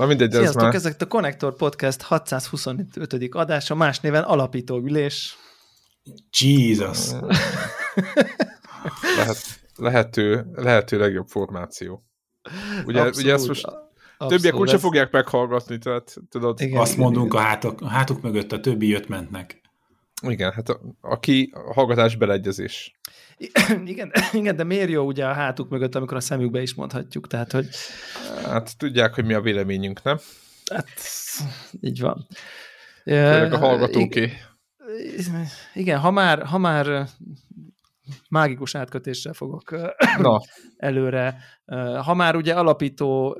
Na 0.00 0.06
mindegy, 0.06 0.30
Sziasztok, 0.30 0.56
ez 0.56 0.62
már... 0.62 0.74
ezek 0.74 1.00
a 1.00 1.06
Connector 1.06 1.56
Podcast 1.56 2.02
625. 2.02 3.28
adása, 3.30 3.74
más 3.74 4.00
néven 4.00 4.22
alapító 4.22 4.78
ülés. 4.78 5.36
Jesus. 6.38 7.08
Lehet, 9.16 9.60
lehető, 9.76 10.46
lehető 10.54 10.98
legjobb 10.98 11.26
formáció. 11.28 12.04
Ugye, 12.86 13.00
Abszolút, 13.00 13.16
ugye 13.16 13.32
ezt 13.32 13.48
most 13.48 13.64
abszolút, 13.64 14.34
többiek 14.34 14.54
úgyse 14.54 14.74
ez- 14.74 14.80
fogják 14.80 15.10
meghallgatni, 15.10 15.78
tehát 15.78 16.16
tudod, 16.28 16.60
Igen, 16.60 16.80
Azt 16.80 16.92
igen, 16.92 17.04
mondunk 17.04 17.32
igen. 17.32 17.44
a 17.44 17.46
hátok, 17.46 17.80
a 17.80 17.88
hátuk 17.88 18.22
mögött, 18.22 18.52
a 18.52 18.60
többi 18.60 18.88
jött 18.88 19.08
mentnek. 19.08 19.60
igen, 20.22 20.52
hát 20.52 20.68
a, 20.68 20.80
aki 21.00 21.52
a 21.54 21.72
hallgatás 21.72 22.16
beleegyezés. 22.16 22.99
igen, 23.84 24.12
igen, 24.32 24.56
de 24.56 24.64
miért 24.64 24.88
jó 24.90 25.06
ugye 25.06 25.26
a 25.26 25.32
hátuk 25.32 25.68
mögött, 25.68 25.94
amikor 25.94 26.16
a 26.16 26.20
szemükbe 26.20 26.62
is 26.62 26.74
mondhatjuk, 26.74 27.26
tehát, 27.26 27.52
hogy 27.52 27.68
Hát 28.44 28.78
tudják, 28.78 29.14
hogy 29.14 29.24
mi 29.24 29.34
a 29.34 29.40
véleményünk, 29.40 30.02
nem? 30.02 30.18
hát, 30.70 30.88
így 31.80 32.00
van. 32.00 32.26
Főleg 33.04 33.52
a 33.52 33.58
hallgatóké. 33.58 34.32
Igen, 35.74 35.98
ha 35.98 36.10
már, 36.10 36.42
ha 36.46 36.58
már 36.58 37.06
mágikus 38.28 38.74
átkötéssel 38.74 39.32
fogok 39.32 39.70
Na, 40.18 40.40
előre. 40.76 41.36
Ha 42.04 42.14
már 42.14 42.36
ugye 42.36 42.54
alapító, 42.54 43.38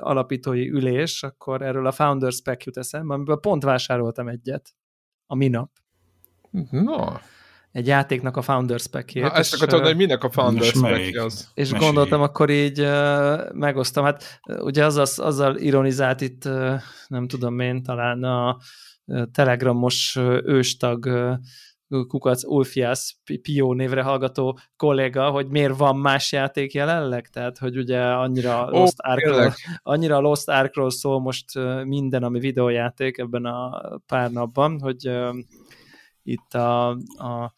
alapítói 0.00 0.70
ülés, 0.70 1.22
akkor 1.22 1.62
erről 1.62 1.86
a 1.86 1.92
Founders 1.92 2.42
Pack 2.42 2.64
jut 2.64 2.76
eszembe, 2.76 3.14
amiből 3.14 3.40
pont 3.40 3.62
vásároltam 3.62 4.28
egyet 4.28 4.74
a 5.26 5.34
minap. 5.34 5.70
na. 6.70 7.20
Egy 7.74 7.86
játéknak 7.86 8.36
a 8.36 8.42
Founders 8.42 8.86
Packjét. 8.86 9.24
Na, 9.24 9.30
ezt 9.30 9.52
és, 9.52 9.60
akartam 9.60 9.78
mondani, 9.78 9.96
hogy 9.96 10.06
minek 10.06 10.24
a 10.24 10.30
Founders? 10.30 10.72
Pack 10.80 11.24
az. 11.24 11.50
és 11.54 11.70
Mesélj. 11.70 11.84
gondoltam, 11.84 12.22
akkor 12.22 12.50
így 12.50 12.80
uh, 12.80 13.52
megosztam. 13.52 14.04
Hát 14.04 14.40
ugye 14.58 14.84
azzal, 14.84 15.26
azzal 15.26 15.56
ironizált 15.56 16.20
itt, 16.20 16.44
uh, 16.44 16.74
nem 17.08 17.26
tudom 17.28 17.60
én, 17.60 17.82
talán 17.82 18.22
a 18.22 18.56
telegramos 19.32 20.16
uh, 20.16 20.38
őstag 20.44 21.06
uh, 21.06 21.34
kukac 22.06 22.44
Ulfias 22.44 23.16
Pio 23.42 23.72
névre 23.72 24.02
hallgató 24.02 24.58
kolléga, 24.76 25.30
hogy 25.30 25.48
miért 25.48 25.76
van 25.76 25.96
más 25.96 26.32
játék 26.32 26.72
jelenleg, 26.72 27.28
tehát 27.28 27.58
hogy 27.58 27.76
ugye 27.76 28.00
annyira 28.00 28.68
Ó, 28.72 28.78
Lost 28.78 28.96
Arkról, 28.96 29.54
annyira 29.82 30.20
Lost 30.20 30.48
Arkról 30.48 30.90
szól 30.90 31.20
most 31.20 31.44
minden, 31.84 32.22
ami 32.22 32.38
videójáték 32.38 33.18
ebben 33.18 33.44
a 33.44 33.80
pár 34.06 34.30
napban, 34.30 34.80
hogy 34.80 35.10
itt 36.24 36.54
a, 36.54 36.88
a 37.16 37.52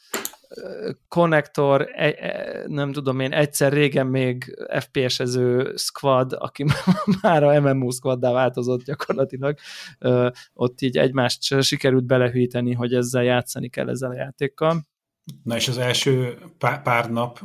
konnektor, 1.08 1.88
e, 1.94 2.06
e, 2.18 2.62
nem 2.66 2.92
tudom 2.92 3.20
én, 3.20 3.32
egyszer 3.32 3.72
régen 3.72 4.06
még 4.06 4.56
FPS-ező 4.80 5.72
squad, 5.76 6.32
aki 6.38 6.64
már 7.22 7.42
a 7.42 7.60
MMO 7.60 7.90
squaddá 7.90 8.32
változott 8.32 8.84
gyakorlatilag, 8.84 9.58
ott 10.54 10.80
így 10.80 10.98
egymást 10.98 11.62
sikerült 11.62 12.04
belehűíteni, 12.04 12.72
hogy 12.72 12.94
ezzel 12.94 13.22
játszani 13.22 13.68
kell 13.68 13.88
ezzel 13.88 14.10
a 14.10 14.14
játékkal. 14.14 14.86
Na 15.42 15.56
és 15.56 15.68
az 15.68 15.78
első 15.78 16.38
pár, 16.58 16.82
pár 16.82 17.10
nap 17.10 17.40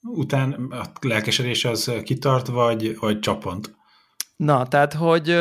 után 0.00 0.52
a 0.52 0.82
lelkesedés 1.00 1.64
az 1.64 1.92
kitart, 2.02 2.46
vagy, 2.46 2.98
vagy 2.98 3.18
csapont? 3.18 3.74
Na, 4.36 4.68
tehát, 4.68 4.92
hogy 4.92 5.36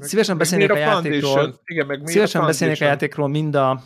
szívesen 0.00 0.38
beszélnék 0.38 0.70
a 0.70 0.74
miért 0.74 0.88
játékról? 0.88 1.60
Igen, 1.64 1.86
meg 1.86 1.96
miért 1.96 2.12
szívesen 2.12 2.46
beszélnék 2.46 2.80
a 2.80 2.84
játékról 2.84 3.28
mind 3.28 3.54
a 3.54 3.82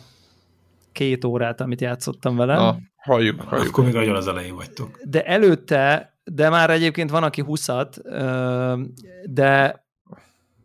két 0.97 1.25
órát, 1.25 1.61
amit 1.61 1.81
játszottam 1.81 2.35
vele. 2.35 2.55
Na, 2.55 2.77
halljuk, 2.95 3.41
halljuk. 3.41 3.67
Akkor 3.67 3.83
még 3.83 3.93
nagyon 3.93 4.15
az 4.15 4.27
elején 4.27 4.55
vagytok. 4.55 4.99
de 5.03 5.23
előtte, 5.23 6.13
de 6.23 6.49
már 6.49 6.69
egyébként 6.69 7.09
van, 7.09 7.23
aki 7.23 7.41
20 7.41 7.67
de, 9.25 9.85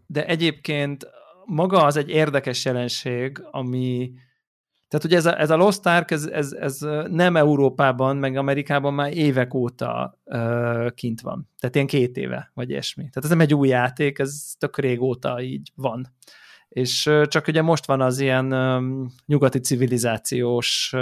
de 0.07 0.27
egyébként 0.27 1.07
maga 1.45 1.85
az 1.85 1.97
egy 1.97 2.09
érdekes 2.09 2.65
jelenség, 2.65 3.43
ami 3.51 4.13
tehát 4.89 5.07
ugye 5.07 5.17
ez 5.17 5.27
a, 5.27 5.41
ez 5.41 5.51
a 5.51 5.57
Lost 5.57 5.87
Ark, 5.87 6.11
ez, 6.11 6.25
ez, 6.25 6.53
ez 6.53 6.79
nem 7.11 7.37
Európában, 7.37 8.17
meg 8.17 8.37
Amerikában 8.37 8.95
már 8.95 9.17
évek 9.17 9.55
óta 9.55 10.19
uh, 10.25 10.91
kint 10.91 11.21
van. 11.21 11.49
Tehát 11.59 11.75
ilyen 11.75 11.87
két 11.87 12.17
éve, 12.17 12.51
vagy 12.55 12.71
ilyesmi. 12.71 13.03
Tehát 13.03 13.25
ez 13.25 13.29
nem 13.29 13.41
egy 13.41 13.55
új 13.55 13.69
játék, 13.69 14.19
ez 14.19 14.53
tök 14.59 14.79
régóta 14.79 15.43
így 15.43 15.73
van. 15.75 16.07
És 16.73 17.11
csak 17.25 17.47
ugye 17.47 17.63
most 17.63 17.87
van 17.87 18.01
az 18.01 18.19
ilyen 18.19 18.47
nyugati 19.27 19.59
civilizációs 19.59 20.95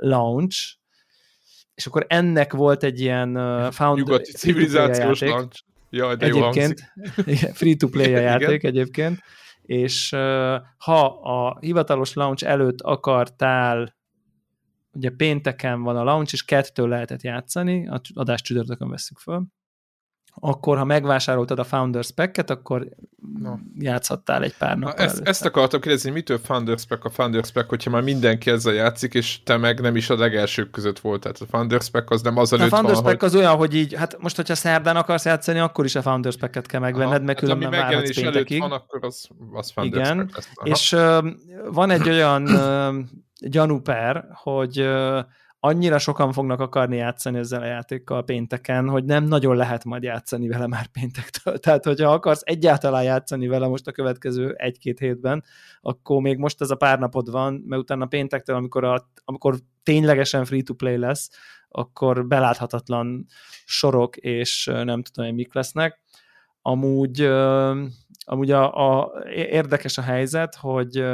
launch, 0.00 0.78
és 1.74 1.86
akkor 1.86 2.06
ennek 2.08 2.52
volt 2.52 2.82
egy 2.82 3.00
ilyen 3.00 3.32
found, 3.72 3.98
Nyugati 3.98 4.32
civilizációs 4.32 5.20
launch. 5.20 5.62
Jaj, 5.90 6.16
de. 6.16 6.26
Egyébként. 6.26 6.92
free-to-play 7.58 8.14
a 8.14 8.18
játék 8.18 8.62
egyébként, 8.64 9.18
és 9.62 10.10
ha 10.78 11.04
a 11.06 11.58
hivatalos 11.60 12.12
launch 12.12 12.44
előtt 12.46 12.80
akartál, 12.80 13.96
ugye 14.92 15.10
pénteken 15.10 15.82
van 15.82 15.96
a 15.96 16.04
launch, 16.04 16.32
és 16.32 16.44
kettől 16.44 16.88
lehetett 16.88 17.22
játszani, 17.22 17.88
a 17.88 18.00
adás 18.14 18.42
csütörtökön 18.42 18.88
veszük 18.88 19.18
föl, 19.18 19.42
akkor 20.34 20.76
ha 20.76 20.84
megvásároltad 20.84 21.58
a 21.58 21.64
Founders 21.64 22.10
Pack-et, 22.10 22.50
akkor 22.50 22.88
Na. 23.38 23.58
játszhattál 23.78 24.42
egy 24.42 24.56
pár 24.56 24.78
Na, 24.78 24.86
nap 24.86 24.98
ezt, 24.98 25.20
ezt 25.24 25.44
akartam 25.44 25.80
kérdezni, 25.80 26.08
hogy 26.08 26.18
mitől 26.18 26.38
Founders 26.38 26.86
Pack 26.86 27.04
a 27.04 27.10
Founders 27.10 27.52
Pack, 27.52 27.68
hogyha 27.68 27.90
már 27.90 28.02
mindenki 28.02 28.50
ezzel 28.50 28.74
játszik, 28.74 29.14
és 29.14 29.42
te 29.42 29.56
meg 29.56 29.80
nem 29.80 29.96
is 29.96 30.10
a 30.10 30.16
legelsők 30.16 30.70
között 30.70 30.98
volt. 30.98 31.20
Tehát 31.20 31.40
a 31.40 31.46
Founders 31.50 31.90
Pack 31.90 32.10
az 32.10 32.22
nem 32.22 32.36
az 32.36 32.52
A 32.52 32.56
előtt 32.56 32.70
Founders 32.70 32.94
van, 32.94 33.04
Pack 33.04 33.20
hogy... 33.20 33.28
az 33.28 33.34
olyan, 33.34 33.56
hogy 33.56 33.74
így, 33.74 33.94
hát 33.94 34.16
most, 34.20 34.36
hogyha 34.36 34.54
szerdán 34.54 34.96
akarsz 34.96 35.24
játszani, 35.24 35.58
akkor 35.58 35.84
is 35.84 35.94
a 35.94 36.02
Founders 36.02 36.36
Pack-et 36.36 36.66
kell 36.66 36.80
megvenned, 36.80 37.24
mert 37.24 37.26
hát 37.26 37.38
különben 37.38 37.70
várhatsz 37.70 37.92
megjelenés 37.92 38.16
előtt 38.16 38.32
péntekig. 38.32 38.60
van, 38.60 38.72
akkor 38.72 39.04
az, 39.04 39.28
az 39.52 39.70
Founders 39.70 40.08
Igen, 40.08 40.18
Pack 40.18 40.34
lesz. 40.34 40.48
Aha. 40.54 40.68
És 40.68 40.92
ö, 40.92 41.28
van 41.72 41.90
egy 41.90 42.08
olyan 42.08 42.46
ö, 42.46 42.98
gyanúper, 43.40 44.26
hogy 44.32 44.78
ö, 44.78 45.20
annyira 45.60 45.98
sokan 45.98 46.32
fognak 46.32 46.60
akarni 46.60 46.96
játszani 46.96 47.38
ezzel 47.38 47.62
a 47.62 47.66
játékkal 47.66 48.24
pénteken, 48.24 48.88
hogy 48.88 49.04
nem 49.04 49.24
nagyon 49.24 49.56
lehet 49.56 49.84
majd 49.84 50.02
játszani 50.02 50.48
vele 50.48 50.66
már 50.66 50.86
péntektől. 50.86 51.58
Tehát, 51.60 51.84
hogyha 51.84 52.12
akarsz 52.12 52.42
egyáltalán 52.44 53.02
játszani 53.02 53.46
vele 53.46 53.66
most 53.66 53.86
a 53.86 53.92
következő 53.92 54.54
egy-két 54.56 54.98
hétben, 54.98 55.44
akkor 55.80 56.20
még 56.20 56.38
most 56.38 56.60
ez 56.60 56.70
a 56.70 56.76
pár 56.76 56.98
napod 56.98 57.30
van, 57.30 57.62
mert 57.66 57.82
utána 57.82 58.06
péntektől, 58.06 58.56
amikor, 58.56 58.84
a, 58.84 59.10
amikor 59.24 59.54
ténylegesen 59.82 60.44
free-to-play 60.44 60.96
lesz, 60.96 61.30
akkor 61.68 62.26
beláthatatlan 62.26 63.26
sorok 63.64 64.16
és 64.16 64.64
nem 64.64 65.02
tudom 65.02 65.28
én 65.28 65.34
mik 65.34 65.54
lesznek. 65.54 66.00
Amúgy, 66.62 67.20
amúgy 68.24 68.50
a, 68.50 68.98
a, 68.98 69.12
érdekes 69.32 69.98
a 69.98 70.02
helyzet, 70.02 70.54
hogy, 70.54 71.04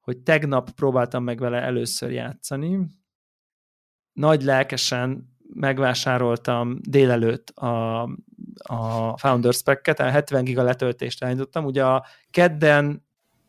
hogy 0.00 0.18
tegnap 0.18 0.70
próbáltam 0.70 1.24
meg 1.24 1.38
vele 1.38 1.62
először 1.62 2.10
játszani. 2.10 2.97
Nagy 4.18 4.42
lelkesen 4.42 5.36
megvásároltam 5.54 6.78
délelőtt 6.80 7.48
a, 7.48 8.02
a 8.56 9.16
Founders 9.18 9.62
Pack-et, 9.62 10.00
a 10.00 10.10
70 10.10 10.44
giga 10.44 10.62
letöltést 10.62 11.22
elindítottam. 11.22 11.64
Ugye 11.64 11.84
a 11.84 12.06
kedden 12.30 13.06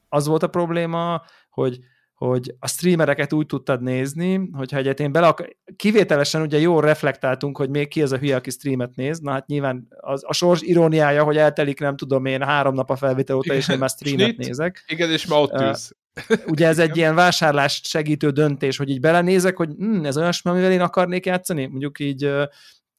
az 0.09 0.27
volt 0.27 0.43
a 0.43 0.47
probléma, 0.47 1.21
hogy 1.49 1.79
hogy 2.19 2.55
a 2.59 2.67
streamereket 2.67 3.33
úgy 3.33 3.45
tudtad 3.45 3.81
nézni, 3.81 4.49
hogyha 4.53 4.77
egyet 4.77 4.99
én 4.99 5.11
bele 5.11 5.27
akar... 5.27 5.55
kivételesen 5.75 6.41
ugye 6.41 6.59
jól 6.59 6.81
reflektáltunk, 6.81 7.57
hogy 7.57 7.69
még 7.69 7.87
ki 7.87 8.01
az 8.01 8.11
a 8.11 8.17
hülye, 8.17 8.35
aki 8.35 8.49
streamet 8.49 8.95
néz, 8.95 9.19
na 9.19 9.31
hát 9.31 9.47
nyilván 9.47 9.87
az, 9.99 10.23
a 10.27 10.33
sors 10.33 10.61
iróniája, 10.61 11.23
hogy 11.23 11.37
eltelik 11.37 11.79
nem 11.79 11.97
tudom 11.97 12.25
én 12.25 12.41
három 12.41 12.73
nap 12.73 12.89
a 12.89 12.95
felvétel 12.95 13.35
óta, 13.35 13.53
és 13.53 13.69
én 13.69 13.77
már 13.77 13.89
streamet 13.89 14.25
Snit. 14.25 14.37
nézek. 14.37 14.83
Igen, 14.87 15.11
és 15.11 15.27
ma 15.27 15.41
ott 15.41 15.61
ülsz. 15.61 15.95
Ugye 16.51 16.67
ez 16.67 16.79
egy 16.79 16.97
ilyen 16.97 17.15
vásárlást 17.15 17.85
segítő 17.85 18.29
döntés, 18.29 18.77
hogy 18.77 18.89
így 18.89 18.99
belenézek, 18.99 19.57
hogy 19.57 19.69
hm, 19.77 20.05
ez 20.05 20.17
olyasmi, 20.17 20.51
amivel 20.51 20.71
én 20.71 20.81
akarnék 20.81 21.25
játszani, 21.25 21.65
mondjuk 21.65 21.99
így 21.99 22.23
ö, 22.23 22.43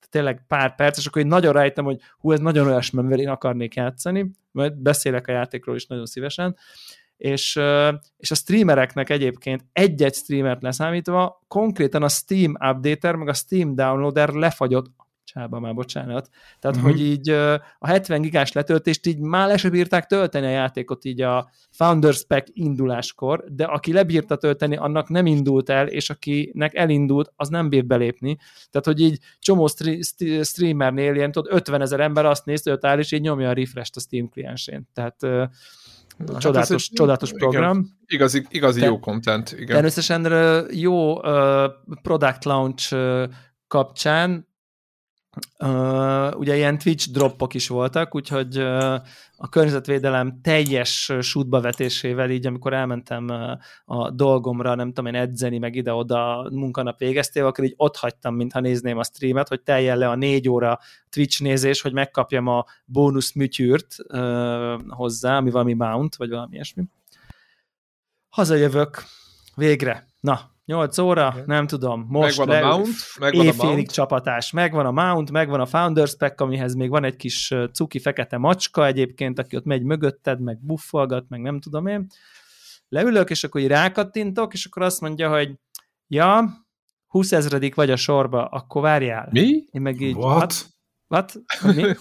tényleg 0.08 0.44
pár 0.48 0.74
perc, 0.74 0.98
és 0.98 1.06
akkor 1.06 1.22
így 1.22 1.28
nagyon 1.28 1.52
rájöttem, 1.52 1.84
hogy 1.84 2.00
hú, 2.18 2.32
ez 2.32 2.40
nagyon 2.40 2.66
olyasmi, 2.66 2.98
amivel 2.98 3.18
én 3.18 3.28
akarnék 3.28 3.74
játszani, 3.74 4.30
majd 4.50 4.74
beszélek 4.74 5.26
a 5.26 5.32
játékról 5.32 5.76
is 5.76 5.86
nagyon 5.86 6.06
szívesen, 6.06 6.56
és, 7.20 7.60
és 8.16 8.30
a 8.30 8.34
streamereknek 8.34 9.10
egyébként 9.10 9.64
egy-egy 9.72 10.14
streamert 10.14 10.62
leszámítva, 10.62 11.42
konkrétan 11.48 12.02
a 12.02 12.08
Steam 12.08 12.54
updater, 12.70 13.14
meg 13.14 13.28
a 13.28 13.32
Steam 13.32 13.74
downloader 13.74 14.28
lefagyott 14.28 14.86
csába 15.24 15.60
már, 15.60 15.74
bocsánat. 15.74 16.28
Tehát, 16.58 16.76
uh-huh. 16.76 16.92
hogy 16.92 17.00
így 17.00 17.28
a 17.78 17.86
70 17.86 18.20
gigás 18.20 18.52
letöltést 18.52 19.06
így 19.06 19.18
már 19.18 19.48
le 19.48 19.56
se 19.56 19.70
bírták 19.70 20.06
tölteni 20.06 20.46
a 20.46 20.50
játékot 20.50 21.04
így 21.04 21.20
a 21.20 21.50
Founders 21.70 22.24
Pack 22.26 22.46
induláskor, 22.52 23.44
de 23.48 23.64
aki 23.64 23.92
lebírta 23.92 24.36
tölteni, 24.36 24.76
annak 24.76 25.08
nem 25.08 25.26
indult 25.26 25.68
el, 25.68 25.86
és 25.86 26.10
akinek 26.10 26.74
elindult, 26.74 27.32
az 27.36 27.48
nem 27.48 27.68
bírt 27.68 27.86
belépni. 27.86 28.36
Tehát, 28.70 28.86
hogy 28.86 29.00
így 29.00 29.18
csomó 29.38 29.66
stre- 29.66 30.04
st- 30.04 30.44
streamernél 30.44 31.14
ilyen, 31.14 31.32
tudod, 31.32 31.52
50 31.52 31.80
ezer 31.80 32.00
ember 32.00 32.24
azt 32.24 32.44
nézte, 32.44 32.70
hogy 32.70 32.78
áll, 32.82 32.98
és 32.98 33.12
így 33.12 33.20
nyomja 33.20 33.48
a 33.48 33.52
refresh-t 33.52 33.96
a 33.96 34.00
Steam 34.00 34.28
kliensén. 34.28 34.88
Tehát 34.94 35.26
Na, 36.26 36.32
hát 36.32 36.40
csodálatos, 36.42 36.74
ez 36.74 36.86
egy- 36.90 36.96
csodálatos 36.96 37.28
igen, 37.28 37.40
program. 37.40 37.86
Igazi, 38.06 38.46
igazi 38.50 38.80
Te- 38.80 38.86
jó 38.86 38.98
content, 38.98 39.52
igen. 39.52 39.66
Természetesen 39.66 40.66
jó 40.72 41.24
ö, 41.24 41.66
product 42.02 42.44
launch 42.44 42.92
ö, 42.92 43.24
kapcsán 43.66 44.48
Uh, 45.58 46.38
ugye 46.38 46.56
ilyen 46.56 46.78
Twitch 46.78 47.10
droppok 47.10 47.54
is 47.54 47.68
voltak, 47.68 48.14
úgyhogy 48.14 48.58
uh, 48.58 48.94
a 49.36 49.48
környezetvédelem 49.50 50.40
teljes 50.42 51.12
sútba 51.20 51.60
vetésével, 51.60 52.30
így 52.30 52.46
amikor 52.46 52.72
elmentem 52.72 53.28
uh, 53.28 53.50
a 53.84 54.10
dolgomra, 54.10 54.74
nem 54.74 54.88
tudom 54.88 55.14
én 55.14 55.20
edzeni, 55.20 55.58
meg 55.58 55.74
ide-oda 55.74 56.48
munkanap 56.52 56.98
végeztél, 56.98 57.46
akkor 57.46 57.64
így 57.64 57.74
ott 57.76 57.96
hagytam, 57.96 58.34
mintha 58.34 58.60
nézném 58.60 58.98
a 58.98 59.04
streamet, 59.04 59.48
hogy 59.48 59.60
teljen 59.60 59.98
le 59.98 60.08
a 60.08 60.14
négy 60.14 60.48
óra 60.48 60.78
Twitch 61.08 61.42
nézés, 61.42 61.80
hogy 61.80 61.92
megkapjam 61.92 62.46
a 62.46 62.64
bónusz 62.84 63.32
műtyűrt 63.32 63.96
hozzá, 64.88 65.36
ami 65.36 65.50
valami 65.50 65.72
mount, 65.72 66.16
vagy 66.16 66.30
valami 66.30 66.54
ilyesmi. 66.54 66.84
Hazajövök, 68.28 69.02
végre. 69.54 70.06
Na, 70.20 70.40
8 70.70 70.98
óra, 70.98 71.34
nem 71.46 71.66
tudom, 71.66 72.06
most 72.08 72.38
megvan 72.38 72.56
le, 72.56 72.68
a 72.68 72.76
mount, 72.76 72.96
megvan 73.18 73.48
a 73.48 73.64
mount. 73.64 73.90
csapatás, 73.90 74.50
megvan 74.50 74.86
a 74.86 74.90
mount, 74.90 75.30
megvan 75.30 75.60
a 75.60 75.66
Founders 75.66 76.16
Pack, 76.16 76.40
amihez 76.40 76.74
még 76.74 76.90
van 76.90 77.04
egy 77.04 77.16
kis 77.16 77.54
cuki 77.72 77.98
fekete 77.98 78.38
macska 78.38 78.86
egyébként, 78.86 79.38
aki 79.38 79.56
ott 79.56 79.64
megy 79.64 79.82
mögötted, 79.82 80.40
meg 80.40 80.58
buffalgat, 80.60 81.24
meg 81.28 81.40
nem 81.40 81.60
tudom 81.60 81.86
én. 81.86 82.06
Leülök, 82.88 83.30
és 83.30 83.44
akkor 83.44 83.60
így 83.60 83.66
rákattintok, 83.66 84.52
és 84.52 84.64
akkor 84.64 84.82
azt 84.82 85.00
mondja, 85.00 85.28
hogy 85.28 85.54
ja, 86.06 86.50
20 87.06 87.32
ezredik 87.32 87.74
vagy 87.74 87.90
a 87.90 87.96
sorba, 87.96 88.44
akkor 88.44 88.82
várjál. 88.82 89.28
Mi? 89.30 89.64
Én 89.70 89.82
meg 89.82 90.00
így, 90.00 90.14
what? 90.14 90.66
What? 91.08 91.40
what? 91.62 91.76
Mi? 91.76 91.94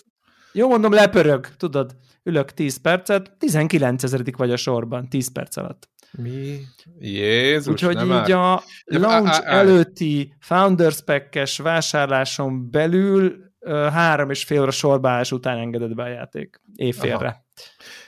Jó, 0.51 0.67
mondom, 0.67 0.91
lepörög, 0.91 1.47
tudod, 1.57 1.95
ülök 2.23 2.53
10 2.53 2.81
percet, 2.81 3.37
19 3.37 4.03
ezredik 4.03 4.37
vagy 4.37 4.51
a 4.51 4.57
sorban, 4.57 5.09
10 5.09 5.31
perc 5.31 5.57
alatt. 5.57 5.89
Mi? 6.11 6.59
Jézus, 6.99 7.73
Úgyhogy 7.73 7.95
nem 7.95 8.03
így 8.03 8.09
már. 8.09 8.31
a 8.31 8.63
launch 8.85 9.41
előtti 9.45 10.35
Founders 10.39 11.01
Pack-es 11.03 11.57
vásárláson 11.57 12.71
belül 12.71 13.47
három 13.67 14.29
és 14.29 14.43
fél 14.43 14.61
óra 14.61 14.71
sorbálás 14.71 15.31
után 15.31 15.57
engedett 15.57 15.95
be 15.95 16.03
a 16.03 16.07
játék. 16.07 16.61
Évfélre. 16.75 17.45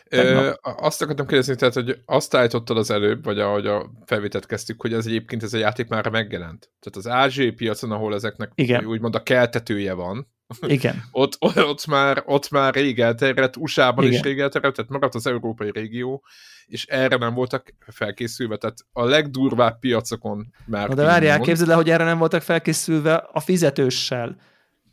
Ö, 0.09 0.51
azt 0.61 1.01
akartam 1.01 1.25
kérdezni, 1.25 1.55
tehát, 1.55 1.73
hogy 1.73 1.97
azt 2.05 2.35
állítottad 2.35 2.77
az 2.77 2.91
előbb, 2.91 3.23
vagy 3.23 3.39
ahogy 3.39 3.65
a 3.65 3.91
felvételt 4.05 4.45
kezdtük, 4.45 4.81
hogy 4.81 4.93
ez 4.93 5.05
egyébként 5.05 5.43
ez 5.43 5.53
a 5.53 5.57
játék 5.57 5.87
már 5.87 6.09
megjelent. 6.09 6.71
Tehát 6.79 6.95
az 6.95 7.07
ázsiai 7.07 7.51
piacon, 7.51 7.91
ahol 7.91 8.13
ezeknek 8.13 8.51
Igen. 8.55 8.85
úgymond 8.85 9.15
a 9.15 9.23
keltetője 9.23 9.93
van, 9.93 10.27
igen. 10.61 11.03
ott, 11.11 11.37
ott, 11.39 11.85
már, 11.85 12.23
ott 12.25 12.49
már 12.49 12.73
rég 12.73 12.99
elterjedt, 12.99 13.57
USA-ban 13.57 14.03
Igen. 14.03 14.15
is 14.15 14.21
rég 14.21 14.39
elterjedt, 14.39 14.75
tehát 14.75 14.91
maradt 14.91 15.15
az 15.15 15.27
európai 15.27 15.71
régió, 15.71 16.23
és 16.65 16.85
erre 16.85 17.15
nem 17.15 17.33
voltak 17.33 17.73
felkészülve, 17.87 18.57
tehát 18.57 18.77
a 18.93 19.03
legdurvább 19.03 19.79
piacokon 19.79 20.53
már... 20.65 20.87
Na 20.87 20.93
de 20.93 21.03
várjál, 21.03 21.39
képzeld 21.39 21.67
le, 21.67 21.75
hogy 21.75 21.89
erre 21.89 22.03
nem 22.03 22.17
voltak 22.17 22.41
felkészülve 22.41 23.15
a 23.15 23.39
fizetőssel. 23.39 24.35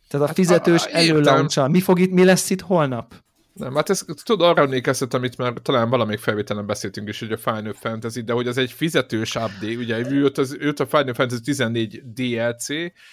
Tehát 0.08 0.24
a 0.24 0.28
hát, 0.28 0.34
fizetős 0.34 0.84
hát, 0.84 0.92
előlauncsal. 0.92 1.68
Mi, 1.68 1.80
fog 1.80 2.00
itt, 2.00 2.12
mi 2.12 2.24
lesz 2.24 2.50
itt 2.50 2.60
holnap? 2.60 3.14
Nem, 3.58 3.74
hát 3.74 3.90
ez, 3.90 4.04
tudod, 4.22 4.48
arra 4.48 4.62
emlékeztet, 4.62 5.14
amit 5.14 5.36
már 5.36 5.52
talán 5.52 5.90
valamelyik 5.90 6.20
felvételen 6.20 6.66
beszéltünk 6.66 7.08
is, 7.08 7.18
hogy 7.18 7.32
a 7.32 7.36
Final 7.36 7.72
Fantasy, 7.72 8.22
de 8.22 8.32
hogy 8.32 8.46
az 8.46 8.58
egy 8.58 8.72
fizetős 8.72 9.34
update, 9.34 9.76
ugye 9.76 9.98
jött, 9.98 10.38
az, 10.38 10.56
jött 10.60 10.80
a 10.80 10.86
Final 10.86 11.14
Fantasy 11.14 11.40
14 11.42 12.02
DLC, 12.12 12.68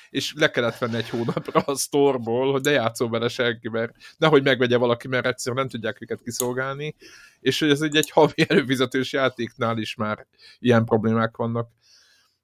és 0.09 0.33
le 0.35 0.51
kellett 0.51 0.77
venni 0.77 0.95
egy 0.95 1.09
hónapra 1.09 1.59
a 1.59 1.75
storeból, 1.75 2.51
hogy 2.51 2.61
ne 2.61 2.71
játszol 2.71 3.09
vele 3.09 3.27
senki, 3.27 3.69
mert 3.69 3.93
nehogy 4.17 4.43
megvegye 4.43 4.77
valaki, 4.77 5.07
mert 5.07 5.25
egyszerűen 5.25 5.61
nem 5.61 5.71
tudják 5.71 6.01
őket 6.01 6.21
kiszolgálni, 6.23 6.95
és 7.39 7.59
hogy 7.59 7.69
ez 7.69 7.81
egy, 7.81 7.95
egy 7.95 8.09
havi 8.09 8.45
előfizetős 8.47 9.13
játéknál 9.13 9.77
is 9.77 9.95
már 9.95 10.27
ilyen 10.59 10.85
problémák 10.85 11.37
vannak. 11.37 11.69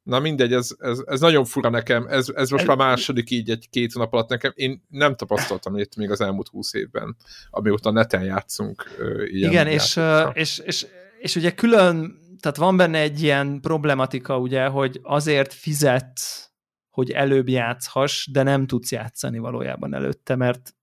Na 0.03 0.19
mindegy, 0.19 0.53
ez, 0.53 0.69
ez, 0.79 0.99
ez 1.05 1.19
nagyon 1.19 1.45
fura 1.45 1.69
nekem, 1.69 2.07
ez, 2.07 2.29
ez 2.35 2.49
most 2.49 2.67
már 2.67 2.77
második 2.77 3.29
így 3.29 3.49
egy-két 3.49 3.95
nap 3.95 4.13
alatt 4.13 4.29
nekem. 4.29 4.51
Én 4.55 4.85
nem 4.89 5.15
tapasztaltam 5.15 5.77
itt 5.77 5.95
még 5.95 6.11
az 6.11 6.21
elmúlt 6.21 6.47
húsz 6.47 6.73
évben, 6.73 7.15
amióta 7.49 7.91
neten 7.91 8.23
játszunk. 8.23 8.95
Ilyen 9.25 9.51
Igen, 9.51 9.67
és, 9.67 9.99
és, 10.33 10.57
és, 10.57 10.87
és 11.19 11.35
ugye 11.35 11.51
külön, 11.51 12.19
tehát 12.39 12.57
van 12.57 12.77
benne 12.77 12.99
egy 12.99 13.21
ilyen 13.21 13.59
problematika, 13.61 14.39
ugye, 14.39 14.65
hogy 14.65 14.99
azért 15.03 15.53
fizet, 15.53 16.19
hogy 16.89 17.11
előbb 17.11 17.49
játszhass, 17.49 18.27
de 18.31 18.43
nem 18.43 18.67
tudsz 18.67 18.91
játszani 18.91 19.37
valójában 19.37 19.93
előtte, 19.93 20.35
mert 20.35 20.75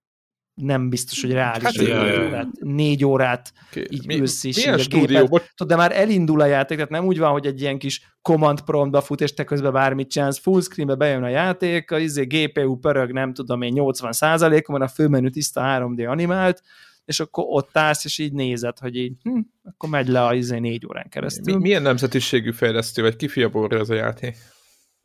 nem 0.60 0.88
biztos, 0.88 1.20
hogy 1.20 1.32
reális. 1.32 1.62
Hát, 1.62 1.75
jaj, 1.75 2.31
jaj. 2.31 2.46
négy 2.60 3.05
órát 3.05 3.52
okay. 3.70 3.87
így 3.90 4.06
Mi, 4.06 4.19
ülsz 4.19 4.44
is. 4.44 4.56
Milyen 4.56 4.78
stúdió? 4.78 5.26
Gépet, 5.26 5.66
de 5.66 5.76
már 5.76 5.96
elindul 5.96 6.40
a 6.40 6.44
játék, 6.44 6.76
tehát 6.76 6.93
nem 6.93 7.05
úgy 7.05 7.19
van, 7.19 7.31
hogy 7.31 7.46
egy 7.46 7.60
ilyen 7.60 7.78
kis 7.78 8.16
command 8.22 8.60
promptba 8.60 9.00
fut, 9.00 9.20
és 9.20 9.34
te 9.34 9.44
közben 9.44 9.72
bármit 9.72 10.10
csinálsz, 10.10 10.38
full 10.38 10.60
screenbe 10.60 10.94
bejön 10.94 11.22
a 11.22 11.28
játék, 11.28 11.90
a 11.90 11.99
izé, 11.99 12.25
GPU 12.25 12.76
pörög, 12.76 13.12
nem 13.12 13.32
tudom 13.32 13.62
én, 13.62 13.72
80% 13.76 14.64
van, 14.66 14.82
a 14.82 14.88
főmenü 14.88 15.31
tiszta 15.31 15.60
3D 15.64 16.08
animált, 16.08 16.62
és 17.04 17.20
akkor 17.20 17.44
ott 17.49 17.76
állsz, 17.76 18.04
és 18.04 18.19
így 18.19 18.32
nézed, 18.32 18.78
hogy 18.78 18.96
így, 18.96 19.16
hm, 19.22 19.38
akkor 19.64 19.88
megy 19.88 20.08
le 20.08 20.25
a 20.25 20.34
izé 20.34 20.58
négy 20.58 20.87
órán 20.87 21.08
keresztül. 21.08 21.54
Mi, 21.54 21.61
milyen 21.61 21.82
nemzetiségű 21.82 22.52
fejlesztő, 22.52 23.02
vagy 23.02 23.16
ki 23.16 23.28
ez 23.70 23.90
a 23.90 23.94
játék? 23.94 24.37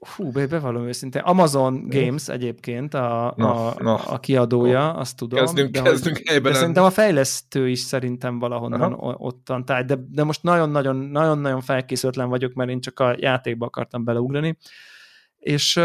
Fú, 0.04 0.32
bevallom 0.32 0.88
őszintén. 0.88 1.22
Amazon 1.22 1.90
Games 1.90 2.28
egyébként 2.28 2.94
a, 2.94 3.34
na, 3.38 3.68
a, 3.68 3.84
na. 3.84 3.96
a 3.96 4.20
kiadója, 4.20 4.94
azt 4.94 5.18
tudom. 5.18 5.40
Kezdünk, 5.40 5.70
de, 5.70 5.82
kezdünk 5.82 6.22
hogy, 6.30 6.42
de 6.42 6.54
szerintem 6.54 6.84
a 6.84 6.90
fejlesztő 6.90 7.70
is 7.70 7.80
szerintem 7.80 8.40
valahonnan 8.40 8.94
Aha. 8.94 9.16
ottan 9.18 9.66
táj, 9.66 9.84
de, 9.84 9.98
de 10.10 10.24
most 10.24 10.44
nagyon-nagyon 10.44 11.62
felkészületlen 11.62 12.30
vagyok, 12.30 12.54
mert 12.54 12.70
én 12.70 12.82
csak 12.82 13.00
a 13.00 13.16
játékba 13.18 13.66
akartam 13.66 14.04
beleugrani. 14.04 14.58
És, 15.38 15.80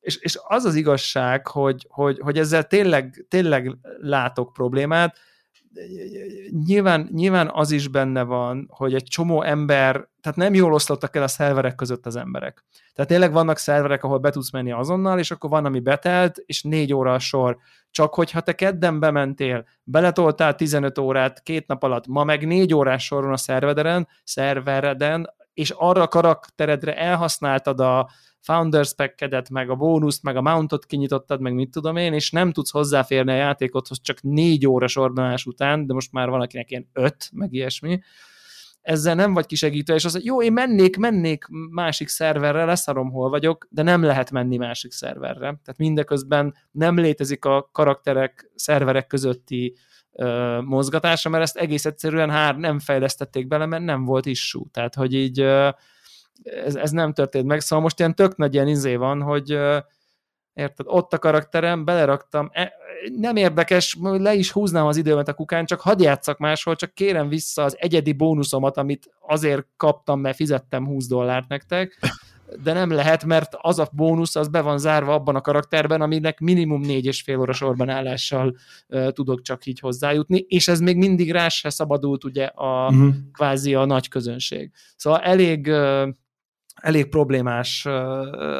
és, 0.00 0.16
és 0.16 0.38
az 0.48 0.64
az 0.64 0.74
igazság, 0.74 1.46
hogy, 1.46 1.86
hogy, 1.88 2.18
hogy 2.18 2.38
ezzel 2.38 2.66
tényleg, 2.66 3.26
tényleg 3.28 3.76
látok 4.00 4.52
problémát, 4.52 5.18
nyilván, 6.66 7.08
nyilván 7.12 7.50
az 7.52 7.70
is 7.70 7.88
benne 7.88 8.22
van, 8.22 8.66
hogy 8.70 8.94
egy 8.94 9.02
csomó 9.02 9.42
ember, 9.42 10.08
tehát 10.20 10.38
nem 10.38 10.54
jól 10.54 10.72
oszlottak 10.72 11.16
el 11.16 11.22
a 11.22 11.28
szerverek 11.28 11.74
között 11.74 12.06
az 12.06 12.16
emberek. 12.16 12.64
Tehát 12.94 13.10
tényleg 13.10 13.32
vannak 13.32 13.58
szerverek, 13.58 14.04
ahol 14.04 14.18
be 14.18 14.30
tudsz 14.30 14.50
menni 14.50 14.72
azonnal, 14.72 15.18
és 15.18 15.30
akkor 15.30 15.50
van, 15.50 15.64
ami 15.64 15.80
betelt, 15.80 16.38
és 16.46 16.62
négy 16.62 16.92
óra 16.92 17.14
a 17.14 17.18
sor. 17.18 17.58
Csak 17.90 18.14
hogyha 18.14 18.40
te 18.40 18.52
kedden 18.52 19.00
bementél, 19.00 19.64
beletoltál 19.84 20.54
15 20.54 20.98
órát 20.98 21.42
két 21.42 21.66
nap 21.66 21.82
alatt, 21.82 22.06
ma 22.06 22.24
meg 22.24 22.46
négy 22.46 22.74
órás 22.74 23.04
soron 23.04 23.32
a 23.32 23.36
szervederen, 23.36 24.08
szervereden, 24.24 25.34
és 25.54 25.70
arra 25.70 26.02
a 26.02 26.08
karakteredre 26.08 26.96
elhasználtad 26.96 27.80
a, 27.80 28.10
Founders 28.46 28.94
pack 28.94 29.50
meg 29.50 29.70
a 29.70 29.74
bónuszt, 29.74 30.22
meg 30.22 30.36
a 30.36 30.42
mountot 30.42 30.86
kinyitottad, 30.86 31.40
meg 31.40 31.54
mit 31.54 31.70
tudom 31.70 31.96
én, 31.96 32.12
és 32.12 32.30
nem 32.30 32.52
tudsz 32.52 32.70
hozzáférni 32.70 33.32
a 33.32 33.34
játékothoz 33.34 34.00
csak 34.00 34.22
négy 34.22 34.66
óra 34.66 34.86
sorbanás 34.86 35.46
után, 35.46 35.86
de 35.86 35.92
most 35.94 36.12
már 36.12 36.28
van 36.28 36.40
akinek 36.40 36.70
ilyen 36.70 36.88
öt, 36.92 37.30
meg 37.32 37.52
ilyesmi, 37.52 38.00
ezzel 38.82 39.14
nem 39.14 39.34
vagy 39.34 39.46
kisegítő, 39.46 39.94
és 39.94 40.04
az, 40.04 40.12
hogy 40.12 40.24
jó, 40.24 40.42
én 40.42 40.52
mennék, 40.52 40.96
mennék 40.96 41.44
másik 41.70 42.08
szerverre, 42.08 42.64
leszarom, 42.64 43.10
hol 43.10 43.30
vagyok, 43.30 43.66
de 43.70 43.82
nem 43.82 44.02
lehet 44.02 44.30
menni 44.30 44.56
másik 44.56 44.92
szerverre. 44.92 45.38
Tehát 45.38 45.76
mindeközben 45.76 46.54
nem 46.70 46.98
létezik 46.98 47.44
a 47.44 47.68
karakterek, 47.72 48.50
szerverek 48.54 49.06
közötti 49.06 49.76
ö, 50.12 50.60
mozgatása, 50.60 51.28
mert 51.28 51.42
ezt 51.42 51.56
egész 51.56 51.84
egyszerűen 51.84 52.30
hár 52.30 52.56
nem 52.56 52.78
fejlesztették 52.78 53.46
bele, 53.46 53.66
mert 53.66 53.84
nem 53.84 54.04
volt 54.04 54.26
issue. 54.26 54.64
Tehát, 54.70 54.94
hogy 54.94 55.14
így 55.14 55.40
ö, 55.40 55.68
ez, 56.42 56.74
ez 56.74 56.90
nem 56.90 57.12
történt 57.12 57.46
meg, 57.46 57.60
szóval 57.60 57.84
most 57.84 57.98
ilyen 57.98 58.14
tök 58.14 58.36
nagy 58.36 58.54
ilyen 58.54 58.68
izé 58.68 58.96
van, 58.96 59.22
hogy 59.22 59.58
érted, 60.56 60.86
ott 60.88 61.12
a 61.12 61.18
karakterem, 61.18 61.84
beleraktam, 61.84 62.50
e, 62.52 62.72
nem 63.16 63.36
érdekes, 63.36 63.96
le 64.00 64.34
is 64.34 64.50
húznám 64.50 64.86
az 64.86 64.96
időmet 64.96 65.28
a 65.28 65.34
kukán, 65.34 65.64
csak 65.66 65.80
hadd 65.80 66.02
játszak 66.02 66.38
máshol, 66.38 66.74
csak 66.74 66.94
kérem 66.94 67.28
vissza 67.28 67.62
az 67.62 67.76
egyedi 67.78 68.12
bónuszomat, 68.12 68.76
amit 68.76 69.10
azért 69.20 69.66
kaptam, 69.76 70.20
mert 70.20 70.36
fizettem 70.36 70.86
20 70.86 71.06
dollárt 71.06 71.48
nektek, 71.48 71.98
de 72.62 72.72
nem 72.72 72.90
lehet, 72.90 73.24
mert 73.24 73.56
az 73.60 73.78
a 73.78 73.88
bónusz 73.92 74.36
az 74.36 74.48
be 74.48 74.60
van 74.60 74.78
zárva 74.78 75.14
abban 75.14 75.36
a 75.36 75.40
karakterben, 75.40 76.00
aminek 76.00 76.40
minimum 76.40 76.80
négy 76.80 77.04
és 77.04 77.22
fél 77.22 77.38
óra 77.38 77.52
sorban 77.52 77.88
állással 77.88 78.56
uh, 78.88 79.08
tudok 79.08 79.42
csak 79.42 79.66
így 79.66 79.80
hozzájutni, 79.80 80.38
és 80.48 80.68
ez 80.68 80.80
még 80.80 80.96
mindig 80.96 81.32
rá 81.32 81.48
se 81.48 81.70
szabadult 81.70 82.24
ugye 82.24 82.44
a 82.44 82.88
uh-huh. 82.88 83.14
kvázi 83.32 83.74
a 83.74 83.84
nagy 83.84 84.08
közönség. 84.08 84.70
Szóval 84.96 85.20
elég 85.20 85.66
uh, 85.66 86.08
elég 86.82 87.06
problémás 87.08 87.86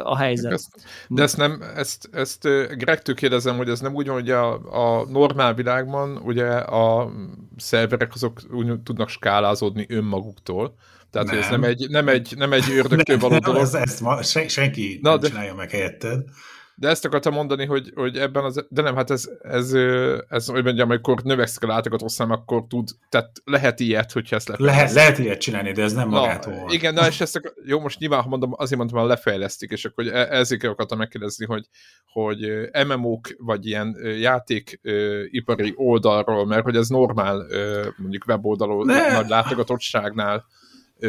a 0.03 0.17
helyzet. 0.17 0.51
Ezt, 0.51 0.69
de 1.07 1.23
ezt 1.23 1.37
nem, 1.37 1.63
ezt, 1.75 2.09
ezt 2.11 2.43
Gregtől 2.77 3.15
kérdezem, 3.15 3.57
hogy 3.57 3.69
ez 3.69 3.79
nem 3.79 3.95
úgy 3.95 4.07
van, 4.07 4.15
hogy 4.15 4.31
a, 4.31 4.53
a 4.99 5.05
normál 5.09 5.53
világban 5.53 6.17
ugye 6.17 6.47
a 6.55 7.11
szerverek 7.57 8.13
azok 8.13 8.41
úgy 8.51 8.79
tudnak 8.81 9.09
skálázódni 9.09 9.85
önmaguktól. 9.89 10.75
Tehát 11.11 11.27
nem. 11.27 11.37
ez 11.37 11.49
nem 11.49 11.63
egy, 11.63 11.87
nem 11.89 12.07
egy, 12.07 12.33
nem 12.37 12.53
egy 12.53 12.71
ördögtől 12.77 13.17
való 13.17 13.37
dolog. 13.37 13.61
Ez, 13.61 13.73
ezt 13.73 14.01
ma, 14.01 14.23
se, 14.23 14.47
senki 14.47 14.99
Na, 15.01 15.09
nem 15.09 15.19
de... 15.19 15.27
csinálja 15.27 15.53
meg 15.53 15.69
helyetted. 15.69 16.23
De 16.79 16.87
ezt 16.87 17.05
akartam 17.05 17.33
mondani, 17.33 17.65
hogy, 17.65 17.91
hogy 17.95 18.17
ebben 18.17 18.43
az, 18.43 18.65
de 18.69 18.81
nem, 18.81 18.95
hát 18.95 19.11
ez, 19.11 19.29
ez, 19.41 19.73
ez 20.29 20.47
hogy 20.47 20.63
mondjam, 20.63 20.89
amikor 20.89 21.21
növekszik 21.23 21.63
a 21.63 21.67
látogatószám, 21.67 22.31
akkor 22.31 22.63
tud, 22.67 22.89
tehát 23.09 23.31
lehet 23.43 23.79
ilyet, 23.79 24.11
hogyha 24.11 24.35
ezt 24.35 24.47
lefejlesztik. 24.47 24.75
Lehet, 24.75 24.93
lehet 24.93 25.17
ilyet 25.19 25.39
csinálni, 25.39 25.71
de 25.71 25.83
ez 25.83 25.93
nem 25.93 26.07
magától 26.07 26.53
Na, 26.53 26.73
Igen, 26.73 26.93
na 26.93 27.07
és 27.07 27.21
ezt, 27.21 27.53
jó, 27.65 27.79
most 27.79 27.99
nyilván, 27.99 28.21
ha 28.21 28.29
mondom, 28.29 28.53
azért 28.57 28.77
mondtam, 28.77 28.99
hogy 28.99 29.09
lefejlesztik, 29.09 29.71
és 29.71 29.85
akkor 29.85 30.07
e, 30.07 30.27
ezért 30.29 30.63
akartam 30.63 30.97
megkérdezni, 30.97 31.45
hogy, 31.45 31.65
hogy 32.11 32.69
MMO-k, 32.87 33.35
vagy 33.37 33.65
ilyen 33.65 33.97
játékipari 34.19 35.73
oldalról, 35.75 36.45
mert 36.45 36.63
hogy 36.63 36.75
ez 36.75 36.87
normál 36.87 37.45
mondjuk 37.97 38.25
weboldalon 38.27 38.85
nagy 38.85 39.27
látogatottságnál 39.27 40.45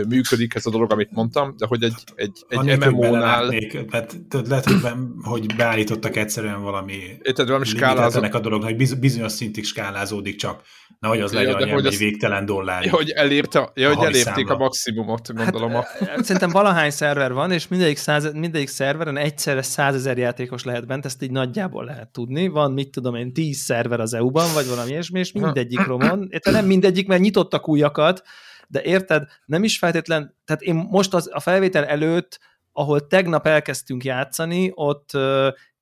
működik 0.09 0.54
ez 0.54 0.66
a 0.66 0.71
dolog, 0.71 0.92
amit 0.92 1.11
mondtam, 1.12 1.54
de 1.57 1.66
hogy 1.66 1.83
egy, 1.83 1.95
egy, 2.14 2.45
egy 2.49 2.78
MMO-nál... 2.78 3.49
Tehát, 3.90 4.16
lehet, 4.49 4.64
hogy, 4.64 4.80
hogy 5.23 5.54
beállítottak 5.57 6.16
egyszerűen 6.16 6.62
valami 6.62 6.97
Érted, 7.23 7.47
valami 7.47 7.64
skálázó... 7.64 8.21
a 8.30 8.40
dolog, 8.40 8.62
hogy 8.62 8.99
bizonyos 8.99 9.33
szintig 9.33 9.64
skálázódik 9.64 10.37
csak, 10.37 10.62
nehogy 11.00 11.21
az 11.21 11.33
legyen 11.33 11.61
ja, 11.61 11.75
hogy 11.75 11.87
egy 11.87 11.99
végtelen 11.99 12.45
dollár. 12.45 12.85
Ja, 12.85 12.90
hogy, 12.90 13.11
elérte, 13.11 13.71
ja, 13.75 13.95
hogy 13.95 14.04
elérték 14.04 14.25
számla. 14.25 14.54
a 14.54 14.57
maximumot, 14.57 15.35
gondolom. 15.35 15.71
Hát, 15.71 16.00
a... 16.00 16.23
Szerintem 16.23 16.50
valahány 16.50 16.90
szerver 16.90 17.33
van, 17.33 17.52
és 17.52 17.68
mindegyik, 17.68 17.97
száz, 17.97 18.33
mindegyik 18.33 18.68
szerveren 18.68 19.16
egyszerre 19.16 19.62
százezer 19.62 20.18
játékos 20.18 20.64
lehet 20.64 20.87
bent, 20.87 21.04
ezt 21.04 21.23
így 21.23 21.30
nagyjából 21.30 21.85
lehet 21.85 22.09
tudni. 22.09 22.49
Van, 22.49 22.73
mit 22.73 22.90
tudom 22.90 23.14
én, 23.14 23.33
tíz 23.33 23.59
szerver 23.59 24.00
az 24.00 24.14
EU-ban, 24.14 24.52
vagy 24.54 24.68
valami 24.68 24.90
ilyesmi, 24.90 25.18
és 25.18 25.33
mindegyik 25.33 25.85
romon. 25.92 26.28
Érted, 26.30 26.52
nem 26.52 26.66
mindegyik, 26.66 27.07
mert 27.07 27.21
nyitottak 27.21 27.68
újakat, 27.68 28.23
de 28.69 28.83
érted, 28.83 29.29
nem 29.47 29.65
is 29.65 29.79
feltétlen, 29.79 30.35
tehát 30.45 30.63
én 30.63 30.75
most 30.75 31.15
az, 31.15 31.31
a 31.33 31.41
felvétel 31.41 31.85
előtt, 31.85 32.39
ahol 32.73 33.07
tegnap 33.07 33.47
elkezdtünk 33.47 34.05
játszani, 34.05 34.73
ott 34.75 35.11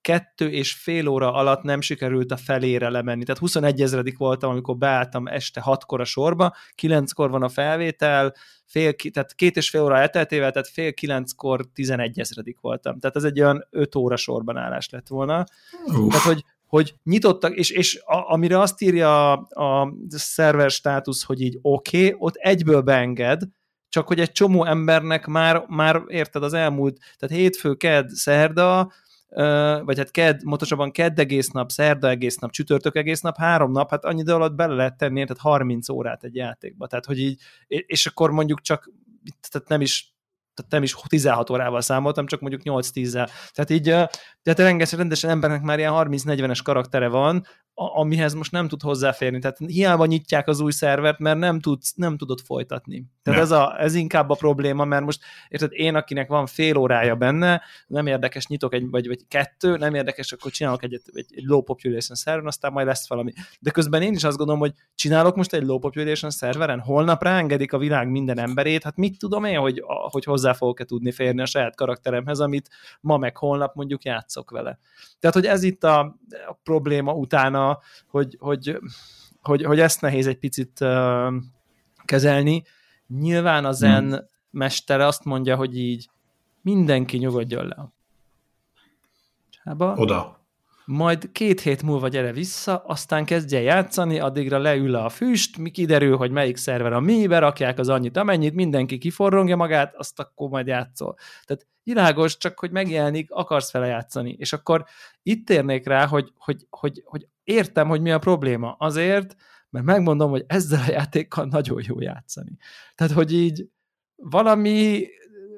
kettő 0.07 0.51
és 0.51 0.73
fél 0.73 1.09
óra 1.09 1.33
alatt 1.33 1.63
nem 1.63 1.81
sikerült 1.81 2.33
a 2.33 2.37
felére 2.37 2.89
lemenni. 2.89 3.25
Tehát 3.25 3.41
21 3.41 3.83
ezredik 3.83 4.19
voltam, 4.19 4.51
amikor 4.51 4.77
beálltam 4.77 5.27
este 5.27 5.61
hatkor 5.61 6.01
a 6.01 6.05
sorba, 6.05 6.55
kilenckor 6.75 7.31
van 7.31 7.43
a 7.43 7.49
felvétel, 7.49 8.35
fél, 8.65 8.95
tehát 8.95 9.35
két 9.35 9.57
és 9.57 9.71
fél 9.71 9.83
óra 9.83 9.99
elteltével, 9.99 10.51
tehát 10.51 10.69
fél 10.69 10.93
kilenckor 10.93 11.67
11 11.75 12.21
ezredik 12.21 12.61
voltam. 12.61 12.99
Tehát 12.99 13.17
ez 13.17 13.25
egy 13.25 13.41
olyan 13.41 13.67
öt 13.71 13.95
óra 13.95 14.17
sorban 14.17 14.57
állás 14.57 14.89
lett 14.89 15.09
volna. 15.09 15.45
Uf. 15.87 16.09
Tehát, 16.09 16.27
hogy 16.27 16.45
hogy 16.67 16.95
nyitottak, 17.03 17.55
és, 17.55 17.71
és 17.71 18.01
a, 18.05 18.33
amire 18.33 18.61
azt 18.61 18.83
írja 18.83 19.33
a, 19.33 19.47
a 19.63 19.93
szerver 20.09 20.71
státusz, 20.71 21.23
hogy 21.23 21.41
így 21.41 21.59
oké, 21.63 22.07
okay, 22.07 22.17
ott 22.19 22.35
egyből 22.35 22.81
beenged, 22.81 23.43
csak 23.89 24.07
hogy 24.07 24.21
egy 24.21 24.33
csomó 24.33 24.65
embernek 24.65 25.27
már, 25.27 25.65
már 25.69 26.03
érted 26.07 26.43
az 26.43 26.53
elmúlt, 26.53 26.99
tehát 27.19 27.37
hétfő, 27.37 27.75
ked, 27.75 28.11
szerda, 28.11 28.93
vagy 29.85 29.99
hát 29.99 30.11
ked, 30.11 30.43
pontosabban 30.43 30.91
kedd 30.91 31.21
egész 31.21 31.49
nap, 31.49 31.71
szerda 31.71 32.09
egész 32.09 32.37
nap, 32.37 32.51
csütörtök 32.51 32.97
egész 32.97 33.21
nap, 33.21 33.37
három 33.37 33.73
nap, 33.73 33.91
hát 33.91 34.05
annyi 34.05 34.21
idő 34.21 34.33
alatt 34.33 34.55
bele 34.55 34.75
lehet 34.75 34.97
tenni, 34.97 35.23
tehát 35.23 35.39
30 35.39 35.89
órát 35.89 36.25
egy 36.25 36.35
játékba. 36.35 36.87
Tehát, 36.87 37.05
hogy 37.05 37.19
így, 37.19 37.41
és 37.67 38.07
akkor 38.07 38.31
mondjuk 38.31 38.61
csak, 38.61 38.91
tehát 39.51 39.69
nem 39.69 39.81
is 39.81 40.16
tehát 40.57 40.73
nem 40.73 40.83
is 40.83 40.95
16 41.07 41.51
órával 41.51 41.81
számoltam, 41.81 42.27
csak 42.27 42.41
mondjuk 42.41 42.63
8-10-zel. 42.65 43.31
Tehát 43.53 43.71
így, 43.71 43.85
tehát 44.43 44.59
rengeteg 44.59 44.99
rendesen 44.99 45.31
embernek 45.31 45.63
már 45.63 45.79
ilyen 45.79 45.93
30-40-es 45.95 46.61
karaktere 46.65 47.09
van, 47.09 47.47
amihez 47.79 48.35
most 48.35 48.53
nem 48.53 48.69
tud 48.69 48.83
hozzáférni. 48.83 49.39
Tehát 49.39 49.59
hiába 49.67 50.07
nyitják 50.07 50.49
az 50.49 50.61
új 50.61 50.73
szervert, 50.73 51.19
mert 51.19 51.39
nem, 51.39 51.61
tud, 51.61 51.83
nem 51.95 52.17
tudod 52.17 52.41
folytatni. 52.41 53.07
Tehát 53.23 53.41
ez, 53.41 53.51
a, 53.51 53.81
ez 53.81 53.95
inkább 53.95 54.31
a 54.31 54.35
probléma, 54.35 54.85
mert 54.85 55.05
most 55.05 55.21
érted, 55.49 55.73
én, 55.73 55.95
akinek 55.95 56.29
van 56.29 56.47
fél 56.47 56.77
órája 56.77 57.15
benne, 57.15 57.63
nem 57.87 58.07
érdekes, 58.07 58.47
nyitok 58.47 58.75
egy, 58.75 58.91
vagy, 58.91 59.07
vagy 59.07 59.27
kettő, 59.29 59.77
nem 59.77 59.95
érdekes, 59.95 60.33
akkor 60.33 60.51
csinálok 60.51 60.83
egy, 60.83 60.95
egy, 61.13 61.27
egy 61.29 61.45
low 61.45 61.63
population 61.63 62.17
szerveren, 62.17 62.49
aztán 62.49 62.73
majd 62.73 62.87
lesz 62.87 63.09
valami. 63.09 63.33
De 63.61 63.71
közben 63.71 64.03
én 64.03 64.15
is 64.15 64.25
azt 64.25 64.37
gondolom, 64.37 64.61
hogy 64.61 64.73
csinálok 64.95 65.37
most 65.37 65.53
egy 65.53 65.65
low 65.65 65.79
population 65.79 66.31
szerveren, 66.31 66.81
holnap 66.81 67.23
ráengedik 67.23 67.73
a 67.73 67.79
világ 67.79 68.11
minden 68.11 68.39
emberét, 68.39 68.83
hát 68.83 68.97
mit 68.97 69.19
tudom 69.19 69.45
én, 69.45 69.59
hogy, 69.59 69.83
hogy 70.11 70.25
hozzá 70.25 70.53
fogok-e 70.53 70.85
tudni 70.85 71.13
férni 71.13 71.41
a 71.41 71.47
saját 71.47 71.77
karakteremhez, 71.77 72.41
amit 72.41 72.69
ma 73.01 73.17
meg 73.17 73.37
holnap 73.37 73.75
mondjuk 73.75 74.05
játszok 74.05 74.51
vele. 74.51 74.79
Tehát, 75.21 75.37
hogy 75.37 75.47
ez 75.47 75.63
itt 75.63 75.85
a, 75.85 75.99
a 76.49 76.59
probléma 76.63 77.13
utána 77.13 77.66
hogy, 78.07 78.37
hogy, 78.39 78.79
hogy, 79.43 79.63
hogy 79.63 79.81
ezt 79.81 80.01
nehéz 80.01 80.27
egy 80.27 80.39
picit 80.39 80.81
uh, 80.81 81.35
kezelni. 82.05 82.63
Nyilván 83.07 83.65
a 83.65 83.73
zen 83.73 84.05
hmm. 84.05 84.29
mestere 84.51 85.07
azt 85.07 85.25
mondja, 85.25 85.57
hogy 85.57 85.79
így 85.79 86.11
mindenki 86.63 87.17
nyugodjon 87.17 87.67
le. 87.67 87.93
Csába. 89.51 89.95
Oda. 89.97 90.45
Majd 90.85 91.33
két 91.33 91.61
hét 91.61 91.83
múlva 91.83 92.09
gyere 92.09 92.33
vissza, 92.33 92.77
aztán 92.77 93.25
kezdje 93.25 93.61
játszani, 93.61 94.19
addigra 94.19 94.59
leül 94.59 94.95
a 94.95 95.09
füst, 95.09 95.59
mi 95.59 95.71
kiderül, 95.71 96.17
hogy 96.17 96.31
melyik 96.31 96.57
szerver 96.57 96.93
a 96.93 97.01
mi, 97.01 97.27
berakják 97.27 97.79
az 97.79 97.89
annyit, 97.89 98.17
amennyit, 98.17 98.55
mindenki 98.55 98.99
kiforrongja 98.99 99.57
magát, 99.57 99.95
azt 99.95 100.21
akkor 100.21 100.49
majd 100.49 100.67
játszol. 100.67 101.17
Tehát 101.45 101.67
világos, 101.83 102.37
csak 102.37 102.59
hogy 102.59 102.71
megjelenik, 102.71 103.31
akarsz 103.31 103.73
vele 103.73 103.87
játszani. 103.87 104.37
És 104.39 104.53
akkor 104.53 104.85
itt 105.23 105.51
érnék 105.51 105.87
rá, 105.87 106.07
hogy, 106.07 106.33
hogy, 106.39 106.67
hogy, 106.71 107.03
hogy 107.05 107.29
értem, 107.47 107.89
hogy 107.89 108.01
mi 108.01 108.11
a 108.11 108.19
probléma. 108.19 108.77
Azért, 108.79 109.37
mert 109.71 109.85
megmondom, 109.85 110.31
hogy 110.31 110.45
ezzel 110.47 110.83
a 110.87 110.91
játékkal 110.91 111.45
nagyon 111.45 111.83
jó 111.87 112.01
játszani. 112.01 112.57
Tehát, 112.95 113.13
hogy 113.13 113.33
így 113.33 113.69
valami 114.17 115.07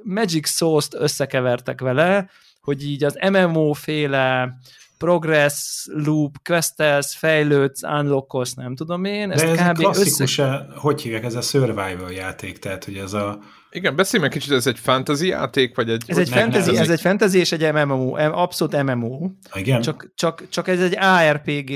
Magic 0.02 0.48
Sauce-t 0.48 0.94
összekevertek 0.94 1.80
vele, 1.80 2.30
hogy 2.60 2.84
így 2.84 3.04
az 3.04 3.18
MMO-féle 3.30 4.58
progress, 4.98 5.86
loop, 5.92 6.36
questelsz, 6.42 7.14
fejlődsz, 7.14 7.82
unlockolsz, 7.82 8.54
nem 8.54 8.74
tudom 8.74 9.04
én. 9.04 9.30
Ezt 9.30 9.44
De 9.44 9.50
ez 9.50 9.70
kb. 9.70 9.76
klasszikus, 9.76 10.38
össze... 10.38 10.66
hogy 10.76 11.02
hívják, 11.02 11.24
ez 11.24 11.34
a 11.34 11.40
survival 11.40 12.12
játék, 12.12 12.58
tehát 12.58 12.84
hogy 12.84 12.96
ez 12.96 13.12
a... 13.12 13.38
Igen, 13.70 13.96
beszélj 13.96 14.22
meg 14.22 14.32
kicsit, 14.32 14.52
ez 14.52 14.66
egy 14.66 14.78
fantasy 14.78 15.26
játék, 15.26 15.76
vagy 15.76 15.90
egy... 15.90 16.04
Ez 16.06 16.18
egy, 16.18 16.30
nem, 16.30 16.38
fantasy, 16.38 16.70
nem, 16.72 16.82
ez 16.82 16.90
egy 16.90 17.00
fantasy 17.00 17.38
és 17.38 17.52
egy 17.52 17.72
MMO, 17.72 18.14
abszolút 18.16 18.82
MMO. 18.82 19.30
Igen. 19.54 19.80
Csak, 19.80 20.12
csak, 20.14 20.48
csak 20.48 20.68
ez 20.68 20.80
egy 20.80 20.96
ARPG 20.98 21.72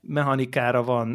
mechanikára 0.00 0.82
van 0.82 1.08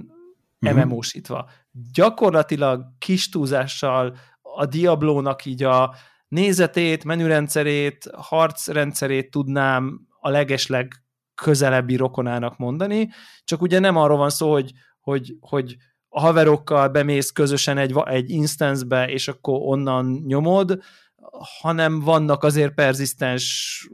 uh-huh. 0.61 0.79
Mhm. 0.79 0.87
MMO-sítva. 0.87 1.49
Gyakorlatilag 1.93 2.85
kis 2.99 3.29
túlzással 3.29 4.17
a 4.41 4.65
Diablónak 4.65 5.45
így 5.45 5.63
a 5.63 5.95
nézetét, 6.27 7.03
menürendszerét, 7.03 8.09
harcrendszerét 8.15 9.31
tudnám 9.31 10.07
a 10.19 10.29
legesleg 10.29 10.93
közelebbi 11.35 11.95
rokonának 11.95 12.57
mondani, 12.57 13.09
csak 13.43 13.61
ugye 13.61 13.79
nem 13.79 13.95
arról 13.95 14.17
van 14.17 14.29
szó, 14.29 14.51
hogy, 14.51 14.71
hogy, 14.99 15.35
hogy 15.39 15.75
a 16.15 16.19
haverokkal 16.19 16.87
bemész 16.87 17.31
közösen 17.31 17.77
egy, 17.77 17.93
egy 18.05 18.29
instance-be, 18.29 19.09
és 19.09 19.27
akkor 19.27 19.59
onnan 19.61 20.23
nyomod, 20.25 20.79
hanem 21.61 21.99
vannak 21.99 22.43
azért 22.43 22.73
perzisztens 22.73 23.87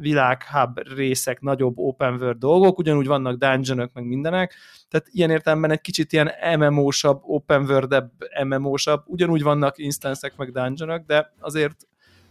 világ 0.00 0.42
hub 0.42 0.78
részek, 0.96 1.40
nagyobb 1.40 1.78
open 1.78 2.14
world 2.14 2.38
dolgok, 2.38 2.78
ugyanúgy 2.78 3.06
vannak 3.06 3.38
dungeonok, 3.38 3.92
meg 3.92 4.04
mindenek, 4.04 4.54
tehát 4.88 5.06
ilyen 5.10 5.30
értelemben 5.30 5.70
egy 5.70 5.80
kicsit 5.80 6.12
ilyen 6.12 6.30
MMO-sabb, 6.58 7.20
open 7.22 7.62
world 7.62 8.04
MMO-sabb, 8.44 9.02
ugyanúgy 9.06 9.42
vannak 9.42 9.78
instanszek, 9.78 10.36
meg 10.36 10.52
dungeonok, 10.52 11.06
de 11.06 11.32
azért 11.40 11.76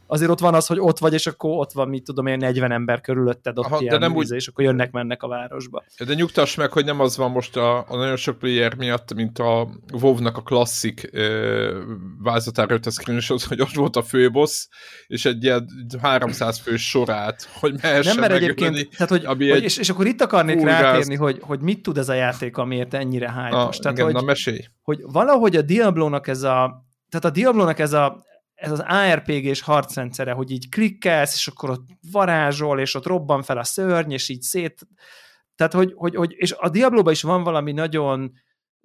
azért 0.07 0.31
ott 0.31 0.39
van 0.39 0.53
az, 0.53 0.67
hogy 0.67 0.79
ott 0.79 0.99
vagy, 0.99 1.13
és 1.13 1.27
akkor 1.27 1.51
ott 1.51 1.71
van, 1.71 1.89
mit 1.89 2.03
tudom 2.03 2.25
én, 2.25 2.37
40 2.37 2.71
ember 2.71 3.01
körülötted 3.01 3.57
ott 3.57 3.65
Aha, 3.65 3.79
ilyen 3.79 3.99
de 3.99 4.07
nem 4.07 4.15
úgy... 4.15 4.31
és 4.31 4.47
akkor 4.47 4.63
jönnek-mennek 4.63 5.23
a 5.23 5.27
városba. 5.27 5.83
De 6.05 6.13
nyugtass 6.13 6.55
meg, 6.55 6.71
hogy 6.71 6.85
nem 6.85 6.99
az 6.99 7.17
van 7.17 7.31
most 7.31 7.57
a, 7.57 7.77
a 7.77 7.95
nagyon 7.95 8.15
sok 8.15 8.37
player 8.37 8.75
miatt, 8.75 9.13
mint 9.13 9.39
a 9.39 9.67
WoW-nak 10.01 10.37
a 10.37 10.41
klasszik 10.41 11.09
ö, 11.11 11.83
vázatára 12.23 12.73
jött 12.73 12.85
a 12.85 12.91
screenshot, 12.91 13.43
hogy 13.43 13.61
ott 13.61 13.73
volt 13.73 13.95
a 13.95 14.01
főbossz, 14.01 14.67
és 15.07 15.25
egy 15.25 15.43
ilyen 15.43 15.67
300 16.01 16.59
fős 16.59 16.89
sorát, 16.89 17.49
hogy 17.59 17.73
mehessen 17.81 18.15
Nem, 18.15 18.29
mert 18.29 18.41
egyébként, 18.41 18.89
tehát, 18.89 19.09
hogy, 19.09 19.25
hogy 19.25 19.49
egy 19.49 19.63
és, 19.63 19.77
és, 19.77 19.89
akkor 19.89 20.05
itt 20.05 20.21
akarnék 20.21 20.63
rátérni, 20.63 21.15
hogy, 21.15 21.37
hogy 21.41 21.59
mit 21.59 21.81
tud 21.81 21.97
ez 21.97 22.09
a 22.09 22.13
játék, 22.13 22.57
amiért 22.57 22.93
ennyire 22.93 23.31
hype 23.31 23.55
ah, 23.55 23.69
Tehát, 23.69 23.97
igen, 23.97 24.05
hogy, 24.05 24.13
na 24.13 24.21
mesélj. 24.21 24.59
hogy 24.81 24.99
valahogy 25.03 25.55
a 25.55 25.61
Diablo-nak 25.61 26.27
ez 26.27 26.43
a 26.43 26.83
tehát 27.09 27.25
a 27.25 27.29
Diablo-nak 27.29 27.79
ez 27.79 27.93
a 27.93 28.23
ez 28.65 28.71
az 28.71 28.83
ARPG-s 28.87 29.61
harcrendszere, 29.61 30.31
hogy 30.31 30.51
így 30.51 30.69
klikkelsz, 30.69 31.35
és 31.35 31.47
akkor 31.47 31.69
ott 31.69 31.87
varázsol, 32.11 32.79
és 32.79 32.95
ott 32.95 33.05
robban 33.05 33.43
fel 33.43 33.57
a 33.57 33.63
szörny, 33.63 34.11
és 34.11 34.29
így 34.29 34.41
szét... 34.41 34.87
Tehát, 35.55 35.73
hogy, 35.73 35.93
hogy, 35.95 36.15
hogy 36.15 36.33
és 36.37 36.51
a 36.57 36.69
Diablo-ban 36.69 37.13
is 37.13 37.21
van 37.21 37.43
valami 37.43 37.71
nagyon 37.71 38.33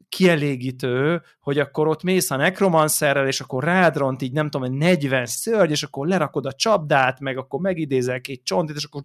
kielégítő, 0.09 1.23
hogy 1.41 1.59
akkor 1.59 1.89
ott 1.89 2.03
mész 2.03 2.31
a 2.31 2.37
nekromancerrel, 2.37 3.27
és 3.27 3.41
akkor 3.41 3.65
rádront 3.65 4.23
így 4.23 4.33
nem 4.33 4.51
tudom, 4.51 4.77
40 4.77 5.27
szörny, 5.27 5.71
és 5.71 5.83
akkor 5.83 6.07
lerakod 6.07 6.47
a 6.47 6.53
csapdát, 6.53 7.21
meg 7.21 7.39
akkor 7.39 7.61
megidézel 7.61 8.21
két 8.21 8.45
csontit, 8.45 8.77
és 8.77 8.85
akkor 8.85 9.03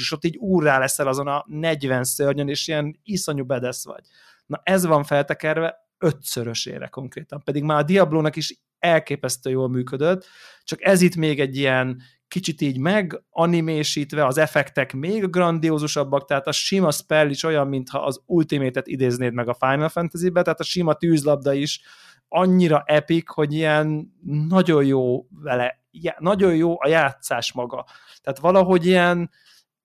és 0.00 0.12
ott 0.12 0.24
így 0.24 0.36
úrrá 0.36 0.78
leszel 0.78 1.06
azon 1.06 1.26
a 1.26 1.44
40 1.46 2.04
szörnyön, 2.04 2.48
és 2.48 2.68
ilyen 2.68 3.00
iszonyú 3.02 3.44
bedesz 3.44 3.84
vagy. 3.84 4.04
Na 4.46 4.60
ez 4.64 4.86
van 4.86 5.04
feltekerve 5.04 5.88
ötszörösére 5.98 6.86
konkrétan, 6.86 7.42
pedig 7.44 7.62
már 7.62 7.78
a 7.78 7.82
Diablónak 7.82 8.36
is 8.36 8.60
elképesztő 8.80 9.50
jól 9.50 9.68
működött, 9.68 10.26
csak 10.64 10.82
ez 10.82 11.00
itt 11.00 11.16
még 11.16 11.40
egy 11.40 11.56
ilyen 11.56 12.02
kicsit 12.28 12.60
így 12.60 12.78
meganimésítve, 12.78 14.26
az 14.26 14.38
effektek 14.38 14.92
még 14.92 15.30
grandiózusabbak, 15.30 16.24
tehát 16.24 16.46
a 16.46 16.52
sima 16.52 16.90
spell 16.90 17.30
is 17.30 17.42
olyan, 17.42 17.68
mintha 17.68 17.98
az 17.98 18.20
Ultimate-et 18.26 18.86
idéznéd 18.86 19.32
meg 19.32 19.48
a 19.48 19.54
Final 19.54 19.88
Fantasy-be, 19.88 20.42
tehát 20.42 20.60
a 20.60 20.64
sima 20.64 20.94
tűzlabda 20.94 21.52
is 21.52 21.80
annyira 22.28 22.82
epik, 22.86 23.28
hogy 23.28 23.54
ilyen 23.54 24.14
nagyon 24.48 24.84
jó 24.84 25.26
vele, 25.30 25.80
nagyon 26.18 26.56
jó 26.56 26.74
a 26.82 26.88
játszás 26.88 27.52
maga. 27.52 27.84
Tehát 28.22 28.38
valahogy 28.38 28.86
ilyen 28.86 29.30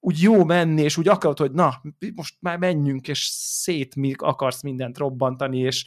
úgy 0.05 0.21
jó 0.21 0.43
menni, 0.43 0.81
és 0.81 0.97
úgy 0.97 1.07
akarod, 1.07 1.37
hogy 1.37 1.51
na, 1.51 1.81
most 2.15 2.35
már 2.39 2.57
menjünk, 2.57 3.07
és 3.07 3.25
szét 3.33 3.95
mi 3.95 4.13
akarsz 4.17 4.61
mindent 4.61 4.97
robbantani, 4.97 5.57
és 5.59 5.85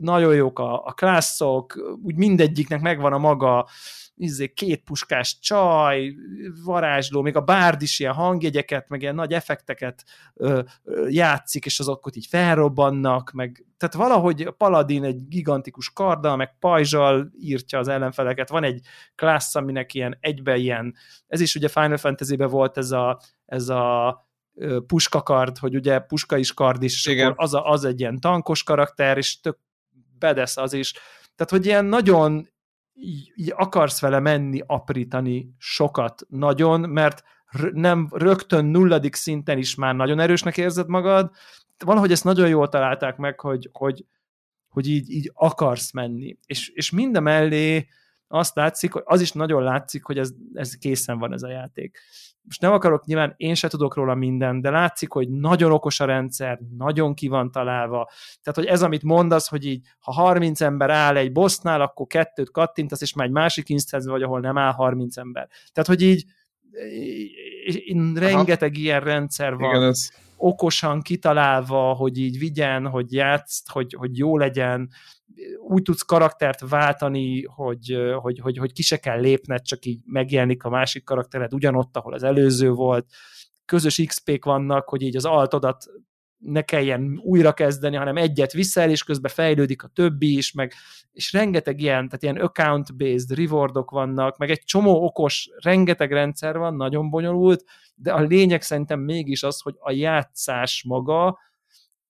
nagyon 0.00 0.34
jók 0.34 0.58
a, 0.58 0.84
a 0.84 0.92
klászok, 0.92 1.96
úgy 2.02 2.16
mindegyiknek 2.16 2.80
megvan 2.80 3.12
a 3.12 3.18
maga 3.18 3.68
izé, 4.20 4.52
két 4.52 4.82
puskás 4.82 5.38
csaj, 5.38 6.14
varázsló, 6.64 7.22
még 7.22 7.36
a 7.36 7.40
bárd 7.40 7.82
is 7.82 7.98
ilyen 7.98 8.12
hangjegyeket, 8.12 8.88
meg 8.88 9.02
ilyen 9.02 9.14
nagy 9.14 9.32
effekteket 9.32 10.04
ö, 10.34 10.62
ö, 10.84 11.08
játszik, 11.08 11.64
és 11.64 11.80
azok 11.80 12.08
így 12.14 12.26
felrobbannak, 12.26 13.32
meg 13.32 13.64
tehát 13.76 13.94
valahogy 13.94 14.42
a 14.42 14.50
Paladin 14.50 15.04
egy 15.04 15.28
gigantikus 15.28 15.92
karddal, 15.92 16.36
meg 16.36 16.58
pajzsal 16.58 17.30
írtja 17.40 17.78
az 17.78 17.88
ellenfeleket. 17.88 18.48
Van 18.48 18.64
egy 18.64 18.80
klassz, 19.14 19.54
aminek 19.54 19.94
ilyen 19.94 20.16
egybe 20.20 20.56
ilyen, 20.56 20.94
ez 21.26 21.40
is 21.40 21.54
ugye 21.54 21.68
Final 21.68 21.96
Fantasy-ben 21.96 22.48
volt 22.48 22.78
ez 22.78 22.90
a, 22.90 23.20
ez 23.46 23.68
a 23.68 24.28
puskakard, 24.86 25.58
hogy 25.58 25.74
ugye 25.74 25.98
puska 25.98 26.36
is 26.36 26.54
kard 26.54 26.82
is, 26.82 27.06
akkor 27.06 27.32
az, 27.36 27.54
a, 27.54 27.70
az 27.70 27.84
egy 27.84 28.00
ilyen 28.00 28.20
tankos 28.20 28.62
karakter, 28.62 29.16
és 29.16 29.40
tök 29.40 29.58
bedesz 30.18 30.56
az 30.56 30.72
is. 30.72 30.92
Tehát, 31.36 31.50
hogy 31.50 31.66
ilyen 31.66 31.84
nagyon 31.84 32.48
így, 32.94 33.52
akarsz 33.56 34.00
vele 34.00 34.20
menni, 34.20 34.62
aprítani 34.66 35.54
sokat 35.58 36.22
nagyon, 36.28 36.80
mert 36.80 37.22
nem 37.72 38.08
rögtön 38.10 38.64
nulladik 38.64 39.14
szinten 39.14 39.58
is 39.58 39.74
már 39.74 39.94
nagyon 39.94 40.20
erősnek 40.20 40.56
érzed 40.56 40.88
magad, 40.88 41.30
valahogy 41.84 42.12
ezt 42.12 42.24
nagyon 42.24 42.48
jól 42.48 42.68
találták 42.68 43.16
meg, 43.16 43.40
hogy, 43.40 43.68
hogy, 43.72 44.04
hogy 44.68 44.88
így, 44.88 45.10
így 45.10 45.30
akarsz 45.34 45.92
menni. 45.92 46.38
És, 46.46 46.68
és 46.68 46.90
mindemellé 46.90 47.88
azt 48.28 48.54
látszik, 48.54 48.92
hogy 48.92 49.02
az 49.04 49.20
is 49.20 49.32
nagyon 49.32 49.62
látszik, 49.62 50.04
hogy 50.04 50.18
ez, 50.18 50.30
ez 50.54 50.76
készen 50.76 51.18
van 51.18 51.32
ez 51.32 51.42
a 51.42 51.48
játék. 51.48 51.98
Most 52.42 52.60
nem 52.60 52.72
akarok, 52.72 53.04
nyilván 53.04 53.34
én 53.36 53.54
se 53.54 53.68
tudok 53.68 53.94
róla 53.94 54.14
minden, 54.14 54.60
de 54.60 54.70
látszik, 54.70 55.12
hogy 55.12 55.28
nagyon 55.28 55.72
okos 55.72 56.00
a 56.00 56.04
rendszer, 56.04 56.58
nagyon 56.76 57.14
ki 57.14 57.28
van 57.28 57.50
találva. 57.50 58.10
Tehát, 58.42 58.58
hogy 58.58 58.66
ez, 58.66 58.82
amit 58.82 59.02
mondasz, 59.02 59.48
hogy 59.48 59.66
így, 59.66 59.86
ha 59.98 60.12
30 60.12 60.60
ember 60.60 60.90
áll 60.90 61.16
egy 61.16 61.32
bossnál, 61.32 61.80
akkor 61.80 62.06
kettőt 62.06 62.50
kattintasz, 62.50 63.00
és 63.00 63.14
már 63.14 63.26
egy 63.26 63.32
másik 63.32 63.68
instanszbe 63.68 64.10
vagy, 64.10 64.22
ahol 64.22 64.40
nem 64.40 64.58
áll 64.58 64.72
30 64.72 65.16
ember. 65.16 65.48
Tehát, 65.72 65.88
hogy 65.88 66.02
így, 66.02 66.24
így 67.64 68.18
rengeteg 68.18 68.72
Aha. 68.72 68.80
ilyen 68.80 69.00
rendszer 69.00 69.56
van. 69.56 69.70
Igen, 69.70 69.82
ez 69.88 70.08
okosan 70.40 71.02
kitalálva, 71.02 71.92
hogy 71.92 72.18
így 72.18 72.38
vigyen, 72.38 72.86
hogy 72.86 73.12
játsz, 73.12 73.62
hogy, 73.72 73.94
hogy 73.98 74.18
jó 74.18 74.38
legyen, 74.38 74.90
úgy 75.68 75.82
tudsz 75.82 76.02
karaktert 76.02 76.68
váltani, 76.68 77.44
hogy, 77.44 77.96
hogy, 78.20 78.38
hogy, 78.38 78.58
hogy 78.58 78.72
ki 78.72 78.82
se 78.82 78.96
kell 78.96 79.20
lépned, 79.20 79.62
csak 79.62 79.84
így 79.84 80.00
megjelenik 80.04 80.64
a 80.64 80.70
másik 80.70 81.04
karaktered 81.04 81.54
ugyanott, 81.54 81.96
ahol 81.96 82.12
az 82.12 82.22
előző 82.22 82.70
volt. 82.70 83.06
Közös 83.64 84.02
XP-k 84.06 84.44
vannak, 84.44 84.88
hogy 84.88 85.02
így 85.02 85.16
az 85.16 85.24
altodat 85.24 85.84
ne 86.40 86.62
kelljen 86.62 87.20
újra 87.22 87.52
kezdeni, 87.52 87.96
hanem 87.96 88.16
egyet 88.16 88.52
visszael, 88.52 88.90
és 88.90 89.02
közben 89.02 89.30
fejlődik 89.30 89.82
a 89.82 89.88
többi 89.88 90.36
is, 90.36 90.52
meg, 90.52 90.72
és 91.12 91.32
rengeteg 91.32 91.80
ilyen, 91.80 92.08
tehát 92.08 92.22
ilyen 92.22 92.36
account-based 92.36 93.36
rewardok 93.36 93.90
vannak, 93.90 94.36
meg 94.36 94.50
egy 94.50 94.62
csomó 94.64 95.04
okos, 95.04 95.48
rengeteg 95.62 96.12
rendszer 96.12 96.58
van, 96.58 96.74
nagyon 96.74 97.10
bonyolult, 97.10 97.64
de 97.94 98.12
a 98.12 98.20
lényeg 98.20 98.62
szerintem 98.62 99.00
mégis 99.00 99.42
az, 99.42 99.60
hogy 99.60 99.74
a 99.78 99.90
játszás 99.92 100.84
maga, 100.88 101.38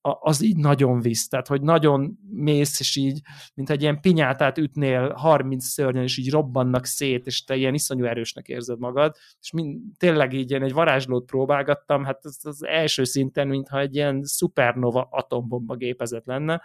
az 0.01 0.41
így 0.41 0.57
nagyon 0.57 0.99
visz, 1.01 1.27
tehát 1.27 1.47
hogy 1.47 1.61
nagyon 1.61 2.19
mész, 2.29 2.79
és 2.79 2.95
így, 2.95 3.21
mint 3.53 3.69
egy 3.69 3.81
ilyen 3.81 4.01
pinyátát 4.01 4.57
ütnél 4.57 5.13
30 5.13 5.65
szörnyen, 5.65 6.03
és 6.03 6.17
így 6.17 6.31
robbannak 6.31 6.85
szét, 6.85 7.25
és 7.25 7.43
te 7.43 7.55
ilyen 7.55 7.73
iszonyú 7.73 8.05
erősnek 8.05 8.47
érzed 8.47 8.79
magad, 8.79 9.15
és 9.41 9.51
mind, 9.51 9.81
tényleg 9.97 10.33
így 10.33 10.49
ilyen 10.49 10.63
egy 10.63 10.73
varázslót 10.73 11.25
próbálgattam, 11.25 12.03
hát 12.03 12.25
az, 12.25 12.39
az 12.45 12.65
első 12.65 13.03
szinten, 13.03 13.47
mintha 13.47 13.79
egy 13.79 13.95
ilyen 13.95 14.23
szupernova 14.23 15.07
atombomba 15.11 15.75
gépezet 15.75 16.25
lenne, 16.25 16.61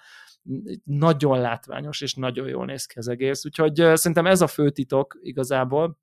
nagyon 0.84 1.40
látványos, 1.40 2.00
és 2.00 2.14
nagyon 2.14 2.48
jól 2.48 2.64
néz 2.64 2.86
ki 2.86 2.98
az 2.98 3.08
egész, 3.08 3.44
úgyhogy 3.44 3.74
szerintem 3.74 4.26
ez 4.26 4.40
a 4.40 4.46
fő 4.46 4.70
titok 4.70 5.18
igazából, 5.22 5.98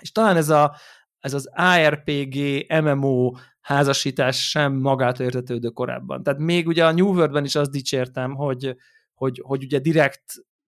és 0.00 0.12
talán 0.12 0.36
ez 0.36 0.48
a, 0.48 0.76
ez 1.22 1.34
az 1.34 1.50
ARPG, 1.52 2.66
MMO 2.82 3.32
házasítás 3.60 4.48
sem 4.48 4.72
magát 4.72 5.20
értetődő 5.20 5.68
korábban. 5.68 6.22
Tehát 6.22 6.40
még 6.40 6.66
ugye 6.66 6.86
a 6.86 6.92
New 6.92 7.06
World-ben 7.06 7.44
is 7.44 7.54
azt 7.54 7.70
dicsértem, 7.70 8.34
hogy, 8.34 8.76
hogy, 9.14 9.40
hogy 9.44 9.62
ugye 9.62 9.78
direkt 9.78 10.22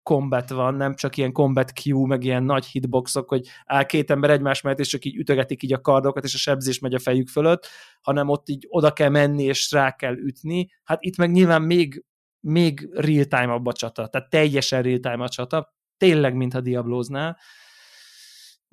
combat 0.03 0.51
van, 0.51 0.75
nem 0.75 0.95
csak 0.95 1.17
ilyen 1.17 1.33
combat 1.33 1.73
queue, 1.73 2.07
meg 2.07 2.25
ilyen 2.25 2.43
nagy 2.43 2.67
hitboxok, 2.67 3.29
hogy 3.29 3.49
áll 3.65 3.85
két 3.85 4.11
ember 4.11 4.31
egymás 4.31 4.61
mellett, 4.61 4.79
és 4.79 4.89
csak 4.89 5.05
így 5.05 5.17
ütögetik 5.17 5.63
így 5.63 5.73
a 5.73 5.81
kardokat, 5.81 6.25
és 6.25 6.35
a 6.35 6.39
sebzés 6.39 6.79
megy 6.79 6.95
a 6.95 6.99
fejük 6.99 7.29
fölött, 7.29 7.67
hanem 8.01 8.29
ott 8.29 8.49
így 8.49 8.67
oda 8.69 8.93
kell 8.93 9.09
menni, 9.09 9.43
és 9.43 9.71
rá 9.71 9.97
kell 9.97 10.17
ütni. 10.17 10.71
Hát 10.85 11.03
itt 11.03 11.17
meg 11.17 11.31
nyilván 11.31 11.63
még, 11.63 12.05
még 12.41 12.89
real-time 12.93 13.61
a 13.65 13.73
csata, 13.73 14.07
tehát 14.07 14.31
teljesen 14.31 14.83
real-time 14.83 15.25
a 15.25 15.29
csata, 15.29 15.75
tényleg, 15.97 16.35
mintha 16.35 16.61
Diabloznál, 16.61 17.39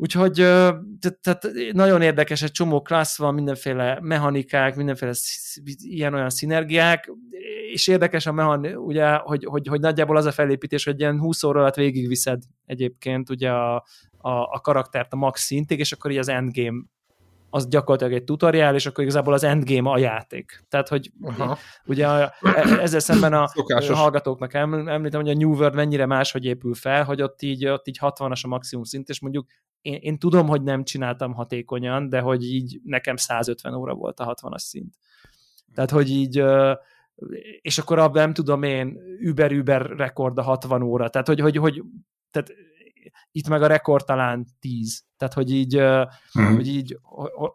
Úgyhogy 0.02 0.34
tehát 1.22 1.50
nagyon 1.72 2.02
érdekes, 2.02 2.42
egy 2.42 2.52
csomó 2.52 2.82
klassz 2.82 3.18
van, 3.18 3.34
mindenféle 3.34 3.98
mechanikák, 4.02 4.76
mindenféle 4.76 5.14
ilyen-olyan 5.78 6.30
szinergiák, 6.30 7.12
és 7.72 7.88
érdekes 7.88 8.26
a 8.26 8.32
mechan, 8.32 8.66
ugye, 8.66 9.14
hogy, 9.14 9.46
hogy, 9.46 9.68
hogy 9.68 9.80
nagyjából 9.80 10.18
az 10.18 10.26
a 10.26 10.32
felépítés, 10.32 10.84
hogy 10.84 11.00
ilyen 11.00 11.20
20 11.20 11.44
óra 11.44 11.60
alatt 11.60 11.76
végigviszed 11.76 12.44
egyébként 12.66 13.30
ugye 13.30 13.50
a, 13.50 13.76
a, 14.18 14.30
a 14.30 14.60
karaktert 14.62 15.14
a 15.14 15.16
max 15.16 15.42
szintig, 15.42 15.80
és 15.80 15.92
akkor 15.92 16.12
így 16.12 16.18
az 16.18 16.30
endgame 16.30 16.84
az 17.50 17.68
gyakorlatilag 17.68 18.14
egy 18.14 18.24
tutoriál, 18.24 18.76
és 18.76 18.86
akkor 18.86 19.04
igazából 19.04 19.34
az 19.34 19.44
endgame 19.44 19.90
a 19.90 19.98
játék. 19.98 20.64
Tehát, 20.70 20.88
hogy 20.88 21.12
Aha. 21.22 21.58
ugye 21.86 22.08
a, 22.08 22.34
e, 22.42 22.80
ezzel 22.82 23.00
szemben 23.00 23.34
a 23.34 23.48
Szokásos. 23.48 23.98
hallgatóknak 23.98 24.54
említem, 24.54 25.22
hogy 25.22 25.30
a 25.30 25.34
New 25.34 25.54
World 25.54 25.76
mennyire 25.76 26.06
máshogy 26.06 26.46
épül 26.46 26.74
fel, 26.74 27.04
hogy 27.04 27.22
ott 27.22 27.42
így, 27.42 27.68
ott 27.68 27.88
így 27.88 27.98
60-as 28.02 28.42
a 28.44 28.48
maximum 28.48 28.84
szint, 28.84 29.10
és 29.10 29.20
mondjuk 29.20 29.48
én, 29.82 29.98
én 30.02 30.18
tudom, 30.18 30.48
hogy 30.48 30.62
nem 30.62 30.84
csináltam 30.84 31.34
hatékonyan, 31.34 32.10
de 32.10 32.20
hogy 32.20 32.44
így 32.44 32.80
nekem 32.84 33.16
150 33.16 33.74
óra 33.74 33.94
volt 33.94 34.20
a 34.20 34.36
60-as 34.36 34.58
szint. 34.58 34.96
Tehát, 35.74 35.92
hogy 35.92 36.10
így 36.10 36.44
és 37.62 37.78
akkor 37.78 38.00
abban 38.00 38.22
nem 38.22 38.34
tudom 38.34 38.64
én, 38.64 38.98
Uber-Uber 39.30 39.82
rekord 39.82 40.38
a 40.38 40.42
60 40.42 40.82
óra. 40.82 41.10
Tehát, 41.10 41.28
hogy, 41.28 41.40
hogy, 41.40 41.58
hogy 41.58 41.84
tehát 42.32 42.54
itt 43.32 43.48
meg 43.48 43.62
a 43.62 43.68
rekord 43.68 44.06
talán 44.06 44.46
10. 44.60 45.04
Tehát, 45.18 45.34
hogy 45.34 45.52
így, 45.52 45.74
hmm. 46.32 46.56
hogy, 46.56 46.68
így 46.68 46.98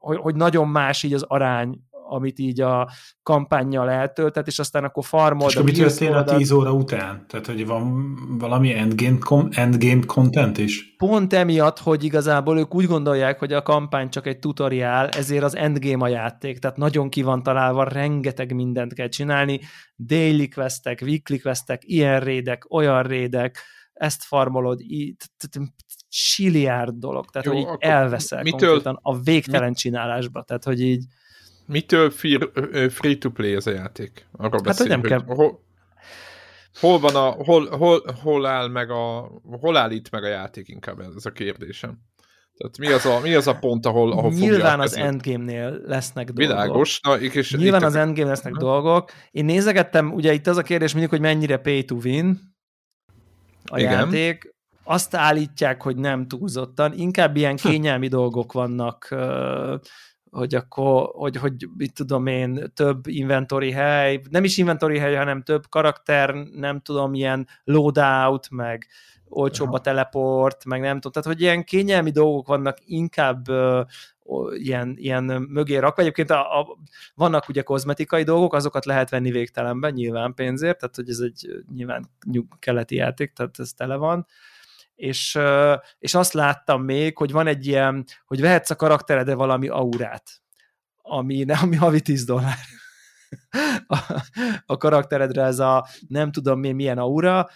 hogy, 0.01 0.17
hogy 0.17 0.35
nagyon 0.35 0.69
más 0.69 1.03
így 1.03 1.15
az 1.15 1.23
arány 1.23 1.81
amit 2.09 2.39
így 2.39 2.61
a 2.61 2.91
kampányjal 3.23 3.91
eltöltet, 3.91 4.47
és 4.47 4.59
aztán 4.59 4.85
akkor 4.85 5.05
farmol. 5.05 5.49
És 5.49 5.59
mi 5.63 5.73
történt 5.73 6.15
a 6.15 6.25
10 6.25 6.51
óra 6.51 6.73
után? 6.73 7.25
Tehát, 7.29 7.47
hogy 7.47 7.67
van 7.67 8.15
valami 8.39 8.75
endgame, 8.75 9.47
endgame 9.51 10.05
content 10.07 10.59
is? 10.59 10.95
Pont 10.97 11.33
emiatt, 11.33 11.79
hogy 11.79 12.05
igazából 12.05 12.59
ők 12.59 12.75
úgy 12.75 12.87
gondolják, 12.87 13.39
hogy 13.39 13.53
a 13.53 13.63
kampány 13.63 14.09
csak 14.09 14.27
egy 14.27 14.39
tutoriál, 14.39 15.09
ezért 15.09 15.45
az 15.45 15.57
endgame 15.57 16.05
a 16.05 16.09
játék, 16.09 16.59
tehát 16.59 16.77
nagyon 16.77 17.09
ki 17.09 17.23
van 17.23 17.43
találva, 17.43 17.85
rengeteg 17.85 18.55
mindent 18.55 18.95
kell 18.95 19.09
csinálni, 19.09 19.61
daily 19.99 20.49
questek, 20.49 21.01
weekly 21.03 21.39
questek, 21.39 21.83
ilyen 21.85 22.21
rédek, 22.21 22.73
olyan 22.73 23.03
rédek, 23.03 23.59
ezt 23.93 24.25
farmolod, 24.25 24.81
csiliárd 26.09 26.95
dolog, 26.95 27.31
tehát 27.31 27.47
Jó, 27.47 27.53
hogy 27.53 27.61
így 27.61 27.77
elveszel 27.79 28.43
mitől, 28.43 28.81
a 28.85 29.21
végtelen 29.21 29.69
mit, 29.69 29.79
csinálásba, 29.79 30.43
tehát 30.43 30.65
hogy 30.65 30.81
így 30.81 31.05
Mitől 31.67 32.11
free-to-play 32.91 33.55
ez 33.55 33.67
a 33.67 33.71
játék? 33.71 34.27
Arról 34.33 34.61
hát, 34.65 34.77
hogy 34.77 34.89
nem 34.89 35.01
hogy 35.01 35.09
kell... 35.09 35.23
Hol, 35.27 35.65
hol 36.81 36.99
van 36.99 37.15
a, 37.15 37.31
hol, 37.31 37.77
hol, 37.77 38.03
hol 38.23 38.47
áll 38.47 38.69
meg 38.69 38.91
a, 38.91 39.31
hol 39.61 39.77
áll 39.77 39.91
itt 39.91 40.11
meg 40.11 40.25
a 40.25 40.29
játék 40.29 40.69
inkább 40.69 41.01
ez 41.01 41.27
a 41.27 41.31
kérdésem. 41.31 41.99
Tehát 42.57 42.79
mi 42.79 42.87
az 42.87 43.07
a, 43.07 43.21
mi 43.21 43.35
az 43.35 43.47
a 43.47 43.59
pont, 43.59 43.87
ahol, 43.87 44.13
ahol 44.13 44.31
Nyilván 44.31 44.81
az 44.81 44.97
endgame-nél 44.97 45.81
lesznek 45.85 46.31
dolgok. 46.31 46.55
Világos. 46.55 47.01
Na, 47.01 47.21
és 47.21 47.53
Nyilván 47.57 47.83
az 47.83 47.95
endgame 47.95 48.29
lesznek 48.29 48.53
ha. 48.53 48.59
dolgok. 48.59 49.11
Én 49.31 49.45
nézegettem, 49.45 50.13
ugye 50.13 50.33
itt 50.33 50.47
az 50.47 50.57
a 50.57 50.63
kérdés 50.63 50.93
mindig, 50.93 51.11
hogy 51.11 51.21
mennyire 51.21 51.57
pay 51.57 51.85
to 51.85 51.95
win 51.95 52.41
a 53.65 53.79
Igen. 53.79 53.93
játék. 53.93 54.55
Azt 54.85 55.15
állítják, 55.15 55.83
hogy 55.83 55.97
nem 55.97 56.29
túlzottan. 56.29 56.93
Inkább 56.97 57.37
ilyen 57.37 57.59
hm. 57.63 57.69
kényelmi 57.69 58.09
dolgok 58.09 58.53
vannak 58.53 59.15
hogy 60.35 60.55
akkor, 60.55 61.11
hogy, 61.13 61.37
hogy 61.37 61.69
mit 61.77 61.95
tudom 61.95 62.27
én, 62.27 62.73
több 62.75 63.07
inventory 63.07 63.71
hely, 63.71 64.21
nem 64.31 64.45
is 64.45 64.57
inventory 64.57 64.99
hely, 64.99 65.15
hanem 65.15 65.43
több 65.43 65.69
karakter, 65.69 66.35
nem 66.35 66.81
tudom, 66.81 67.15
ilyen 67.15 67.49
loadout, 67.65 68.51
meg 68.51 68.87
olcsóbb 69.29 69.73
a 69.73 69.81
teleport, 69.81 70.65
meg 70.65 70.81
nem 70.81 70.95
tudom, 71.01 71.13
tehát 71.13 71.29
hogy 71.29 71.41
ilyen 71.41 71.65
kényelmi 71.65 72.11
dolgok 72.11 72.47
vannak 72.47 72.79
inkább 72.85 73.49
uh, 73.49 73.87
ilyen, 74.57 74.95
ilyen 74.99 75.25
mögé 75.49 75.77
rakva. 75.77 76.03
Egyébként 76.03 76.31
a, 76.31 76.61
a, 76.61 76.79
vannak 77.15 77.49
ugye 77.49 77.63
kozmetikai 77.63 78.23
dolgok, 78.23 78.55
azokat 78.55 78.85
lehet 78.85 79.11
venni 79.11 79.31
végtelenben, 79.31 79.93
nyilván 79.93 80.35
pénzért, 80.35 80.79
tehát 80.79 80.97
hogy 80.97 81.09
ez 81.09 81.19
egy 81.19 81.65
nyilván 81.75 82.11
keleti 82.59 82.95
játék, 82.95 83.33
tehát 83.33 83.59
ez 83.59 83.73
tele 83.73 83.97
van. 83.97 84.27
És, 84.95 85.39
és 85.99 86.15
azt 86.15 86.33
láttam 86.33 86.83
még, 86.83 87.17
hogy 87.17 87.33
van 87.33 87.47
egy 87.47 87.67
ilyen, 87.67 88.05
hogy 88.27 88.41
vehetsz 88.41 88.71
a 88.71 88.77
karakteredre 88.77 89.35
valami 89.35 89.69
aurát, 89.69 90.43
ami, 91.03 91.45
ami 91.63 91.77
havi 91.77 92.01
10 92.01 92.25
dollár 92.25 92.59
a, 93.87 93.99
a 94.67 94.77
karakteredre 94.77 95.43
ez 95.43 95.59
a 95.59 95.87
nem 96.09 96.33
tudom 96.33 96.61
mi, 96.61 96.73
milyen 96.73 96.99
aura, 96.99 97.49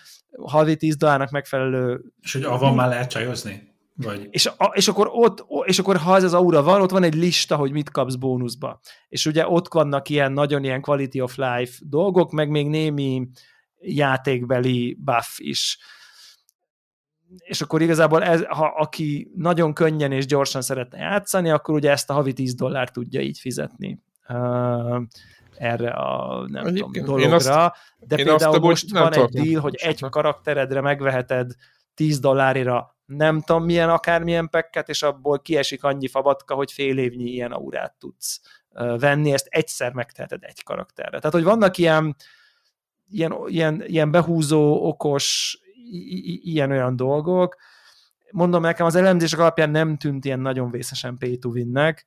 havi 0.43 0.77
10 0.77 0.97
dollárnak 0.97 1.31
megfelelő... 1.31 2.01
És 2.21 2.33
hogy 2.33 2.43
avval 2.43 2.75
már 2.75 2.89
lehet 2.89 3.11
csajozni? 3.11 3.77
Vagy... 3.95 4.29
És, 4.31 4.47
a, 4.47 4.73
és, 4.75 4.89
akkor 4.89 5.09
ott, 5.13 5.45
és 5.65 5.79
akkor 5.79 5.97
ha 5.97 6.17
ez 6.17 6.23
az 6.23 6.35
aura 6.35 6.63
van, 6.63 6.81
ott 6.81 6.91
van 6.91 7.03
egy 7.03 7.15
lista, 7.15 7.57
hogy 7.57 7.73
mit 7.73 7.91
kapsz 7.91 8.15
bónuszba. 8.15 8.81
És 9.09 9.27
ugye 9.27 9.49
ott 9.49 9.73
vannak 9.73 10.09
ilyen 10.09 10.33
nagyon 10.33 10.65
ilyen 10.65 10.81
quality 10.81 11.21
of 11.21 11.37
life 11.37 11.79
dolgok, 11.81 12.31
meg 12.31 12.49
még 12.49 12.69
némi 12.69 13.29
játékbeli 13.81 14.97
buff 15.01 15.39
is. 15.39 15.79
És 17.39 17.61
akkor 17.61 17.83
igazából 17.83 18.25
ez, 18.25 18.45
ha 18.45 18.67
aki 18.67 19.31
nagyon 19.37 19.75
könnyen 19.75 20.13
és 20.13 20.27
gyorsan 20.27 20.63
szeretne 20.63 20.99
játszani, 20.99 21.51
akkor 21.51 21.75
ugye 21.75 21.91
ezt 21.91 22.11
a 22.11 22.13
havi 22.13 22.33
10 22.33 22.55
dollárt 22.55 22.93
tudja 22.93 23.21
így 23.21 23.39
fizetni. 23.39 24.03
Uh, 24.29 25.03
erre 25.57 25.91
a 25.91 26.45
nem 26.49 26.67
Egyébként 26.67 27.05
tudom, 27.05 27.21
dologra, 27.21 27.65
azt, 27.65 27.79
de 27.99 28.17
például 28.17 28.55
azt, 28.55 28.61
most 28.61 28.91
van 28.93 29.13
egy 29.13 29.29
deal, 29.29 29.61
hogy 29.61 29.75
egy 29.75 30.05
karakteredre 30.11 30.81
megveheted 30.81 31.53
10 31.95 32.19
dollárira 32.19 32.97
nem 33.09 33.41
tudom 33.41 33.65
milyen 33.65 33.91
akármilyen 33.91 34.49
pekket, 34.49 34.89
és 34.89 35.03
abból 35.03 35.41
kiesik 35.41 35.85
annyi 35.85 36.09
fabatka, 36.09 36.55
hogy 36.55 36.73
fél 36.73 36.99
évnyi 36.99 37.31
ilyen 37.31 37.53
aurát 37.53 37.95
tudsz 37.99 38.41
venni, 38.99 39.33
ezt 39.33 39.47
egyszer 39.51 39.93
megteheted 39.93 40.45
egy 40.45 40.63
karakterre. 40.63 41.19
Tehát, 41.19 41.33
hogy 41.33 41.43
vannak 41.43 41.79
ilyen, 41.79 42.17
ilyen, 43.11 43.35
ilyen, 43.47 43.83
ilyen 43.87 44.11
behúzó, 44.11 44.87
okos, 44.87 45.59
ilyen-olyan 46.43 46.97
dolgok. 46.97 47.57
Mondom, 48.31 48.63
nekem 48.63 48.87
az 48.87 48.95
elemzések 48.95 49.39
alapján 49.39 49.71
nem 49.71 49.97
tűnt 49.97 50.25
ilyen 50.25 50.41
nagyon 50.41 50.71
vészesen 50.71 51.19
pay 51.19 51.39
to 51.39 51.49
win-nek, 51.49 52.07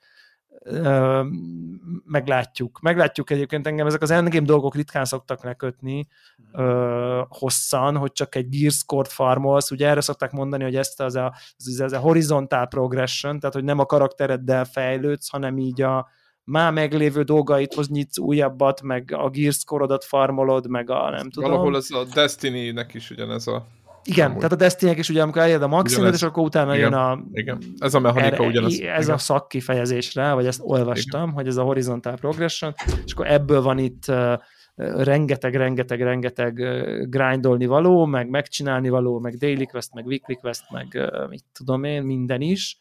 meglátjuk. 2.06 2.80
Meglátjuk 2.82 3.30
egyébként 3.30 3.68
engem, 3.68 3.88
ezek 3.88 4.02
az 4.02 4.12
endgame 4.12 4.46
dolgok 4.46 4.76
ritkán 4.76 5.06
szoktak 5.06 5.44
lekötni 5.44 6.08
hosszan, 7.28 7.98
hogy 7.98 8.12
csak 8.12 8.36
egy 8.36 8.50
gear 8.50 8.72
score-t 8.72 9.12
farmolsz, 9.12 9.72
ugye 9.72 9.88
erre 9.88 10.02
szokták 10.02 10.32
mondani, 10.32 10.64
hogy 10.64 10.76
ezt 10.76 11.02
az 11.02 11.16
a, 11.16 11.34
az, 11.58 11.80
az 11.80 11.94
a 11.94 12.00
horizontal 12.00 12.68
progression, 12.68 13.40
tehát 13.40 13.56
hogy 13.56 13.64
nem 13.64 13.80
a 13.80 13.86
karaktereddel 13.86 14.66
fejlődsz, 14.66 15.30
hanem 15.30 15.58
így 15.58 15.82
a 15.82 16.10
már 16.44 16.72
meglévő 16.72 17.24
dolgaithoz 17.24 17.90
nyitsz 17.90 18.18
újabbat, 18.18 18.82
meg 18.82 19.14
a 19.18 19.30
gear 19.30 19.54
score-odat 19.54 20.04
farmolod, 20.04 20.68
meg 20.68 20.90
a 20.90 21.10
nem 21.10 21.30
tudom. 21.30 21.50
Valahol 21.50 21.76
ez 21.76 21.92
a 21.92 22.06
Destiny-nek 22.14 22.94
is 22.94 23.10
ugyanez 23.10 23.48
a 23.48 23.66
igen, 24.04 24.26
Amúgy. 24.26 24.38
tehát 24.38 24.52
a 24.52 24.56
destiny 24.56 24.98
is 24.98 25.10
ugye, 25.10 25.22
amikor 25.22 25.42
eljed 25.42 25.62
a 25.62 25.68
maximumot, 25.68 26.14
és 26.14 26.22
akkor 26.22 26.44
utána 26.44 26.76
igen, 26.76 26.90
jön 26.90 27.00
a... 27.00 27.24
Igen, 27.32 27.58
ez 27.78 27.94
a 27.94 28.00
mechanika 28.00 28.36
erre, 28.36 28.48
ugyanaz. 28.48 28.72
Ez 28.80 29.04
igen. 29.04 29.16
a 29.16 29.18
szakkifejezésre, 29.18 30.34
vagy 30.34 30.46
ezt 30.46 30.60
olvastam, 30.64 31.22
igen. 31.22 31.34
hogy 31.34 31.48
ez 31.48 31.58
a 31.58 31.64
horizontal 31.64 32.16
progression, 32.16 32.74
és 33.06 33.14
akkor 33.14 33.28
ebből 33.28 33.62
van 33.62 33.78
itt 33.78 34.04
uh, 34.08 34.34
rengeteg, 35.04 35.56
rengeteg, 35.56 36.02
rengeteg 36.02 36.58
uh, 36.58 37.10
grindolni 37.10 37.66
való, 37.66 38.06
meg 38.06 38.30
megcsinálni 38.30 38.90
való, 38.90 39.20
meg 39.20 39.34
daily 39.34 39.66
quest, 39.66 39.94
meg 39.94 40.06
weekly 40.06 40.34
quest, 40.34 40.64
meg 40.72 40.88
uh, 40.94 41.30
mit 41.30 41.44
tudom 41.54 41.84
én, 41.84 42.04
minden 42.04 42.42
is. 42.42 42.78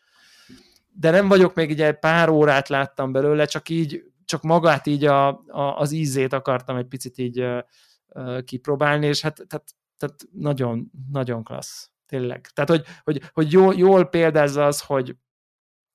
De 0.93 1.11
nem 1.11 1.29
vagyok 1.29 1.55
még 1.55 1.81
egy 1.81 1.99
pár 1.99 2.29
órát 2.29 2.69
láttam 2.69 3.13
belőle, 3.13 3.45
csak 3.45 3.69
így, 3.69 4.03
csak 4.25 4.43
magát 4.43 4.87
így 4.87 5.05
a, 5.05 5.29
a, 5.29 5.77
az 5.79 5.93
ízét 5.93 6.33
akartam 6.33 6.77
egy 6.77 6.87
picit 6.87 7.19
így 7.19 7.41
uh, 7.41 8.43
kipróbálni, 8.45 9.07
és 9.07 9.21
hát 9.21 9.41
tehát 9.49 9.75
tehát 10.01 10.17
nagyon, 10.33 10.91
nagyon 11.13 11.45
klassz, 11.45 11.91
tényleg. 12.07 12.47
Tehát, 12.53 12.71
hogy, 12.71 12.85
hogy, 13.03 13.23
hogy 13.33 13.53
jól, 13.53 13.75
jól 13.75 14.05
példázza 14.05 14.67
az, 14.67 14.81
hogy, 14.81 15.17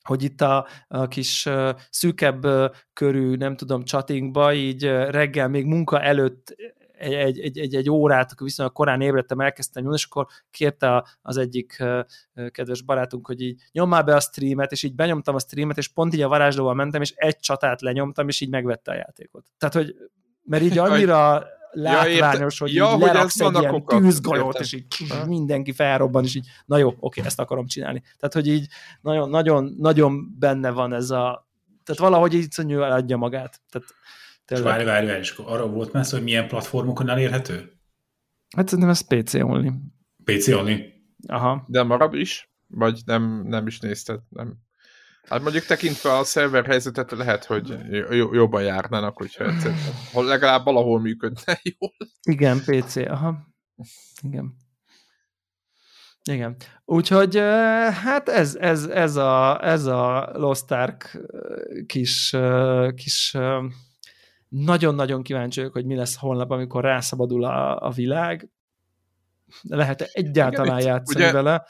hogy 0.04 0.24
itt 0.24 0.42
a, 0.42 0.68
a 0.88 1.08
kis 1.08 1.46
uh, 1.46 1.76
szűkebb 1.90 2.46
uh, 2.46 2.70
körű, 2.94 3.36
nem 3.36 3.56
tudom, 3.56 3.84
chattingba, 3.84 4.54
így 4.54 4.86
uh, 4.86 5.10
reggel 5.10 5.48
még 5.48 5.66
munka 5.66 6.02
előtt 6.02 6.56
egy, 6.98 7.14
egy, 7.14 7.40
egy, 7.40 7.58
egy, 7.58 7.76
egy 7.76 7.90
órát, 7.90 8.32
akkor 8.32 8.48
viszonylag 8.48 8.76
korán 8.76 9.02
ébredtem, 9.02 9.40
elkezdtem 9.40 9.84
nyomni, 9.84 9.98
és 9.98 10.06
akkor 10.06 10.28
kérte 10.52 11.06
az 11.22 11.38
egyik 11.38 11.84
kedves 12.52 12.82
barátunk, 12.82 13.28
hogy 13.28 13.42
így 13.42 13.62
nyomál 13.72 14.04
be 14.04 14.16
a 14.16 14.20
streamet, 14.20 14.72
és 14.72 14.84
így 14.84 14.96
benyomtam 14.96 15.36
a 15.36 15.40
streamet, 15.40 15.78
és 15.78 15.88
pont 15.88 16.14
így 16.14 16.22
a 16.22 16.28
varázslóval 16.28 16.74
mentem, 16.74 17.02
és 17.02 17.14
egy 17.16 17.40
csatát 17.40 17.82
lenyomtam, 17.82 18.28
és 18.28 18.42
így 18.42 18.50
megvette 18.50 18.92
a 18.92 18.96
játékot. 18.96 19.46
Tehát, 19.58 19.76
hogy 19.76 19.96
mert 20.44 20.64
így 20.64 20.78
annyira 20.78 21.46
látványos, 21.72 22.60
ja, 22.60 22.66
hogy 22.66 22.74
ja, 22.74 22.86
így 22.86 22.92
hogy 22.92 23.02
leraksz 23.02 23.40
egy 23.40 23.60
ilyen 23.60 23.86
tűzgolyót, 23.86 24.60
és 24.60 24.74
így 24.74 24.86
mindenki 25.28 25.72
felrobban, 25.72 26.24
és 26.24 26.36
így, 26.36 26.48
na 26.66 26.78
jó, 26.78 26.94
oké, 27.00 27.22
ezt 27.22 27.40
akarom 27.40 27.66
csinálni. 27.66 28.02
Tehát, 28.02 28.34
hogy 28.34 28.48
így 28.48 28.68
nagyon, 29.02 29.30
nagyon, 29.30 29.76
nagyon 29.78 30.36
benne 30.40 30.70
van 30.70 30.94
ez 30.94 31.10
a, 31.10 31.48
tehát 31.84 32.02
valahogy 32.02 32.34
így 32.34 32.72
adja 32.72 33.18
magát. 33.18 33.62
Tehát, 33.70 33.88
tényleg. 34.46 34.68
Várj, 34.68 34.84
várj, 34.84 35.06
várj, 35.06 35.20
és 35.20 35.32
akkor 35.32 35.54
arra 35.54 35.68
volt 35.68 35.92
már 35.92 36.06
hogy 36.10 36.24
milyen 36.24 36.48
platformokon 36.48 37.10
elérhető? 37.10 37.80
Hát 38.56 38.68
szerintem 38.68 38.90
ez 38.90 39.08
PC 39.08 39.34
only. 39.34 39.72
PC 40.24 40.48
only? 40.48 40.94
Aha. 41.28 41.66
De 41.68 41.84
marad 41.84 42.14
is? 42.14 42.50
Vagy 42.68 43.02
nem, 43.06 43.44
nem 43.48 43.68
is 43.68 43.80
nézted? 43.80 44.20
Nem. 44.30 44.58
Hát 45.28 45.42
mondjuk 45.42 45.66
tekintve 45.66 46.18
a 46.18 46.24
szerver 46.24 46.66
helyzetet 46.66 47.12
lehet, 47.12 47.46
hogy 47.46 47.78
jobban 48.32 48.64
járnának, 48.64 49.18
hogyha 49.18 49.46
egyszer, 49.46 49.74
legalább 50.14 50.64
valahol 50.64 51.00
működne 51.00 51.60
jól. 51.78 51.94
Igen, 52.22 52.60
PC, 52.66 52.96
aha. 52.96 53.38
Igen. 54.22 54.56
Igen. 56.32 56.56
Úgyhogy 56.86 57.36
hát 58.04 58.30
ez, 58.30 58.56
ez, 58.56 58.86
ez, 58.86 59.16
a, 59.16 59.66
ez 59.66 59.86
a 59.86 60.32
Lost 60.34 60.72
Ark 60.72 61.22
kis, 61.86 62.36
kis 62.96 63.38
nagyon-nagyon 64.50 65.24
kíváncsi 65.24 65.60
vagyok, 65.60 65.74
hogy 65.74 65.86
mi 65.86 65.96
lesz 65.96 66.18
holnap, 66.18 66.52
amikor 66.52 66.84
rászabadul 66.84 67.44
a, 67.44 67.80
a 67.80 67.92
világ. 67.92 68.50
Lehet 69.62 70.02
egyáltalán 70.02 70.80
Igen, 70.80 70.90
játszani 70.90 71.24
ugye, 71.24 71.32
vele 71.32 71.66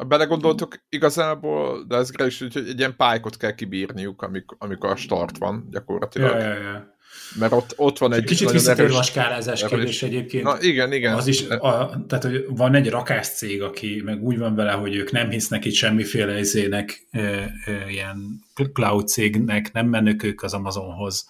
ha 0.00 0.06
belegondoltok, 0.06 0.84
igazából, 0.88 1.84
de 1.88 1.96
ez 1.96 2.10
is, 2.18 2.38
hogy 2.38 2.56
egy 2.56 2.78
ilyen 2.78 2.96
pálykot 2.96 3.36
kell 3.36 3.54
kibírniuk, 3.54 4.22
amikor, 4.22 4.56
amikor 4.60 4.90
a 4.90 4.96
start 4.96 5.38
van 5.38 5.68
gyakorlatilag. 5.70 6.38
Ja, 6.38 6.46
ja, 6.46 6.54
ja. 6.54 6.98
Mert 7.38 7.52
ott, 7.52 7.72
ott 7.76 7.98
van 7.98 8.12
egy 8.12 8.24
Kicsit 8.24 8.50
visszatérve 8.50 8.96
a 8.98 9.02
skálázás 9.02 9.64
kérdés 9.64 10.02
egyébként. 10.02 10.44
Na, 10.44 10.60
igen, 10.60 10.92
igen. 10.92 11.14
Az 11.14 11.26
is, 11.26 11.48
a, 11.48 12.04
tehát, 12.08 12.24
hogy 12.24 12.44
van 12.48 12.74
egy 12.74 12.94
cég, 13.22 13.62
aki 13.62 14.02
meg 14.04 14.22
úgy 14.22 14.38
van 14.38 14.54
vele, 14.54 14.72
hogy 14.72 14.94
ők 14.94 15.10
nem 15.10 15.30
hisznek 15.30 15.64
itt 15.64 15.74
semmiféle 15.74 16.38
izének, 16.38 17.06
e, 17.10 17.20
e, 17.20 17.52
ilyen 17.88 18.44
cloud 18.72 19.08
cégnek, 19.08 19.72
nem 19.72 19.86
mennek 19.86 20.22
ők 20.22 20.42
az 20.42 20.54
Amazonhoz, 20.54 21.28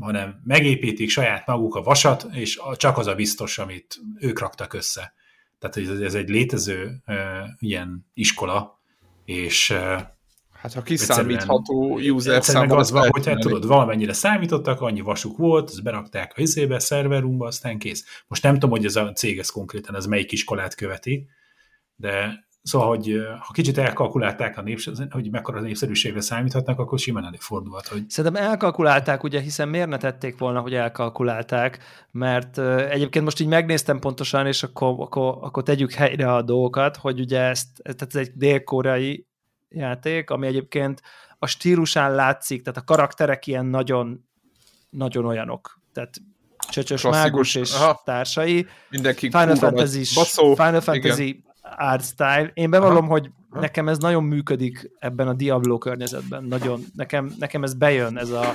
hanem 0.00 0.40
megépítik 0.44 1.10
saját 1.10 1.46
maguk 1.46 1.74
a 1.74 1.82
vasat, 1.82 2.26
és 2.32 2.60
csak 2.76 2.98
az 2.98 3.06
a 3.06 3.14
biztos, 3.14 3.58
amit 3.58 4.00
ők 4.18 4.38
raktak 4.38 4.72
össze. 4.72 5.14
Tehát 5.58 6.00
ez, 6.00 6.14
egy 6.14 6.28
létező 6.28 7.02
uh, 7.06 7.16
ilyen 7.58 8.06
iskola, 8.14 8.80
és 9.24 9.70
uh, 9.70 10.00
Hát 10.66 10.74
ha 10.74 10.82
kiszámítható 10.82 11.98
user 11.98 12.44
szám 12.44 12.70
az 12.70 12.90
van, 12.90 13.08
hogy 13.10 13.26
hát 13.26 13.38
tudod, 13.38 13.66
valamennyire 13.66 14.12
számítottak, 14.12 14.80
annyi 14.80 15.00
vasuk 15.00 15.36
volt, 15.36 15.68
azt 15.68 15.82
berakták 15.82 16.32
a 16.36 16.40
izébe, 16.40 16.78
szerverumba, 16.78 17.46
aztán 17.46 17.78
kész. 17.78 18.22
Most 18.26 18.42
nem 18.42 18.52
tudom, 18.52 18.70
hogy 18.70 18.84
ez 18.84 18.96
a 18.96 19.12
cég 19.12 19.38
ez 19.38 19.50
konkrétan, 19.50 19.96
ez 19.96 20.06
melyik 20.06 20.32
iskolát 20.32 20.74
követi, 20.74 21.28
de 21.96 22.45
Szóval, 22.66 22.88
hogy 22.88 23.20
ha 23.38 23.52
kicsit 23.52 23.78
elkalkulálták, 23.78 24.58
a 24.58 24.62
népszer, 24.62 24.94
hogy 25.10 25.30
mekkora 25.30 25.60
népszerűségre 25.60 26.20
számíthatnak, 26.20 26.78
akkor 26.78 26.98
simán 26.98 27.24
előfordulhat. 27.24 27.86
Hogy... 27.86 28.10
Szerintem 28.10 28.42
elkalkulálták, 28.42 29.22
ugye, 29.22 29.40
hiszen 29.40 29.68
miért 29.68 29.88
ne 29.88 29.96
tették 29.96 30.38
volna, 30.38 30.60
hogy 30.60 30.74
elkalkulálták, 30.74 31.78
mert 32.10 32.56
uh, 32.56 32.90
egyébként 32.90 33.24
most 33.24 33.40
így 33.40 33.46
megnéztem 33.46 33.98
pontosan, 33.98 34.46
és 34.46 34.62
akkor, 34.62 34.94
akkor, 34.98 35.38
akkor 35.40 35.62
tegyük 35.62 35.92
helyre 35.92 36.32
a 36.32 36.42
dolgokat, 36.42 36.96
hogy 36.96 37.20
ugye 37.20 37.40
ezt, 37.40 37.82
tehát 37.82 38.14
ez 38.14 38.16
egy 38.16 38.30
dél-koreai 38.34 39.26
játék, 39.68 40.30
ami 40.30 40.46
egyébként 40.46 41.02
a 41.38 41.46
stílusán 41.46 42.14
látszik, 42.14 42.62
tehát 42.62 42.80
a 42.80 42.84
karakterek 42.84 43.46
ilyen 43.46 43.66
nagyon, 43.66 44.28
nagyon 44.90 45.24
olyanok. 45.24 45.80
Tehát 45.92 46.14
Csöcsös 46.70 47.02
Mágus 47.02 47.54
és 47.54 47.74
Aha. 47.74 48.02
társai. 48.04 48.66
Mindenki 48.90 49.30
Final 49.30 49.56
Fantasy, 49.56 50.04
Final 50.54 50.80
Fantasy 50.80 51.44
art 51.76 52.04
style. 52.04 52.50
Én 52.54 52.70
bevallom, 52.70 53.04
Aha. 53.04 53.12
hogy 53.12 53.30
nekem 53.50 53.88
ez 53.88 53.98
nagyon 53.98 54.24
működik 54.24 54.90
ebben 54.98 55.28
a 55.28 55.34
Diablo 55.34 55.78
környezetben. 55.78 56.44
Nagyon, 56.44 56.80
nekem, 56.94 57.34
nekem 57.38 57.62
ez 57.62 57.74
bejön, 57.74 58.18
ez 58.18 58.30
a 58.30 58.52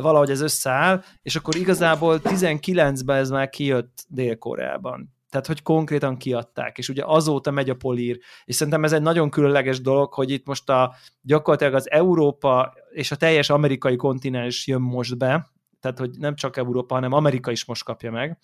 valahogy 0.00 0.30
ez 0.30 0.40
összeáll, 0.40 1.02
és 1.22 1.36
akkor 1.36 1.56
igazából 1.56 2.20
19-ben 2.22 3.16
ez 3.16 3.30
már 3.30 3.48
kijött 3.48 4.04
Dél-Koreában. 4.08 5.12
tehát 5.30 5.46
hogy 5.46 5.62
konkrétan 5.62 6.16
kiadták, 6.16 6.78
és 6.78 6.88
ugye 6.88 7.02
azóta 7.06 7.50
megy 7.50 7.70
a 7.70 7.74
polír, 7.74 8.18
és 8.44 8.54
szerintem 8.54 8.84
ez 8.84 8.92
egy 8.92 9.02
nagyon 9.02 9.30
különleges 9.30 9.80
dolog, 9.80 10.12
hogy 10.12 10.30
itt 10.30 10.46
most 10.46 10.70
a 10.70 10.94
gyakorlatilag 11.20 11.74
az 11.74 11.90
Európa 11.90 12.74
és 12.90 13.10
a 13.10 13.16
teljes 13.16 13.50
amerikai 13.50 13.96
kontinens 13.96 14.66
jön 14.66 14.80
most 14.80 15.18
be, 15.18 15.50
tehát 15.80 15.98
hogy 15.98 16.10
nem 16.18 16.34
csak 16.34 16.56
Európa, 16.56 16.94
hanem 16.94 17.12
Amerika 17.12 17.50
is 17.50 17.64
most 17.64 17.84
kapja 17.84 18.10
meg, 18.10 18.38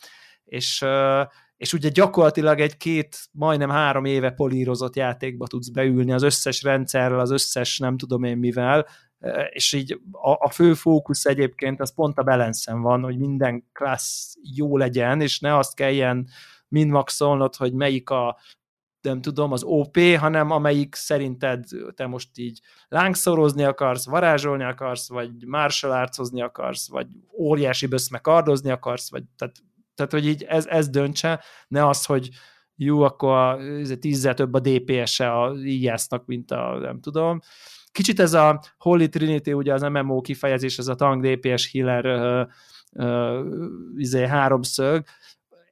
és, 0.44 0.84
és 1.60 1.72
ugye 1.72 1.88
gyakorlatilag 1.88 2.60
egy 2.60 2.76
két, 2.76 3.18
majdnem 3.32 3.70
három 3.70 4.04
éve 4.04 4.30
polírozott 4.30 4.96
játékba 4.96 5.46
tudsz 5.46 5.68
beülni 5.68 6.12
az 6.12 6.22
összes 6.22 6.62
rendszerrel, 6.62 7.20
az 7.20 7.30
összes 7.30 7.78
nem 7.78 7.96
tudom 7.96 8.22
én 8.22 8.36
mivel, 8.36 8.86
és 9.50 9.72
így 9.72 10.00
a, 10.10 10.30
a 10.30 10.50
fő 10.50 10.74
fókusz 10.74 11.24
egyébként 11.24 11.80
az 11.80 11.94
pont 11.94 12.18
a 12.18 12.22
balance 12.22 12.74
van, 12.74 13.02
hogy 13.02 13.18
minden 13.18 13.68
klassz 13.72 14.34
jó 14.56 14.76
legyen, 14.76 15.20
és 15.20 15.38
ne 15.40 15.56
azt 15.56 15.74
kelljen 15.74 16.28
minmaxolnod, 16.68 17.56
hogy 17.56 17.72
melyik 17.72 18.10
a 18.10 18.38
nem 19.00 19.20
tudom, 19.20 19.52
az 19.52 19.62
OP, 19.62 19.98
hanem 20.18 20.50
amelyik 20.50 20.94
szerinted 20.94 21.64
te 21.94 22.06
most 22.06 22.38
így 22.38 22.60
lángszorozni 22.88 23.64
akarsz, 23.64 24.06
varázsolni 24.06 24.64
akarsz, 24.64 25.08
vagy 25.08 25.30
martial 25.46 26.10
akarsz, 26.36 26.88
vagy 26.88 27.06
óriási 27.38 27.86
böszme 27.86 28.18
kardozni 28.18 28.70
akarsz, 28.70 29.10
vagy 29.10 29.22
tehát, 29.36 29.56
tehát 30.06 30.24
hogy 30.24 30.32
így 30.32 30.42
ez, 30.42 30.66
ez 30.66 30.88
döntse, 30.88 31.42
ne 31.68 31.88
az, 31.88 32.04
hogy 32.04 32.28
jó, 32.76 33.02
akkor 33.02 33.36
a, 33.36 33.58
tízzel 33.98 34.34
több 34.34 34.54
a 34.54 34.60
DPS-e 34.60 35.36
a 35.36 35.54
íjásznak, 35.54 36.26
mint 36.26 36.50
a 36.50 36.78
nem 36.78 37.00
tudom. 37.00 37.40
Kicsit 37.92 38.20
ez 38.20 38.32
a 38.32 38.60
Holy 38.78 39.08
Trinity, 39.08 39.52
ugye 39.52 39.72
az 39.72 39.82
MMO 39.82 40.20
kifejezés, 40.20 40.78
ez 40.78 40.88
a 40.88 40.94
tank 40.94 41.26
DPS 41.26 41.72
healer 41.72 42.06
uh, 42.06 42.48
uh, 43.04 43.46
izé, 43.96 44.26
háromszög, 44.26 45.04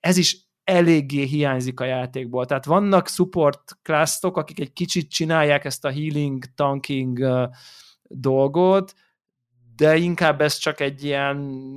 ez 0.00 0.16
is 0.16 0.46
eléggé 0.64 1.22
hiányzik 1.22 1.80
a 1.80 1.84
játékból. 1.84 2.46
Tehát 2.46 2.64
vannak 2.64 3.08
support 3.08 3.78
classok, 3.82 4.36
akik 4.36 4.60
egy 4.60 4.72
kicsit 4.72 5.10
csinálják 5.10 5.64
ezt 5.64 5.84
a 5.84 5.90
healing, 5.90 6.44
tanking 6.54 7.18
uh, 7.18 7.48
dolgot, 8.02 8.94
de 9.78 9.96
inkább 9.96 10.40
ez 10.40 10.56
csak 10.56 10.80
egy 10.80 11.04
ilyen, 11.04 11.36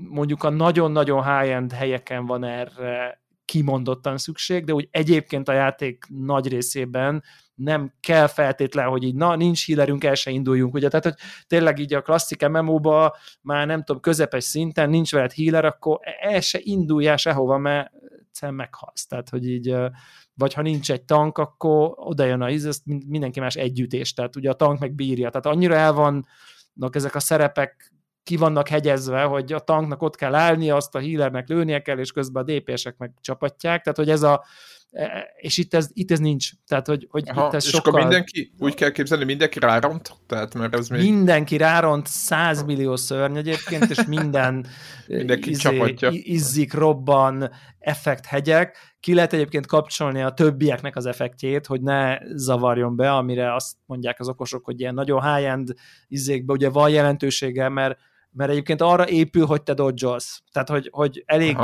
mondjuk 0.09 0.43
a 0.43 0.49
nagyon-nagyon 0.49 1.23
high-end 1.23 1.71
helyeken 1.71 2.25
van 2.25 2.43
erre 2.43 3.21
kimondottan 3.45 4.17
szükség, 4.17 4.65
de 4.65 4.73
úgy 4.73 4.87
egyébként 4.91 5.47
a 5.49 5.53
játék 5.53 6.05
nagy 6.07 6.47
részében 6.47 7.23
nem 7.55 7.93
kell 7.99 8.27
feltétlen, 8.27 8.87
hogy 8.87 9.03
így 9.03 9.15
na, 9.15 9.35
nincs 9.35 9.67
healerünk, 9.67 10.03
el 10.03 10.15
se 10.15 10.31
induljunk, 10.31 10.73
ugye, 10.73 10.87
tehát 10.87 11.03
hogy 11.03 11.15
tényleg 11.47 11.79
így 11.79 11.93
a 11.93 12.01
klasszik 12.01 12.47
MMO-ba 12.47 13.15
már 13.41 13.67
nem 13.67 13.83
tudom, 13.83 14.01
közepes 14.01 14.43
szinten 14.43 14.89
nincs 14.89 15.11
veled 15.11 15.33
healer, 15.33 15.65
akkor 15.65 15.99
el 16.21 16.41
se 16.41 16.59
induljál 16.61 17.17
sehova, 17.17 17.57
mert 17.57 17.91
egyszerűen 18.27 18.57
meghalsz. 18.57 19.07
Tehát, 19.07 19.29
hogy 19.29 19.47
így, 19.47 19.75
vagy 20.33 20.53
ha 20.53 20.61
nincs 20.61 20.91
egy 20.91 21.03
tank, 21.03 21.37
akkor 21.37 21.93
oda 21.95 22.25
jön 22.25 22.41
a 22.41 22.49
íz, 22.49 22.81
mindenki 23.07 23.39
más 23.39 23.55
együttés, 23.55 24.13
tehát 24.13 24.35
ugye 24.35 24.49
a 24.49 24.53
tank 24.53 24.79
meg 24.79 24.93
bírja. 24.93 25.29
Tehát 25.29 25.45
annyira 25.57 25.75
el 25.75 25.93
vannak 25.93 26.27
ezek 26.91 27.15
a 27.15 27.19
szerepek 27.19 27.91
ki 28.23 28.38
vannak 28.38 28.67
hegyezve, 28.67 29.21
hogy 29.21 29.53
a 29.53 29.60
tanknak 29.60 30.01
ott 30.01 30.15
kell 30.15 30.36
állni, 30.36 30.69
azt 30.69 30.95
a 30.95 30.99
healernek 30.99 31.47
lőnie 31.47 31.81
kell, 31.81 31.97
és 31.97 32.12
közben 32.12 32.43
a 32.43 32.51
DPS-ek 32.51 32.97
meg 32.97 33.12
csapatják, 33.21 33.81
tehát 33.81 33.97
hogy 33.97 34.10
ez 34.10 34.23
a 34.23 34.43
e, 34.91 35.34
és 35.38 35.57
itt 35.57 35.73
ez, 35.73 35.89
itt 35.93 36.12
ez 36.12 36.19
nincs. 36.19 36.49
Tehát, 36.67 36.88
hogy, 36.88 37.07
hogy 37.10 37.29
Aha, 37.29 37.47
itt 37.47 37.53
ez 37.53 37.65
és 37.65 37.69
sokkal... 37.69 37.91
akkor 37.91 38.03
mindenki, 38.03 38.51
úgy 38.60 38.73
kell 38.73 38.91
képzelni, 38.91 39.23
mindenki 39.23 39.60
ráront? 39.60 40.13
Tehát, 40.27 40.53
mert 40.53 40.75
ez 40.75 40.88
még... 40.88 41.01
Mindenki 41.01 41.57
ráront 41.57 42.07
100 42.07 42.63
millió 42.63 42.95
szörny 42.95 43.38
egyébként, 43.38 43.89
és 43.89 44.05
minden 44.05 44.65
mindenki 45.07 45.49
izé, 45.49 45.62
csapatja. 45.62 46.10
izzik, 46.12 46.73
robban, 46.73 47.51
effekt 47.79 48.25
hegyek. 48.25 48.90
Ki 49.01 49.13
lehet 49.13 49.33
egyébként 49.33 49.65
kapcsolni 49.65 50.21
a 50.21 50.29
többieknek 50.29 50.95
az 50.95 51.05
effektjét, 51.05 51.65
hogy 51.65 51.81
ne 51.81 52.17
zavarjon 52.35 52.95
be, 52.95 53.11
amire 53.11 53.53
azt 53.53 53.75
mondják 53.85 54.19
az 54.19 54.27
okosok, 54.27 54.65
hogy 54.65 54.79
ilyen 54.79 54.93
nagyon 54.93 55.35
high-end 55.35 55.73
izékbe 56.07 56.53
ugye 56.53 56.69
van 56.69 56.89
jelentősége, 56.89 57.69
mert 57.69 57.99
mert 58.33 58.51
egyébként 58.51 58.81
arra 58.81 59.07
épül, 59.07 59.45
hogy 59.45 59.61
te 59.63 59.73
dodgelsz. 59.73 60.41
Tehát, 60.51 60.69
hogy, 60.69 60.89
hogy 60.91 61.23
elég 61.25 61.57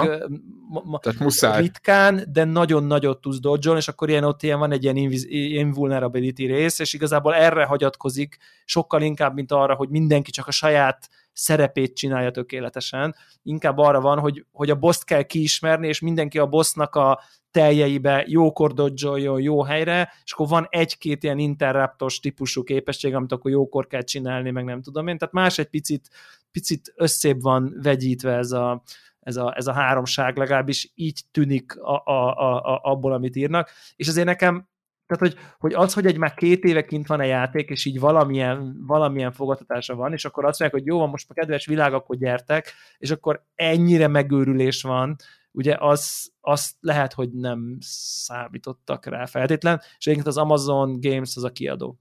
ma, 0.84 1.00
Tehát 1.00 1.20
muszáj. 1.20 1.62
ritkán, 1.62 2.24
de 2.32 2.44
nagyon 2.44 2.84
nagyot 2.84 3.22
tudsz 3.22 3.40
dodgelni, 3.40 3.80
és 3.80 3.88
akkor 3.88 4.10
ilyen 4.10 4.24
ott 4.24 4.44
ilyen 4.44 4.60
van 4.60 4.72
egy 4.72 4.84
ilyen 4.84 4.98
invulnerability 5.32 6.46
rész, 6.46 6.80
és 6.80 6.94
igazából 6.94 7.36
erre 7.36 7.66
hagyatkozik 7.66 8.38
sokkal 8.66 9.02
inkább, 9.02 9.34
mint 9.34 9.52
arra, 9.52 9.76
hogy 9.76 9.90
mindenki 9.90 10.32
csak 10.32 10.48
a 10.48 10.52
saját 10.52 11.10
szerepét 11.38 11.96
csinálja 11.96 12.32
tökéletesen. 12.32 13.16
Inkább 13.44 13.78
arra 13.78 14.02
van, 14.02 14.20
hogy, 14.20 14.46
hogy 14.52 14.70
a 14.70 14.76
boss 14.76 15.04
kell 15.04 15.24
kiismerni, 15.24 15.88
és 15.88 16.00
mindenki 16.00 16.40
a 16.40 16.48
bossnak 16.48 16.96
a 16.96 17.20
teljeibe 17.52 18.24
jókor 18.28 18.74
dodzsoljon 18.74 19.42
jó 19.42 19.64
helyre, 19.64 20.14
és 20.24 20.32
akkor 20.32 20.48
van 20.48 20.68
egy-két 20.70 21.24
ilyen 21.24 21.40
interruptos 21.40 22.20
típusú 22.20 22.64
képesség, 22.64 23.16
amit 23.16 23.32
akkor 23.32 23.52
jókor 23.52 23.88
kell 23.88 24.02
csinálni, 24.02 24.52
meg 24.52 24.64
nem 24.64 24.82
tudom 24.82 25.08
én. 25.08 25.18
Tehát 25.18 25.34
más 25.34 25.58
egy 25.58 25.70
picit, 25.70 26.10
picit 26.52 26.94
összébb 26.96 27.42
van 27.42 27.74
vegyítve 27.82 28.34
ez 28.34 28.52
a, 28.52 28.84
ez 29.20 29.36
a, 29.36 29.54
ez 29.56 29.68
a 29.68 29.74
háromság, 29.74 30.38
legalábbis 30.38 30.92
így 30.96 31.22
tűnik 31.32 31.80
a, 31.80 32.02
a, 32.06 32.36
a, 32.38 32.74
a, 32.74 32.80
abból, 32.84 33.14
amit 33.14 33.36
írnak. 33.36 33.70
És 33.96 34.08
azért 34.08 34.28
nekem 34.28 34.68
tehát, 35.08 35.34
hogy, 35.34 35.36
hogy 35.60 35.74
az, 35.74 35.94
hogy 35.94 36.06
egy 36.06 36.18
már 36.18 36.34
két 36.34 36.64
éve 36.64 36.86
kint 36.86 37.08
van 37.08 37.20
a 37.20 37.24
játék, 37.24 37.70
és 37.70 37.86
így 37.86 38.00
valamilyen, 38.00 38.84
valamilyen 38.86 39.32
fogadtatása 39.32 39.96
van, 39.96 40.14
és 40.14 40.26
akkor 40.26 40.46
azt 40.46 40.60
mondják, 40.60 40.82
hogy 40.82 40.92
jó, 40.92 41.00
van 41.00 41.10
most 41.10 41.30
a 41.30 41.34
kedves 41.34 41.66
világ, 41.66 41.94
akkor 41.94 42.18
gyertek, 42.18 42.74
és 42.98 43.12
akkor 43.12 43.44
ennyire 43.56 44.08
megőrülés 44.08 44.82
van, 44.82 45.16
ugye 45.52 45.76
az, 45.80 46.32
azt 46.42 46.76
lehet, 46.80 47.14
hogy 47.14 47.32
nem 47.32 47.78
számítottak 47.80 49.06
rá 49.06 49.26
feltétlen, 49.26 49.82
és 49.98 50.06
egyébként 50.06 50.28
az 50.28 50.38
Amazon 50.38 51.00
Games 51.00 51.36
az 51.36 51.44
a 51.44 51.52
kiadó 51.52 52.00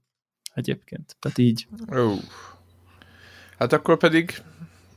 egyébként. 0.53 1.15
Tehát 1.19 1.37
így. 1.37 1.67
Ó. 1.95 2.13
Hát 3.57 3.73
akkor 3.73 3.97
pedig 3.97 4.41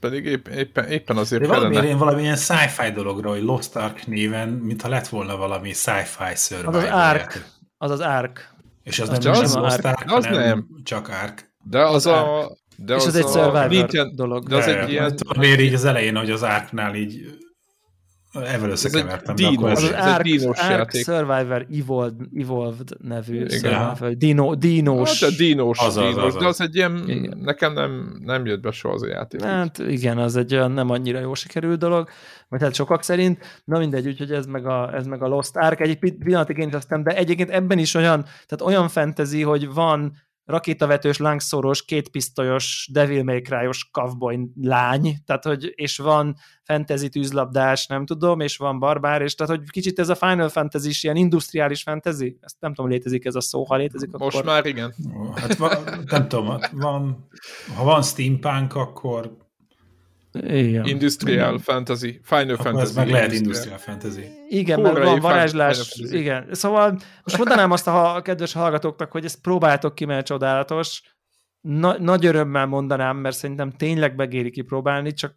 pedig 0.00 0.24
épp, 0.24 0.48
éppen, 0.48 0.84
éppen 0.88 1.16
azért 1.16 1.42
De 1.42 1.48
valamiért 1.48 1.84
én 1.84 1.98
valamilyen 1.98 2.36
sci-fi 2.36 2.90
dologra, 2.90 3.30
hogy 3.30 3.42
Lost 3.42 3.76
Ark 3.76 4.06
néven, 4.06 4.48
mintha 4.48 4.88
lett 4.88 5.08
volna 5.08 5.36
valami 5.36 5.72
sci-fi 5.72 6.34
survival 6.36 6.74
Az 6.74 6.84
az 6.84 6.90
Ark. 6.90 7.58
Az 7.82 7.90
az 7.90 8.00
Ark. 8.00 8.54
És 8.82 8.98
az, 8.98 9.08
az 9.08 9.24
nem, 9.24 9.32
az, 9.32 9.52
nem 9.52 9.62
Lost 9.62 9.84
Ark, 9.84 10.04
az 10.06 10.24
nem. 10.24 10.66
csak 10.82 11.08
Ark. 11.08 11.52
De 11.62 11.86
az 11.86 12.06
a... 12.06 12.50
De 12.76 12.94
és 12.94 13.00
az 13.00 13.06
az 13.06 13.14
egy 13.14 13.26
survivor 13.26 13.68
Nintendo, 13.68 14.14
dolog. 14.14 14.48
De 14.48 14.56
az 14.56 14.64
De, 14.64 14.80
egy 14.80 14.90
ilyen... 14.90 15.14
Miért 15.38 15.60
így 15.60 15.74
az 15.74 15.84
elején, 15.84 16.16
hogy 16.16 16.30
az 16.30 16.42
Arknál 16.42 16.94
így 16.94 17.38
Evel 18.32 18.70
összekevertem. 18.70 19.34
Ez 19.34 19.44
egy 19.44 19.56
dínos, 19.56 19.72
Az 19.72 19.82
az 19.82 19.90
egy 19.90 19.98
Ark, 19.98 20.22
dínos 20.22 20.58
Ark 20.58 20.70
játék. 20.70 21.04
Survivor 21.04 21.66
Evolved, 21.72 22.14
Evolved 22.34 22.88
nevű 22.98 23.44
Igen. 23.44 23.48
Survivor. 23.48 24.16
Dino, 24.16 24.54
dínos. 24.54 25.20
Hát 25.20 25.30
a 25.30 25.34
dínos, 25.36 25.78
Az 25.78 25.96
az, 25.96 26.04
dínos 26.04 26.24
az 26.24 26.34
az. 26.34 26.40
de 26.40 26.46
az 26.46 26.60
egy 26.60 26.74
ilyen, 26.76 27.02
Igen. 27.06 27.38
nekem 27.42 27.72
nem, 27.72 28.20
nem 28.24 28.46
jött 28.46 28.60
be 28.60 28.70
soha 28.70 28.94
az 28.94 29.02
a 29.02 29.06
játék. 29.06 29.42
Hát 29.42 29.78
igen, 29.78 30.18
az 30.18 30.36
egy 30.36 30.54
olyan 30.54 30.70
nem 30.72 30.90
annyira 30.90 31.20
jó 31.20 31.34
sikerült 31.34 31.78
dolog, 31.78 32.08
vagy 32.50 32.62
hát 32.62 32.74
sokak 32.74 33.02
szerint. 33.02 33.62
Na 33.64 33.78
mindegy, 33.78 34.06
úgyhogy 34.06 34.32
ez 34.32 34.46
meg 34.46 34.66
a, 34.66 34.94
ez 34.94 35.06
meg 35.06 35.22
a 35.22 35.28
Lost 35.28 35.56
Ark. 35.56 35.80
Egy 35.80 35.98
pi- 35.98 36.12
pillanatig 36.12 36.58
én 36.58 36.68
is 36.68 36.74
aztán, 36.74 37.02
de 37.02 37.16
egyébként 37.16 37.50
ebben 37.50 37.78
is 37.78 37.94
olyan, 37.94 38.22
tehát 38.22 38.74
olyan 38.74 38.88
fantasy, 38.88 39.42
hogy 39.42 39.72
van 39.72 40.12
rakétavetős, 40.44 41.18
lángszoros, 41.18 41.84
kétpisztolyos, 41.84 42.88
Devil 42.92 43.22
May 43.22 43.40
Cry-os 43.40 43.88
cowboy 43.92 44.50
lány, 44.60 45.16
tehát 45.26 45.44
hogy, 45.44 45.72
és 45.74 45.98
van 45.98 46.36
fantasy 46.64 47.08
tűzlabdás, 47.08 47.86
nem 47.86 48.06
tudom, 48.06 48.40
és 48.40 48.56
van 48.56 48.78
barbár, 48.78 49.22
és 49.22 49.34
tehát 49.34 49.56
hogy 49.56 49.70
kicsit 49.70 49.98
ez 49.98 50.08
a 50.08 50.14
Final 50.14 50.48
Fantasy 50.48 50.88
is 50.88 51.04
ilyen 51.04 51.16
industriális 51.16 51.82
fantasy, 51.82 52.38
ezt 52.40 52.56
nem 52.58 52.74
tudom, 52.74 52.90
létezik 52.90 53.24
ez 53.24 53.34
a 53.34 53.40
szó, 53.40 53.64
ha 53.64 53.76
létezik, 53.76 54.10
Most 54.10 54.36
akkor... 54.36 54.46
már 54.46 54.66
igen. 54.66 54.94
Hát 55.34 55.56
van, 55.56 55.72
nem 56.06 56.28
tudom, 56.28 56.46
hát 56.48 56.70
van, 56.70 57.28
ha 57.76 57.84
van 57.84 58.02
steampunk, 58.02 58.74
akkor, 58.74 59.36
Igen. 60.32 60.84
Industrial 60.86 61.58
Fantasy, 61.58 62.20
Final 62.22 62.54
akkor 62.54 62.64
Fantasy. 62.64 62.86
ez 62.86 62.94
meg 62.94 63.10
lehet 63.10 63.32
Industrial. 63.32 63.78
fantasy. 63.78 64.24
Igen, 64.48 64.80
mert 64.80 64.94
Hurra, 64.94 65.10
van 65.10 65.20
varázslás, 65.20 65.94
igen. 65.96 66.46
Szóval 66.50 66.98
most 67.24 67.38
mondanám 67.38 67.70
azt 67.70 67.86
a 67.86 67.90
ha- 67.90 68.22
kedves 68.22 68.52
hallgatóknak, 68.52 69.10
hogy 69.12 69.24
ezt 69.24 69.40
próbáltok 69.40 69.94
ki, 69.94 70.04
mert 70.04 70.26
csodálatos. 70.26 71.02
Na, 71.60 71.98
nagy 71.98 72.26
örömmel 72.26 72.66
mondanám, 72.66 73.16
mert 73.16 73.36
szerintem 73.36 73.70
tényleg 73.70 74.14
megéri 74.16 74.50
kipróbálni, 74.50 75.12
csak, 75.12 75.34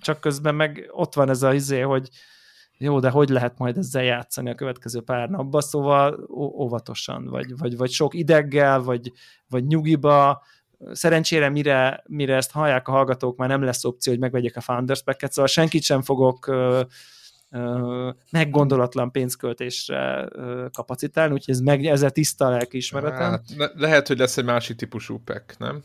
csak 0.00 0.20
közben 0.20 0.54
meg 0.54 0.86
ott 0.90 1.14
van 1.14 1.28
ez 1.28 1.42
a 1.42 1.54
izé, 1.54 1.80
hogy 1.80 2.08
jó, 2.78 3.00
de 3.00 3.10
hogy 3.10 3.28
lehet 3.28 3.58
majd 3.58 3.76
ezzel 3.78 4.02
játszani 4.02 4.50
a 4.50 4.54
következő 4.54 5.00
pár 5.00 5.28
napban, 5.28 5.60
szóval 5.60 6.26
ó- 6.30 6.54
óvatosan, 6.60 7.24
vagy, 7.24 7.56
vagy, 7.58 7.76
vagy 7.76 7.90
sok 7.90 8.14
ideggel, 8.14 8.80
vagy, 8.80 9.12
vagy 9.48 9.66
nyugiba, 9.66 10.42
szerencsére 10.92 11.48
mire, 11.48 12.02
mire 12.06 12.36
ezt 12.36 12.50
hallják 12.50 12.88
a 12.88 12.92
hallgatók, 12.92 13.36
már 13.36 13.48
nem 13.48 13.62
lesz 13.62 13.84
opció, 13.84 14.12
hogy 14.12 14.20
megvegyek 14.20 14.56
a 14.56 14.60
Founders 14.60 15.02
Pack-et, 15.02 15.32
szóval 15.32 15.46
senkit 15.46 15.82
sem 15.82 16.02
fogok 16.02 16.46
ö, 16.46 16.82
ö, 17.50 18.10
meggondolatlan 18.30 19.10
pénzköltésre 19.10 20.28
ö, 20.30 20.66
kapacitálni, 20.72 21.32
úgyhogy 21.32 21.54
ez 21.54 21.60
meg, 21.60 21.84
ezzel 21.84 22.10
tiszta 22.10 22.46
a 22.46 22.50
lelkiismeretem. 22.50 23.30
Hát, 23.30 23.42
ne, 23.56 23.66
lehet, 23.74 24.06
hogy 24.06 24.18
lesz 24.18 24.36
egy 24.36 24.44
másik 24.44 24.76
típusú 24.76 25.20
pack, 25.24 25.58
nem? 25.58 25.84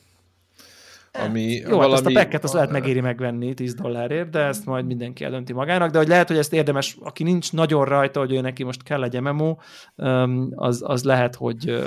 ami 1.12 1.42
Jó, 1.42 1.70
valami, 1.70 1.82
hát 1.82 1.94
ezt 1.94 2.06
a 2.06 2.20
packet 2.20 2.44
azt 2.44 2.54
lehet 2.54 2.72
megéri 2.72 3.02
megvenni 3.02 3.54
10 3.54 3.74
dollárért, 3.74 4.30
de 4.30 4.40
ezt 4.40 4.66
majd 4.66 4.86
mindenki 4.86 5.24
eldönti 5.24 5.54
magának, 5.54 5.92
de 5.92 5.98
hogy 5.98 6.08
lehet, 6.08 6.28
hogy 6.28 6.38
ezt 6.38 6.54
érdemes, 6.54 6.98
aki 7.00 7.24
nincs 7.24 7.52
nagyon 7.52 7.86
rajta, 7.86 8.20
hogy 8.20 8.32
ő 8.32 8.42
neki 8.42 8.64
most 8.64 8.84
kell 8.84 9.04
egy 9.04 9.22
MMO, 9.22 9.58
az, 10.56 10.82
az 10.86 11.04
lehet, 11.04 11.36
hogy 11.36 11.84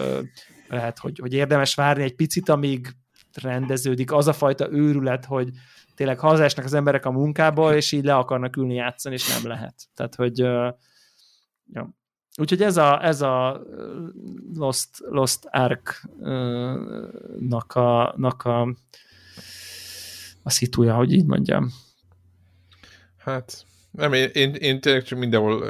lehet, 0.74 0.98
hogy, 0.98 1.18
hogy 1.18 1.32
érdemes 1.32 1.74
várni 1.74 2.02
egy 2.02 2.14
picit, 2.14 2.48
amíg 2.48 2.96
rendeződik 3.42 4.12
az 4.12 4.28
a 4.28 4.32
fajta 4.32 4.72
őrület, 4.72 5.24
hogy 5.24 5.48
tényleg 5.94 6.18
hazaesnek 6.18 6.64
az 6.64 6.74
emberek 6.74 7.06
a 7.06 7.10
munkából, 7.10 7.72
és 7.72 7.92
így 7.92 8.04
le 8.04 8.14
akarnak 8.14 8.56
ülni 8.56 8.74
játszani, 8.74 9.14
és 9.14 9.28
nem 9.28 9.46
lehet. 9.46 9.74
Tehát, 9.94 10.14
hogy 10.14 10.38
ja. 11.72 11.94
Úgyhogy 12.36 12.62
ez 12.62 12.76
a, 12.76 13.04
ez 13.04 13.22
a 13.22 13.62
Lost, 14.54 14.88
Lost 14.98 15.48
Ark-nak 15.50 16.04
a, 17.74 18.14
nak 18.16 18.44
a, 18.44 18.74
a 20.42 20.50
szituja, 20.50 20.94
hogy 20.94 21.12
így 21.12 21.26
mondjam. 21.26 21.72
Hát, 23.16 23.66
nem, 23.96 24.12
én, 24.12 24.30
én, 24.32 24.54
én 24.54 24.80
tényleg 24.80 25.02
csak 25.02 25.18
mindenhol 25.18 25.60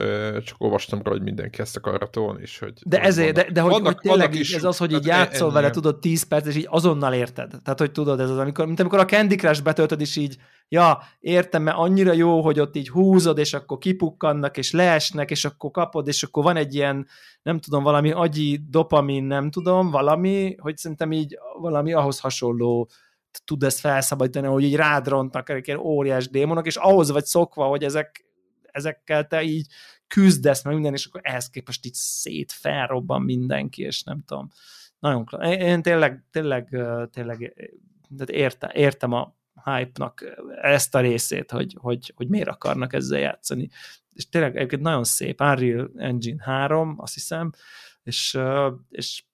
csak 0.41 0.57
olvastam 0.59 1.01
rá, 1.03 1.11
hogy 1.11 1.23
mindenki 1.23 1.61
ezt 1.61 1.77
akarra 1.77 2.07
tolni, 2.07 2.41
és 2.43 2.59
hogy... 2.59 2.73
De 2.85 3.01
ezért, 3.01 3.35
de, 3.35 3.51
de 3.53 3.61
hogy, 3.61 3.73
vannak, 3.73 3.87
hogy 3.87 3.97
tényleg 3.97 4.35
is, 4.35 4.55
ez 4.55 4.65
az, 4.65 4.77
hogy 4.77 4.93
így 4.93 5.09
hát 5.09 5.19
játszol 5.19 5.53
vele, 5.53 5.71
tudod, 5.71 5.99
10 5.99 6.23
perc, 6.23 6.47
és 6.47 6.57
így 6.57 6.67
azonnal 6.71 7.13
érted. 7.13 7.51
Tehát, 7.63 7.79
hogy 7.79 7.93
tudod, 7.93 8.21
ez 8.21 8.31
az, 8.31 8.39
amikor, 8.39 8.67
mint 8.67 8.81
amikor 8.81 8.99
a 8.99 9.05
Candy 9.05 9.35
Crush 9.35 9.63
betöltöd, 9.63 10.01
és 10.01 10.17
így, 10.17 10.37
ja, 10.69 10.99
értem, 11.21 11.63
mert 11.63 11.77
annyira 11.77 12.13
jó, 12.13 12.41
hogy 12.43 12.61
ott 12.61 12.77
így 12.77 12.89
húzod, 12.89 13.39
és 13.39 13.55
akkor 13.55 13.79
kipukkannak, 13.79 14.57
és 14.57 14.73
leesnek, 14.73 15.31
és 15.31 15.45
akkor 15.45 15.71
kapod, 15.71 16.09
és 16.09 16.23
akkor 16.23 16.45
van 16.45 16.57
egy 16.57 16.75
ilyen, 16.75 17.07
nem 17.43 17.61
tudom, 17.61 17.83
valami 17.83 18.11
agyi 18.11 18.61
dopamin, 18.71 19.25
nem 19.25 19.51
tudom, 19.51 19.91
valami, 19.91 20.57
hogy 20.59 20.77
szerintem 20.77 21.13
így 21.13 21.39
valami 21.61 21.93
ahhoz 21.93 22.21
hasonló 22.21 22.89
tud 23.44 23.62
ezt 23.62 23.81
felszabadítani, 23.81 24.47
hogy 24.47 24.62
így 24.62 24.77
rádrontnak 24.77 25.49
egy 25.49 25.66
ilyen 25.66 25.81
óriás 25.81 26.29
démonok, 26.29 26.66
és 26.66 26.77
ahhoz 26.77 27.11
vagy 27.11 27.25
szokva, 27.25 27.66
hogy 27.66 27.85
ezek, 27.85 28.25
ezekkel 28.62 29.27
te 29.27 29.42
így 29.42 29.66
küzdesz 30.07 30.64
meg 30.64 30.75
minden, 30.75 30.92
és 30.92 31.07
akkor 31.07 31.20
ehhez 31.25 31.51
képest 31.51 31.87
így 31.87 31.94
szét 31.94 32.53
felrobban 32.53 33.23
mindenki, 33.23 33.83
és 33.83 34.03
nem 34.03 34.23
tudom. 34.27 34.49
Nagyon 34.99 35.25
klar. 35.25 35.44
Én 35.44 35.83
tényleg, 35.83 36.25
tényleg, 36.31 36.77
tényleg 37.11 37.55
értem, 38.27 38.70
értem 38.73 39.12
a 39.12 39.37
hype-nak 39.64 40.25
ezt 40.62 40.94
a 40.94 41.01
részét, 41.01 41.51
hogy, 41.51 41.77
hogy, 41.81 42.12
hogy 42.16 42.29
miért 42.29 42.49
akarnak 42.49 42.92
ezzel 42.92 43.18
játszani. 43.18 43.68
És 44.12 44.29
tényleg 44.29 44.57
egyébként 44.57 44.83
nagyon 44.83 45.05
szép, 45.05 45.40
Unreal 45.40 45.90
Engine 45.97 46.44
3, 46.44 46.94
azt 46.99 47.14
hiszem, 47.14 47.53
és, 48.05 48.38
és 48.90 49.25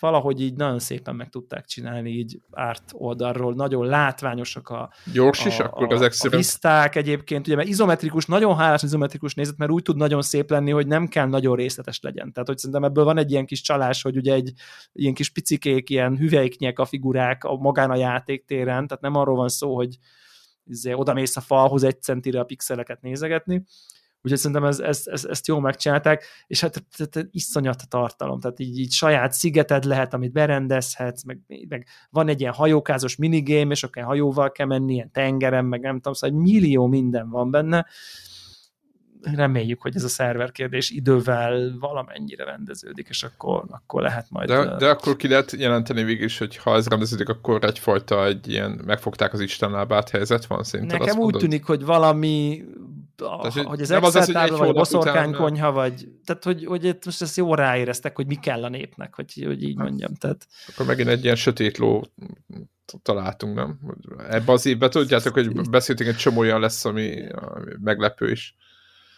valahogy 0.00 0.40
így 0.40 0.54
nagyon 0.54 0.78
szépen 0.78 1.14
meg 1.16 1.28
tudták 1.28 1.66
csinálni 1.66 2.10
így 2.10 2.40
árt 2.52 2.92
oldalról, 2.94 3.54
nagyon 3.54 3.86
látványosak 3.86 4.68
a, 4.68 4.92
Gyors 5.12 5.44
is, 5.44 5.58
a, 5.58 5.64
akkor 5.64 5.92
a, 5.92 5.94
ezek 5.94 6.32
a 6.32 6.36
viszták 6.36 6.94
egyébként, 6.94 7.46
ugye, 7.46 7.56
mert 7.56 7.68
izometrikus, 7.68 8.26
nagyon 8.26 8.56
hálás 8.56 8.82
izometrikus 8.82 9.34
nézet, 9.34 9.56
mert 9.56 9.70
úgy 9.70 9.82
tud 9.82 9.96
nagyon 9.96 10.22
szép 10.22 10.50
lenni, 10.50 10.70
hogy 10.70 10.86
nem 10.86 11.08
kell 11.08 11.26
nagyon 11.26 11.56
részletes 11.56 12.00
legyen. 12.00 12.32
Tehát, 12.32 12.48
hogy 12.48 12.58
szerintem 12.58 12.84
ebből 12.84 13.04
van 13.04 13.18
egy 13.18 13.30
ilyen 13.30 13.46
kis 13.46 13.60
csalás, 13.60 14.02
hogy 14.02 14.16
ugye 14.16 14.32
egy 14.32 14.52
ilyen 14.92 15.14
kis 15.14 15.30
picikék, 15.30 15.90
ilyen 15.90 16.16
hüvelyknyek 16.16 16.78
a 16.78 16.84
figurák 16.84 17.44
a 17.44 17.56
magán 17.56 17.90
a 17.90 17.96
játéktéren, 17.96 18.86
tehát 18.86 19.02
nem 19.02 19.14
arról 19.14 19.36
van 19.36 19.48
szó, 19.48 19.74
hogy 19.74 19.98
izé, 20.64 20.92
oda 20.92 21.12
mész 21.12 21.36
a 21.36 21.40
falhoz 21.40 21.82
egy 21.82 22.02
centire 22.02 22.40
a 22.40 22.44
pixeleket 22.44 23.00
nézegetni, 23.00 23.64
Úgyhogy 24.26 24.40
szerintem 24.40 24.64
ez, 24.64 24.78
ez, 24.78 25.02
ez, 25.04 25.24
ezt 25.24 25.46
jól 25.46 25.60
megcsinálták, 25.60 26.24
és 26.46 26.60
hát 26.60 26.84
tehát 26.96 27.28
iszonyat 27.30 27.88
tartalom, 27.88 28.40
tehát 28.40 28.60
így, 28.60 28.78
így 28.78 28.92
saját 28.92 29.32
szigeted 29.32 29.84
lehet, 29.84 30.14
amit 30.14 30.32
berendezhetsz, 30.32 31.22
meg, 31.22 31.40
meg 31.68 31.86
van 32.10 32.28
egy 32.28 32.40
ilyen 32.40 32.52
hajókázos 32.52 33.16
minigame, 33.16 33.70
és 33.70 33.82
akkor 33.82 34.02
hajóval 34.02 34.52
kell 34.52 34.66
menni, 34.66 34.92
ilyen 34.92 35.10
tengeren, 35.12 35.64
meg 35.64 35.80
nem 35.80 35.94
tudom, 35.94 36.12
szóval 36.12 36.36
egy 36.36 36.42
millió 36.42 36.86
minden 36.86 37.30
van 37.30 37.50
benne, 37.50 37.86
reméljük, 39.34 39.82
hogy 39.82 39.96
ez 39.96 40.04
a 40.04 40.08
szerver 40.08 40.52
kérdés 40.52 40.90
idővel 40.90 41.76
valamennyire 41.80 42.44
rendeződik, 42.44 43.08
és 43.08 43.22
akkor, 43.22 43.64
akkor 43.68 44.02
lehet 44.02 44.26
majd... 44.30 44.48
De, 44.48 44.76
de 44.76 44.88
akkor 44.88 45.16
ki 45.16 45.28
lehet 45.28 45.52
jelenteni 45.52 46.02
végig 46.02 46.22
is, 46.22 46.38
hogy 46.38 46.56
ha 46.56 46.74
ez 46.74 46.88
rendeződik, 46.88 47.28
akkor 47.28 47.64
egyfajta 47.64 48.26
egy 48.26 48.48
ilyen 48.48 48.80
megfogták 48.84 49.32
az 49.32 49.40
Isten 49.40 49.70
lábát 49.70 50.10
helyzet 50.10 50.46
van 50.46 50.62
szerinted? 50.62 50.98
Nekem 50.98 51.14
úgy 51.14 51.22
mondod? 51.22 51.40
tűnik, 51.40 51.64
hogy 51.64 51.84
valami 51.84 52.64
tehát, 53.16 53.52
hogy, 53.52 53.64
hogy 53.64 53.80
az 53.80 53.90
Excel 53.90 54.20
az, 54.20 54.26
tábla, 54.26 54.56
vagy 54.56 54.68
a 54.68 54.72
boszorkánykonyha, 54.72 55.72
vagy 55.72 56.08
tehát, 56.24 56.44
hogy, 56.44 56.64
hogy 56.64 56.84
itt 56.84 57.04
most 57.04 57.22
ezt 57.22 57.36
jól 57.36 57.56
ráéreztek, 57.56 58.16
hogy 58.16 58.26
mi 58.26 58.34
kell 58.34 58.64
a 58.64 58.68
népnek, 58.68 59.14
hogy, 59.14 59.42
hogy 59.46 59.62
így 59.62 59.74
hát, 59.78 59.86
mondjam. 59.86 60.14
Tehát... 60.14 60.46
Akkor 60.68 60.86
megint 60.86 61.08
egy 61.08 61.24
ilyen 61.24 61.36
sötét 61.36 61.78
ló 61.78 62.04
találtunk, 63.02 63.54
nem? 63.54 63.78
Ebben 64.28 64.54
az 64.54 64.66
évben 64.66 64.90
tudjátok, 64.90 65.32
hogy 65.32 65.70
beszéltünk, 65.70 66.08
egy 66.08 66.16
csomó 66.16 66.38
olyan 66.38 66.60
lesz, 66.60 66.84
ami, 66.84 67.28
ami 67.28 67.72
meglepő 67.80 68.30
is. 68.30 68.56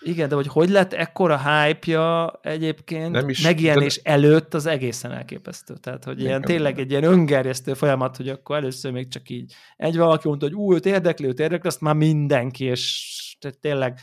Igen, 0.00 0.28
de 0.28 0.34
hogy 0.34 0.46
hogy 0.46 0.68
lett 0.68 0.92
ekkora 0.92 1.38
hype-ja 1.38 2.38
egyébként 2.42 3.11
nem 3.11 3.28
is, 3.28 3.42
megjelenés 3.42 4.02
de... 4.02 4.11
előtt, 4.11 4.54
az 4.54 4.66
egészen 4.66 5.12
elképesztő. 5.12 5.74
Tehát, 5.74 6.04
hogy 6.04 6.20
ilyen, 6.20 6.42
tényleg 6.42 6.78
egy 6.78 6.90
ilyen 6.90 7.04
öngerjesztő 7.04 7.74
folyamat, 7.74 8.16
hogy 8.16 8.28
akkor 8.28 8.56
először 8.56 8.92
még 8.92 9.08
csak 9.08 9.30
így 9.30 9.54
egy 9.76 9.96
valaki 9.96 10.28
mondta, 10.28 10.46
hogy 10.46 10.54
ú, 10.54 10.74
őt 10.74 10.87
érdekli, 10.87 11.26
őt 11.26 11.40
érdekli, 11.40 11.68
azt 11.68 11.80
már 11.80 11.94
mindenki, 11.94 12.64
és 12.64 13.37
tényleg 13.61 14.00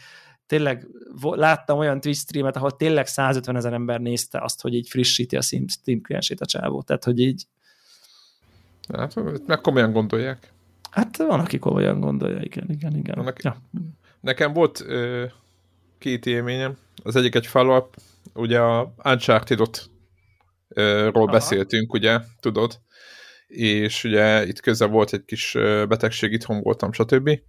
tényleg 0.47 0.87
láttam 1.21 1.77
olyan 1.77 2.01
Twitch 2.01 2.21
streamet, 2.21 2.55
ahol 2.55 2.75
tényleg 2.75 3.07
150 3.07 3.55
ezer 3.55 3.73
ember 3.73 3.99
nézte 3.99 4.39
azt, 4.41 4.61
hogy 4.61 4.73
így 4.73 4.89
frissíti 4.89 5.35
a 5.35 5.41
Steam 5.41 6.01
kliensét 6.01 6.41
a 6.41 6.45
csávó. 6.45 6.81
Tehát, 6.81 7.03
hogy 7.03 7.19
így... 7.19 7.47
Hát, 8.93 9.13
meg 9.47 9.61
komolyan 9.61 9.91
gondolják. 9.91 10.51
Hát 10.91 11.17
van, 11.17 11.39
aki 11.39 11.59
komolyan 11.59 11.99
gondolja, 11.99 12.41
igen, 12.41 12.65
igen, 12.69 12.95
igen. 12.95 13.23
Van, 13.23 13.33
ja. 13.37 13.57
Nekem 14.19 14.53
volt 14.53 14.83
ö, 14.87 15.25
két 15.97 16.25
élményem. 16.25 16.77
Az 17.03 17.15
egyik 17.15 17.35
egy 17.35 17.47
follow 17.47 17.89
ugye 18.33 18.59
a 18.59 18.93
Uncharted-ot 19.03 19.89
ról 21.11 21.27
beszéltünk, 21.27 21.93
ugye, 21.93 22.19
tudod, 22.39 22.79
és 23.47 24.03
ugye 24.03 24.45
itt 24.45 24.59
közben 24.59 24.91
volt 24.91 25.13
egy 25.13 25.25
kis 25.25 25.53
betegség, 25.87 26.31
itthon 26.31 26.61
voltam, 26.61 26.91
stb. 26.91 27.39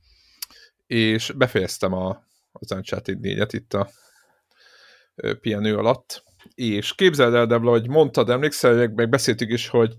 És 0.86 1.32
befejeztem 1.36 1.92
a, 1.92 2.24
az 2.52 2.72
Uncharted 2.72 3.18
4-et 3.22 3.48
itt 3.50 3.74
a 3.74 3.88
pihenő 5.40 5.76
alatt, 5.76 6.24
és 6.54 6.94
képzeld 6.94 7.34
el, 7.34 7.46
Debla, 7.46 7.70
hogy 7.70 7.88
mondtad, 7.88 8.30
emlékszel, 8.30 8.92
meg 8.94 9.08
beszéltük 9.08 9.50
is, 9.50 9.68
hogy, 9.68 9.94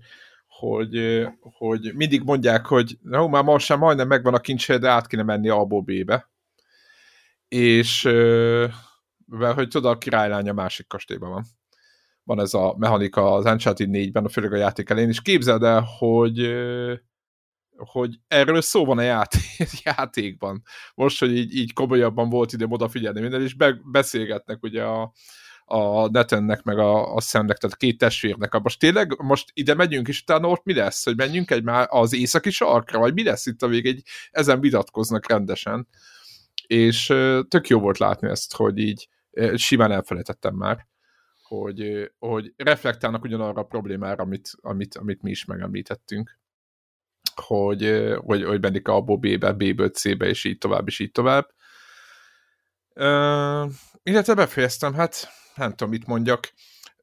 hogy, 0.46 1.26
hogy 1.40 1.92
mindig 1.94 2.22
mondják, 2.22 2.66
hogy 2.66 2.98
na, 3.02 3.26
már 3.26 3.42
most 3.42 3.66
sem 3.66 3.78
majdnem 3.78 4.08
megvan 4.08 4.34
a 4.34 4.40
kincsé, 4.40 4.76
de 4.76 4.88
át 4.88 5.06
kéne 5.06 5.22
menni 5.22 5.48
A-ból 5.48 5.82
B-be. 5.82 6.30
És 7.48 8.02
mert 9.26 9.54
hogy 9.54 9.68
tudod, 9.68 9.92
a 9.92 9.98
királylány 9.98 10.48
a 10.48 10.52
másik 10.52 10.86
kastélyban 10.86 11.30
van. 11.30 11.44
Van 12.24 12.40
ez 12.40 12.54
a 12.54 12.74
mechanika 12.78 13.32
az 13.32 13.44
Uncharted 13.44 13.88
4-ben, 13.92 14.28
főleg 14.28 14.52
a 14.52 14.56
játék 14.56 14.90
elén, 14.90 15.08
és 15.08 15.22
képzeld 15.22 15.62
el, 15.62 15.86
hogy 15.98 16.56
hogy 17.78 18.18
erről 18.28 18.60
szó 18.60 18.84
van 18.84 18.98
a 18.98 19.02
játék, 19.02 19.42
játékban. 19.84 20.62
Most, 20.94 21.18
hogy 21.18 21.36
így, 21.36 21.56
így 21.56 21.72
komolyabban 21.72 22.28
volt 22.28 22.52
időm 22.52 22.72
odafigyelni 22.72 23.20
minden, 23.20 23.42
és 23.42 23.54
be, 23.54 23.80
beszélgetnek 23.84 24.62
ugye 24.62 24.82
a, 24.82 25.12
a 25.64 26.08
Netennek, 26.08 26.62
meg 26.62 26.78
a, 26.78 27.14
a 27.14 27.20
Szemnek, 27.20 27.56
tehát 27.56 27.76
a 27.76 27.78
két 27.78 27.98
testvérnek. 27.98 28.58
Most 28.62 28.78
tényleg, 28.78 29.22
most 29.22 29.50
ide 29.52 29.74
megyünk, 29.74 30.08
és 30.08 30.20
utána 30.20 30.48
ott 30.48 30.64
mi 30.64 30.74
lesz? 30.74 31.04
Hogy 31.04 31.16
menjünk 31.16 31.50
egy 31.50 31.62
már 31.62 31.86
az 31.90 32.14
északi 32.14 32.50
sarkra, 32.50 32.98
vagy 32.98 33.14
mi 33.14 33.22
lesz 33.22 33.46
itt 33.46 33.62
a 33.62 33.68
vég? 33.68 33.86
Egy, 33.86 34.02
ezen 34.30 34.60
vitatkoznak 34.60 35.28
rendesen. 35.28 35.88
És 36.68 37.06
tök 37.48 37.68
jó 37.68 37.80
volt 37.80 37.98
látni 37.98 38.28
ezt, 38.28 38.54
hogy 38.54 38.78
így 38.78 39.08
simán 39.54 39.92
elfelejtettem 39.92 40.54
már, 40.54 40.86
hogy, 41.42 42.10
hogy 42.18 42.52
reflektálnak 42.56 43.24
ugyanarra 43.24 43.60
a 43.60 43.66
problémára, 43.66 44.22
amit, 44.22 44.50
amit, 44.60 44.94
amit 44.94 45.22
mi 45.22 45.30
is 45.30 45.44
megemlítettünk 45.44 46.38
hogy, 47.40 48.14
hogy, 48.16 48.44
hogy 48.44 48.60
mennik 48.60 48.88
a 48.88 49.00
B-be, 49.00 49.52
B-ből 49.52 49.88
C-be, 49.88 50.26
és 50.26 50.44
így 50.44 50.58
tovább, 50.58 50.86
és 50.86 50.98
így 50.98 51.10
tovább. 51.10 51.54
Uh, 52.94 53.72
illetve 54.02 54.34
befejeztem, 54.34 54.94
hát 54.94 55.28
nem 55.54 55.70
tudom, 55.70 55.88
mit 55.88 56.06
mondjak. 56.06 56.52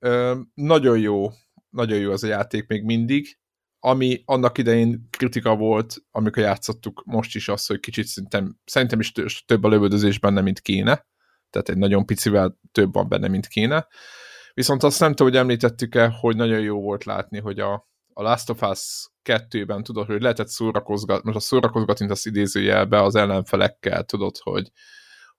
Uh, 0.01 0.37
nagyon 0.53 0.99
jó, 0.99 1.29
nagyon 1.69 1.97
jó 1.97 2.11
az 2.11 2.23
a 2.23 2.27
játék 2.27 2.67
még 2.67 2.83
mindig. 2.83 3.39
Ami 3.87 4.21
annak 4.25 4.57
idején 4.57 5.07
kritika 5.09 5.55
volt, 5.55 5.95
amikor 6.11 6.43
játszottuk, 6.43 7.03
most 7.05 7.35
is 7.35 7.47
az, 7.47 7.65
hogy 7.65 7.79
kicsit 7.79 8.05
szerintem, 8.05 8.57
szerintem 8.65 8.99
is 8.99 9.11
több 9.45 9.63
a 9.63 9.67
lövöldözés 9.67 10.19
benne, 10.19 10.41
mint 10.41 10.59
kéne. 10.59 11.05
Tehát 11.49 11.69
egy 11.69 11.77
nagyon 11.77 12.05
picivel 12.05 12.59
több 12.71 12.93
van 12.93 13.09
benne, 13.09 13.27
mint 13.27 13.47
kéne. 13.47 13.87
Viszont 14.53 14.83
azt 14.83 14.99
nem 14.99 15.09
tudom, 15.09 15.31
hogy 15.31 15.41
említettük-e, 15.41 16.07
hogy 16.19 16.35
nagyon 16.35 16.59
jó 16.59 16.81
volt 16.81 17.03
látni, 17.03 17.39
hogy 17.39 17.59
a, 17.59 17.73
a 18.13 18.21
Last 18.21 18.49
of 18.49 18.61
Us 18.61 19.09
kettőben 19.21 19.83
tudod, 19.83 20.05
hogy 20.05 20.21
lehetett 20.21 20.47
szórakozgatni, 20.47 21.31
most 21.31 21.37
a 21.37 21.47
szórakozgatni 21.47 22.09
az 22.09 22.25
idézőjelbe 22.25 23.01
az 23.01 23.15
ellenfelekkel, 23.15 24.03
tudod, 24.03 24.37
hogy, 24.37 24.71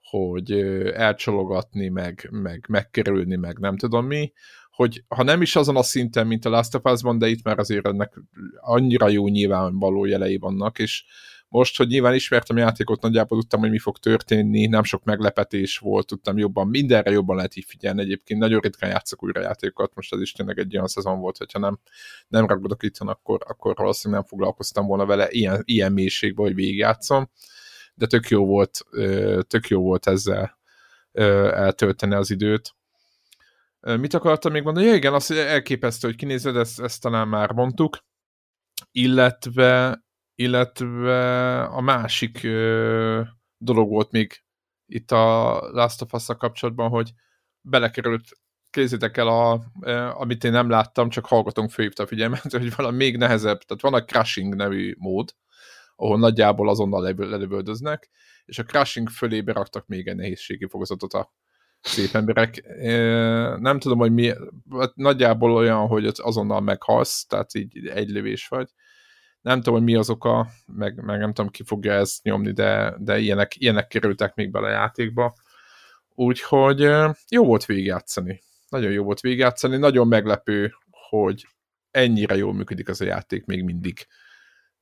hogy 0.01 0.53
elcsalogatni, 0.93 1.89
meg, 1.89 2.29
meg 2.31 2.65
megkerülni, 2.69 3.37
meg 3.37 3.59
nem 3.59 3.77
tudom 3.77 4.07
mi, 4.07 4.33
hogy 4.77 5.05
ha 5.09 5.23
nem 5.23 5.43
is 5.43 5.57
azon 5.57 5.77
a 5.77 5.83
szinten, 5.83 6.27
mint 6.27 6.45
a 6.45 6.49
Last 6.49 6.75
of 6.75 6.93
Us-ban, 6.93 7.19
de 7.19 7.29
itt 7.29 7.43
már 7.43 7.59
azért 7.59 7.87
ennek 7.87 8.21
annyira 8.61 9.09
jó 9.09 9.29
nyilvánvaló 9.29 10.05
jelei 10.05 10.37
vannak, 10.37 10.79
és 10.79 11.05
most, 11.49 11.77
hogy 11.77 11.87
nyilván 11.87 12.15
ismertem 12.15 12.57
a 12.57 12.59
játékot, 12.59 13.03
nagyjából 13.03 13.39
tudtam, 13.39 13.61
hogy 13.61 13.71
mi 13.71 13.79
fog 13.79 13.99
történni, 13.99 14.67
nem 14.67 14.83
sok 14.83 15.05
meglepetés 15.05 15.79
volt, 15.79 16.07
tudtam 16.07 16.39
jobban, 16.39 16.69
mindenre 16.69 17.11
jobban 17.11 17.37
lehet 17.37 17.57
így 17.57 17.65
figyelni. 17.69 18.01
Egyébként 18.01 18.41
nagyon 18.41 18.61
ritkán 18.61 18.91
játszok 18.91 19.23
újra 19.23 19.41
játékokat, 19.41 19.95
most 19.95 20.13
ez 20.13 20.21
is 20.21 20.33
tényleg 20.33 20.59
egy 20.59 20.75
olyan 20.75 20.87
szezon 20.87 21.21
volt, 21.21 21.37
hogyha 21.37 21.59
nem, 21.59 21.79
nem 22.29 22.47
ragadok 22.47 22.83
itt, 22.83 22.99
akkor, 22.99 23.41
akkor 23.47 23.75
valószínűleg 23.77 24.21
nem 24.21 24.31
foglalkoztam 24.31 24.87
volna 24.87 25.07
vele 25.07 25.27
ilyen, 25.31 25.63
ilyen 25.65 25.93
mélységben, 25.93 26.47
hogy 26.47 26.55
végigjátszom. 26.55 27.31
De 27.95 28.07
tök 28.07 28.29
jó 28.29 28.47
volt, 28.47 28.87
tök 29.49 29.69
jó 29.69 29.83
volt 29.83 30.07
ezzel 30.07 30.59
eltölteni 31.53 32.15
az 32.15 32.31
időt. 32.31 32.76
Mit 33.87 34.15
akartam 34.15 34.53
még 34.53 34.63
mondani? 34.63 34.87
Ja, 34.87 34.95
igen, 34.95 35.15
azt 35.15 35.31
elképesztő, 35.31 36.09
hogy 36.09 36.17
kinézed, 36.17 36.57
ezt, 36.57 36.81
ezt 36.81 37.01
talán 37.01 37.29
már 37.29 37.53
mondtuk, 37.53 37.99
illetve 38.91 40.05
illetve 40.39 41.63
a 41.63 41.81
másik 41.81 42.43
ö, 42.43 43.23
dolog 43.59 43.89
volt 43.89 44.11
még 44.11 44.45
itt 44.87 45.11
a 45.11 45.59
Last 45.73 46.03
of 46.03 46.13
us 46.13 46.27
kapcsolatban, 46.39 46.89
hogy 46.89 47.13
belekerült, 47.61 48.25
kézzétek 48.71 49.17
el, 49.17 49.29
a, 49.29 49.53
a, 49.53 49.61
amit 50.21 50.45
én 50.45 50.51
nem 50.51 50.71
láttam, 50.71 51.09
csak 51.09 51.27
hallgatónk 51.27 51.71
főhívta 51.71 52.03
a 52.03 52.07
figyelmet, 52.07 52.53
hogy 52.53 52.75
valami 52.75 52.97
még 52.97 53.17
nehezebb, 53.17 53.61
tehát 53.61 53.83
van 53.83 53.95
a 53.95 54.05
Crushing 54.05 54.55
nevű 54.55 54.95
mód, 54.99 55.35
ahol 55.97 56.19
nagyjából 56.19 56.69
azonnal 56.69 57.15
lelövöldöznek, 57.17 58.11
és 58.45 58.59
a 58.59 58.65
Crushing 58.65 59.09
fölébe 59.09 59.53
raktak 59.53 59.87
még 59.87 60.07
egy 60.09 60.17
nehézségi 60.17 60.67
fokozatot 60.69 61.13
a 61.13 61.33
szép 61.87 62.15
emberek. 62.15 62.63
Nem 63.61 63.79
tudom, 63.79 63.99
hogy 63.99 64.13
mi, 64.13 64.33
hát 64.79 64.95
nagyjából 64.95 65.53
olyan, 65.53 65.87
hogy 65.87 66.11
azonnal 66.17 66.61
meghalsz, 66.61 67.27
tehát 67.27 67.55
így 67.55 67.87
egy 67.87 68.09
lövés 68.09 68.49
vagy, 68.49 68.71
nem 69.41 69.57
tudom, 69.57 69.75
hogy 69.75 69.83
mi 69.83 69.95
az 69.95 70.11
oka, 70.11 70.49
meg, 70.67 71.05
meg 71.05 71.19
nem 71.19 71.33
tudom, 71.33 71.51
ki 71.51 71.63
fogja 71.63 71.93
ezt 71.93 72.23
nyomni, 72.23 72.53
de, 72.53 72.95
de 72.99 73.19
ilyenek, 73.19 73.57
ilyenek 73.57 73.87
kerültek 73.87 74.35
még 74.35 74.51
bele 74.51 74.67
a 74.67 74.71
játékba. 74.71 75.35
Úgyhogy 76.15 76.81
jó 77.29 77.45
volt 77.45 77.65
végigjátszani. 77.65 78.43
Nagyon 78.69 78.93
jó 78.93 79.05
volt 79.05 79.21
végigjátszani. 79.21 79.77
Nagyon 79.77 80.09
meglepő, 80.09 80.75
hogy 81.09 81.47
ennyire 81.91 82.37
jól 82.37 82.55
működik 82.55 82.89
az 82.89 83.01
a 83.01 83.05
játék 83.05 83.45
még 83.45 83.63
mindig 83.63 84.07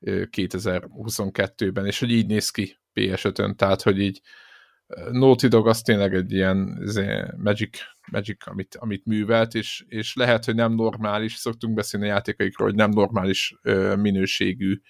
2022-ben, 0.07 1.87
és 1.87 1.99
hogy 1.99 2.11
így 2.11 2.27
néz 2.27 2.51
ki 2.51 2.79
PS5-ön, 2.95 3.57
tehát 3.57 3.83
hogy 3.83 4.01
így 4.01 4.21
Naughty 5.11 5.47
Dog 5.47 5.69
az 5.69 5.83
tényleg 5.83 6.15
egy 6.15 6.33
ilyen 6.33 6.83
magic, 7.37 7.79
magic 8.11 8.47
amit, 8.47 8.75
amit 8.75 9.05
művelt, 9.05 9.55
és, 9.55 9.85
és 9.89 10.15
lehet, 10.15 10.45
hogy 10.45 10.55
nem 10.55 10.73
normális, 10.73 11.35
szoktunk 11.35 11.75
beszélni 11.75 12.07
a 12.07 12.13
játékaikról, 12.13 12.69
hogy 12.69 12.77
nem 12.77 12.91
normális 12.91 13.55
ö, 13.63 13.97
minőségű, 13.97 14.81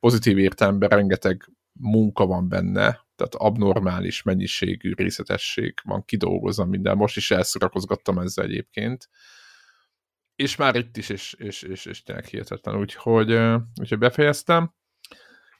pozitív 0.00 0.38
értelemben 0.38 0.88
rengeteg 0.88 1.50
munka 1.72 2.26
van 2.26 2.48
benne, 2.48 3.06
tehát 3.16 3.34
abnormális 3.34 4.22
mennyiségű 4.22 4.92
részletesség 4.92 5.74
van 5.82 6.04
kidolgozva 6.04 6.64
minden. 6.64 6.96
Most 6.96 7.16
is 7.16 7.30
elszorakozgattam 7.30 8.18
ezzel 8.18 8.44
egyébként. 8.44 9.08
És 10.36 10.56
már 10.56 10.76
itt 10.76 10.96
is, 10.96 11.08
és, 11.08 11.32
és, 11.38 11.62
és, 11.62 11.86
és 11.86 12.02
tényleg 12.02 12.24
hihetetlen. 12.24 12.78
Úgyhogy, 12.78 13.32
úgyhogy 13.80 13.98
befejeztem. 13.98 14.74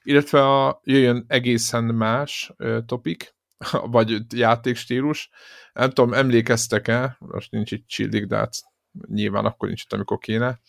Illetve 0.03 0.47
a, 0.47 0.81
jöjjön 0.83 1.25
egészen 1.27 1.83
más 1.83 2.53
topik, 2.85 3.37
vagy 3.95 4.33
játékstílus. 4.33 5.29
Nem 5.73 5.89
tudom, 5.89 6.13
emlékeztek-e, 6.13 7.15
most 7.19 7.51
nincs 7.51 7.71
itt 7.71 7.87
Csillik, 7.87 8.25
de 8.25 8.37
hát 8.37 8.53
nyilván 9.07 9.45
akkor 9.45 9.67
nincs 9.67 9.81
itt, 9.83 9.93
amikor 9.93 10.17
kéne. 10.17 10.59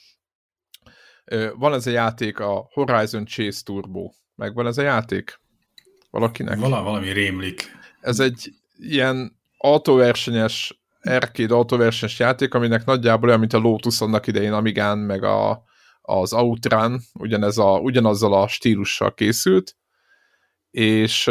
Van 1.54 1.74
ez 1.74 1.86
a 1.86 1.90
játék, 1.90 2.38
a 2.38 2.68
Horizon 2.72 3.26
Chase 3.26 3.62
Turbo. 3.64 4.10
Megvan 4.34 4.66
ez 4.66 4.78
a 4.78 4.82
játék? 4.82 5.40
Valakinek? 6.10 6.58
Val 6.58 6.82
valami 6.82 7.12
rémlik. 7.12 7.76
Ez 8.00 8.20
egy 8.20 8.50
ilyen 8.76 9.38
autóversenyes, 9.56 10.80
arcade 11.02 11.54
autóversenyes 11.54 12.18
játék, 12.18 12.54
aminek 12.54 12.84
nagyjából 12.84 13.28
olyan, 13.28 13.40
mint 13.40 13.52
a 13.52 13.58
Lotus 13.58 14.00
annak 14.00 14.26
idején 14.26 14.52
Amigán, 14.52 14.98
meg 14.98 15.22
a, 15.24 15.64
az 16.00 16.32
Outrun, 16.32 17.00
ugyanez 17.12 17.58
a, 17.58 17.78
ugyanazzal 17.78 18.34
a 18.34 18.48
stílussal 18.48 19.14
készült, 19.14 19.76
és 20.70 21.30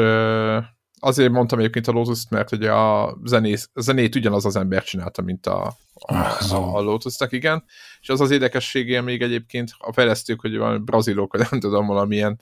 azért 1.00 1.32
mondtam 1.32 1.60
egyébként 1.60 1.88
a 1.88 1.92
lotus 1.92 2.24
mert 2.30 2.52
ugye 2.52 2.72
a, 2.72 3.18
zenész, 3.24 3.70
a 3.74 3.82
zenét 3.82 4.16
ugyanaz 4.16 4.46
az 4.46 4.56
ember 4.56 4.84
csinálta, 4.84 5.22
mint 5.22 5.46
a, 5.46 5.78
a, 5.94 6.16
a, 6.54 6.76
a 6.76 6.82
lotus 6.82 7.16
igen. 7.30 7.64
És 8.02 8.10
az 8.10 8.22
az 8.22 8.32
érdekessége 8.32 9.02
még 9.02 9.22
egyébként 9.22 9.72
a 9.78 9.94
fejlesztők, 9.94 10.42
hogy 10.42 10.58
valami 10.58 10.78
brazilok, 10.78 11.32
vagy 11.32 11.48
nem 11.52 11.60
tudom, 11.60 11.86
valamilyen 11.88 12.40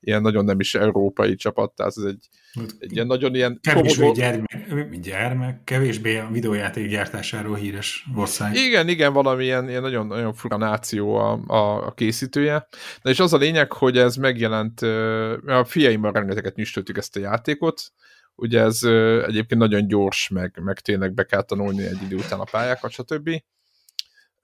ilyen 0.00 0.22
nagyon 0.22 0.44
nem 0.44 0.60
is 0.60 0.74
európai 0.74 1.34
csapat, 1.34 1.72
tehát 1.72 1.92
ez 1.96 2.02
egy, 2.02 2.28
egy 2.78 2.92
ilyen 2.92 3.06
nagyon 3.06 3.34
ilyen... 3.34 3.58
Kevésbé 3.62 4.00
komodó... 4.00 4.20
gyermek, 4.20 4.98
gyermek, 5.00 5.64
kevésbé 5.64 6.18
a 6.18 6.28
videójáték 6.32 6.88
gyártásáról 6.88 7.56
híres 7.56 8.06
ország. 8.16 8.54
Igen, 8.54 8.88
igen, 8.88 9.12
valamilyen 9.12 9.68
ilyen 9.68 9.82
nagyon, 9.82 10.06
nagyon 10.06 10.34
fura 10.34 10.56
náció 10.56 11.14
a, 11.14 11.40
a, 11.46 11.86
a 11.86 11.92
készítője. 11.92 12.68
De 13.02 13.10
és 13.10 13.20
az 13.20 13.32
a 13.32 13.36
lényeg, 13.36 13.72
hogy 13.72 13.98
ez 13.98 14.16
megjelent, 14.16 14.80
a 15.46 15.64
fiaimmal 15.64 16.12
rengeteget 16.12 16.56
nyüstöltük 16.56 16.96
ezt 16.96 17.16
a 17.16 17.20
játékot, 17.20 17.82
ugye 18.34 18.60
ez 18.60 18.82
egyébként 19.26 19.60
nagyon 19.60 19.86
gyors, 19.86 20.28
meg, 20.28 20.60
meg 20.62 20.80
tényleg 20.80 21.14
be 21.14 21.24
kell 21.24 21.42
tanulni 21.42 21.84
egy 21.84 22.02
idő 22.02 22.16
után 22.16 22.40
a 22.40 22.44
pályákat, 22.50 22.90
stb 22.90 23.30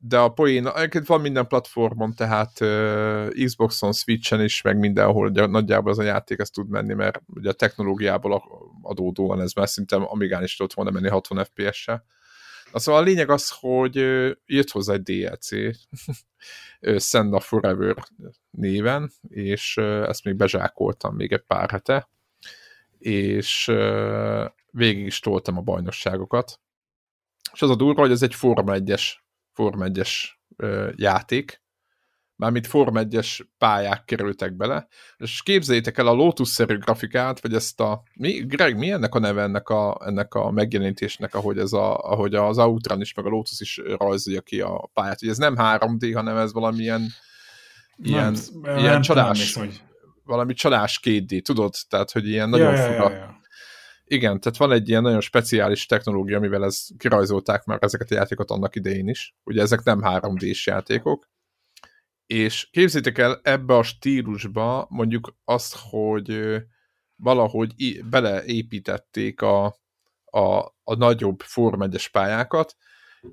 de 0.07 0.19
a 0.19 0.29
poén, 0.29 0.67
egyébként 0.67 1.07
van 1.07 1.21
minden 1.21 1.47
platformon, 1.47 2.15
tehát 2.15 2.61
uh, 2.61 3.45
Xboxon, 3.45 3.93
Switchen 3.93 4.43
is, 4.43 4.63
meg 4.63 4.79
mindenhol 4.79 5.29
ugye, 5.29 5.47
nagyjából 5.47 5.91
az 5.91 5.99
a 5.99 6.03
játék 6.03 6.39
ezt 6.39 6.53
tud 6.53 6.69
menni, 6.69 6.95
mert 6.95 7.23
ugye 7.27 7.49
a 7.49 7.53
technológiából 7.53 8.43
adódóan 8.83 9.41
ez 9.41 9.53
már 9.53 9.69
szinte 9.69 9.97
Amigán 9.97 10.43
is 10.43 10.57
tudott 10.57 10.73
volna 10.73 10.91
menni 10.91 11.09
60 11.09 11.45
FPS-sel. 11.45 12.05
Szóval 12.73 13.01
a 13.01 13.05
lényeg 13.05 13.31
az, 13.31 13.53
hogy 13.61 13.95
jött 14.47 14.71
hozzá 14.71 14.93
egy 14.93 15.03
DLC, 15.03 15.49
Send 17.09 17.35
of 17.35 17.47
Forever 17.47 17.97
néven, 18.51 19.11
és 19.29 19.77
ezt 19.77 20.25
még 20.25 20.35
bezsákoltam 20.37 21.15
még 21.15 21.33
egy 21.33 21.45
pár 21.47 21.71
hete, 21.71 22.09
és 22.99 23.73
végig 24.71 25.07
is 25.07 25.21
toltam 25.21 25.57
a 25.57 25.61
bajnokságokat. 25.61 26.61
És 27.53 27.63
az 27.63 27.71
a 27.71 27.77
durva, 27.77 28.01
hogy 28.01 28.11
ez 28.11 28.23
egy 28.23 28.35
Forma 28.35 28.75
1-es 28.77 29.23
Form 29.55 29.81
1-es 29.83 30.11
játék, 30.95 31.63
mármint 32.37 32.67
Form 32.67 32.95
1-es 32.99 33.41
pályák 33.59 34.05
kerültek 34.05 34.57
bele, 34.57 34.87
és 35.17 35.43
képzeljétek 35.43 35.99
el 35.99 36.07
a 36.07 36.13
Lotus-szerű 36.13 36.79
grafikát, 36.79 37.41
vagy 37.41 37.55
ezt 37.55 37.81
a... 37.81 38.03
Mi, 38.15 38.31
Greg, 38.31 38.79
mi 38.79 38.91
ennek 38.91 39.15
a 39.15 39.19
neve 39.19 39.43
ennek 39.43 39.69
a, 39.69 40.01
ennek 40.05 40.35
a 40.35 40.51
megjelenítésnek, 40.51 41.35
ahogy, 41.35 41.59
ez 41.59 41.73
a, 41.73 41.99
ahogy 41.99 42.35
az 42.35 42.59
Outrun 42.59 43.01
is, 43.01 43.15
meg 43.15 43.27
a 43.27 43.29
Lotus 43.29 43.61
is 43.61 43.81
rajzolja 43.99 44.41
ki 44.41 44.61
a 44.61 44.91
pályát, 44.93 45.21
hogy 45.21 45.29
ez 45.29 45.39
nem 45.39 45.55
3D, 45.59 46.11
hanem 46.15 46.37
ez 46.37 46.53
valamilyen 46.53 47.09
ilyen, 47.97 48.37
nem, 48.63 48.79
ilyen 48.79 48.93
nem 48.93 49.03
csalás, 49.03 49.53
tudom, 49.53 49.69
hogy... 49.69 49.83
valami 50.25 50.55
csalás 50.55 51.01
2D, 51.03 51.43
tudod? 51.43 51.75
Tehát, 51.89 52.11
hogy 52.11 52.29
ilyen 52.29 52.49
nagyon 52.49 52.75
ja, 52.75 52.83
fura. 52.83 53.11
Ja, 53.11 53.11
ja, 53.11 53.17
ja 53.17 53.43
igen, 54.07 54.41
tehát 54.41 54.59
van 54.59 54.73
egy 54.73 54.89
ilyen 54.89 55.03
nagyon 55.03 55.21
speciális 55.21 55.87
technológia, 55.87 56.37
amivel 56.37 56.65
ez 56.65 56.87
kirajzolták 56.99 57.65
már 57.65 57.79
ezeket 57.81 58.11
a 58.11 58.15
játékot 58.15 58.51
annak 58.51 58.77
idején 58.77 59.09
is. 59.09 59.37
Ugye 59.45 59.63
ezek 59.63 59.83
nem 59.83 60.01
3D-s 60.03 60.67
játékok. 60.67 61.29
És 62.27 62.69
képzétek 62.71 63.19
el 63.19 63.41
ebbe 63.43 63.77
a 63.77 63.83
stílusba 63.83 64.87
mondjuk 64.91 65.37
azt, 65.45 65.77
hogy 65.91 66.57
valahogy 67.17 68.05
beleépítették 68.11 69.41
a, 69.41 69.65
a, 70.25 70.57
a 70.83 70.95
nagyobb 70.95 71.41
Form 71.41 71.83
1 71.83 72.09
pályákat, 72.13 72.77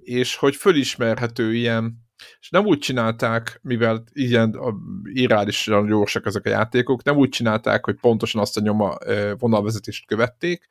és 0.01 0.35
hogy 0.35 0.55
fölismerhető 0.55 1.55
ilyen 1.55 2.09
és 2.39 2.49
nem 2.49 2.65
úgy 2.65 2.79
csinálták, 2.79 3.59
mivel 3.63 4.03
ilyen 4.13 4.59
irálisan 5.03 5.87
gyorsak 5.87 6.25
ezek 6.25 6.45
a 6.45 6.49
játékok, 6.49 7.03
nem 7.03 7.17
úgy 7.17 7.29
csinálták, 7.29 7.85
hogy 7.85 7.95
pontosan 7.99 8.41
azt 8.41 8.57
a 8.57 8.61
nyoma 8.61 8.97
vonalvezetést 9.37 10.07
követték, 10.07 10.69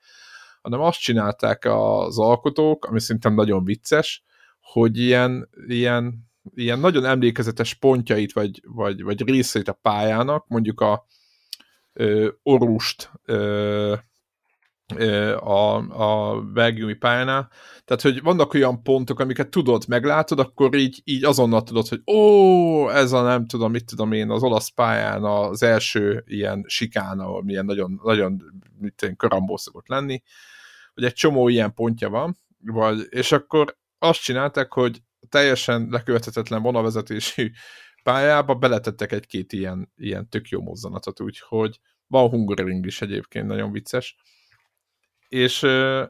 hanem 0.62 0.80
azt 0.80 1.00
csinálták 1.00 1.64
az 1.64 2.18
alkotók, 2.18 2.84
ami 2.84 3.00
szerintem 3.00 3.34
nagyon 3.34 3.64
vicces, 3.64 4.24
hogy 4.60 4.98
ilyen, 4.98 5.48
ilyen, 5.66 6.30
ilyen 6.54 6.78
nagyon 6.78 7.04
emlékezetes 7.04 7.74
pontjait, 7.74 8.32
vagy, 8.32 8.60
vagy, 8.64 9.02
vagy 9.02 9.28
részeit 9.28 9.68
a 9.68 9.78
pályának, 9.82 10.48
mondjuk 10.48 10.80
a 10.80 11.06
ö, 11.92 12.28
orust 12.42 13.10
ö, 13.24 13.94
a, 15.36 15.76
a 15.76 16.40
belgiumi 16.40 16.94
pályánál. 16.94 17.50
Tehát, 17.84 18.02
hogy 18.02 18.22
vannak 18.22 18.54
olyan 18.54 18.82
pontok, 18.82 19.20
amiket 19.20 19.48
tudod, 19.48 19.84
meglátod, 19.88 20.38
akkor 20.38 20.74
így, 20.74 21.00
így 21.04 21.24
azonnal 21.24 21.62
tudod, 21.62 21.88
hogy 21.88 22.02
ó, 22.14 22.90
ez 22.90 23.12
a 23.12 23.22
nem 23.22 23.46
tudom, 23.46 23.70
mit 23.70 23.84
tudom 23.84 24.12
én, 24.12 24.30
az 24.30 24.42
olasz 24.42 24.68
pályán 24.68 25.24
az 25.24 25.62
első 25.62 26.24
ilyen 26.26 26.64
sikán, 26.66 27.18
ahol 27.18 27.42
milyen 27.44 27.64
nagyon, 27.64 28.00
nagyon 28.02 28.42
mit 28.78 29.02
én, 29.02 29.16
karambó 29.16 29.56
szokott 29.56 29.88
lenni, 29.88 30.22
hogy 30.94 31.04
egy 31.04 31.12
csomó 31.12 31.48
ilyen 31.48 31.74
pontja 31.74 32.08
van, 32.08 32.36
vagy, 32.64 33.06
és 33.08 33.32
akkor 33.32 33.76
azt 33.98 34.22
csinálták, 34.22 34.72
hogy 34.72 35.02
teljesen 35.28 35.88
lekövethetetlen 35.90 36.62
vonalvezetésű 36.62 37.50
pályába 38.02 38.54
beletettek 38.54 39.12
egy-két 39.12 39.52
ilyen, 39.52 39.92
ilyen 39.96 40.28
tök 40.28 40.48
jó 40.48 40.62
mozzanatot, 40.62 41.20
úgyhogy 41.20 41.80
van 42.06 42.28
Hungaroring 42.28 42.86
is 42.86 43.00
egyébként, 43.00 43.46
nagyon 43.46 43.72
vicces. 43.72 44.16
És, 45.30 45.66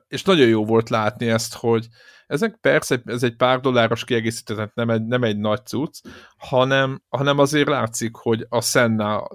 és 0.08 0.22
nagyon 0.22 0.48
jó 0.48 0.64
volt 0.64 0.88
látni 0.88 1.28
ezt, 1.28 1.54
hogy 1.54 1.86
ezek 2.26 2.58
persze, 2.60 3.02
ez 3.04 3.22
egy 3.22 3.36
pár 3.36 3.60
dolláros 3.60 4.04
kiegészítő, 4.04 4.70
nem 4.74 4.90
egy, 4.90 5.06
nem 5.06 5.22
egy 5.22 5.38
nagy 5.38 5.66
cucc, 5.66 6.00
hanem, 6.36 7.02
hanem 7.08 7.38
azért 7.38 7.68
látszik, 7.68 8.16
hogy 8.16 8.46
a 8.48 8.60
Senna 8.60 9.28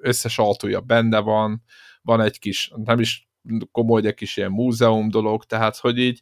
összes 0.00 0.38
autója 0.38 0.80
benne 0.80 1.18
van, 1.18 1.62
van 2.02 2.20
egy 2.20 2.38
kis, 2.38 2.70
nem 2.84 2.98
is 2.98 3.28
komoly, 3.70 4.00
de 4.00 4.12
kis 4.12 4.36
ilyen 4.36 4.50
múzeum 4.50 5.08
dolog, 5.08 5.44
tehát 5.44 5.76
hogy 5.76 5.98
így, 5.98 6.20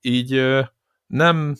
így 0.00 0.42
nem, 1.06 1.56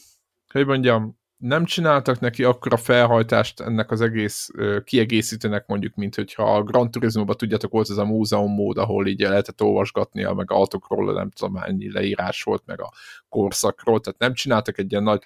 hogy 0.52 0.66
mondjam, 0.66 1.20
nem 1.42 1.64
csináltak 1.64 2.20
neki 2.20 2.44
akkora 2.44 2.76
felhajtást 2.76 3.60
ennek 3.60 3.90
az 3.90 4.00
egész 4.00 4.50
kiegészítőnek 4.84 5.66
mondjuk, 5.66 5.94
mint 5.94 6.14
hogyha 6.14 6.54
a 6.54 6.62
Gran 6.62 6.90
Turismo-ban 6.90 7.36
tudjátok, 7.36 7.72
volt 7.72 7.90
ez 7.90 7.96
a 7.96 8.04
múzeum 8.04 8.52
mód, 8.52 8.76
ahol 8.76 9.06
így 9.06 9.20
lehetett 9.20 9.62
olvasgatni, 9.62 10.22
meg 10.22 10.50
autókról, 10.50 11.12
nem 11.12 11.30
tudom, 11.30 11.52
mennyi 11.52 11.92
leírás 11.92 12.42
volt, 12.42 12.62
meg 12.66 12.80
a 12.80 12.92
korszakról, 13.28 14.00
tehát 14.00 14.18
nem 14.18 14.34
csináltak 14.34 14.78
egy 14.78 14.90
ilyen 14.90 15.02
nagy 15.02 15.22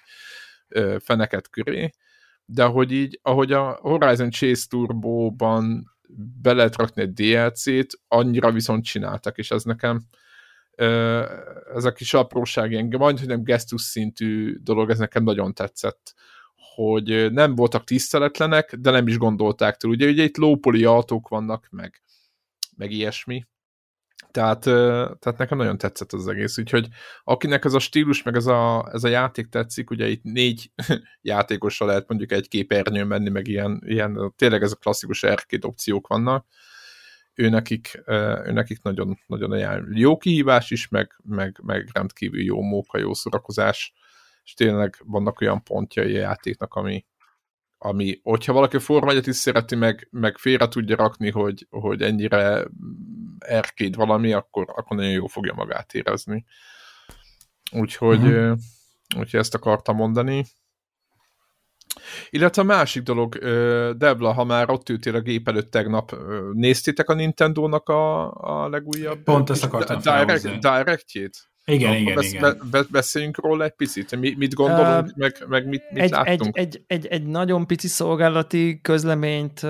feneket 0.99 1.49
köré, 1.49 1.89
de 2.45 2.63
hogy 2.63 2.91
így, 2.91 3.19
ahogy 3.21 3.51
a 3.51 3.77
Horizon 3.81 4.31
Chase 4.31 4.65
Turbo-ban 4.69 5.91
be 6.41 6.53
lehet 6.53 6.75
rakni 6.75 7.01
egy 7.01 7.13
DLC-t, 7.13 7.99
annyira 8.07 8.51
viszont 8.51 8.83
csináltak, 8.83 9.37
és 9.37 9.51
ez 9.51 9.63
nekem 9.63 10.01
ez 11.75 11.85
a 11.85 11.93
kis 11.93 12.13
apróság, 12.13 12.71
ilyen, 12.71 12.95
majd, 12.97 13.19
hogy 13.19 13.27
nem 13.27 13.43
gesztus 13.43 13.81
szintű 13.81 14.57
dolog, 14.61 14.89
ez 14.89 14.97
nekem 14.97 15.23
nagyon 15.23 15.53
tetszett, 15.53 16.13
hogy 16.75 17.31
nem 17.31 17.55
voltak 17.55 17.83
tiszteletlenek, 17.83 18.75
de 18.75 18.91
nem 18.91 19.07
is 19.07 19.17
gondolták 19.17 19.77
túl. 19.77 19.91
Ugye, 19.91 20.09
ugye 20.09 20.23
itt 20.23 20.37
lópoli 20.37 20.83
autók 20.83 21.27
vannak, 21.27 21.67
meg, 21.71 22.01
meg 22.75 22.91
ilyesmi, 22.91 23.45
tehát, 24.31 24.59
tehát 25.19 25.37
nekem 25.37 25.57
nagyon 25.57 25.77
tetszett 25.77 26.13
az 26.13 26.27
egész, 26.27 26.57
úgyhogy 26.57 26.87
akinek 27.23 27.65
ez 27.65 27.73
a 27.73 27.79
stílus, 27.79 28.23
meg 28.23 28.35
ez 28.35 28.45
a, 28.45 28.89
ez 28.93 29.03
a 29.03 29.07
játék 29.07 29.47
tetszik, 29.47 29.89
ugye 29.89 30.07
itt 30.07 30.23
négy 30.23 30.71
játékosra 31.21 31.85
lehet 31.85 32.07
mondjuk 32.07 32.31
egy 32.31 32.47
képernyőn 32.47 33.07
menni, 33.07 33.29
meg 33.29 33.47
ilyen, 33.47 33.81
ilyen 33.85 34.33
tényleg 34.35 34.63
ez 34.63 34.71
a 34.71 34.75
klasszikus 34.75 35.23
arcade 35.23 35.67
opciók 35.67 36.07
vannak, 36.07 36.45
ő 37.37 37.49
nekik, 37.49 38.01
ő 38.45 38.51
nekik 38.51 38.81
nagyon, 38.81 39.19
nagyon 39.27 39.51
ajánl. 39.51 39.97
Jó 39.97 40.17
kihívás 40.17 40.71
is, 40.71 40.87
meg, 40.87 41.15
meg, 41.23 41.59
meg 41.63 41.89
rendkívül 41.93 42.41
jó 42.41 42.61
móka, 42.61 42.97
jó 42.97 43.13
szórakozás, 43.13 43.93
és 44.43 44.53
tényleg 44.53 44.95
vannak 45.05 45.41
olyan 45.41 45.63
pontjai 45.63 46.15
a 46.15 46.19
játéknak, 46.19 46.73
ami, 46.73 47.05
ami 47.77 48.19
hogyha 48.23 48.53
valaki 48.53 48.79
Forma 48.79 49.13
is 49.13 49.35
szereti, 49.35 49.75
meg, 49.75 50.07
meg 50.11 50.37
félre 50.37 50.67
tudja 50.67 50.95
rakni, 50.95 51.31
hogy, 51.31 51.67
hogy 51.69 52.01
ennyire 52.01 52.67
erkéd 53.39 53.95
valami, 53.95 54.33
akkor, 54.33 54.65
akkor 54.75 54.97
nagyon 54.97 55.11
jó 55.11 55.27
fogja 55.27 55.53
magát 55.53 55.93
érezni. 55.93 56.45
Úgyhogy, 57.71 58.23
uh-huh. 58.23 58.57
úgyhogy 59.17 59.39
ezt 59.39 59.55
akartam 59.55 59.95
mondani. 59.95 60.45
Illetve 62.29 62.61
a 62.61 62.65
másik 62.65 63.03
dolog, 63.03 63.37
Debla, 63.97 64.33
ha 64.33 64.43
már 64.43 64.69
ott 64.69 64.89
ültél 64.89 65.15
a 65.15 65.21
gép 65.21 65.47
előtt 65.47 65.71
tegnap, 65.71 66.15
néztétek 66.53 67.09
a 67.09 67.13
Nintendo-nak 67.13 67.89
a, 67.89 68.31
a 68.31 68.69
legújabb 68.69 69.23
Pont 69.23 69.49
ezt 69.49 69.63
akartam 69.63 69.99
direct, 70.01 70.59
Directjét? 70.59 71.49
Igen, 71.71 71.93
igen, 71.93 72.15
besz, 72.15 72.33
igen. 72.33 72.61
Be, 72.71 72.83
beszéljünk 72.89 73.41
róla 73.41 73.63
egy 73.63 73.71
picit, 73.71 74.15
mi, 74.15 74.33
mit 74.37 74.53
gondolunk, 74.53 75.05
uh, 75.05 75.11
meg, 75.15 75.35
meg 75.47 75.67
mit, 75.67 75.83
mit 75.91 76.01
egy, 76.01 76.09
láttunk? 76.09 76.57
Egy, 76.57 76.65
egy, 76.65 76.83
egy, 76.87 77.05
egy 77.05 77.25
nagyon 77.25 77.67
pici 77.67 77.87
szolgálati 77.87 78.79
közleményt 78.81 79.63
uh, 79.63 79.69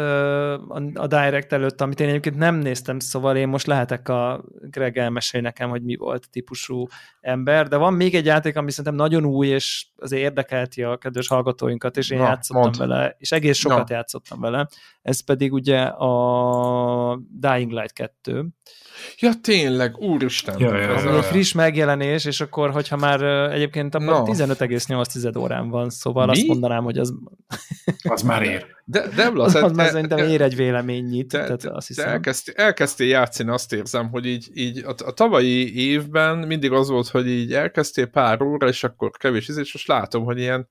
a 0.93 1.07
Direct 1.07 1.53
előtt, 1.53 1.81
amit 1.81 1.99
én 1.99 2.07
egyébként 2.07 2.37
nem 2.37 2.55
néztem, 2.55 2.99
szóval 2.99 3.37
én 3.37 3.47
most 3.47 3.67
lehetek 3.67 4.09
a 4.09 4.43
Greg 4.61 4.97
elmesél 4.97 5.41
nekem, 5.41 5.69
hogy 5.69 5.81
mi 5.81 5.95
volt 5.95 6.29
típusú 6.29 6.87
ember, 7.21 7.67
de 7.67 7.77
van 7.77 7.93
még 7.93 8.15
egy 8.15 8.25
játék, 8.25 8.55
ami 8.55 8.69
szerintem 8.71 8.95
nagyon 8.95 9.25
új, 9.25 9.47
és 9.47 9.87
azért 9.95 10.21
érdekelti 10.21 10.83
a 10.83 10.97
kedves 10.97 11.27
hallgatóinkat, 11.27 11.97
és 11.97 12.09
én 12.09 12.17
Na, 12.17 12.23
játszottam 12.23 12.61
mond. 12.61 12.77
vele, 12.77 13.15
és 13.17 13.31
egész 13.31 13.57
sokat 13.57 13.89
Na. 13.89 13.95
játszottam 13.95 14.39
vele. 14.39 14.67
Ez 15.01 15.19
pedig 15.19 15.53
ugye 15.53 15.81
a 15.81 17.19
Dying 17.29 17.71
Light 17.71 17.93
2. 17.93 18.45
Ja, 19.19 19.31
tényleg, 19.41 19.97
úristen. 19.97 20.59
Ja, 20.59 20.77
ja, 20.77 21.01
ja. 21.01 21.17
Egy 21.17 21.25
friss 21.25 21.51
megjelenés, 21.51 22.25
és 22.25 22.41
akkor, 22.41 22.71
hogyha 22.71 22.97
már 22.97 23.21
egyébként 23.51 23.95
abban 23.95 24.23
no. 24.23 24.33
15,8 24.33 25.37
órán 25.37 25.69
van, 25.69 25.89
szóval 25.89 26.25
Mi? 26.25 26.31
azt 26.31 26.47
mondanám, 26.47 26.83
hogy 26.83 26.97
az... 26.97 27.13
Az 28.03 28.21
már 28.21 28.41
ér. 28.41 28.65
De, 28.85 29.07
de 29.15 29.31
az, 29.43 29.55
az 29.55 29.71
már 29.71 29.89
szerintem 29.89 30.17
ér 30.17 30.41
egy 30.41 30.55
véleményit. 30.55 31.27
De, 31.27 31.43
tehát 31.43 31.65
azt 31.65 31.87
hiszem. 31.87 32.05
De 32.05 32.11
elkezdtél, 32.11 32.53
elkezdtél 32.57 33.07
játszani, 33.07 33.49
azt 33.49 33.73
érzem, 33.73 34.09
hogy 34.09 34.25
így, 34.25 34.49
így 34.53 34.83
a, 34.85 34.95
a 35.05 35.11
tavalyi 35.11 35.87
évben 35.89 36.37
mindig 36.37 36.71
az 36.71 36.89
volt, 36.89 37.07
hogy 37.07 37.27
így 37.27 37.53
elkezdtél 37.53 38.05
pár 38.05 38.41
óra, 38.41 38.67
és 38.67 38.83
akkor 38.83 39.11
kevés 39.11 39.47
és 39.47 39.73
most 39.73 39.87
látom, 39.87 40.23
hogy 40.23 40.37
ilyen, 40.37 40.69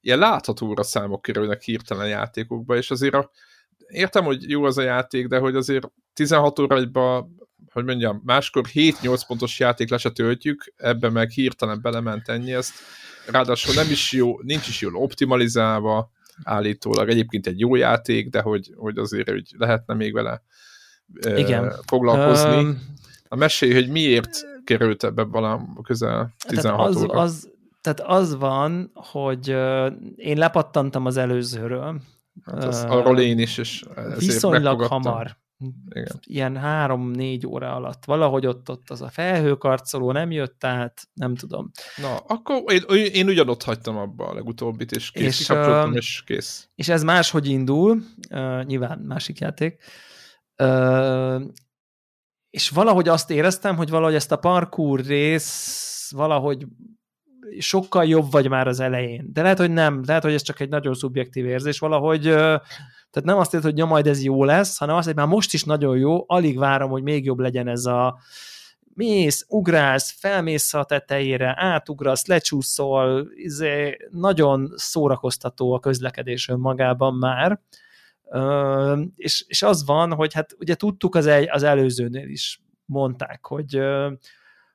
ilyen 0.00 0.18
láthatóra 0.18 0.82
számok 0.82 1.22
kerülnek 1.22 1.62
hirtelen 1.62 2.08
játékokba, 2.08 2.76
és 2.76 2.90
azért 2.90 3.14
a, 3.14 3.30
értem, 3.86 4.24
hogy 4.24 4.50
jó 4.50 4.64
az 4.64 4.78
a 4.78 4.82
játék, 4.82 5.26
de 5.26 5.38
hogy 5.38 5.56
azért 5.56 5.90
16 6.12 6.58
óra 6.58 6.78
hogy 7.74 7.84
mondjam, 7.84 8.22
máskor 8.24 8.64
7-8 8.72 9.20
pontos 9.26 9.58
játék 9.58 9.90
le 9.90 9.96
se 9.96 10.10
töltjük, 10.10 10.72
ebben 10.76 11.12
meg 11.12 11.30
hirtelen 11.30 11.80
belement 11.82 12.28
ennyi, 12.28 12.52
ezt 12.52 12.72
ráadásul 13.30 13.74
nem 13.74 13.90
is 13.90 14.12
jó, 14.12 14.40
nincs 14.42 14.68
is 14.68 14.80
jól 14.80 14.96
optimalizálva, 14.96 16.10
állítólag 16.42 17.08
egyébként 17.08 17.46
egy 17.46 17.60
jó 17.60 17.74
játék, 17.74 18.28
de 18.28 18.40
hogy, 18.40 18.72
hogy 18.76 18.98
azért 18.98 19.28
hogy 19.28 19.54
lehetne 19.58 19.94
még 19.94 20.12
vele 20.12 20.42
Igen. 21.36 21.72
foglalkozni. 21.86 22.56
Um, 22.56 22.82
a 23.28 23.36
mesélj, 23.36 23.72
hogy 23.72 23.88
miért 23.88 24.30
került 24.64 25.04
ebbe 25.04 25.22
valami 25.22 25.64
közel 25.82 26.34
16 26.48 26.76
tehát 26.76 26.94
az, 26.94 27.02
óra. 27.02 27.20
Az, 27.20 27.50
tehát 27.80 28.00
az 28.00 28.36
van, 28.36 28.90
hogy 28.94 29.48
én 30.16 30.36
lepattantam 30.36 31.06
az 31.06 31.16
előzőről. 31.16 32.00
Hát 32.44 32.64
az, 32.64 32.84
arról 32.88 33.20
én 33.20 33.38
is, 33.38 33.58
és 33.58 33.84
viszonylag 34.18 34.80
hamar. 34.80 35.36
Igen. 35.88 36.20
Ilyen 36.26 36.56
három-négy 36.56 37.46
óra 37.46 37.74
alatt. 37.74 38.04
Valahogy 38.04 38.46
ott, 38.46 38.70
ott 38.70 38.90
az 38.90 39.02
a 39.02 39.08
felhőkarcoló 39.08 40.12
nem 40.12 40.30
jött 40.30 40.64
át, 40.64 41.02
nem 41.14 41.34
tudom. 41.34 41.70
Na, 41.96 42.16
akkor 42.16 42.62
én, 42.72 43.04
én 43.04 43.28
ugyanott 43.28 43.62
hagytam 43.62 43.96
abba 43.96 44.26
a 44.26 44.34
legutóbbit, 44.34 44.92
és 44.92 45.10
kész, 45.10 45.40
és, 45.40 45.48
uh, 45.48 45.90
és 45.92 46.22
kész. 46.26 46.68
És 46.74 46.88
ez 46.88 47.02
máshogy 47.02 47.46
indul, 47.46 48.02
uh, 48.30 48.64
nyilván 48.64 48.98
másik 48.98 49.38
játék, 49.38 49.82
uh, 50.62 51.42
és 52.50 52.68
valahogy 52.68 53.08
azt 53.08 53.30
éreztem, 53.30 53.76
hogy 53.76 53.90
valahogy 53.90 54.14
ezt 54.14 54.32
a 54.32 54.36
parkour 54.36 55.00
rész 55.00 56.10
valahogy 56.10 56.66
sokkal 57.58 58.04
jobb 58.04 58.30
vagy 58.30 58.48
már 58.48 58.66
az 58.66 58.80
elején. 58.80 59.30
De 59.32 59.42
lehet, 59.42 59.58
hogy 59.58 59.70
nem. 59.70 60.02
Lehet, 60.06 60.22
hogy 60.22 60.32
ez 60.32 60.42
csak 60.42 60.60
egy 60.60 60.68
nagyon 60.68 60.94
szubjektív 60.94 61.46
érzés. 61.46 61.78
Valahogy 61.78 62.34
tehát 63.14 63.28
nem 63.28 63.38
azt 63.38 63.52
jelenti, 63.52 63.72
hogy 63.72 63.80
ja, 63.80 63.92
majd 63.92 64.06
ez 64.06 64.22
jó 64.22 64.44
lesz, 64.44 64.78
hanem 64.78 64.96
azt, 64.96 65.06
hogy 65.06 65.16
már 65.16 65.26
most 65.26 65.54
is 65.54 65.64
nagyon 65.64 65.96
jó, 65.96 66.24
alig 66.26 66.58
várom, 66.58 66.90
hogy 66.90 67.02
még 67.02 67.24
jobb 67.24 67.38
legyen 67.38 67.68
ez 67.68 67.84
a 67.84 68.18
mész, 68.94 69.46
ugrálsz, 69.48 70.10
felmész 70.18 70.74
a 70.74 70.84
tetejére, 70.84 71.54
átugrasz, 71.56 72.26
lecsúszol, 72.26 73.28
izé, 73.34 73.96
nagyon 74.10 74.72
szórakoztató 74.76 75.72
a 75.72 75.80
közlekedés 75.80 76.48
önmagában 76.48 77.14
már, 77.14 77.60
Ö, 78.30 79.02
és, 79.16 79.44
és 79.48 79.62
az 79.62 79.84
van, 79.84 80.12
hogy 80.12 80.32
hát 80.32 80.56
ugye 80.58 80.74
tudtuk 80.74 81.14
az, 81.14 81.26
egy, 81.26 81.48
az 81.50 81.62
előzőnél 81.62 82.28
is 82.28 82.60
mondták, 82.84 83.46
hogy, 83.46 83.80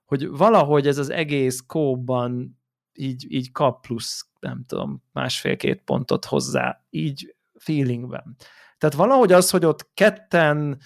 hogy 0.05 0.29
valahogy 0.29 0.87
ez 0.87 0.97
az 0.97 1.09
egész 1.09 1.63
kóban 1.67 2.59
így, 2.93 3.25
így 3.29 3.51
kap 3.51 3.81
plusz, 3.81 4.29
nem 4.39 4.63
tudom, 4.67 5.03
másfél-két 5.13 5.81
pontot 5.81 6.25
hozzá, 6.25 6.83
így 6.89 7.33
feelingben. 7.59 8.35
Tehát 8.77 8.95
valahogy 8.95 9.31
az, 9.31 9.49
hogy 9.49 9.65
ott 9.65 9.89
ketten 9.93 10.79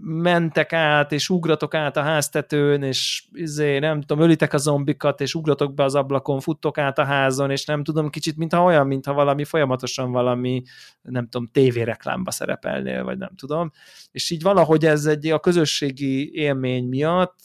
mentek 0.00 0.72
át, 0.72 1.12
és 1.12 1.30
ugratok 1.30 1.74
át 1.74 1.96
a 1.96 2.02
háztetőn, 2.02 2.82
és 2.82 3.28
izé, 3.32 3.78
nem 3.78 4.00
tudom, 4.00 4.24
ölitek 4.24 4.52
a 4.52 4.58
zombikat, 4.58 5.20
és 5.20 5.34
ugratok 5.34 5.74
be 5.74 5.84
az 5.84 5.94
ablakon, 5.94 6.40
futtok 6.40 6.78
át 6.78 6.98
a 6.98 7.04
házon, 7.04 7.50
és 7.50 7.64
nem 7.64 7.84
tudom, 7.84 8.10
kicsit, 8.10 8.36
mintha 8.36 8.62
olyan, 8.62 8.86
mintha 8.86 9.12
valami 9.12 9.44
folyamatosan 9.44 10.12
valami, 10.12 10.62
nem 11.02 11.28
tudom, 11.28 11.48
tévéreklámba 11.52 12.30
szerepelnél, 12.30 13.04
vagy 13.04 13.18
nem 13.18 13.34
tudom. 13.36 13.70
És 14.10 14.30
így 14.30 14.42
valahogy 14.42 14.84
ez 14.84 15.06
egy 15.06 15.26
a 15.26 15.38
közösségi 15.38 16.34
élmény 16.34 16.88
miatt 16.88 17.36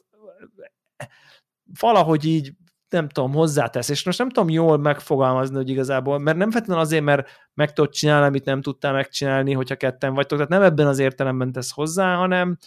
valahogy 1.80 2.26
így 2.26 2.54
nem 2.90 3.10
tudom, 3.10 3.34
hozzátesz, 3.34 3.90
és 3.90 4.06
most 4.06 4.18
nem 4.18 4.30
tudom 4.30 4.50
jól 4.50 4.78
megfogalmazni, 4.78 5.56
hogy 5.56 5.70
igazából, 5.70 6.20
mert 6.20 6.38
nem 6.38 6.52
feltétlenül 6.52 6.84
azért, 6.84 7.04
mert 7.04 7.30
meg 7.54 7.74
tudod 7.74 7.92
csinálni, 7.92 8.28
amit 8.28 8.46
nem 8.46 8.62
tudtál 8.62 8.94
megcsinálni, 8.94 9.54
hogyha 9.54 9.76
ketten 9.76 10.14
vagytok, 10.14 10.38
tehát 10.38 10.54
nem 10.54 10.62
ebben 10.62 10.88
az 10.88 11.00
értelemben 11.00 11.52
tesz 11.52 11.72
hozzá, 11.72 12.16
hanem, 12.16 12.58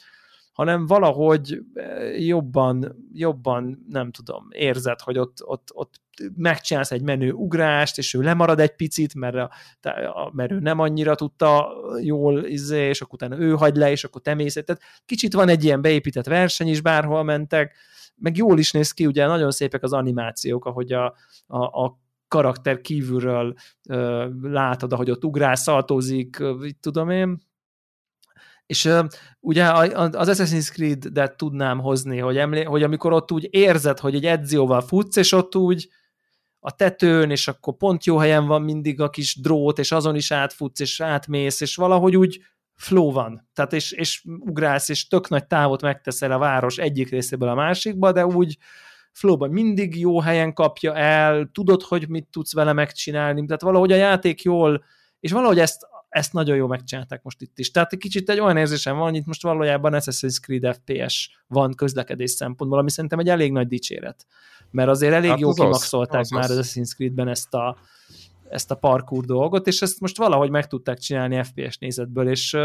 hanem 0.53 0.87
valahogy 0.87 1.63
eh, 1.75 2.27
jobban, 2.27 2.97
jobban, 3.13 3.85
nem 3.89 4.11
tudom, 4.11 4.49
érzed, 4.51 5.01
hogy 5.01 5.19
ott, 5.19 5.37
ott, 5.45 5.69
ott 5.73 6.01
megcsinálsz 6.37 6.91
egy 6.91 7.03
menő 7.03 7.33
ugrást, 7.33 7.99
és 7.99 8.15
ő 8.15 8.21
lemarad 8.21 8.61
egy 8.61 8.77
picit, 8.77 9.15
mert, 9.15 9.37
a, 9.37 9.51
mert 10.33 10.51
ő 10.53 10.59
nem 10.59 10.79
annyira 10.79 11.15
tudta 11.15 11.73
jól, 12.01 12.45
izé, 12.45 12.89
és 12.89 13.01
akkor 13.01 13.15
utána 13.15 13.43
ő 13.43 13.53
hagy 13.53 13.77
le, 13.77 13.91
és 13.91 14.05
akkor 14.05 14.21
te 14.21 14.35
mész. 14.35 14.53
Tehát 14.53 14.83
kicsit 15.07 15.33
van 15.33 15.49
egy 15.49 15.65
ilyen 15.65 15.83
beépített 15.83 16.27
verseny 16.27 16.69
is, 16.69 16.81
bárhol 16.81 17.23
mentek, 17.23 17.75
meg 18.15 18.37
jól 18.37 18.59
is 18.59 18.71
néz 18.71 18.93
ki, 18.93 19.07
ugye 19.07 19.27
nagyon 19.27 19.51
szépek 19.51 19.83
az 19.83 19.93
animációk, 19.93 20.65
ahogy 20.65 20.93
a, 20.93 21.15
a, 21.47 21.85
a 21.85 22.01
karakter 22.29 22.81
kívülről 22.81 23.55
ö, 23.89 24.29
látod, 24.43 24.93
ahogy 24.93 25.11
ott 25.11 25.25
ugrál, 25.25 25.55
szaltózik, 25.55 26.43
tudom 26.81 27.11
én. 27.11 27.39
És 28.67 28.85
ö, 28.85 29.05
ugye 29.41 29.71
az 29.71 30.29
Assassin's 30.31 30.73
Creed-et 30.73 31.37
tudnám 31.37 31.79
hozni, 31.79 32.19
hogy, 32.19 32.37
emlé- 32.37 32.67
hogy 32.67 32.83
amikor 32.83 33.13
ott 33.13 33.33
úgy 33.33 33.49
érzed, 33.51 33.99
hogy 33.99 34.15
egy 34.15 34.27
edzióval 34.27 34.81
futsz, 34.81 35.17
és 35.17 35.33
ott 35.33 35.57
úgy 35.57 35.89
a 36.65 36.75
tetőn, 36.75 37.31
és 37.31 37.49
akkor 37.49 37.77
pont 37.77 38.05
jó 38.05 38.17
helyen 38.17 38.47
van 38.47 38.63
mindig 38.63 39.01
a 39.01 39.11
kis 39.11 39.41
drót, 39.41 39.79
és 39.79 39.93
azon 39.93 40.15
is 40.15 40.31
átfutsz, 40.31 40.81
és 40.81 41.01
átmész, 41.01 41.61
és 41.61 41.77
valahogy 41.77 42.17
úgy 42.17 42.43
flow 42.83 43.11
van. 43.13 43.49
Tehát 43.55 43.73
és, 43.73 43.93
és 43.93 44.25
ugrálsz, 44.39 44.89
és 44.89 45.09
tök 45.09 45.29
nagy 45.29 45.47
távot 45.47 45.83
megteszel 45.83 46.33
a 46.33 46.39
város 46.39 46.79
egyik 46.79 47.11
részéből 47.11 47.49
a 47.49 47.55
másikba, 47.55 48.13
de 48.13 48.27
úgy 48.27 48.59
flowban 49.13 49.51
mindig 49.51 49.99
jó 49.99 50.21
helyen 50.21 50.53
kapja 50.53 50.97
el, 50.97 51.51
tudod, 51.53 51.83
hogy 51.83 52.09
mit 52.09 52.29
tudsz 52.31 52.55
vele 52.55 52.73
megcsinálni, 52.73 53.47
tehát 53.47 53.63
valahogy 53.63 53.93
a 53.93 53.97
játék 53.97 54.43
jól, 54.43 54.85
és 55.21 55.33
valahogy 55.33 55.59
ezt, 55.59 55.87
ezt 56.09 56.33
nagyon 56.33 56.57
jól 56.57 56.69
megcsinálták 56.69 57.23
most 57.23 57.41
itt 57.41 57.59
is. 57.59 57.71
Tehát 57.71 57.93
egy 57.93 57.99
kicsit 57.99 58.31
egy 58.31 58.41
olyan 58.41 58.57
érzésem 58.57 58.97
van, 58.97 59.05
hogy 59.05 59.17
itt 59.17 59.27
most 59.27 59.43
valójában 59.43 59.93
Assassin's 59.95 60.41
Creed 60.41 60.75
FPS 60.75 61.43
van 61.47 61.75
közlekedés 61.75 62.31
szempontból, 62.31 62.79
ami 62.79 62.91
szerintem 62.91 63.19
egy 63.19 63.29
elég 63.29 63.53
nagy 63.53 63.67
dicséret. 63.67 64.27
Mert 64.71 64.89
azért 64.89 65.13
elég 65.13 65.31
hát 65.31 65.41
jó 65.41 65.53
kimaxolták 65.53 66.21
az, 66.21 66.31
már 66.31 66.51
az 66.51 66.59
Assassin's 66.59 66.95
Creed-ben 66.95 67.29
ezt 67.29 67.55
a, 67.55 67.77
ezt 68.53 68.71
a 68.71 68.75
parkour 68.75 69.25
dolgot, 69.25 69.67
és 69.67 69.83
ezt 69.83 70.01
most 70.01 70.17
valahogy 70.17 70.51
meg 70.51 70.67
tudták 70.67 70.99
csinálni 70.99 71.43
FPS 71.43 71.79
nézetből, 71.79 72.29
és 72.29 72.57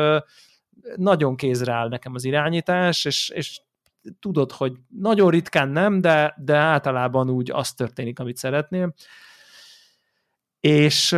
nagyon 0.96 1.36
kézre 1.36 1.74
áll 1.74 1.88
nekem 1.88 2.14
az 2.14 2.24
irányítás, 2.24 3.06
és, 3.06 3.30
és 3.30 3.62
tudod, 4.20 4.52
hogy 4.52 4.74
nagyon 4.88 5.30
ritkán 5.30 5.70
nem, 5.70 6.02
de, 6.02 6.36
de 6.38 6.56
általában 6.56 7.30
úgy 7.30 7.52
az 7.52 7.74
történik, 7.74 8.20
amit 8.20 8.38
szeretnél. 8.38 8.94
És, 10.60 11.16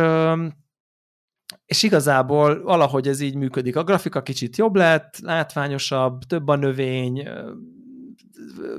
és 1.66 1.82
igazából 1.82 2.62
valahogy 2.62 3.08
ez 3.08 3.20
így 3.20 3.34
működik. 3.34 3.76
A 3.76 3.84
grafika 3.84 4.22
kicsit 4.22 4.56
jobb 4.56 4.76
lett, 4.76 5.18
látványosabb, 5.18 6.22
több 6.22 6.48
a 6.48 6.56
növény, 6.56 7.28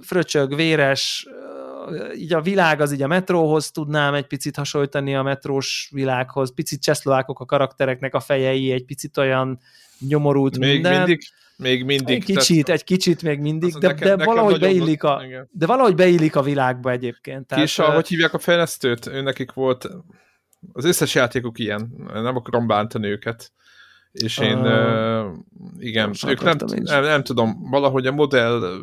fröcsög, 0.02 0.56
véres, 0.56 1.28
így 2.16 2.34
a 2.34 2.42
világ 2.42 2.82
az 2.82 2.92
így 2.94 3.02
a 3.02 3.08
metróhoz 3.08 3.72
tudnám 3.72 4.14
egy 4.14 4.28
picit 4.28 4.56
hasonlítani 4.56 5.16
a 5.16 5.22
metrós 5.24 5.90
világhoz, 5.92 6.54
picit 6.54 6.82
cseszlovákok 6.82 7.40
a 7.40 7.46
karaktereknek 7.46 8.16
a 8.16 8.20
fejei, 8.20 8.72
egy 8.72 8.86
picit 8.86 9.18
olyan 9.18 9.60
nyomorult 10.00 10.58
még 10.58 10.74
minden. 10.74 10.98
Mindig, 10.98 11.22
még 11.58 11.86
mindig. 11.86 12.16
Egy 12.16 12.24
kicsit, 12.24 12.66
tehát, 12.66 12.82
egy 12.82 12.88
kicsit 12.88 13.22
még 13.22 13.40
mindig, 13.40 13.74
de, 13.74 13.88
nekem, 13.88 14.18
de, 14.18 14.26
valahogy 14.26 14.60
beillik 14.60 15.04
a, 15.04 15.22
de 15.52 15.66
valahogy 15.66 15.96
beillik 15.96 16.36
a 16.36 16.42
világba 16.42 16.92
egyébként. 16.92 17.48
Tehát, 17.48 17.64
Kis, 17.64 17.80
a, 17.80 17.92
hogy 17.92 18.08
hívják 18.08 18.34
a 18.34 18.40
fejlesztőt? 18.40 19.08
Ő 19.08 19.22
nekik 19.22 19.52
volt, 19.54 19.90
az 20.74 20.86
összes 20.86 21.16
játékuk 21.16 21.60
ilyen, 21.60 21.94
nem 22.14 22.36
akarom 22.36 22.68
bántani 22.68 23.08
őket. 23.08 23.52
És 24.12 24.38
én, 24.38 24.58
uh, 24.58 25.26
uh, 25.26 25.34
igen, 25.80 26.14
ők 26.28 26.44
nem, 26.44 26.58
nem, 26.68 27.04
nem 27.04 27.24
tudom, 27.24 27.70
valahogy 27.70 28.08
a 28.08 28.12
modell, 28.12 28.78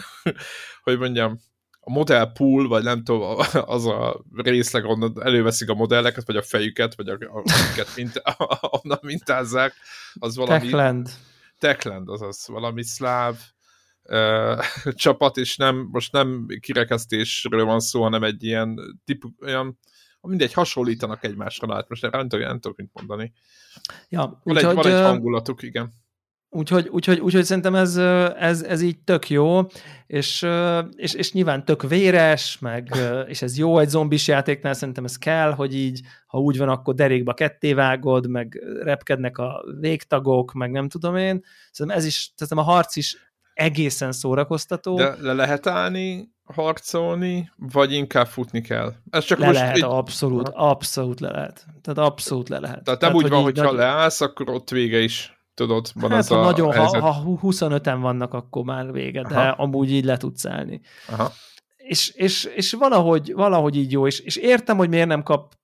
hogy 0.84 0.98
mondjam, 0.98 1.38
a 1.84 1.90
modell 1.90 2.32
pool, 2.32 2.68
vagy 2.68 2.82
nem 2.82 3.04
tudom, 3.04 3.38
az 3.64 3.86
a 3.86 4.24
részleg, 4.34 4.84
onnan 4.84 5.22
előveszik 5.22 5.68
a 5.68 5.74
modelleket, 5.74 6.26
vagy 6.26 6.36
a 6.36 6.42
fejüket, 6.42 6.94
vagy 6.94 7.08
a, 7.08 7.12
a, 7.12 7.42
mint, 7.96 8.22
onnan 8.60 8.98
mintázzák, 9.02 9.74
az 10.14 10.36
valami... 10.36 10.60
Techland. 10.60 11.10
Techland, 11.58 12.08
azaz 12.08 12.46
valami 12.46 12.84
szláv 12.84 13.36
uh, 14.02 14.64
csapat, 14.94 15.36
és 15.36 15.56
nem, 15.56 15.88
most 15.92 16.12
nem 16.12 16.46
kirekesztésről 16.60 17.64
van 17.64 17.80
szó, 17.80 18.02
hanem 18.02 18.22
egy 18.22 18.44
ilyen 18.44 18.78
típus, 19.04 19.30
olyan, 19.40 19.78
mindegy, 20.20 20.52
hasonlítanak 20.52 21.24
egymásra, 21.24 21.74
hát 21.74 21.88
most 21.88 22.10
nem, 22.10 22.28
tudom, 22.28 22.46
nem 22.46 22.60
tudok 22.60 22.76
mit 22.76 22.90
mondani. 22.92 23.32
Ja, 24.08 24.40
van, 24.44 24.56
egy, 24.56 24.64
van 24.64 24.86
egy 24.86 25.02
hangulatuk, 25.02 25.62
igen. 25.62 25.92
Úgyhogy, 26.54 26.88
úgyhogy, 26.88 27.20
úgyhogy 27.20 27.44
szerintem 27.44 27.74
ez, 27.74 27.96
ez, 28.36 28.62
ez 28.62 28.82
így 28.82 28.98
tök 28.98 29.30
jó, 29.30 29.60
és, 30.06 30.46
és, 30.96 31.14
és 31.14 31.32
nyilván 31.32 31.64
tök 31.64 31.82
véres, 31.82 32.58
meg, 32.58 32.88
és 33.26 33.42
ez 33.42 33.58
jó 33.58 33.78
egy 33.78 33.88
zombis 33.88 34.28
játéknál, 34.28 34.74
szerintem 34.74 35.04
ez 35.04 35.18
kell, 35.18 35.52
hogy 35.52 35.74
így, 35.74 36.00
ha 36.26 36.38
úgy 36.38 36.58
van, 36.58 36.68
akkor 36.68 36.94
derékba 36.94 37.34
kettévágod, 37.34 38.28
meg 38.28 38.60
repkednek 38.82 39.38
a 39.38 39.64
végtagok, 39.80 40.52
meg 40.52 40.70
nem 40.70 40.88
tudom 40.88 41.16
én. 41.16 41.44
Szerintem 41.70 42.00
ez 42.00 42.06
is, 42.06 42.32
szerintem 42.36 42.64
a 42.64 42.70
harc 42.72 42.96
is 42.96 43.16
egészen 43.54 44.12
szórakoztató. 44.12 44.96
De 44.96 45.16
le 45.20 45.32
lehet 45.32 45.66
állni, 45.66 46.32
harcolni, 46.44 47.52
vagy 47.56 47.92
inkább 47.92 48.26
futni 48.26 48.60
kell? 48.60 48.92
Ez 49.10 49.24
csak 49.24 49.38
le 49.38 49.46
most 49.46 49.58
lehet, 49.58 49.76
így... 49.76 49.82
abszolút, 49.82 50.48
abszolút 50.52 51.20
le 51.20 51.30
lehet. 51.30 51.66
Tehát 51.82 52.10
abszolút 52.10 52.48
le 52.48 52.58
lehet. 52.58 52.84
Tehát 52.84 53.00
nem 53.00 53.10
Tehát, 53.10 53.24
úgy 53.24 53.30
van, 53.30 53.42
hogy 53.42 53.58
ha 53.58 53.72
leállsz, 53.72 54.20
akkor 54.20 54.50
ott 54.50 54.70
vége 54.70 54.98
is 54.98 55.40
tudod, 55.54 55.90
van 55.94 56.10
hát, 56.10 56.18
az 56.18 56.28
ha 56.28 56.40
a 56.40 56.44
nagyon, 56.44 56.72
ha, 56.74 57.10
ha 57.10 57.22
25-en 57.42 57.98
vannak, 58.00 58.34
akkor 58.34 58.64
már 58.64 58.92
vége, 58.92 59.22
de 59.22 59.34
Aha. 59.34 59.62
amúgy 59.62 59.92
így 59.92 60.04
le 60.04 60.16
tudsz 60.16 60.46
állni. 60.46 60.80
Aha. 61.08 61.32
És, 61.76 62.08
és, 62.08 62.44
és 62.44 62.72
valahogy, 62.72 63.32
valahogy 63.34 63.76
így 63.76 63.92
jó, 63.92 64.06
és, 64.06 64.18
és 64.18 64.36
értem, 64.36 64.76
hogy 64.76 64.88
miért 64.88 65.08
nem 65.08 65.22
kap 65.22 65.54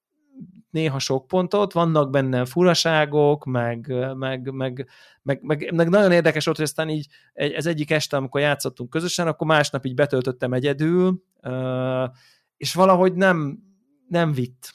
néha 0.71 0.99
sok 0.99 1.27
pontot, 1.27 1.73
vannak 1.73 2.11
benne 2.11 2.45
furaságok, 2.45 3.45
meg, 3.45 3.95
meg, 4.15 4.51
meg, 4.53 4.87
meg, 5.23 5.41
meg, 5.43 5.73
meg 5.75 5.89
nagyon 5.89 6.13
érdekes 6.13 6.45
volt, 6.45 6.57
hogy 6.57 6.67
aztán 6.67 6.89
így 6.89 7.07
ez 7.33 7.67
egyik 7.67 7.91
este, 7.91 8.17
amikor 8.17 8.41
játszottunk 8.41 8.91
közösen, 8.91 9.27
akkor 9.27 9.47
másnap 9.47 9.85
így 9.85 9.95
betöltöttem 9.95 10.53
egyedül, 10.53 11.23
és 12.57 12.75
valahogy 12.75 13.15
nem, 13.15 13.59
nem 14.09 14.33
vitt. 14.33 14.73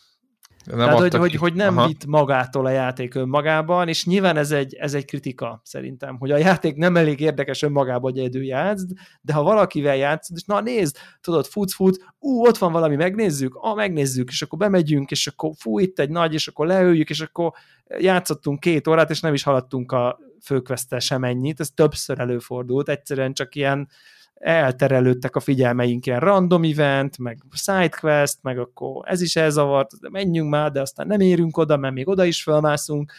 Nem 0.66 0.78
Tehát, 0.78 1.00
hogy, 1.00 1.14
hogy, 1.14 1.36
hogy 1.36 1.54
nem 1.54 1.78
Aha. 1.78 1.88
vitt 1.88 2.06
magától 2.06 2.66
a 2.66 2.70
játék 2.70 3.16
önmagában, 3.16 3.88
és 3.88 4.06
nyilván 4.06 4.38
ez 4.38 4.52
egy, 4.52 4.74
ez 4.74 4.94
egy 4.94 5.06
kritika 5.06 5.62
szerintem, 5.64 6.18
hogy 6.18 6.32
a 6.32 6.38
játék 6.38 6.76
nem 6.76 6.98
elég 6.98 7.20
érdekes 7.20 7.62
önmagában, 7.62 8.12
hogy 8.12 8.20
egyedül 8.20 8.44
játszd, 8.44 8.92
de 9.22 9.34
ha 9.34 9.44
valakivel 9.44 9.96
játszod, 9.96 10.38
és 10.38 10.44
na 10.44 10.62
nézd, 10.62 10.98
tudod, 11.22 11.46
futsz, 11.46 11.74
fut, 11.74 12.14
ú, 12.20 12.46
ott 12.46 12.58
van 12.58 12.72
valami, 12.72 12.96
megnézzük, 12.96 13.56
ah, 13.56 13.76
megnézzük, 13.76 14.30
és 14.30 14.42
akkor 14.42 14.60
bemegyünk, 14.60 15.12
és 15.12 15.28
akkor 15.28 15.52
fú, 15.58 15.80
itt 15.80 16.00
egy 16.00 16.10
nagy, 16.10 16.34
és 16.34 16.48
akkor 16.48 16.68
leüljük, 16.68 17.10
és 17.10 17.22
akkor 17.22 17.52
játszottunk 18.00 18.60
két 18.60 18.88
órát, 18.88 19.10
és 19.10 19.20
nem 19.20 19.34
is 19.34 19.44
haladtunk 19.44 19.92
a 19.92 20.20
főkvesztel 20.44 21.00
sem 21.00 21.24
ennyit, 21.24 21.60
ez 21.60 21.70
többször 21.70 22.20
előfordult, 22.20 22.90
egyszerűen 22.90 23.34
csak 23.34 23.56
ilyen 23.56 23.88
elterelődtek 24.44 25.36
a 25.36 25.40
figyelmeink 25.40 26.06
ilyen 26.06 26.20
random 26.20 26.64
event, 26.64 27.18
meg 27.18 27.44
sidequest, 27.52 28.38
meg 28.42 28.60
akkor 28.60 29.04
ez 29.08 29.22
is 29.22 29.36
elzavart, 29.36 30.00
de 30.00 30.10
menjünk 30.10 30.50
már, 30.50 30.72
de 30.72 30.82
aztán 30.82 31.08
nem 31.08 31.20
érünk 31.20 31.58
oda, 31.58 31.78
mert 31.78 31.94
még 31.94 32.08
oda 32.08 32.26
is 32.26 32.44
felmászunk, 32.44 33.12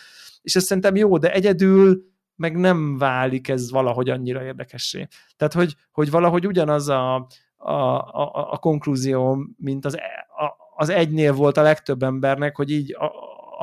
és 0.42 0.56
ez 0.56 0.64
szerintem 0.64 0.96
jó, 0.96 1.18
de 1.18 1.32
egyedül 1.32 2.12
meg 2.36 2.56
nem 2.56 2.98
válik 2.98 3.48
ez 3.48 3.70
valahogy 3.70 4.10
annyira 4.10 4.44
érdekessé. 4.44 5.08
Tehát, 5.36 5.52
hogy, 5.52 5.76
hogy 5.92 6.10
valahogy 6.10 6.46
ugyanaz 6.46 6.88
a, 6.88 7.14
a, 7.56 7.72
a, 7.72 8.48
a 8.50 8.58
konklúzió, 8.58 9.46
mint 9.56 9.84
az, 9.84 9.98
e, 9.98 10.26
a, 10.44 10.54
az 10.76 10.88
egynél 10.88 11.32
volt 11.32 11.56
a 11.56 11.62
legtöbb 11.62 12.02
embernek, 12.02 12.56
hogy 12.56 12.70
így 12.70 12.94
a, 12.94 13.04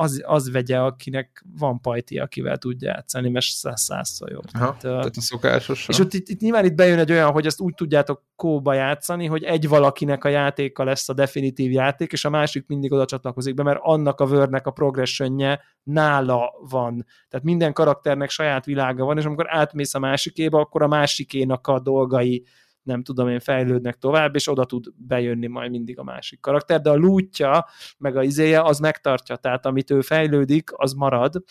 az, 0.02 0.22
az 0.26 0.50
vegye, 0.50 0.78
akinek 0.78 1.44
van 1.58 1.80
pajti, 1.80 2.18
akivel 2.18 2.56
tudja 2.56 2.88
játszani, 2.88 3.30
mert 3.30 3.44
százszor 3.74 4.30
jobb. 4.30 4.44
Aha, 4.52 4.76
tehát, 4.80 4.80
tehát 4.80 5.16
a 5.16 5.20
szokásos. 5.20 5.88
És 5.88 5.98
ott 5.98 6.12
itt, 6.12 6.28
itt 6.28 6.40
nyilván 6.40 6.64
itt 6.64 6.74
bejön 6.74 6.98
egy 6.98 7.10
olyan, 7.10 7.30
hogy 7.30 7.46
ezt 7.46 7.60
úgy 7.60 7.74
tudjátok 7.74 8.22
kóba 8.36 8.74
játszani, 8.74 9.26
hogy 9.26 9.42
egy 9.42 9.68
valakinek 9.68 10.24
a 10.24 10.28
játéka 10.28 10.84
lesz 10.84 11.08
a 11.08 11.12
definitív 11.12 11.70
játék, 11.70 12.12
és 12.12 12.24
a 12.24 12.30
másik 12.30 12.66
mindig 12.66 12.92
oda 12.92 13.04
csatlakozik 13.04 13.54
be, 13.54 13.62
mert 13.62 13.78
annak 13.82 14.20
a 14.20 14.26
vörnek 14.26 14.66
a 14.66 14.70
progressionje 14.70 15.60
nála 15.82 16.52
van. 16.70 17.06
Tehát 17.28 17.46
minden 17.46 17.72
karakternek 17.72 18.30
saját 18.30 18.64
világa 18.64 19.04
van, 19.04 19.18
és 19.18 19.24
amikor 19.24 19.46
átmész 19.48 19.94
a 19.94 19.98
másikéba, 19.98 20.60
akkor 20.60 20.82
a 20.82 20.88
másikénak 20.88 21.66
a 21.66 21.80
dolgai 21.80 22.44
nem 22.82 23.02
tudom 23.02 23.28
én, 23.28 23.40
fejlődnek 23.40 23.96
tovább, 23.98 24.34
és 24.34 24.48
oda 24.48 24.64
tud 24.64 24.86
bejönni 24.96 25.46
majd 25.46 25.70
mindig 25.70 25.98
a 25.98 26.02
másik 26.02 26.40
karakter, 26.40 26.80
de 26.80 26.90
a 26.90 26.94
lútja, 26.94 27.66
meg 27.98 28.16
a 28.16 28.22
izéje, 28.22 28.62
az 28.62 28.78
megtartja, 28.78 29.36
tehát 29.36 29.66
amit 29.66 29.90
ő 29.90 30.00
fejlődik, 30.00 30.70
az 30.72 30.92
marad, 30.92 31.42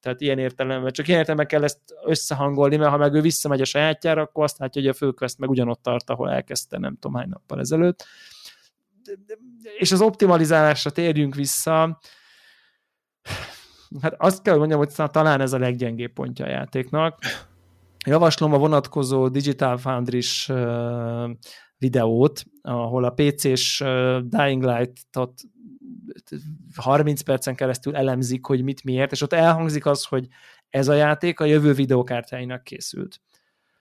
tehát 0.00 0.20
ilyen 0.20 0.38
értelemben, 0.38 0.92
csak 0.92 1.06
ilyen 1.06 1.18
értelemben 1.18 1.46
kell 1.46 1.64
ezt 1.64 1.80
összehangolni, 2.04 2.76
mert 2.76 2.90
ha 2.90 2.96
meg 2.96 3.14
ő 3.14 3.20
visszamegy 3.20 3.60
a 3.60 3.64
sajátjára, 3.64 4.22
akkor 4.22 4.44
azt 4.44 4.58
látja, 4.58 4.80
hogy 4.80 4.90
a 4.90 4.94
főquest 4.94 5.38
meg 5.38 5.50
ugyanott 5.50 5.82
tart, 5.82 6.10
ahol 6.10 6.30
elkezdte 6.30 6.78
nem 6.78 6.94
tudom 6.94 7.16
hány 7.16 7.28
nappal 7.28 7.60
ezelőtt. 7.60 8.06
És 9.78 9.92
az 9.92 10.00
optimalizálásra 10.00 10.90
térjünk 10.90 11.34
vissza, 11.34 11.98
hát 14.02 14.14
azt 14.18 14.42
kell, 14.42 14.56
hogy 14.56 14.68
mondjam, 14.68 14.80
hogy 14.96 15.10
talán 15.10 15.40
ez 15.40 15.52
a 15.52 15.58
leggyengébb 15.58 16.12
pontja 16.12 16.44
a 16.44 16.48
játéknak, 16.48 17.18
Javaslom 18.06 18.52
a 18.52 18.58
vonatkozó 18.58 19.28
Digital 19.28 19.76
Foundry-s 19.76 20.52
videót, 21.78 22.44
ahol 22.62 23.04
a 23.04 23.10
PC-s 23.10 23.84
Dying 24.22 24.64
Light-ot 24.64 25.32
30 26.76 27.20
percen 27.20 27.54
keresztül 27.54 27.96
elemzik, 27.96 28.46
hogy 28.46 28.62
mit 28.62 28.84
miért, 28.84 29.12
és 29.12 29.22
ott 29.22 29.32
elhangzik 29.32 29.86
az, 29.86 30.04
hogy 30.04 30.26
ez 30.70 30.88
a 30.88 30.94
játék 30.94 31.40
a 31.40 31.44
jövő 31.44 31.72
videókártyáinak 31.72 32.64
készült. 32.64 33.20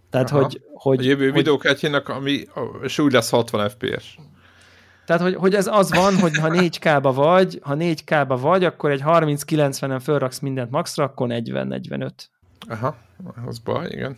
Tehát, 0.09 0.29
hogy, 0.29 0.61
hogy... 0.73 0.99
A 0.99 1.03
jövő 1.03 1.25
hogy, 1.25 1.33
videókártyának, 1.33 2.09
ami, 2.09 2.43
és 2.81 2.99
úgy 2.99 3.11
lesz 3.11 3.29
60 3.29 3.69
FPS. 3.69 4.17
Tehát, 5.05 5.21
hogy, 5.21 5.35
hogy 5.35 5.53
ez 5.53 5.67
az 5.67 5.93
van, 5.93 6.19
hogy 6.19 6.37
ha 6.37 6.49
4K-ba 6.51 7.11
vagy, 7.15 7.59
ha 7.61 7.75
4K-ba 7.77 8.37
vagy, 8.41 8.63
akkor 8.63 8.91
egy 8.91 9.01
30-90-en 9.05 9.99
fölraksz 10.03 10.39
mindent 10.39 10.71
maxra, 10.71 11.03
akkor 11.03 11.27
40-45. 11.31 12.09
Aha, 12.67 12.97
az 13.45 13.59
baj, 13.59 13.87
igen. 13.89 14.17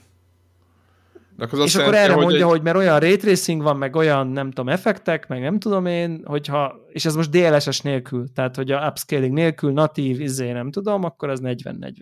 Akkor 1.39 1.59
és 1.59 1.75
akkor 1.75 1.93
erre 1.93 2.13
hogy 2.13 2.23
mondja, 2.23 2.45
egy... 2.45 2.51
hogy 2.51 2.61
mert 2.61 2.77
olyan 2.77 2.99
ray 2.99 3.15
tracing 3.15 3.61
van, 3.61 3.77
meg 3.77 3.95
olyan, 3.95 4.27
nem 4.27 4.51
tudom, 4.51 4.69
effektek, 4.69 5.27
meg 5.27 5.41
nem 5.41 5.59
tudom 5.59 5.85
én, 5.85 6.21
hogyha, 6.25 6.79
és 6.89 7.05
ez 7.05 7.15
most 7.15 7.29
DLSS 7.29 7.81
nélkül, 7.81 8.27
tehát 8.33 8.55
hogy 8.55 8.71
a 8.71 8.87
upscaling 8.87 9.33
nélkül, 9.33 9.71
natív, 9.71 10.21
izé, 10.21 10.51
nem 10.51 10.71
tudom, 10.71 11.03
akkor 11.03 11.29
az 11.29 11.39
40-45 11.43 11.95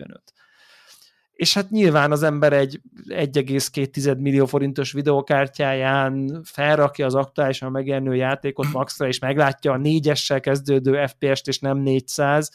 és 1.36 1.54
hát 1.54 1.70
nyilván 1.70 2.12
az 2.12 2.22
ember 2.22 2.52
egy 2.52 2.80
1,2 3.08 4.18
millió 4.18 4.46
forintos 4.46 4.92
videokártyáján 4.92 6.40
felrakja 6.44 7.06
az 7.06 7.14
aktuálisan 7.14 7.70
megjelenő 7.70 8.14
játékot 8.14 8.72
maxra, 8.72 9.06
és 9.06 9.18
meglátja 9.18 9.72
a 9.72 9.76
négyessel 9.76 10.40
kezdődő 10.40 11.06
FPS-t, 11.06 11.48
és 11.48 11.58
nem 11.58 11.78
400. 11.78 12.50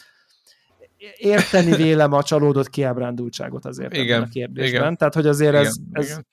Érteni 1.18 1.76
vélem 1.76 2.14
a 2.14 2.24
csalódott 2.24 2.70
kiábrándultságot 2.70 3.66
azért 3.66 3.95
igen, 3.95 4.22
a 4.22 4.28
kérdésben. 4.28 4.82
Igen, 4.82 4.97
Tehát, 4.97 5.14
hogy 5.14 5.28
azért 5.28 5.54
igen, 5.54 5.66
ez, 5.66 5.76
ez 5.91 6.06
igen. 6.06 6.26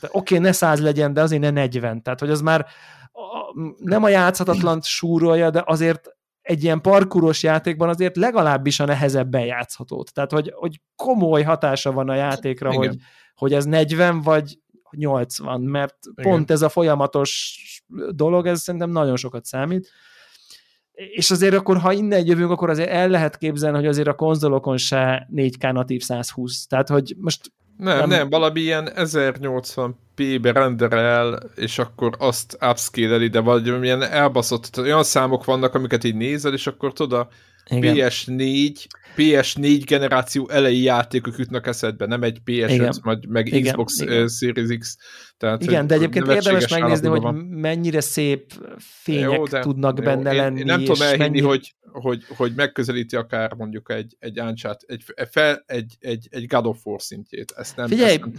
oké, 0.00 0.08
okay, 0.08 0.38
ne 0.38 0.52
100 0.52 0.80
legyen, 0.80 1.12
de 1.12 1.22
azért 1.22 1.42
ne 1.42 1.50
40. 1.50 2.02
Tehát, 2.02 2.20
hogy 2.20 2.30
az 2.30 2.40
már 2.40 2.66
nem 3.76 4.02
a 4.02 4.08
játszhatatlan 4.08 4.80
súrolja, 4.82 5.50
de 5.50 5.62
azért 5.66 6.08
egy 6.42 6.62
ilyen 6.62 6.80
parkuros 6.80 7.42
játékban 7.42 7.88
azért 7.88 8.16
legalábbis 8.16 8.80
a 8.80 8.84
nehezebben 8.84 9.44
játszhatót. 9.44 10.12
Tehát, 10.12 10.32
hogy, 10.32 10.52
hogy 10.54 10.80
komoly 10.96 11.42
hatása 11.42 11.92
van 11.92 12.08
a 12.08 12.14
játékra, 12.14 12.72
hogy, 12.72 12.96
hogy 13.34 13.52
ez 13.52 13.64
40 13.64 14.20
vagy 14.20 14.58
80, 14.90 15.60
mert 15.60 15.96
Igen. 16.16 16.30
pont 16.30 16.50
ez 16.50 16.62
a 16.62 16.68
folyamatos 16.68 17.58
dolog, 18.10 18.46
ez 18.46 18.60
szerintem 18.60 18.90
nagyon 18.90 19.16
sokat 19.16 19.44
számít. 19.44 19.90
És 21.14 21.30
azért 21.30 21.54
akkor, 21.54 21.78
ha 21.78 21.92
innen 21.92 22.26
jövünk, 22.26 22.50
akkor 22.50 22.70
azért 22.70 22.90
el 22.90 23.08
lehet 23.08 23.38
képzelni, 23.38 23.76
hogy 23.76 23.86
azért 23.86 24.08
a 24.08 24.14
konzolokon 24.14 24.76
se 24.76 25.28
4K 25.34 25.72
natív 25.72 26.00
120. 26.00 26.66
Tehát, 26.66 26.88
hogy 26.88 27.14
most 27.18 27.52
nem, 27.76 27.98
nem, 27.98 28.08
nem, 28.08 28.28
valami 28.28 28.60
ilyen 28.60 28.90
1080p-be 28.94 30.52
renderel, 30.52 31.42
és 31.54 31.78
akkor 31.78 32.14
azt 32.18 32.58
upscale 32.60 33.28
de 33.28 33.40
vagy 33.40 33.78
milyen 33.78 34.02
elbaszott, 34.02 34.78
olyan 34.78 35.02
számok 35.02 35.44
vannak, 35.44 35.74
amiket 35.74 36.04
így 36.04 36.14
nézel, 36.14 36.52
és 36.52 36.66
akkor 36.66 36.92
tudod, 36.92 37.26
igen. 37.68 37.94
PS4, 37.96 38.86
PS4 39.16 39.82
generáció 39.86 40.48
elejé 40.48 40.82
játékok 40.82 41.38
jutnak 41.38 41.66
eszedbe, 41.66 42.06
nem 42.06 42.22
egy 42.22 42.38
PS5, 42.46 42.68
Igen. 42.70 42.94
Majd, 43.02 43.28
meg 43.28 43.46
Igen. 43.46 43.62
Xbox 43.62 44.00
Igen. 44.00 44.28
Series 44.28 44.78
X. 44.78 44.96
Tehát, 45.36 45.62
Igen, 45.62 45.86
de 45.86 45.94
egyébként 45.94 46.26
érdemes 46.28 46.68
megnézni, 46.68 47.08
hogy 47.08 47.20
van. 47.20 47.34
mennyire 47.34 48.00
szép 48.00 48.52
fények 48.78 49.36
jó, 49.36 49.44
de, 49.44 49.60
tudnak 49.60 49.98
jó, 49.98 50.04
benne 50.04 50.30
én, 50.30 50.36
lenni. 50.36 50.58
Én 50.58 50.64
nem 50.64 50.78
tudom 50.78 51.02
elhinni, 51.02 51.22
mennyi... 51.22 51.40
hogy, 51.40 51.74
hogy, 51.92 52.24
hogy 52.36 52.52
megközelíti 52.56 53.16
akár 53.16 53.54
mondjuk 53.54 53.90
egy, 53.90 54.16
egy 54.18 54.40
Uncharted, 54.40 54.88
egy, 54.88 55.28
fel, 55.30 55.62
egy, 55.66 55.96
egy, 56.00 56.28
egy 56.30 56.46
God 56.46 56.66
of 56.66 56.78
War 56.84 57.02
szintjét. 57.02 57.52
Ezt 57.56 57.76
nem, 57.76 57.86
Figyelj, 57.86 58.12
ezt 58.12 58.20
nem 58.20 58.32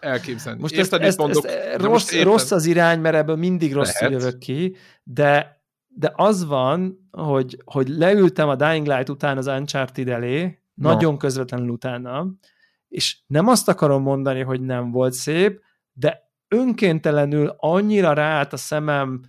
elképzelni. 0.00 0.60
Most 0.60 0.74
Érted, 0.74 1.00
ezt, 1.00 1.08
ezt, 1.08 1.18
mondok, 1.18 1.46
ezt 1.46 1.80
rossz, 1.80 2.12
rossz 2.12 2.50
az 2.50 2.66
irány, 2.66 3.00
mert 3.00 3.14
ebből 3.14 3.36
mindig 3.36 3.72
rosszul 3.72 4.10
jövök 4.10 4.38
ki, 4.38 4.76
de 5.02 5.60
de 5.94 6.12
az 6.14 6.44
van, 6.44 7.01
hogy, 7.12 7.62
hogy 7.64 7.88
leültem 7.88 8.48
a 8.48 8.56
Dying 8.56 8.86
Light 8.86 9.08
után 9.08 9.36
az 9.36 9.46
Uncharted 9.46 10.08
elé, 10.08 10.58
no. 10.74 10.88
nagyon 10.88 11.18
közvetlenül 11.18 11.68
utána, 11.68 12.26
és 12.88 13.18
nem 13.26 13.48
azt 13.48 13.68
akarom 13.68 14.02
mondani, 14.02 14.40
hogy 14.40 14.60
nem 14.60 14.90
volt 14.90 15.12
szép, 15.12 15.62
de 15.92 16.30
önkéntelenül 16.48 17.54
annyira 17.56 18.12
ráállt 18.12 18.52
a 18.52 18.56
szemem, 18.56 19.20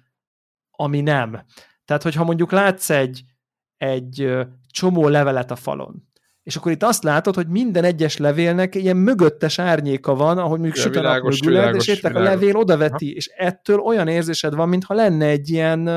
ami 0.71 1.01
nem. 1.01 1.41
Tehát, 1.85 2.03
hogyha 2.03 2.23
mondjuk 2.23 2.51
látsz 2.51 2.89
egy, 2.89 3.23
egy 3.77 4.37
csomó 4.71 5.07
levelet 5.07 5.51
a 5.51 5.55
falon, 5.55 6.07
és 6.43 6.55
akkor 6.55 6.71
itt 6.71 6.83
azt 6.83 7.03
látod, 7.03 7.35
hogy 7.35 7.47
minden 7.47 7.83
egyes 7.83 8.17
levélnek 8.17 8.75
ilyen 8.75 8.97
mögöttes 8.97 9.59
árnyéka 9.59 10.15
van, 10.15 10.37
ahogy 10.37 10.59
mondjuk 10.59 10.75
süt 10.75 10.95
a 10.95 11.01
nap 11.01 11.75
és 11.75 11.87
értek 11.87 12.15
a 12.15 12.19
levél 12.19 12.55
odaveti, 12.55 13.09
ha. 13.09 13.15
és 13.15 13.27
ettől 13.27 13.79
olyan 13.79 14.07
érzésed 14.07 14.55
van, 14.55 14.69
mintha 14.69 14.93
lenne 14.93 15.25
egy 15.25 15.49
ilyen, 15.49 15.87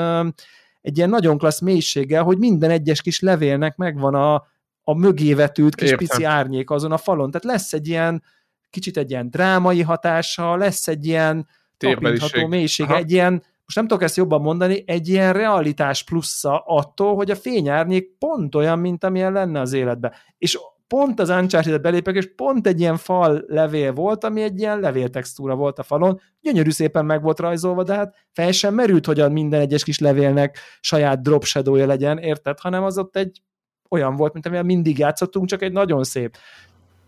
egy 0.86 0.96
ilyen 0.96 1.08
nagyon 1.08 1.38
klassz 1.38 1.60
mélységgel, 1.60 2.22
hogy 2.22 2.38
minden 2.38 2.70
egyes 2.70 3.02
kis 3.02 3.20
levélnek 3.20 3.76
megvan 3.76 4.14
a, 4.14 4.34
a 4.82 4.94
mögévetült 4.94 5.74
kis 5.74 5.90
Értem. 5.90 6.06
pici 6.06 6.24
árnyék 6.24 6.70
azon 6.70 6.92
a 6.92 6.96
falon. 6.96 7.30
Tehát 7.30 7.56
lesz 7.56 7.72
egy 7.72 7.88
ilyen, 7.88 8.22
kicsit 8.70 8.96
egy 8.96 9.10
ilyen 9.10 9.30
drámai 9.30 9.82
hatása, 9.82 10.56
lesz 10.56 10.88
egy 10.88 11.06
ilyen 11.06 11.48
tapintható 11.76 12.46
mélysége, 12.46 12.88
Aha. 12.88 12.98
egy 12.98 13.10
ilyen, 13.10 13.32
most 13.32 13.76
nem 13.76 13.86
tudok 13.86 14.02
ezt 14.02 14.16
jobban 14.16 14.40
mondani, 14.40 14.82
egy 14.86 15.08
ilyen 15.08 15.32
realitás 15.32 16.04
plusza 16.04 16.58
attól, 16.58 17.14
hogy 17.14 17.30
a 17.30 17.36
fényárnyék 17.36 18.18
pont 18.18 18.54
olyan, 18.54 18.78
mint 18.78 19.04
amilyen 19.04 19.32
lenne 19.32 19.60
az 19.60 19.72
életben. 19.72 20.12
És 20.38 20.58
pont 20.86 21.20
az 21.20 21.28
uncharted 21.28 21.80
belépek, 21.80 22.14
és 22.14 22.34
pont 22.34 22.66
egy 22.66 22.80
ilyen 22.80 22.96
fal 22.96 23.44
levél 23.46 23.92
volt, 23.92 24.24
ami 24.24 24.42
egy 24.42 24.58
ilyen 24.58 24.80
levéltextúra 24.80 25.54
volt 25.54 25.78
a 25.78 25.82
falon, 25.82 26.20
gyönyörű 26.40 26.70
szépen 26.70 27.04
meg 27.04 27.22
volt 27.22 27.38
rajzolva, 27.38 27.82
de 27.82 27.94
hát 27.94 28.14
fel 28.32 28.52
sem 28.52 28.74
merült, 28.74 29.06
hogy 29.06 29.20
a 29.20 29.28
minden 29.28 29.60
egyes 29.60 29.84
kis 29.84 29.98
levélnek 29.98 30.58
saját 30.80 31.22
drop 31.22 31.44
shadow 31.44 31.74
legyen, 31.74 32.18
érted? 32.18 32.60
Hanem 32.60 32.84
az 32.84 32.98
ott 32.98 33.16
egy 33.16 33.42
olyan 33.90 34.16
volt, 34.16 34.32
mint 34.32 34.46
amilyen 34.46 34.66
mindig 34.66 34.98
játszottunk, 34.98 35.46
csak 35.46 35.62
egy 35.62 35.72
nagyon 35.72 36.04
szép. 36.04 36.36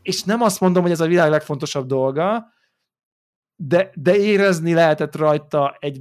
És 0.02 0.22
nem 0.22 0.42
azt 0.42 0.60
mondom, 0.60 0.82
hogy 0.82 0.92
ez 0.92 1.00
a 1.00 1.06
világ 1.06 1.30
legfontosabb 1.30 1.86
dolga, 1.86 2.46
de, 3.56 3.90
de 3.94 4.16
érezni 4.16 4.74
lehetett 4.74 5.16
rajta 5.16 5.76
egy 5.80 6.00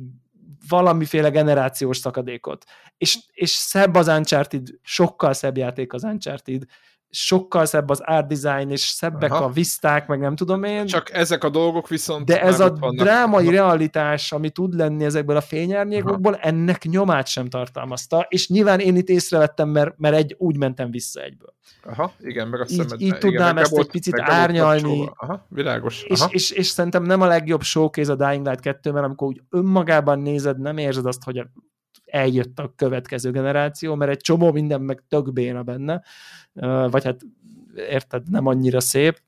valamiféle 0.68 1.30
generációs 1.30 1.98
szakadékot. 1.98 2.66
És, 2.98 3.20
és 3.32 3.50
szebb 3.50 3.96
az 3.96 4.08
Uncharted, 4.08 4.68
sokkal 4.82 5.34
szebb 5.34 5.58
játék 5.58 5.94
az 5.94 6.04
Uncharted, 6.04 6.64
sokkal 7.20 7.66
szebb 7.66 7.90
az 7.90 8.02
art 8.06 8.28
design, 8.28 8.70
és 8.70 8.82
szebbek 8.82 9.32
Aha. 9.32 9.44
a 9.44 9.50
viszták, 9.50 10.08
meg 10.08 10.20
nem 10.20 10.36
tudom 10.36 10.64
én. 10.64 10.86
Csak 10.86 11.14
ezek 11.14 11.44
a 11.44 11.50
dolgok 11.50 11.88
viszont... 11.88 12.26
De 12.26 12.42
ez 12.42 12.60
a 12.60 12.70
vannak. 12.80 13.06
drámai 13.06 13.50
realitás, 13.50 14.32
ami 14.32 14.50
tud 14.50 14.74
lenni 14.74 15.04
ezekből 15.04 15.36
a 15.36 15.42
fényárnyékokból, 15.42 16.34
Aha. 16.34 16.42
ennek 16.42 16.84
nyomát 16.84 17.28
sem 17.28 17.50
tartalmazta, 17.50 18.26
és 18.30 18.50
nyilván 18.50 18.80
én 18.80 18.96
itt 18.96 19.10
észrevettem, 19.10 19.70
mert, 19.70 19.98
mert 19.98 20.16
egy, 20.16 20.36
úgy 20.38 20.58
mentem 20.58 20.92
vissza 20.92 21.22
egyből. 21.22 21.56
Aha, 21.84 22.14
igen, 22.20 22.48
meg 22.48 22.62
a 22.62 22.66
így, 22.70 22.94
így 22.98 23.18
tudnám 23.18 23.52
igen, 23.52 23.58
ezt 23.58 23.78
egy 23.78 23.90
picit 23.92 24.20
árnyalni. 24.20 25.10
Aha, 25.16 25.46
világos. 25.50 26.04
Aha. 26.10 26.30
És, 26.32 26.34
és, 26.34 26.52
és, 26.52 26.68
szerintem 26.68 27.04
nem 27.04 27.22
a 27.22 27.26
legjobb 27.26 27.62
showcase 27.62 28.12
a 28.12 28.16
Dying 28.16 28.46
Light 28.46 28.60
2, 28.60 28.92
mert 28.92 29.06
amikor 29.06 29.28
úgy 29.28 29.42
önmagában 29.50 30.20
nézed, 30.20 30.60
nem 30.60 30.78
érzed 30.78 31.06
azt, 31.06 31.24
hogy 31.24 31.38
eljött 32.08 32.60
a 32.60 32.74
következő 32.76 33.32
generáció, 33.32 33.96
mert 33.96 34.12
egy 34.12 34.22
csomó 34.22 34.52
minden 34.52 34.82
meg 34.82 35.04
tök 35.08 35.34
béna 35.34 35.64
benne, 35.64 36.04
vagy 36.90 37.04
hát 37.04 37.20
érted, 37.90 38.30
nem 38.30 38.46
annyira 38.46 38.80
szép. 38.80 39.22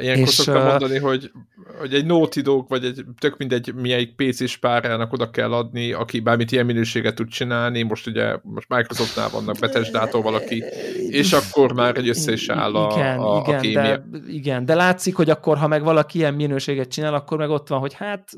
Ilyenkor 0.00 0.26
és, 0.26 0.34
szoktam 0.34 0.66
mondani, 0.66 0.98
hogy, 0.98 1.30
hogy 1.78 1.94
egy 1.94 2.06
Naughty 2.06 2.40
Dog, 2.40 2.68
vagy 2.68 2.84
egy 2.84 3.04
tök 3.18 3.36
mindegy 3.36 3.74
milyen 3.74 4.14
PC-s 4.16 4.56
párának 4.56 5.12
oda 5.12 5.30
kell 5.30 5.52
adni, 5.52 5.92
aki 5.92 6.20
bármit 6.20 6.52
ilyen 6.52 6.66
minőséget 6.66 7.14
tud 7.14 7.28
csinálni, 7.28 7.82
most 7.82 8.06
ugye 8.06 8.36
most 8.42 8.68
Microsoftnál 8.68 9.28
vannak 9.28 9.58
Bethesda-tól 9.58 10.22
valaki, 10.22 10.64
és 11.08 11.32
akkor 11.32 11.72
már 11.72 11.96
egy 11.96 12.08
össze 12.08 12.32
is 12.32 12.48
áll 12.48 12.74
a, 12.74 12.92
igen, 12.94 13.18
a, 13.18 13.40
igen, 13.40 13.56
a 13.56 13.60
kémia. 13.60 13.82
De, 13.82 14.04
igen, 14.28 14.64
de 14.64 14.74
látszik, 14.74 15.16
hogy 15.16 15.30
akkor, 15.30 15.58
ha 15.58 15.66
meg 15.66 15.82
valaki 15.82 16.18
ilyen 16.18 16.34
minőséget 16.34 16.88
csinál, 16.88 17.14
akkor 17.14 17.38
meg 17.38 17.50
ott 17.50 17.68
van, 17.68 17.78
hogy 17.78 17.94
hát 17.94 18.32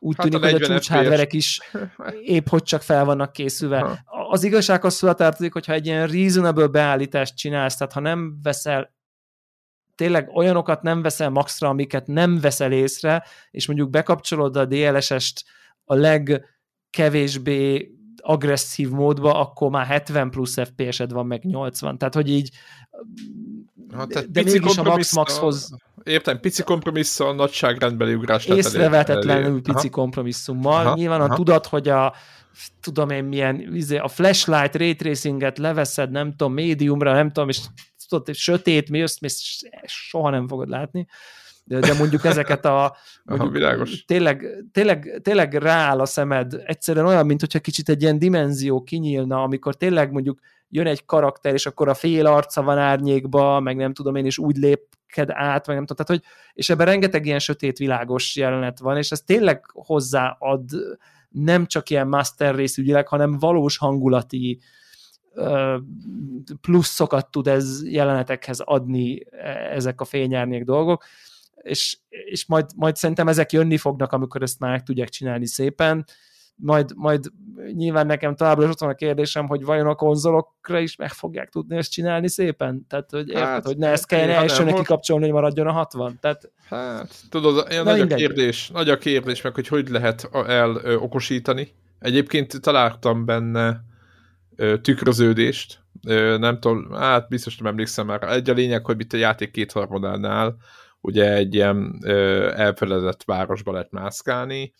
úgy 0.00 0.16
hát 0.16 0.30
tűnik, 0.30 0.44
a 0.44 0.50
hogy 0.50 0.62
a 0.62 0.66
csúcshardverek 0.66 1.32
is 1.32 1.60
épp 2.36 2.48
hogy 2.48 2.62
csak 2.62 2.82
fel 2.82 3.04
vannak 3.04 3.32
készülve. 3.32 3.78
Ha. 3.78 3.98
Az 4.28 4.44
igazság 4.44 4.84
az 4.84 4.98
tartozik, 4.98 5.52
hogyha 5.52 5.72
egy 5.72 5.86
ilyen 5.86 6.06
reasonable 6.06 6.66
beállítást 6.66 7.36
csinálsz, 7.36 7.76
tehát 7.76 7.92
ha 7.92 8.00
nem 8.00 8.38
veszel 8.42 8.98
tényleg 9.94 10.28
olyanokat 10.28 10.82
nem 10.82 11.02
veszel 11.02 11.30
maxra, 11.30 11.68
amiket 11.68 12.06
nem 12.06 12.40
veszel 12.40 12.72
észre, 12.72 13.24
és 13.50 13.66
mondjuk 13.66 13.90
bekapcsolod 13.90 14.56
a 14.56 14.64
DLSS-t 14.64 15.44
a 15.84 15.94
legkevésbé 15.94 17.90
agresszív 18.22 18.90
módba, 18.90 19.40
akkor 19.40 19.70
már 19.70 19.86
70 19.86 20.30
plusz 20.30 20.56
FPS-ed 20.62 21.12
van, 21.12 21.26
meg 21.26 21.44
80. 21.44 21.98
Tehát, 21.98 22.14
hogy 22.14 22.30
így 22.30 22.50
ha, 23.92 24.06
tehát 24.06 24.30
de 24.30 24.42
mégis 24.42 24.76
a 24.76 24.82
Max-Maxhoz... 24.82 25.70
Értem, 26.02 26.40
pici 26.40 26.62
kompromisszal, 26.62 27.34
nagyságrendbeli 27.34 28.14
ugrás. 28.14 28.46
Észrevetetlenül 28.46 29.62
pici 29.62 29.86
aha. 29.86 29.90
kompromisszummal. 29.90 30.86
Aha, 30.86 30.94
Nyilván 30.94 31.20
aha. 31.20 31.32
a 31.32 31.36
tudat, 31.36 31.66
hogy 31.66 31.88
a 31.88 32.14
tudom 32.80 33.10
én 33.10 33.24
milyen, 33.24 33.74
izé, 33.74 33.96
a 33.96 34.08
flashlight 34.08 34.76
ray 34.76 34.94
tracinget 34.94 35.58
leveszed, 35.58 36.10
nem 36.10 36.30
tudom, 36.30 36.52
médiumra, 36.52 37.12
nem 37.12 37.30
tudom, 37.30 37.48
és 37.48 37.60
tudod, 38.08 38.34
sötét, 38.34 38.90
mi 38.90 39.00
ezt 39.00 39.68
soha 39.84 40.30
nem 40.30 40.48
fogod 40.48 40.68
látni. 40.68 41.00
de, 41.00 41.08
de 41.78 41.94
mondjuk 41.94 42.24
ezeket 42.24 42.64
a 42.64 42.96
mondjuk 43.24 43.48
Aha, 43.48 43.58
világos. 43.58 44.04
Tényleg, 44.04 44.64
tényleg, 44.72 45.20
tényleg 45.22 45.54
rááll 45.54 46.00
a 46.00 46.06
szemed, 46.06 46.62
egyszerűen 46.64 47.06
olyan, 47.06 47.26
mint 47.26 47.40
hogyha 47.40 47.58
kicsit 47.58 47.88
egy 47.88 48.02
ilyen 48.02 48.18
dimenzió 48.18 48.82
kinyílna, 48.82 49.42
amikor 49.42 49.74
tényleg 49.74 50.12
mondjuk 50.12 50.38
jön 50.68 50.86
egy 50.86 51.04
karakter, 51.04 51.54
és 51.54 51.66
akkor 51.66 51.88
a 51.88 51.94
fél 51.94 52.26
arca 52.26 52.62
van 52.62 52.78
árnyékba, 52.78 53.60
meg 53.60 53.76
nem 53.76 53.92
tudom 53.92 54.14
én, 54.14 54.24
és 54.24 54.38
úgy 54.38 54.56
lépked 54.56 55.30
át, 55.30 55.66
meg 55.66 55.76
nem 55.76 55.86
tudom, 55.86 56.06
tehát 56.06 56.22
hogy, 56.22 56.22
és 56.52 56.70
ebben 56.70 56.86
rengeteg 56.86 57.26
ilyen 57.26 57.38
sötét 57.38 57.78
világos 57.78 58.36
jelenet 58.36 58.78
van, 58.78 58.96
és 58.96 59.10
ez 59.10 59.20
tényleg 59.20 59.64
hozzáad 59.72 60.64
nem 61.28 61.66
csak 61.66 61.90
ilyen 61.90 62.08
master 62.08 62.54
részügyileg, 62.54 63.08
hanem 63.08 63.38
valós 63.38 63.78
hangulati 63.78 64.60
pluszokat 66.60 67.30
tud 67.30 67.46
ez 67.46 67.80
jelenetekhez 67.84 68.60
adni 68.60 69.26
e, 69.30 69.48
ezek 69.74 70.00
a 70.00 70.04
fényárnyék 70.04 70.64
dolgok, 70.64 71.04
és, 71.62 71.98
és 72.08 72.46
majd, 72.46 72.66
majd 72.76 72.96
szerintem 72.96 73.28
ezek 73.28 73.52
jönni 73.52 73.76
fognak, 73.76 74.12
amikor 74.12 74.42
ezt 74.42 74.58
már 74.58 74.82
tudják 74.82 75.08
csinálni 75.08 75.46
szépen, 75.46 76.04
majd, 76.62 76.90
majd 76.96 77.24
nyilván 77.72 78.06
nekem 78.06 78.36
továbbra 78.36 78.64
is 78.64 78.70
ott 78.70 78.78
van 78.78 78.90
a 78.90 78.94
kérdésem, 78.94 79.46
hogy 79.46 79.64
vajon 79.64 79.86
a 79.86 79.94
konzolokra 79.94 80.78
is 80.78 80.96
meg 80.96 81.12
fogják 81.12 81.48
tudni 81.48 81.76
ezt 81.76 81.90
csinálni 81.90 82.28
szépen? 82.28 82.86
Tehát, 82.88 83.10
hogy 83.10 83.28
érted, 83.28 83.44
hát, 83.44 83.64
hogy 83.64 83.76
ne 83.76 83.88
ezt 83.88 84.06
kelljen 84.06 84.30
elsőnek 84.30 84.72
most... 84.72 84.84
kikapcsolni, 84.84 85.24
hogy 85.24 85.32
maradjon 85.32 85.66
a 85.66 85.72
60? 85.72 86.18
Tehát... 86.20 86.50
Hát, 86.68 87.14
tudod, 87.30 87.66
olyan 87.70 87.84
nagy 87.84 88.00
a 88.00 88.06
kérdés, 88.06 88.68
nagy 88.68 88.88
a 88.88 88.98
kérdés, 88.98 89.42
meg 89.42 89.54
hogy 89.54 89.68
hogy 89.68 89.88
lehet 89.88 90.28
el 90.46 90.96
okosítani. 90.96 91.68
Egyébként 91.98 92.60
találtam 92.60 93.24
benne 93.24 93.84
tükröződést, 94.82 95.80
nem 96.38 96.60
tudom, 96.60 96.92
hát 96.92 97.28
biztos 97.28 97.56
nem 97.56 97.66
emlékszem 97.66 98.06
már. 98.06 98.22
Egy 98.22 98.50
a 98.50 98.52
lényeg, 98.52 98.84
hogy 98.84 99.00
itt 99.00 99.12
a 99.12 99.16
játék 99.16 99.50
kétharmadánál 99.50 100.56
ugye 101.00 101.34
egy 101.34 101.54
ilyen 101.54 101.98
ö, 102.02 102.50
elfeledett 102.56 103.24
városba 103.24 103.72
lehet 103.72 103.90
mászkálni, 103.90 104.72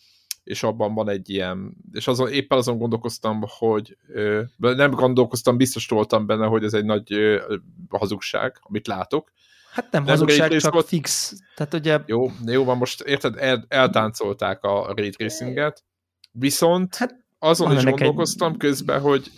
és 0.43 0.63
abban 0.63 0.93
van 0.93 1.09
egy 1.09 1.29
ilyen, 1.29 1.75
és 1.91 2.07
azon, 2.07 2.31
éppen 2.31 2.57
azon 2.57 2.77
gondolkoztam, 2.77 3.41
hogy 3.47 3.97
ö, 4.07 4.41
nem 4.57 4.91
gondolkoztam, 4.91 5.57
biztos 5.57 5.87
voltam 5.87 6.25
benne, 6.25 6.45
hogy 6.45 6.63
ez 6.63 6.73
egy 6.73 6.85
nagy 6.85 7.13
ö, 7.13 7.55
hazugság, 7.89 8.59
amit 8.61 8.87
látok. 8.87 9.31
Hát 9.71 9.91
nem, 9.91 10.03
nem 10.03 10.11
hazugság, 10.11 10.57
csak 10.57 10.73
volt. 10.73 10.87
fix. 10.87 11.33
Tehát 11.55 11.73
ugye... 11.73 11.99
Jó, 12.05 12.31
jó 12.45 12.63
van, 12.63 12.77
most 12.77 13.01
érted, 13.01 13.37
el, 13.37 13.65
eltáncolták 13.67 14.63
a 14.63 14.93
ray 14.95 15.09
tracinget, 15.09 15.83
viszont 16.31 16.95
hát, 16.95 17.15
azon 17.39 17.77
is 17.77 17.83
gondolkoztam 17.83 18.51
egy... 18.51 18.57
közben, 18.57 18.99
hogy 19.01 19.31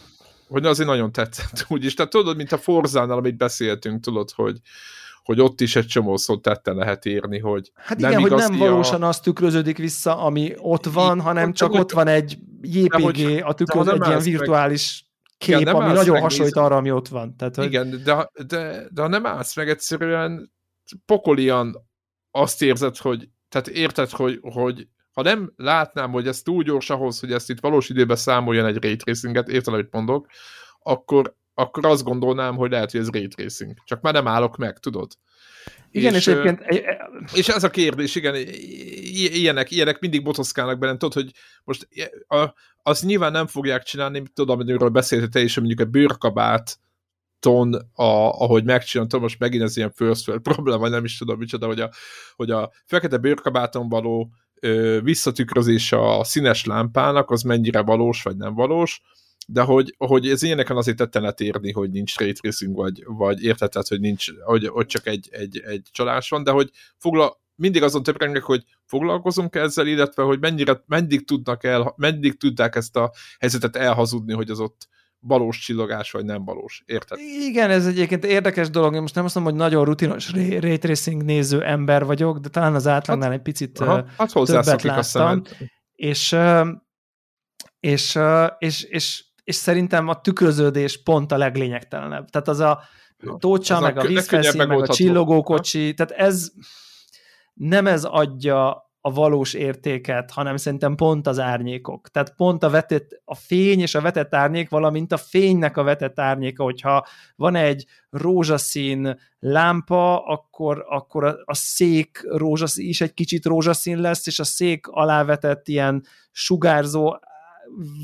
hogy 0.47 0.65
azért 0.65 0.89
nagyon 0.89 1.11
tetszett 1.11 1.65
úgyis. 1.69 1.93
Tehát 1.93 2.11
tudod, 2.11 2.37
mint 2.37 2.51
a 2.51 2.57
Forzánál, 2.57 3.17
amit 3.17 3.37
beszéltünk, 3.37 4.03
tudod, 4.03 4.31
hogy, 4.31 4.59
hogy 5.23 5.39
ott 5.39 5.61
is 5.61 5.75
egy 5.75 5.85
csomó 5.85 6.17
szót 6.17 6.41
tette 6.41 6.73
lehet 6.73 7.05
írni, 7.05 7.39
hogy 7.39 7.71
Hát 7.75 7.97
nem 7.97 8.11
igen, 8.11 8.21
hogy 8.21 8.31
nem 8.31 8.57
valósan 8.57 9.03
a... 9.03 9.07
az 9.07 9.19
tükröződik 9.19 9.77
vissza, 9.77 10.17
ami 10.17 10.53
ott 10.57 10.85
van, 10.85 11.21
hanem 11.21 11.49
ott, 11.49 11.55
csak 11.55 11.73
ott 11.73 11.91
van 11.91 12.07
egy 12.07 12.37
JPG, 12.61 13.01
hogy, 13.01 13.41
a 13.43 13.53
tükröz, 13.53 13.87
egy 13.87 14.07
ilyen 14.07 14.21
virtuális 14.21 15.07
kép, 15.37 15.59
igen, 15.59 15.75
ami 15.75 15.93
nagyon 15.93 16.19
hasonlít 16.19 16.55
arra, 16.55 16.75
ami 16.75 16.91
ott 16.91 17.07
van. 17.07 17.35
Tehát, 17.37 17.55
hogy... 17.55 17.65
Igen, 17.65 18.01
de, 18.03 18.29
de, 18.47 18.87
de 18.89 19.01
ha 19.01 19.07
nem 19.07 19.25
állsz 19.25 19.55
meg 19.55 19.69
egyszerűen 19.69 20.53
pokolian 21.05 21.75
azt 22.31 22.61
érzed, 22.61 22.97
hogy 22.97 23.29
tehát 23.49 23.67
érted, 23.67 24.09
hogy, 24.09 24.39
hogy 24.41 24.87
ha 25.11 25.21
nem 25.21 25.53
látnám, 25.55 26.11
hogy 26.11 26.27
ez 26.27 26.41
túl 26.41 26.63
gyors 26.63 26.89
ahhoz, 26.89 27.19
hogy 27.19 27.31
ezt 27.31 27.49
itt 27.49 27.59
valós 27.59 27.89
időben 27.89 28.15
számoljon 28.15 28.65
egy 28.65 28.83
ray 28.83 28.95
tracinget, 28.95 29.47
érted, 29.47 29.73
amit 29.73 29.91
mondok, 29.91 30.27
akkor, 30.79 31.35
akkor 31.53 31.85
azt 31.85 32.03
gondolnám, 32.03 32.55
hogy 32.55 32.71
lehet, 32.71 32.91
hogy 32.91 32.99
ez 32.99 33.09
ray 33.09 33.27
tracing. 33.27 33.73
Csak 33.85 34.01
már 34.01 34.13
nem 34.13 34.27
állok 34.27 34.57
meg, 34.57 34.79
tudod? 34.79 35.11
Igen, 35.91 36.13
és, 36.13 36.27
és 36.27 36.33
egyébként... 36.33 36.83
És 37.33 37.47
ez 37.47 37.63
a 37.63 37.69
kérdés, 37.69 38.15
igen, 38.15 38.35
ilyenek, 39.15 39.71
ilyenek 39.71 39.99
mindig 39.99 40.23
botoszkálnak 40.23 40.79
benne, 40.79 40.97
tudod, 40.97 41.13
hogy 41.13 41.31
most 41.63 41.87
a, 42.27 42.53
azt 42.83 43.03
nyilván 43.03 43.31
nem 43.31 43.47
fogják 43.47 43.83
csinálni, 43.83 44.23
tudom, 44.33 44.59
amiről 44.59 44.89
beszéltél 44.89 45.29
te 45.29 45.41
is, 45.41 45.57
mondjuk 45.57 45.79
a 45.79 45.85
bőrkabát 45.85 46.79
ton, 47.39 47.73
a, 47.93 48.03
ahogy 48.39 48.63
megcsináltam, 48.63 49.21
most 49.21 49.39
megint 49.39 49.63
ez 49.63 49.77
ilyen 49.77 49.91
first 49.91 50.27
world 50.27 50.43
probléma, 50.51 50.77
vagy 50.77 50.91
nem 50.91 51.03
is 51.03 51.17
tudom 51.17 51.37
micsoda, 51.37 51.65
hogy 51.65 51.79
a, 51.79 51.89
hogy 52.35 52.51
a 52.51 52.71
fekete 52.85 53.17
bőrkabáton 53.17 53.89
való 53.89 54.31
ö, 54.59 54.99
visszatükrözése 55.03 55.97
a 55.99 56.23
színes 56.23 56.65
lámpának, 56.65 57.31
az 57.31 57.41
mennyire 57.41 57.81
valós, 57.81 58.23
vagy 58.23 58.37
nem 58.37 58.53
valós, 58.53 59.01
de 59.47 59.61
hogy, 59.61 59.95
hogy 59.97 60.29
ez 60.29 60.43
ilyeneken 60.43 60.77
azért 60.77 60.97
tetten 60.97 61.21
letérni, 61.21 61.71
hogy 61.71 61.91
nincs 61.91 62.17
ray 62.17 62.31
tracing, 62.31 62.75
vagy, 62.75 63.03
vagy 63.05 63.43
értetett, 63.43 63.87
hogy 63.87 63.99
nincs, 63.99 64.25
hogy, 64.43 64.67
hogy 64.67 64.85
csak 64.85 65.07
egy, 65.07 65.29
egy, 65.31 65.61
egy 65.65 65.87
csalás 65.91 66.29
van, 66.29 66.43
de 66.43 66.51
hogy 66.51 66.69
fogla, 66.97 67.41
mindig 67.55 67.83
azon 67.83 68.03
töprengek, 68.03 68.43
hogy 68.43 68.63
foglalkozunk 68.85 69.55
ezzel, 69.55 69.87
illetve 69.87 70.23
hogy 70.23 70.39
mennyire, 70.39 70.83
meddig 70.85 71.25
tudnak 71.25 71.63
el, 71.63 71.93
meddig 71.97 72.37
tudták 72.37 72.75
ezt 72.75 72.95
a 72.95 73.11
helyzetet 73.39 73.75
elhazudni, 73.75 74.33
hogy 74.33 74.49
az 74.49 74.59
ott 74.59 74.87
valós 75.19 75.59
csillogás, 75.59 76.11
vagy 76.11 76.25
nem 76.25 76.45
valós. 76.45 76.83
Érted? 76.85 77.17
Igen, 77.47 77.69
ez 77.69 77.85
egyébként 77.85 78.25
érdekes 78.25 78.69
dolog. 78.69 78.93
Én 78.93 79.01
most 79.01 79.15
nem 79.15 79.25
azt 79.25 79.35
mondom, 79.35 79.53
hogy 79.53 79.61
nagyon 79.61 79.85
rutinos 79.85 80.31
ray 80.59 80.77
tracing 80.77 81.23
néző 81.23 81.63
ember 81.63 82.05
vagyok, 82.05 82.37
de 82.37 82.49
talán 82.49 82.75
az 82.75 82.87
átlagnál 82.87 83.29
hát, 83.29 83.37
egy 83.37 83.43
picit 83.43 83.79
aha, 83.79 84.05
hát 84.17 84.33
többet 84.33 84.81
láttam. 84.81 85.41
És, 85.93 86.35
és, 87.79 88.19
és, 88.57 88.83
és, 88.83 89.25
és 89.43 89.55
szerintem 89.55 90.07
a 90.07 90.21
tükröződés 90.21 91.03
pont 91.03 91.31
a 91.31 91.37
leglényegtelenebb. 91.37 92.29
Tehát 92.29 92.47
az 92.47 92.59
a 92.59 92.81
tócsa, 93.37 93.79
meg 93.79 93.97
a, 93.97 94.01
a 94.01 94.05
vízfelszín, 94.05 94.67
meg 94.67 94.81
a 94.81 94.87
csillogókocsi, 94.87 95.93
tehát 95.93 96.11
ez 96.11 96.51
nem 97.53 97.87
ez 97.87 98.03
adja 98.03 98.91
a 99.05 99.11
valós 99.11 99.53
értéket, 99.53 100.31
hanem 100.31 100.57
szerintem 100.57 100.95
pont 100.95 101.27
az 101.27 101.39
árnyékok. 101.39 102.09
Tehát 102.09 102.35
pont 102.35 102.63
a 102.63 102.69
vetett, 102.69 103.21
a 103.25 103.35
fény 103.35 103.79
és 103.79 103.95
a 103.95 104.01
vetett 104.01 104.33
árnyék, 104.35 104.69
valamint 104.69 105.11
a 105.11 105.17
fénynek 105.17 105.77
a 105.77 105.83
vetett 105.83 106.19
árnyéka, 106.19 106.63
hogyha 106.63 107.05
van 107.35 107.55
egy 107.55 107.85
rózsaszín 108.09 109.19
lámpa, 109.39 110.25
akkor, 110.25 110.85
akkor 110.89 111.23
a, 111.23 111.35
a 111.45 111.53
szék 111.53 112.21
rózsaszín 112.23 112.87
is 112.87 113.01
egy 113.01 113.13
kicsit 113.13 113.45
rózsaszín 113.45 113.99
lesz, 113.99 114.27
és 114.27 114.39
a 114.39 114.43
szék 114.43 114.87
alávetett 114.87 115.67
ilyen 115.67 116.03
sugárzó 116.31 117.19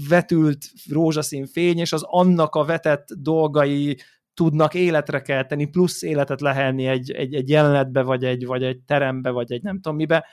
vetült 0.09 0.65
rózsaszín 0.89 1.45
fény, 1.45 1.77
és 1.77 1.93
az 1.93 2.03
annak 2.05 2.55
a 2.55 2.65
vetett 2.65 3.07
dolgai 3.17 3.97
tudnak 4.33 4.73
életre 4.73 5.21
kelteni, 5.21 5.65
plusz 5.65 6.01
életet 6.01 6.41
lehelni 6.41 6.87
egy, 6.87 7.11
egy, 7.11 7.33
egy 7.33 7.49
jelenetbe, 7.49 8.01
vagy 8.01 8.23
egy, 8.23 8.45
vagy 8.45 8.63
egy 8.63 8.79
terembe, 8.85 9.29
vagy 9.29 9.51
egy 9.51 9.61
nem 9.61 9.75
tudom 9.75 9.97
mibe, 9.97 10.25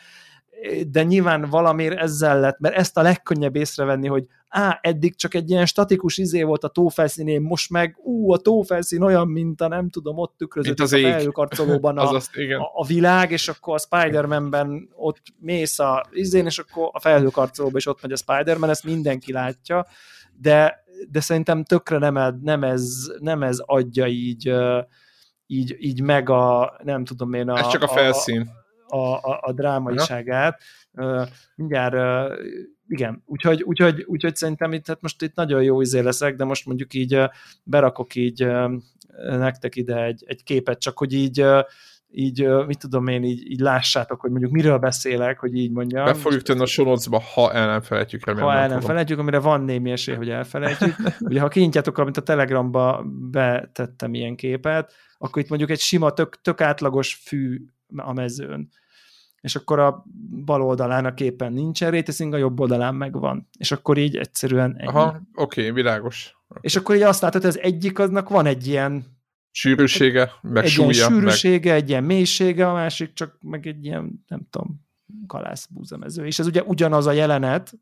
de 0.89 1.03
nyilván 1.03 1.47
valamiért 1.51 1.99
ezzel 1.99 2.41
lett, 2.41 2.59
mert 2.59 2.75
ezt 2.75 2.97
a 2.97 3.03
legkönnyebb 3.03 3.57
észrevenni, 3.57 4.07
hogy 4.07 4.27
á, 4.57 4.79
eddig 4.83 5.17
csak 5.17 5.35
egy 5.35 5.51
ilyen 5.51 5.67
statikus 5.67 6.19
izé 6.19 6.43
volt 6.43 6.65
a 6.65 6.69
tófelszínén, 6.69 7.41
most 7.41 7.71
meg 7.71 7.97
ú, 8.03 8.33
a 8.33 8.37
tófelszín 8.37 9.03
olyan, 9.03 9.29
mint 9.29 9.61
a 9.61 9.69
nem 9.69 9.91
tudom, 9.91 10.19
ott 10.19 10.35
tükrözött 10.37 10.79
a 10.79 10.87
felhőkarcolóban 10.87 11.99
a, 11.99 12.11
azt, 12.11 12.31
a, 12.37 12.71
a, 12.75 12.87
világ, 12.87 13.31
és 13.31 13.49
akkor 13.49 13.75
a 13.75 13.79
Spider-Man-ben 13.79 14.89
ott 14.95 15.23
mész 15.39 15.79
a 15.79 16.07
izén, 16.11 16.47
és 16.47 16.59
akkor 16.59 16.91
a 16.93 17.01
felhőkarcolóban 17.01 17.77
is 17.77 17.87
ott 17.87 18.03
megy 18.03 18.13
a 18.13 18.17
Spider-Man, 18.17 18.71
ezt 18.71 18.85
mindenki 18.85 19.33
látja, 19.33 19.87
de, 20.41 20.85
de 21.11 21.21
szerintem 21.21 21.65
tökre 21.65 21.99
nem, 21.99 22.39
nem, 22.43 22.65
ez, 22.65 22.93
nem 23.19 23.43
ez 23.43 23.59
adja 23.59 24.07
így, 24.07 24.53
így, 25.47 25.77
így 25.79 26.03
meg 26.03 26.31
a, 26.31 26.77
nem 26.83 27.05
tudom 27.05 27.33
én, 27.33 27.49
a, 27.49 27.59
ez 27.59 27.69
csak 27.69 27.83
a 27.83 27.89
felszín. 27.89 28.41
A, 28.41 28.97
a, 28.97 29.19
a, 29.23 29.41
a 29.43 29.53
drámaiságát. 29.53 30.55
Uh, 30.55 30.86
mindjárt, 31.55 32.33
igen, 32.89 33.23
úgyhogy, 33.27 33.63
úgyhogy, 33.63 34.05
úgyhogy 34.07 34.37
szerintem 34.37 34.73
itt, 34.73 34.87
hát 34.87 35.01
most 35.01 35.23
itt 35.23 35.35
nagyon 35.35 35.63
jó 35.63 35.81
izé 35.81 36.01
leszek, 36.01 36.37
de 36.37 36.45
most 36.45 36.67
mondjuk 36.67 36.95
így 36.95 37.21
berakok 37.63 38.15
így 38.15 38.47
nektek 39.17 39.77
ide 39.77 40.05
egy, 40.05 40.25
egy 40.27 40.43
képet, 40.43 40.81
csak 40.81 40.99
hogy 40.99 41.13
így 41.13 41.45
így, 42.11 42.49
mit 42.67 42.79
tudom 42.79 43.07
én, 43.07 43.25
így, 43.25 43.51
így 43.51 43.61
lássátok, 43.61 44.21
hogy 44.21 44.31
mondjuk 44.31 44.53
miről 44.53 44.79
beszélek, 44.79 45.39
hogy 45.39 45.57
így 45.57 45.71
mondjam. 45.71 46.05
Be 46.05 46.15
fogjuk 46.15 46.43
tenni 46.43 46.61
a 46.61 46.67
sonocba, 46.67 47.21
ha 47.35 47.53
el 47.53 47.67
nem 47.67 47.81
felejtjük. 47.81 48.25
Ha 48.25 48.55
el 48.55 48.69
nem 48.69 48.81
felejtjük, 48.81 49.19
amire 49.19 49.39
van 49.39 49.61
némi 49.61 49.91
esély, 49.91 50.15
hogy 50.15 50.31
elfelejtjük. 50.31 50.95
Ugye, 51.21 51.41
ha 51.41 51.49
kinyitjátok, 51.49 51.99
amit 51.99 52.17
a 52.17 52.23
Telegramba 52.23 53.05
betettem 53.31 54.15
ilyen 54.15 54.37
képet, 54.37 54.93
akkor 55.19 55.43
itt 55.43 55.49
mondjuk 55.49 55.71
egy 55.71 55.81
sima, 55.81 56.13
tök, 56.13 56.41
tök 56.41 56.61
átlagos 56.61 57.15
fű 57.15 57.61
a 57.97 58.13
mezőn. 58.13 58.69
És 59.47 59.57
akkor 59.57 59.79
a 59.79 60.05
bal 60.45 60.63
oldalán 60.63 61.05
a 61.05 61.15
képen 61.15 61.53
nincsen 61.53 61.91
réteszing, 61.91 62.35
a 62.35 62.37
jobb 62.37 62.61
oldalán 62.61 62.95
megvan. 62.95 63.49
És 63.59 63.73
akkor 63.73 63.99
így 63.99 64.17
egyszerűen 64.17 64.77
ennyi. 64.79 64.89
Aha, 64.89 65.21
oké, 65.35 65.61
okay, 65.61 65.73
világos. 65.73 66.37
Okay. 66.49 66.63
És 66.63 66.77
akkor 66.77 66.95
így 66.95 67.03
azt 67.03 67.21
látod, 67.21 67.41
hogy 67.41 67.51
az 67.51 67.59
egyik 67.59 67.99
aznak 67.99 68.29
van 68.29 68.47
egy 68.47 68.67
ilyen 68.67 69.05
sűrűsége, 69.51 70.33
meg 70.43 70.65
egy 70.65 70.71
súlya. 70.71 70.91
Ilyen 70.91 71.11
sűrűsége, 71.11 71.71
meg... 71.71 71.83
egy 71.83 71.89
ilyen 71.89 72.05
mélysége, 72.05 72.69
a 72.69 72.73
másik 72.73 73.13
csak 73.13 73.37
meg 73.41 73.67
egy 73.67 73.85
ilyen, 73.85 74.25
nem 74.29 74.47
tudom, 74.51 74.87
kalászbúzamező. 75.27 76.27
És 76.27 76.39
ez 76.39 76.47
ugye 76.47 76.63
ugyanaz 76.63 77.07
a 77.07 77.13
jelenet, 77.13 77.73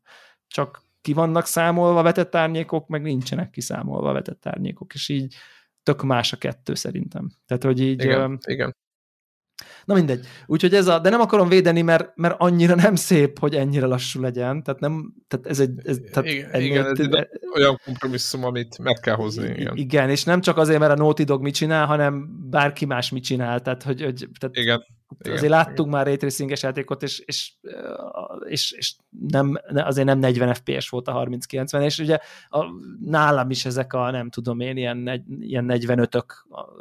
csak 0.47 0.83
ki 1.01 1.13
vannak 1.13 1.45
számolva 1.45 2.01
vetett 2.01 2.35
árnyékok, 2.35 2.87
meg 2.87 3.01
nincsenek 3.01 3.49
kiszámolva 3.49 4.13
vetett 4.13 4.45
árnyékok, 4.45 4.93
és 4.93 5.09
így 5.09 5.35
tök 5.83 6.03
más 6.03 6.33
a 6.33 6.37
kettő 6.37 6.73
szerintem. 6.73 7.31
Tehát, 7.45 7.63
hogy 7.63 7.79
így... 7.79 8.03
Igen, 8.03 8.31
uh, 8.31 8.37
igen. 8.45 8.75
Na 9.85 9.93
mindegy. 9.93 10.25
Úgyhogy 10.45 10.73
ez 10.73 10.87
a, 10.87 10.99
de 10.99 11.09
nem 11.09 11.19
akarom 11.19 11.47
védeni, 11.47 11.81
mert, 11.81 12.11
mert 12.15 12.35
annyira 12.37 12.75
nem 12.75 12.95
szép, 12.95 13.39
hogy 13.39 13.55
ennyire 13.55 13.85
lassú 13.85 14.21
legyen. 14.21 14.63
Tehát 14.63 14.79
nem, 14.79 15.13
tehát 15.27 15.45
ez 15.45 15.59
egy... 15.59 15.71
Ez, 15.83 15.97
tehát 16.11 16.29
igen, 16.29 16.49
ennél, 16.51 16.65
igen, 16.65 16.85
ez 16.85 16.99
egy 16.99 17.27
olyan 17.55 17.79
kompromisszum, 17.85 18.43
amit 18.43 18.77
meg 18.77 18.95
kell 19.01 19.15
hozni. 19.15 19.49
Igen. 19.49 19.75
igen, 19.75 20.09
és 20.09 20.23
nem 20.23 20.41
csak 20.41 20.57
azért, 20.57 20.79
mert 20.79 20.91
a 20.91 20.95
Naughty 20.95 21.23
Dog 21.23 21.41
mit 21.41 21.53
csinál, 21.53 21.85
hanem 21.85 22.29
bárki 22.49 22.85
más 22.85 23.09
mit 23.09 23.23
csinál. 23.23 23.61
Tehát, 23.61 23.83
hogy, 23.83 24.01
hogy 24.01 24.27
tehát 24.39 24.55
igen. 24.57 24.83
Igen, 25.19 25.33
azért 25.37 25.51
láttuk 25.51 25.77
igen. 25.77 25.89
már 25.89 26.05
raytracinges 26.05 26.63
játékot, 26.63 27.03
és, 27.03 27.19
és, 27.19 27.53
és, 28.45 28.71
és 28.71 28.95
nem, 29.29 29.59
azért 29.73 30.07
nem 30.07 30.19
40 30.19 30.53
FPS 30.53 30.89
volt 30.89 31.07
a 31.07 31.11
3090, 31.11 31.83
és 31.83 31.99
ugye 31.99 32.17
a, 32.49 32.65
nálam 32.99 33.49
is 33.49 33.65
ezek 33.65 33.93
a, 33.93 34.11
nem 34.11 34.29
tudom 34.29 34.59
én, 34.59 34.77
ilyen, 34.77 35.25
ilyen 35.39 35.65
45-ök. 35.67 36.25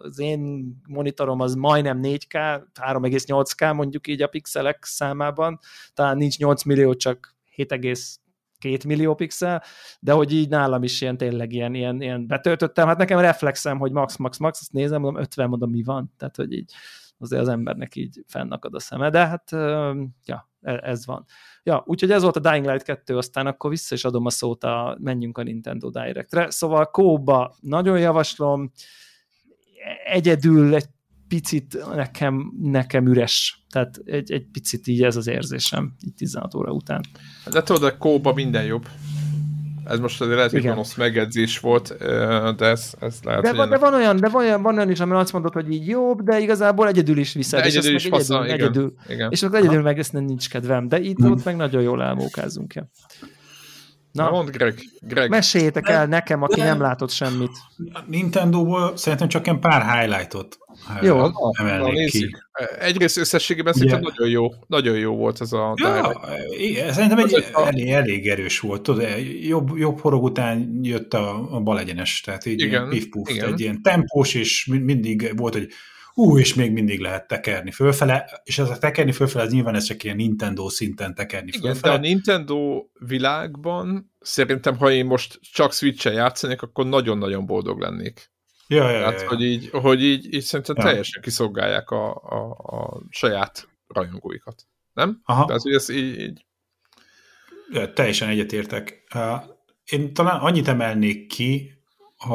Az 0.02 0.18
én 0.18 0.66
monitorom 0.88 1.40
az 1.40 1.54
majdnem 1.54 2.00
4K, 2.02 2.62
3,8K 2.80 3.74
mondjuk 3.74 4.06
így 4.06 4.22
a 4.22 4.26
pixelek 4.26 4.84
számában, 4.84 5.58
talán 5.94 6.16
nincs 6.16 6.38
8 6.38 6.62
millió, 6.62 6.94
csak 6.94 7.36
7,2 7.56 8.86
millió 8.86 9.14
pixel, 9.14 9.62
de 10.00 10.12
hogy 10.12 10.32
így 10.32 10.48
nálam 10.48 10.82
is 10.82 11.00
ilyen 11.00 11.16
tényleg 11.16 11.52
ilyen, 11.52 11.74
ilyen, 11.74 12.02
ilyen 12.02 12.26
betöltöttem. 12.26 12.86
Hát 12.86 12.98
nekem 12.98 13.18
reflexem, 13.18 13.78
hogy 13.78 13.92
max, 13.92 14.16
max, 14.16 14.38
max, 14.38 14.60
azt 14.60 14.72
nézem, 14.72 15.00
mondom 15.00 15.22
50, 15.22 15.48
mondom 15.48 15.70
mi 15.70 15.82
van. 15.82 16.12
Tehát, 16.18 16.36
hogy 16.36 16.52
így 16.52 16.72
azért 17.18 17.42
az 17.42 17.48
embernek 17.48 17.96
így 17.96 18.24
fennakad 18.26 18.74
a 18.74 18.80
szeme, 18.80 19.10
de 19.10 19.26
hát 19.26 19.50
ja, 20.24 20.50
e, 20.60 20.80
ez 20.82 21.06
van. 21.06 21.24
Ja, 21.62 21.82
úgyhogy 21.86 22.10
ez 22.10 22.22
volt 22.22 22.36
a 22.36 22.50
Dying 22.50 22.66
Light 22.66 22.82
2, 22.82 23.16
aztán 23.16 23.46
akkor 23.46 23.70
vissza 23.70 23.94
is 23.94 24.04
adom 24.04 24.26
a 24.26 24.30
szót, 24.30 24.64
a, 24.64 24.96
menjünk 25.00 25.38
a 25.38 25.42
Nintendo 25.42 25.90
Directre. 25.90 26.50
Szóval 26.50 26.90
kóba 26.90 27.56
nagyon 27.60 27.98
javaslom, 27.98 28.72
egyedül 30.04 30.74
egy 30.74 30.86
picit 31.28 31.94
nekem, 31.94 32.52
nekem 32.60 33.06
üres. 33.06 33.64
Tehát 33.68 34.00
egy, 34.04 34.32
egy 34.32 34.46
picit 34.52 34.86
így 34.86 35.02
ez 35.02 35.16
az 35.16 35.26
érzésem, 35.26 35.94
így 36.06 36.14
16 36.14 36.54
óra 36.54 36.72
után. 36.72 37.04
De 37.50 37.62
tudod, 37.62 37.82
a 37.82 37.98
kóba 37.98 38.32
minden 38.32 38.64
jobb. 38.64 38.86
Ez 39.84 39.98
most 39.98 40.20
azért 40.20 40.36
lehet, 40.36 40.50
hogy 40.50 40.66
gonosz 40.66 40.94
megedzés 40.94 41.58
volt, 41.58 41.96
de 42.56 42.66
ez, 42.66 42.92
ez 43.00 43.18
lehet, 43.22 43.42
de, 43.42 43.52
van, 43.52 43.68
de 43.68 43.78
van 43.78 43.94
olyan, 43.94 44.16
de 44.16 44.28
van 44.28 44.44
olyan, 44.44 44.62
van 44.62 44.76
olyan 44.76 44.90
is, 44.90 45.00
ami 45.00 45.12
azt 45.14 45.32
mondod, 45.32 45.52
hogy 45.52 45.72
így 45.72 45.86
jobb, 45.86 46.22
de 46.22 46.40
igazából 46.40 46.88
egyedül 46.88 47.18
is 47.18 47.32
viszed. 47.32 47.60
De 47.60 47.66
egyedül 47.66 47.94
is 47.94 48.06
fasza, 48.06 48.44
egyedül, 48.44 48.54
igen, 48.54 48.66
egyedül. 48.66 48.94
igen. 49.08 49.30
És 49.30 49.42
akkor 49.42 49.58
egyedül 49.58 49.82
meg 49.82 49.98
ezt 49.98 50.12
nem 50.12 50.24
nincs 50.24 50.48
kedvem, 50.48 50.88
de 50.88 51.00
itt 51.00 51.16
hmm. 51.16 51.30
ott 51.30 51.44
meg 51.48 51.56
nagyon 51.56 51.82
jól 51.82 52.02
elmókázunk. 52.02 52.74
Ja. 52.74 52.90
Na, 54.14 54.24
Na 54.24 54.30
mondd, 54.30 54.50
Greg. 54.50 54.78
Greg. 55.00 55.30
Meséljétek 55.30 55.88
el 55.88 56.06
nekem, 56.06 56.42
aki 56.42 56.60
nem 56.60 56.80
látott 56.80 57.10
semmit. 57.10 57.50
Nintendo-ból 58.06 58.96
szerintem 58.96 59.28
csak 59.28 59.46
egy 59.46 59.58
pár 59.58 59.98
highlightot 59.98 60.58
jó, 61.02 61.26
emelnék 61.52 62.10
ki. 62.10 62.36
Egyrészt 62.80 63.16
összességében 63.16 63.72
szerintem 63.72 64.00
nagyon 64.00 64.28
jó, 64.28 64.48
nagyon 64.66 64.96
jó 64.96 65.16
volt 65.16 65.40
ez 65.40 65.52
a 65.52 65.74
ja, 65.76 66.92
Szerintem 66.92 67.18
egy, 67.18 67.44
a... 67.52 67.66
elég, 67.66 67.88
elég 67.88 68.28
erős 68.28 68.60
volt. 68.60 68.82
Tudod, 68.82 69.06
jobb, 69.42 69.76
jobb 69.76 70.00
horog 70.00 70.22
után 70.22 70.78
jött 70.82 71.14
a, 71.14 71.54
a 71.54 71.60
bal 71.60 71.78
egyenes, 71.78 72.20
tehát 72.20 72.46
így 72.46 72.60
igen, 72.60 72.70
ilyen 72.70 72.88
pif 72.88 73.06
egy 73.42 73.60
ilyen 73.60 73.82
tempós, 73.82 74.34
és 74.34 74.66
mindig 74.66 75.32
volt, 75.36 75.54
hogy 75.54 75.68
ú, 76.14 76.38
és 76.38 76.54
még 76.54 76.72
mindig 76.72 77.00
lehet 77.00 77.26
tekerni 77.26 77.70
fölfele, 77.70 78.40
és 78.44 78.58
ez 78.58 78.70
a 78.70 78.78
tekerni 78.78 79.12
fölfele, 79.12 79.44
az 79.44 79.52
nyilván 79.52 79.74
ez 79.74 79.84
csak 79.84 80.04
ilyen 80.04 80.16
Nintendo 80.16 80.68
szinten 80.68 81.14
tekerni 81.14 81.48
Igen, 81.48 81.60
fölfele. 81.60 81.92
de 81.92 81.98
a 81.98 82.02
Nintendo 82.02 82.84
világban 82.98 84.14
szerintem, 84.20 84.76
ha 84.76 84.90
én 84.90 85.06
most 85.06 85.38
csak 85.40 85.72
Switch-el 85.72 86.12
játszanék, 86.12 86.62
akkor 86.62 86.86
nagyon-nagyon 86.86 87.46
boldog 87.46 87.80
lennék. 87.80 88.32
Ja, 88.66 88.90
ja, 88.90 89.04
hát, 89.04 89.20
ja, 89.20 89.28
hogy, 89.28 89.42
így, 89.42 89.70
hogy 89.70 90.02
így, 90.02 90.34
így 90.34 90.42
szerintem 90.42 90.74
ja. 90.78 90.82
teljesen 90.82 91.22
kiszolgálják 91.22 91.90
a, 91.90 92.14
a, 92.14 92.50
a 92.50 93.02
saját 93.10 93.68
rajongóikat. 93.86 94.66
Nem? 94.92 95.20
Aha. 95.24 95.44
Tehát, 95.44 95.62
hogy 95.62 95.72
ez 95.72 95.88
így... 95.88 96.20
így... 96.20 96.44
Ja, 97.70 97.92
teljesen 97.92 98.28
egyetértek. 98.28 99.04
Én 99.84 100.14
talán 100.14 100.40
annyit 100.40 100.68
emelnék 100.68 101.26
ki 101.26 101.72
a, 102.16 102.34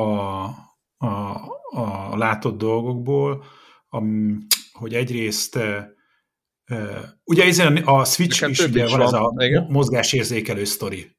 a, 0.97 1.35
a 1.69 2.17
látott 2.17 2.57
dolgokból, 2.57 3.43
hogy 4.71 4.93
egyrészt 4.93 5.59
ugye 7.23 7.43
ezen 7.43 7.77
a 7.77 8.05
Switch 8.05 8.41
Nekem 8.41 8.51
is 8.51 8.59
ugye 8.59 8.87
van, 8.87 8.97
van 8.97 9.07
ez 9.07 9.13
a 9.13 9.33
igen. 9.37 9.65
mozgásérzékelő 9.69 10.63
sztori. 10.63 11.17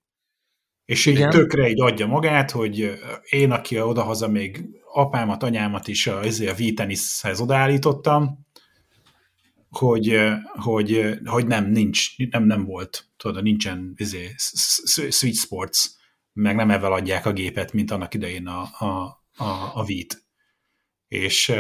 És 0.85 1.07
így 1.07 1.15
Igen. 1.15 1.31
tökre 1.31 1.69
így 1.69 1.81
adja 1.81 2.07
magát, 2.07 2.51
hogy 2.51 2.99
én, 3.29 3.51
aki 3.51 3.81
odahaza 3.81 4.29
még 4.29 4.65
apámat, 4.93 5.43
anyámat 5.43 5.89
is 5.89 6.07
a, 6.07 6.19
a 6.21 6.55
V-teniszhez 6.55 7.41
odaállítottam, 7.41 8.47
hogy, 9.71 10.19
hogy, 10.43 11.19
hogy 11.25 11.47
nem, 11.47 11.71
nincs, 11.71 12.17
nem, 12.31 12.45
nem 12.45 12.65
volt, 12.65 13.09
tudod, 13.17 13.43
nincsen 13.43 13.93
izé, 13.97 14.35
Switch 15.11 15.41
Sports, 15.41 15.79
meg 16.33 16.57
nem 16.57 16.71
ezzel 16.71 16.93
adják 16.93 17.27
a 17.27 17.33
gépet, 17.33 17.73
mint 17.73 17.91
annak 17.91 18.15
idején 18.15 18.47
a, 18.47 18.61
a, 18.79 18.85
a, 19.37 19.71
a 19.75 19.85
V-t. 19.85 20.25
És 21.09 21.53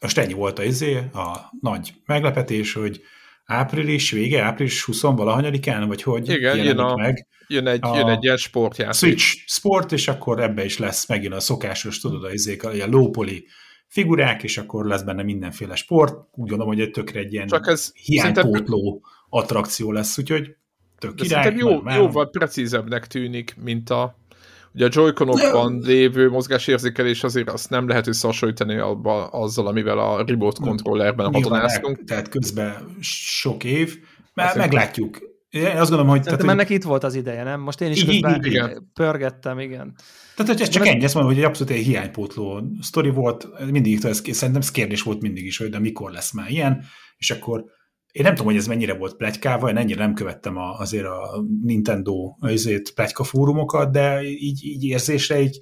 most 0.00 0.18
ennyi 0.18 0.32
volt 0.32 0.58
a, 0.58 0.64
izé, 0.64 0.96
a 0.96 1.52
nagy 1.60 1.94
meglepetés, 2.06 2.72
hogy 2.72 3.00
április 3.44 4.10
vége, 4.10 4.42
április 4.42 4.84
20 4.84 5.00
valahanyadikán, 5.00 5.88
vagy 5.88 6.02
hogy 6.02 6.28
Igen, 6.28 6.56
jön, 6.56 6.78
a, 6.78 6.96
meg 6.96 7.26
jön 7.48 7.66
egy, 7.66 7.78
a 7.82 7.96
jön 7.96 8.08
egy 8.08 8.24
ilyen 8.24 8.36
sportjáték. 8.36 8.94
Switch 8.94 9.36
sport, 9.46 9.92
és 9.92 10.08
akkor 10.08 10.42
ebbe 10.42 10.64
is 10.64 10.78
lesz 10.78 11.08
megint 11.08 11.34
a 11.34 11.40
szokásos, 11.40 12.00
tudod, 12.00 12.24
a, 12.24 12.32
izék, 12.32 12.64
a, 12.64 12.70
a 12.70 12.86
lópoli 12.86 13.46
figurák, 13.88 14.42
és 14.42 14.58
akkor 14.58 14.86
lesz 14.86 15.02
benne 15.02 15.22
mindenféle 15.22 15.74
sport. 15.74 16.14
Úgy 16.14 16.48
gondolom, 16.48 16.66
hogy 16.66 16.80
egy 16.80 16.90
tökre 16.90 17.20
egy 17.20 17.32
ilyen 17.32 17.46
Csak 17.46 17.66
ez 17.66 17.92
hiánypótló 17.94 19.06
attrakció 19.28 19.92
lesz, 19.92 20.18
úgyhogy 20.18 20.56
tök 20.98 21.14
király. 21.14 21.54
jó, 21.56 21.90
jóval 21.90 22.30
precízebbnek 22.30 23.06
tűnik, 23.06 23.56
mint 23.62 23.90
a 23.90 24.18
Ugye 24.76 24.86
a 24.86 24.88
joy 24.92 25.12
lévő 25.80 26.28
mozgásérzékelés 26.30 27.24
azért 27.24 27.50
azt 27.50 27.70
nem 27.70 27.88
lehet 27.88 28.06
összehasonlítani 28.06 28.76
abba, 28.76 29.26
azzal, 29.26 29.66
amivel 29.66 29.98
a 29.98 30.24
remote 30.26 30.60
controllerben 30.62 31.32
hatonáztunk. 31.32 32.04
Tehát 32.04 32.28
közben 32.28 32.96
sok 33.00 33.64
év, 33.64 33.98
mert 34.34 34.48
Azért 34.48 34.70
meglátjuk. 34.70 35.18
Én 35.50 35.66
azt 35.66 35.78
gondolom, 35.78 36.08
hogy... 36.08 36.22
Tehát, 36.22 36.42
ennek 36.42 36.66
hogy... 36.66 36.76
itt 36.76 36.82
volt 36.82 37.04
az 37.04 37.14
ideje, 37.14 37.42
nem? 37.42 37.60
Most 37.60 37.80
én 37.80 37.90
is 37.90 38.02
így, 38.02 38.22
közben 38.22 38.44
igen. 38.44 38.90
pörgettem, 38.94 39.58
igen. 39.58 39.94
Tehát, 40.36 40.52
hogy 40.52 40.60
ez 40.60 40.68
csak 40.68 40.86
ennyi, 40.86 41.04
ezt 41.04 41.14
mondom, 41.14 41.32
hogy 41.32 41.42
egy 41.42 41.48
abszolút 41.48 41.72
egy 41.72 41.84
hiánypótló 41.84 42.62
sztori 42.80 43.10
volt, 43.10 43.48
mindig, 43.70 44.04
ez, 44.04 44.22
szerintem 44.30 44.62
ez 44.62 44.70
kérdés 44.70 45.02
volt 45.02 45.20
mindig 45.22 45.44
is, 45.44 45.58
hogy 45.58 45.68
de 45.68 45.78
mikor 45.78 46.10
lesz 46.10 46.32
már 46.32 46.50
ilyen, 46.50 46.84
és 47.16 47.30
akkor 47.30 47.64
én 48.16 48.22
nem 48.22 48.34
tudom, 48.34 48.46
hogy 48.46 48.60
ez 48.60 48.66
mennyire 48.66 48.94
volt 48.94 49.16
plegykával, 49.16 49.70
én 49.70 49.76
ennyire 49.76 50.04
nem 50.04 50.14
követtem 50.14 50.56
a, 50.56 50.78
azért 50.78 51.06
a 51.06 51.44
Nintendo 51.62 52.36
azért 52.40 52.90
plegyka 52.90 53.24
fórumokat, 53.24 53.92
de 53.92 54.22
így, 54.22 54.64
így 54.64 54.84
érzésre 54.84 55.40
így 55.40 55.58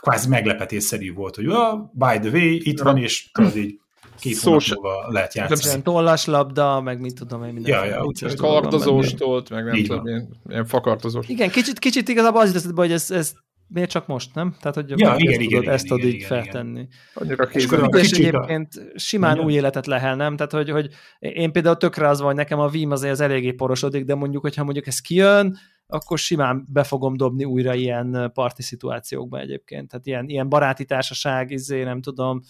kvázi 0.00 0.28
meglepetésszerű 0.28 1.12
volt, 1.12 1.36
hogy 1.36 1.46
oh, 1.46 1.78
by 1.92 2.18
the 2.18 2.30
way, 2.30 2.58
itt 2.62 2.80
van, 2.80 2.96
és 2.96 3.30
tudod 3.32 3.56
így 3.56 3.80
két 4.20 4.38
hónap 4.38 4.62
múlva 4.74 5.10
lehet 5.10 5.34
játszani. 5.34 5.72
Nem 5.72 5.82
tollas 5.82 6.24
labda, 6.24 6.80
meg 6.80 7.00
mit 7.00 7.14
tudom 7.14 7.44
én, 7.44 7.52
minden. 7.52 7.84
Ja, 7.84 8.04
ja, 8.18 8.30
kardozós 8.36 9.14
tolt, 9.14 9.50
meg 9.50 9.64
nem 9.64 9.74
Így 9.74 9.86
tudom, 9.86 10.06
ilyen, 10.06 10.40
ilyen 10.48 10.64
fakardozós. 10.64 11.28
Igen, 11.28 11.50
kicsit, 11.50 11.78
kicsit 11.78 12.08
igazából 12.08 12.40
az 12.40 12.54
jutott, 12.54 12.76
hogy 12.76 12.92
ez, 12.92 13.10
ez 13.10 13.32
miért 13.68 13.90
csak 13.90 14.06
most, 14.06 14.34
nem? 14.34 14.56
Tehát, 14.60 14.74
hogy 14.74 14.88
ja, 14.88 14.96
igen, 14.96 15.18
igen, 15.18 15.48
tudod 15.48 15.62
igen, 15.62 15.72
ezt 15.72 15.84
igen, 15.84 15.96
tudod 15.96 16.12
így 16.12 16.16
igen, 16.16 16.28
feltenni. 16.28 16.88
Annyira 17.14 17.44
és, 17.44 17.68
és 17.92 18.10
egyébként 18.10 18.92
simán 18.94 19.34
igen. 19.34 19.46
új 19.46 19.52
életet 19.52 19.86
lehel, 19.86 20.16
nem? 20.16 20.36
Tehát, 20.36 20.52
hogy, 20.52 20.70
hogy 20.70 20.90
én 21.18 21.52
például 21.52 21.76
tökre 21.76 22.08
az 22.08 22.18
van, 22.18 22.26
hogy 22.26 22.36
nekem 22.36 22.58
a 22.58 22.68
Vim 22.68 22.90
azért 22.90 23.12
az 23.12 23.20
eléggé 23.20 23.52
porosodik, 23.52 24.04
de 24.04 24.14
mondjuk, 24.14 24.42
hogyha 24.42 24.64
mondjuk 24.64 24.86
ez 24.86 25.00
kijön, 25.00 25.58
akkor 25.86 26.18
simán 26.18 26.66
be 26.72 26.84
fogom 26.84 27.16
dobni 27.16 27.44
újra 27.44 27.74
ilyen 27.74 28.30
parti 28.34 28.62
szituációkba 28.62 29.38
egyébként. 29.38 29.88
Tehát 29.88 30.06
ilyen, 30.06 30.28
ilyen 30.28 30.48
baráti 30.48 30.84
társaság, 30.84 31.50
izé, 31.50 31.82
nem 31.82 32.00
tudom, 32.00 32.40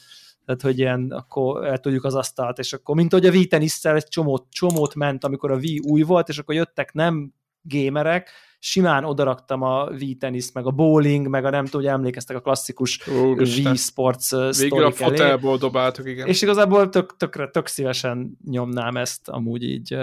tehát 0.45 0.63
hogy 0.63 0.79
ilyen, 0.79 1.11
akkor 1.11 1.67
el 1.67 1.79
tudjuk 1.79 2.05
az 2.05 2.15
asztalt, 2.15 2.59
és 2.59 2.73
akkor, 2.73 2.97
mint 2.97 3.13
hogy 3.13 3.27
a 3.27 3.31
Wii 3.31 3.47
tenisszel 3.47 3.95
egy 3.95 4.09
csomót, 4.09 4.47
csomót 4.51 4.95
ment, 4.95 5.25
amikor 5.25 5.51
a 5.51 5.57
Wii 5.57 5.79
új 5.79 6.03
volt, 6.03 6.29
és 6.29 6.39
akkor 6.39 6.55
jöttek 6.55 6.93
nem 6.93 7.33
gémerek, 7.63 8.31
simán 8.67 9.05
odaraktam 9.05 9.63
a 9.63 9.85
Wii 9.85 10.15
teniszt, 10.15 10.55
meg 10.55 10.67
a 10.67 10.71
bowling, 10.71 11.29
meg 11.29 11.45
a 11.45 11.51
nem 11.51 11.65
tudom, 11.65 11.81
hogy 11.81 11.91
emlékeztek 11.91 12.37
a 12.37 12.41
klasszikus 12.41 13.07
Wii 13.37 13.77
Sports 13.77 14.31
Végül 14.59 14.85
a 14.85 14.91
fotelból 14.91 15.57
dobáltuk, 15.57 16.09
igen. 16.09 16.27
És 16.27 16.43
igazából 16.43 16.89
tök, 16.89 17.17
tökre, 17.17 17.49
tök 17.49 17.67
szívesen 17.67 18.39
nyomnám 18.45 18.97
ezt 18.97 19.29
amúgy 19.29 19.63
így, 19.63 19.97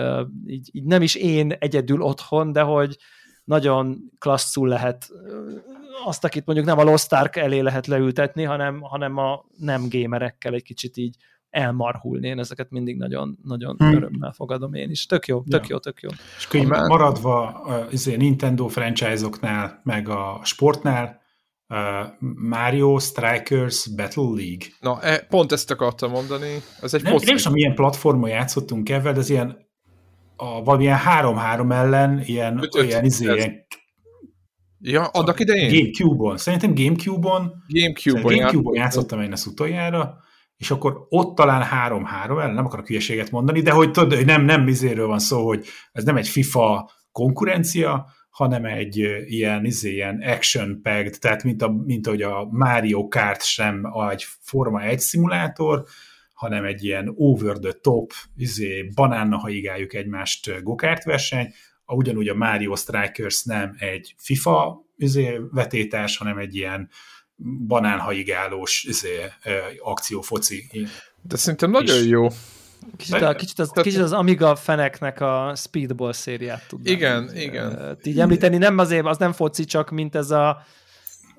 így, 0.47 0.69
így, 0.71 0.83
nem 0.83 1.01
is 1.01 1.15
én 1.15 1.51
egyedül 1.59 2.01
otthon, 2.01 2.51
de 2.51 2.61
hogy 2.61 2.97
nagyon 3.43 3.97
klasszul 4.17 4.67
lehet 4.67 5.09
azt, 6.05 6.23
akit 6.23 6.45
mondjuk 6.45 6.67
nem 6.67 6.77
a 6.77 6.83
Lost 6.83 7.13
Ark 7.13 7.35
elé 7.35 7.59
lehet 7.59 7.87
leültetni, 7.87 8.43
hanem, 8.43 8.81
hanem 8.81 9.17
a 9.17 9.45
nem 9.57 9.85
gamerekkel 9.89 10.53
egy 10.53 10.63
kicsit 10.63 10.97
így 10.97 11.15
elmarhulni. 11.53 12.27
Én 12.27 12.39
ezeket 12.39 12.71
mindig 12.71 12.97
nagyon, 12.97 13.37
nagyon 13.43 13.75
hmm. 13.77 13.95
örömmel 13.95 14.31
fogadom 14.31 14.73
én 14.73 14.89
is. 14.89 15.05
Tök 15.05 15.27
jó, 15.27 15.43
tök 15.43 15.61
ja. 15.61 15.67
jó, 15.69 15.77
tök 15.77 16.01
jó. 16.01 16.09
És 16.37 16.45
akkor 16.45 16.87
maradva 16.87 17.47
az 17.91 18.05
Nintendo 18.05 18.67
franchise-oknál, 18.67 19.81
meg 19.83 20.09
a 20.09 20.39
sportnál, 20.43 21.21
uh, 21.67 21.77
Mario 22.49 22.99
Strikers 22.99 23.87
Battle 23.95 24.23
League. 24.23 24.67
Na, 24.79 25.01
e, 25.01 25.19
pont 25.29 25.51
ezt 25.51 25.71
akartam 25.71 26.11
mondani. 26.11 26.61
Ez 26.81 26.93
egy 26.93 27.03
nem, 27.03 27.15
nem 27.25 27.35
tudom, 27.35 27.53
milyen 27.53 27.75
platformon 27.75 28.29
játszottunk 28.29 28.89
ebben, 28.89 29.13
de 29.13 29.19
ez 29.19 29.29
ilyen 29.29 29.57
a, 30.35 30.63
valamilyen 30.63 30.99
3-3 31.05 31.71
ellen 31.71 32.21
ilyen, 32.25 32.63
öt, 32.63 32.75
olyan, 32.75 33.03
izé, 33.03 33.33
ilyen 33.33 33.65
Ja, 34.85 35.05
annak 35.05 35.39
idején? 35.39 35.71
Gamecube-on. 35.71 36.37
Szerintem 36.37 36.75
Gamecube-on 36.75 37.53
Gamecube-on, 37.67 38.35
Gamecube 38.35 38.79
játszottam 38.79 39.21
én 39.21 39.31
ezt 39.31 39.47
utoljára, 39.47 40.17
és 40.63 40.71
akkor 40.71 41.05
ott 41.09 41.35
talán 41.35 41.67
3-3 41.91 42.41
ellen, 42.41 42.53
nem 42.53 42.65
akarok 42.65 42.87
hülyeséget 42.87 43.31
mondani, 43.31 43.61
de 43.61 43.71
hogy 43.71 43.91
tudod, 43.91 44.13
hogy 44.13 44.25
nem, 44.25 44.45
nem 44.45 44.67
izéről 44.67 45.07
van 45.07 45.19
szó, 45.19 45.45
hogy 45.45 45.65
ez 45.91 46.03
nem 46.03 46.17
egy 46.17 46.27
FIFA 46.27 46.91
konkurencia, 47.11 48.05
hanem 48.29 48.65
egy 48.65 48.97
ilyen, 49.25 49.65
izé, 49.65 49.91
ilyen 49.91 50.21
action 50.21 50.79
packed, 50.81 51.19
tehát 51.19 51.43
mint, 51.43 51.61
a, 51.61 51.69
mint 51.85 52.07
ahogy 52.07 52.21
a 52.21 52.47
Mario 52.51 53.07
Kart 53.07 53.43
sem 53.43 53.85
egy 54.09 54.25
Forma 54.41 54.81
1 54.81 54.99
szimulátor, 54.99 55.83
hanem 56.33 56.65
egy 56.65 56.83
ilyen 56.83 57.13
over 57.15 57.57
the 57.57 57.71
top, 57.71 58.11
izé, 58.35 58.89
banánna 58.95 59.37
haigáljuk 59.37 59.93
egymást 59.93 60.63
gokárt 60.63 61.03
verseny, 61.03 61.53
ugyanúgy 61.85 62.27
a 62.27 62.35
Mario 62.35 62.75
Strikers 62.75 63.43
nem 63.43 63.75
egy 63.77 64.15
FIFA 64.17 64.85
izé, 64.95 65.39
vetétás, 65.51 66.17
hanem 66.17 66.37
egy 66.37 66.55
ilyen 66.55 66.89
banánhaigálós 67.67 68.83
izé, 68.83 69.31
akciófoci. 69.83 70.67
De 71.21 71.37
szerintem 71.37 71.69
nagyon 71.69 71.97
és, 71.97 72.05
jó. 72.05 72.27
Kicsit, 72.97 73.21
a, 73.21 73.35
kicsit, 73.35 73.59
az, 73.59 73.71
kicsit 73.73 73.99
az 73.99 74.11
Amiga 74.11 74.55
feneknek 74.55 75.21
a 75.21 75.53
Speedball 75.55 76.13
szériát 76.13 76.67
tudnám. 76.67 76.93
Igen, 76.93 77.35
igen. 77.35 77.97
Így 78.03 78.19
említeni, 78.19 78.57
nem 78.57 78.77
azért, 78.77 79.05
az 79.05 79.17
nem 79.17 79.31
foci, 79.31 79.65
csak 79.65 79.89
mint 79.89 80.15
ez 80.15 80.31
a 80.31 80.65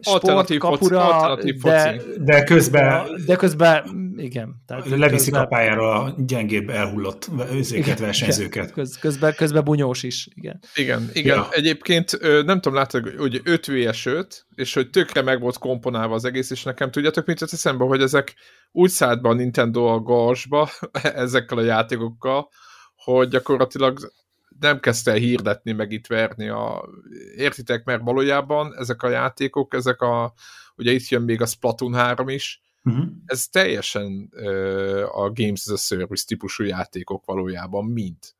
alternatív 0.04 0.58
kapura, 0.58 1.00
foci, 1.00 1.12
alternatív 1.12 1.56
de, 1.56 2.00
de 2.18 2.44
közben 2.44 3.06
de 3.26 3.36
közben, 3.36 4.14
igen. 4.16 4.62
Tehát 4.66 4.88
leviszik 4.88 5.10
közben, 5.10 5.42
a 5.42 5.46
pályára 5.46 6.02
a 6.02 6.14
gyengébb 6.18 6.68
elhullott 6.68 7.28
őzéket, 7.52 7.98
versenyzőket. 7.98 8.72
Köz, 8.72 8.98
közben, 8.98 9.34
közben 9.36 9.64
bunyós 9.64 10.02
is, 10.02 10.28
igen. 10.34 10.60
Igen, 10.74 11.10
igen. 11.12 11.36
Ja. 11.36 11.48
Egyébként 11.50 12.18
nem 12.20 12.60
tudom, 12.60 12.74
látod, 12.74 13.14
hogy 13.18 13.40
5 13.44 13.66
vs 13.66 14.06
5, 14.06 14.46
és 14.54 14.74
hogy 14.74 14.90
tökre 14.90 15.22
meg 15.22 15.40
volt 15.40 15.58
komponálva 15.58 16.14
az 16.14 16.24
egész, 16.24 16.50
és 16.50 16.62
nekem 16.62 16.90
tudjátok, 16.90 17.26
mit 17.26 17.40
jött 17.40 17.52
eszembe, 17.52 17.84
hogy 17.84 18.02
ezek 18.02 18.34
úgy 18.72 18.90
szállt 18.90 19.22
be 19.22 19.28
a 19.28 19.32
Nintendo 19.32 19.84
a 19.84 20.00
garsba 20.00 20.68
ezekkel 21.02 21.58
a 21.58 21.62
játékokkal, 21.62 22.48
hogy 22.94 23.28
gyakorlatilag 23.28 24.12
nem 24.60 24.80
kezdte 24.80 25.10
el 25.10 25.16
hirdetni, 25.16 25.72
meg 25.72 25.92
itt 25.92 26.06
verni 26.06 26.48
a... 26.48 26.88
Értitek, 27.36 27.84
mert 27.84 28.02
valójában 28.02 28.74
ezek 28.78 29.02
a 29.02 29.08
játékok, 29.08 29.74
ezek 29.74 30.00
a... 30.00 30.32
Ugye 30.76 30.92
itt 30.92 31.08
jön 31.08 31.22
még 31.22 31.40
a 31.40 31.46
Splatoon 31.46 31.94
3 31.94 32.28
is, 32.28 32.62
uh-huh. 32.82 33.04
ez 33.26 33.48
teljesen 33.48 34.30
uh, 34.32 35.18
a 35.18 35.30
Games 35.32 35.66
as 35.66 35.72
a 35.72 35.76
Service 35.76 36.24
típusú 36.26 36.64
játékok 36.64 37.24
valójában, 37.24 37.84
mint. 37.84 38.36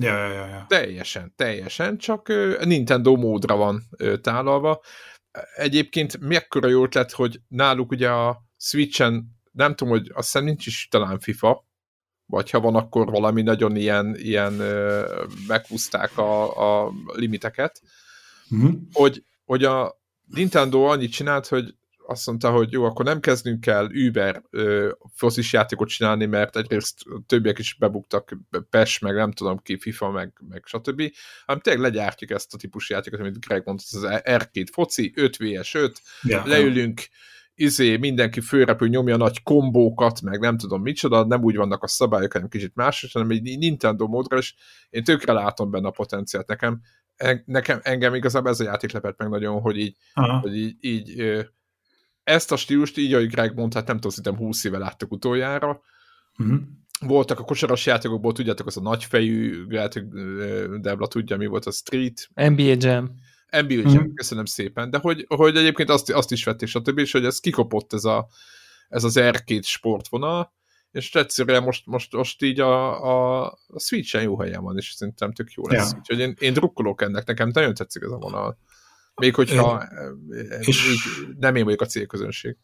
Ja, 0.00 0.16
ja, 0.16 0.32
ja, 0.32 0.46
ja. 0.46 0.64
Teljesen, 0.68 1.32
teljesen, 1.36 1.98
csak 1.98 2.28
uh, 2.28 2.64
Nintendo 2.64 3.16
módra 3.16 3.56
van 3.56 3.82
uh, 3.98 4.20
tálalva. 4.20 4.80
Egyébként 5.54 6.20
mekkora 6.20 6.68
jó 6.68 6.84
lett, 6.90 7.10
hogy 7.10 7.40
náluk 7.48 7.90
ugye 7.90 8.10
a 8.10 8.42
Switchen, 8.56 9.36
nem 9.52 9.74
tudom, 9.74 9.92
hogy 9.92 10.10
azt 10.14 10.32
hiszem 10.32 10.44
nincs 10.44 10.66
is 10.66 10.88
talán 10.90 11.18
FIFA, 11.18 11.67
vagy 12.28 12.50
ha 12.50 12.60
van, 12.60 12.74
akkor 12.74 13.10
valami 13.10 13.42
nagyon 13.42 13.76
ilyen, 13.76 14.16
ilyen 14.16 14.52
meghúzták 15.46 16.18
a, 16.18 16.84
a 16.84 16.92
limiteket, 17.12 17.82
uh-huh. 18.50 18.74
hogy, 18.92 19.24
hogy 19.44 19.64
a 19.64 20.00
Nintendo 20.24 20.82
annyit 20.82 21.12
csinált, 21.12 21.46
hogy 21.46 21.74
azt 22.06 22.26
mondta, 22.26 22.50
hogy 22.50 22.72
jó, 22.72 22.84
akkor 22.84 23.04
nem 23.04 23.20
kezdünk 23.20 23.66
el 23.66 23.86
Uber 23.86 24.42
foszis 25.14 25.52
játékot 25.52 25.88
csinálni, 25.88 26.26
mert 26.26 26.56
egyrészt 26.56 27.02
többiek 27.26 27.58
is 27.58 27.74
bebuktak, 27.74 28.36
PES, 28.70 28.98
meg 28.98 29.14
nem 29.14 29.32
tudom 29.32 29.58
ki, 29.58 29.78
FIFA, 29.78 30.10
meg, 30.10 30.32
meg 30.48 30.62
stb. 30.66 31.02
Hanem 31.46 31.62
tényleg 31.62 31.82
legyártjuk 31.82 32.30
ezt 32.30 32.54
a 32.54 32.56
típusú 32.56 32.94
játékot, 32.94 33.20
amit 33.20 33.46
Greg 33.46 33.62
mondta, 33.64 33.84
az 33.90 34.20
R2 34.24 34.66
foci, 34.72 35.12
5 35.14 35.36
vs 35.36 35.74
5, 35.74 36.02
ja, 36.22 36.42
leülünk, 36.46 36.98
ja 36.98 37.06
izé, 37.58 37.96
mindenki 37.96 38.40
főrepül 38.40 38.88
nyomja 38.88 39.16
nagy 39.16 39.42
kombókat, 39.42 40.20
meg 40.22 40.40
nem 40.40 40.56
tudom 40.58 40.82
micsoda, 40.82 41.24
nem 41.24 41.42
úgy 41.42 41.56
vannak 41.56 41.82
a 41.82 41.86
szabályok, 41.86 42.32
hanem 42.32 42.48
kicsit 42.48 42.74
más, 42.74 43.10
hanem 43.12 43.30
egy 43.30 43.58
Nintendo 43.58 44.06
módra, 44.06 44.36
és 44.36 44.54
én 44.90 45.04
tökre 45.04 45.32
látom 45.32 45.70
benne 45.70 45.86
a 45.86 45.90
potenciált 45.90 46.46
nekem. 46.46 46.80
Nekem, 47.44 47.80
engem 47.82 48.14
igazából 48.14 48.50
ez 48.50 48.60
a 48.60 48.64
játék 48.64 48.92
lepett 48.92 49.18
meg 49.18 49.28
nagyon, 49.28 49.60
hogy 49.60 49.78
így, 49.78 49.96
Aha. 50.14 50.38
hogy 50.38 50.56
így, 50.56 50.76
így 50.80 51.22
ezt 52.24 52.52
a 52.52 52.56
stílust, 52.56 52.98
így, 52.98 53.14
ahogy 53.14 53.28
Greg 53.28 53.54
mondta, 53.54 53.78
hát 53.78 53.86
nem 53.86 53.96
tudom, 53.96 54.10
szerintem 54.10 54.46
20 54.46 54.64
éve 54.64 54.78
láttuk 54.78 55.12
utoljára. 55.12 55.80
Uh-huh. 56.38 56.58
Voltak 57.00 57.38
a 57.38 57.44
kosaras 57.44 57.86
játékokból, 57.86 58.32
tudjátok, 58.32 58.66
az 58.66 58.76
a 58.76 58.80
nagyfejű, 58.80 59.64
lehet, 59.68 59.92
hogy 59.92 60.08
Debla 60.80 61.06
tudja, 61.06 61.36
mi 61.36 61.46
volt 61.46 61.66
a 61.66 61.70
Street. 61.70 62.28
NBA 62.34 62.74
Jam. 62.78 63.14
NBA 63.50 63.90
mm. 63.90 64.14
köszönöm 64.14 64.44
szépen, 64.44 64.90
de 64.90 64.98
hogy, 64.98 65.24
hogy 65.28 65.56
egyébként 65.56 65.90
azt, 65.90 66.10
azt 66.10 66.32
is 66.32 66.44
vették, 66.44 66.68
stb. 66.68 66.98
és 66.98 67.12
hogy 67.12 67.24
ez 67.24 67.40
kikopott 67.40 67.92
ez, 67.92 68.04
a, 68.04 68.28
ez 68.88 69.04
az 69.04 69.16
R2 69.18 69.62
sportvonal, 69.62 70.52
és 70.90 71.14
egyszerűen 71.14 71.62
most, 71.62 71.86
most, 71.86 72.12
most 72.12 72.42
így 72.42 72.60
a, 72.60 73.02
a, 73.02 73.44
a 73.66 73.80
Switch-en 73.80 74.22
jó 74.22 74.40
helyen 74.40 74.62
van, 74.62 74.76
és 74.76 74.92
szerintem 74.92 75.32
tök 75.32 75.52
jó 75.52 75.68
lesz. 75.68 75.90
Ja. 75.90 75.98
Úgyhogy 75.98 76.18
én, 76.18 76.34
én 76.38 76.52
drukkolok 76.52 77.02
ennek, 77.02 77.26
nekem 77.26 77.50
nagyon 77.52 77.74
tetszik 77.74 78.02
ez 78.02 78.10
a 78.10 78.16
vonal. 78.16 78.58
Még 79.14 79.34
hogyha 79.34 79.88
és... 80.60 80.90
így 80.90 81.36
nem 81.38 81.56
én 81.56 81.64
vagyok 81.64 81.80
a 81.80 81.86
célközönség. 81.86 82.56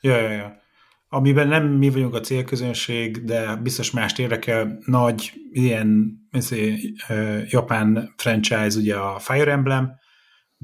Ja, 0.00 0.20
ja, 0.20 0.30
ja. 0.30 0.62
Amiben 1.08 1.48
nem 1.48 1.66
mi 1.66 1.90
vagyunk 1.90 2.14
a 2.14 2.20
célközönség, 2.20 3.24
de 3.24 3.56
biztos 3.56 3.90
mást 3.90 4.18
érdekel, 4.18 4.78
nagy 4.84 5.32
ilyen 5.50 6.18
ezért, 6.30 6.80
uh, 7.08 7.42
japán 7.50 8.14
franchise, 8.16 8.78
ugye 8.78 8.96
a 8.96 9.18
Fire 9.18 9.50
Emblem, 9.50 9.92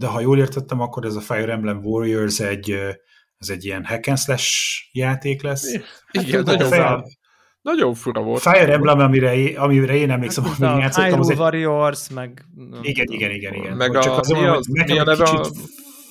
de 0.00 0.06
ha 0.06 0.20
jól 0.20 0.38
értettem, 0.38 0.80
akkor 0.80 1.04
ez 1.04 1.14
a 1.14 1.20
Fire 1.20 1.52
Emblem 1.52 1.80
Warriors 1.84 2.40
egy, 2.40 2.70
ez 3.38 3.48
egy 3.48 3.64
ilyen 3.64 3.84
hack 3.84 4.06
and 4.06 4.18
slash 4.18 4.50
játék 4.92 5.42
lesz. 5.42 5.64
Igen, 6.10 6.36
hát, 6.36 6.44
nagyon, 6.44 6.68
Fire, 6.68 7.02
nagyon 7.62 7.94
fura 7.94 8.22
volt. 8.22 8.40
Fire 8.40 8.72
Emblem, 8.72 8.98
amire, 8.98 9.60
amire 9.60 9.94
én 9.94 10.10
emlékszem, 10.10 10.44
hát, 10.44 10.60
amíg 10.60 10.82
játszottam. 10.82 11.20
Az 11.20 11.30
egy... 11.30 11.38
Warriors, 11.38 12.08
meg... 12.10 12.44
Igen, 12.82 13.06
igen, 13.08 13.30
igen, 13.30 13.54
igen. 13.54 13.76
Meg 13.76 13.96
a, 13.96 14.02
Csak 14.02 14.18
az, 14.18 14.28
mi 14.28 14.46
az, 14.46 14.66
mi 14.66 14.98
a 14.98 15.04
neve 15.04 15.24
a... 15.24 15.50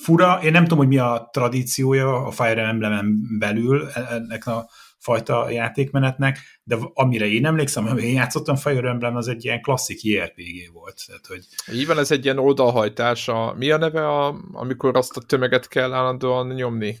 fura, 0.02 0.40
én 0.42 0.52
nem 0.52 0.62
tudom, 0.62 0.78
hogy 0.78 0.88
mi 0.88 0.98
a 0.98 1.28
tradíciója 1.32 2.24
a 2.24 2.30
Fire 2.30 2.66
Emblemen 2.66 3.20
belül 3.38 3.88
ennek 4.10 4.46
a 4.46 4.70
fajta 5.00 5.50
játékmenetnek, 5.50 6.38
de 6.62 6.78
amire 6.92 7.26
én 7.26 7.46
emlékszem, 7.46 7.86
amire 7.86 8.06
én 8.06 8.14
játszottam 8.14 8.56
Fire 8.56 8.88
Emblem, 8.88 9.16
az 9.16 9.28
egy 9.28 9.44
ilyen 9.44 9.60
klasszik 9.60 10.02
JRPG 10.02 10.72
volt. 10.72 11.02
Tehát, 11.06 11.26
hogy... 11.26 11.44
Így 11.72 11.86
van, 11.86 11.98
ez 11.98 12.10
egy 12.10 12.24
ilyen 12.24 12.38
oldalhajtása. 12.38 13.54
Mi 13.56 13.70
a 13.70 13.76
neve, 13.76 14.08
a, 14.08 14.40
amikor 14.52 14.96
azt 14.96 15.16
a 15.16 15.20
tömeget 15.20 15.68
kell 15.68 15.92
állandóan 15.92 16.46
nyomni? 16.46 16.98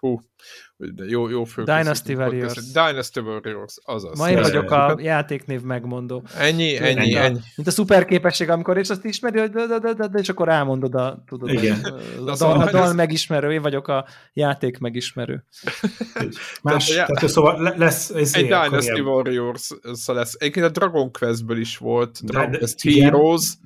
Hú, 0.00 0.20
jó, 1.06 1.28
jó 1.28 1.44
föl. 1.44 1.64
Dynasty 1.64 2.14
Warriors. 2.14 2.72
Dynasty 2.72 3.20
Warriors, 3.20 3.78
azaz. 3.84 4.18
Ma 4.18 4.30
én 4.30 4.40
vagyok 4.40 4.70
a 4.70 4.96
játéknév 5.00 5.60
megmondó. 5.60 6.22
Ennyi, 6.38 6.76
ennyi, 6.76 7.14
a, 7.14 7.22
ennyi. 7.22 7.40
Mint 7.56 7.68
a 7.68 7.70
szuper 7.70 8.04
képesség, 8.04 8.48
amikor 8.48 8.78
és 8.78 8.88
azt 8.88 9.04
ismeri, 9.04 9.38
hogy 9.38 9.50
de, 9.50 9.66
de, 9.66 9.78
de, 9.78 9.92
de, 9.92 10.06
de, 10.06 10.18
és 10.18 10.28
akkor 10.28 10.48
elmondod 10.48 10.94
a, 10.94 11.22
tudod, 11.26 11.50
Igen. 11.50 11.80
a, 11.82 11.88
a, 11.88 12.30
a, 12.30 12.36
dal, 12.36 12.60
a 12.60 12.70
dal 12.70 12.92
megismerő, 12.92 13.52
én 13.52 13.62
vagyok 13.62 13.88
a 13.88 14.06
játék 14.32 14.78
megismerő. 14.78 15.44
Más, 16.62 16.86
tehát, 16.86 17.06
tehát 17.06 17.28
szóval 17.28 17.74
lesz... 17.76 18.10
Ez 18.10 18.34
egy 18.34 18.44
Dynasty 18.46 19.00
Warriors 19.00 19.70
lesz. 20.06 20.34
Egyébként 20.38 20.66
a 20.66 20.70
Dragon 20.70 21.12
Questből 21.12 21.58
is 21.58 21.76
volt, 21.76 22.24
Dragon 22.24 22.58
Quest 22.58 22.82
Heroes, 22.82 23.58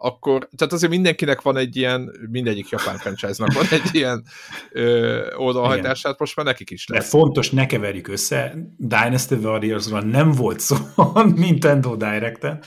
akkor, 0.00 0.48
tehát 0.56 0.72
azért 0.72 0.92
mindenkinek 0.92 1.42
van 1.42 1.56
egy 1.56 1.76
ilyen, 1.76 2.10
mindegyik 2.30 2.68
japán 2.68 2.96
franchise-nak 3.02 3.52
van 3.52 3.66
egy 3.70 3.94
ilyen 3.94 4.24
ö, 4.72 5.34
oldalhajtását, 5.36 6.18
most 6.18 6.36
már 6.36 6.46
nekik 6.46 6.70
is 6.70 6.86
lesz. 6.86 7.02
De 7.02 7.08
fontos, 7.08 7.50
ne 7.50 7.66
keverjük 7.66 8.08
össze, 8.08 8.54
Dynasty 8.76 9.34
warriors 9.34 9.86
nem 9.88 10.32
volt 10.32 10.60
szó 10.60 10.76
a 10.96 11.22
Nintendo 11.44 11.96
Direct-en, 11.96 12.62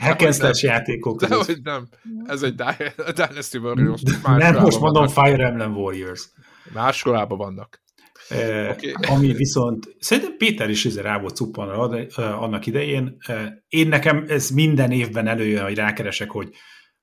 Hack 0.00 0.60
játékok. 0.60 1.24
De 1.24 1.34
hogy 1.34 1.58
nem, 1.62 1.88
ez 2.24 2.42
egy 2.42 2.54
Dynasty 3.14 3.58
Warriors. 3.58 4.02
Nem, 4.24 4.54
most 4.54 4.80
mondom. 4.80 5.08
Fire 5.08 5.46
Emblem 5.46 5.76
Warriors. 5.76 6.28
Máskolában 6.72 7.38
vannak. 7.38 7.81
Okay. 8.32 8.92
Ami 9.08 9.32
viszont, 9.32 9.96
szerintem 9.98 10.36
Péter 10.36 10.70
is 10.70 10.84
ezzel 10.84 11.02
rá 11.02 11.18
volt 11.18 11.36
cuppanra 11.36 12.06
annak 12.16 12.66
idején. 12.66 13.16
Én 13.68 13.88
nekem 13.88 14.24
ez 14.28 14.50
minden 14.50 14.90
évben 14.90 15.26
előjön, 15.26 15.62
hogy 15.62 15.74
rákeresek, 15.74 16.30
hogy 16.30 16.48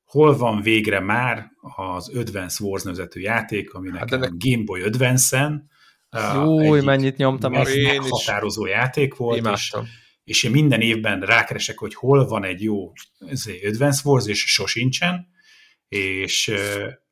hol 0.04 0.38
van 0.38 0.62
végre 0.62 1.00
már 1.00 1.48
az 1.76 2.16
Advance 2.16 2.64
Wars 2.64 2.84
nevezetű 2.84 3.20
játék, 3.20 3.74
ami 3.74 3.90
hát 3.98 4.12
ennek... 4.12 4.32
Game 4.38 4.64
Boy 4.64 4.82
Advance-en 4.82 5.70
Jó, 6.34 6.82
mennyit 6.82 7.18
nyomtam. 7.18 7.54
Ez 7.54 7.74
meghatározó 7.76 8.66
játék 8.66 9.16
volt, 9.16 9.48
és, 9.54 9.74
és 10.24 10.44
én 10.44 10.52
minden 10.52 10.82
évben 10.82 11.20
rákeresek, 11.20 11.78
hogy 11.78 11.96
hol 11.96 12.28
van 12.28 12.44
egy 12.44 12.62
jó 12.62 12.92
Advance 13.68 14.02
Wars, 14.04 14.28
és 14.28 14.40
sosincsen, 14.40 15.28
és 15.88 16.52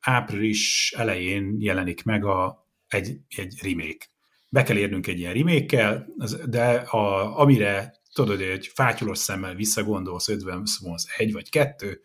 április 0.00 0.94
elején 0.96 1.56
jelenik 1.58 2.02
meg 2.04 2.24
a, 2.24 2.67
egy, 2.88 3.18
egy 3.36 3.54
remake. 3.62 4.06
Be 4.50 4.62
kell 4.62 4.76
érnünk 4.76 5.06
egy 5.06 5.18
ilyen 5.18 5.32
remake 5.32 6.06
de 6.46 6.66
a, 6.74 7.38
amire 7.38 8.00
tudod, 8.12 8.42
hogy 8.42 8.66
fátyulos 8.74 9.18
szemmel 9.18 9.54
visszagondolsz 9.54 10.28
50 10.28 10.66
Swans 10.66 11.04
egy 11.16 11.32
vagy 11.32 11.50
kettő, 11.50 12.00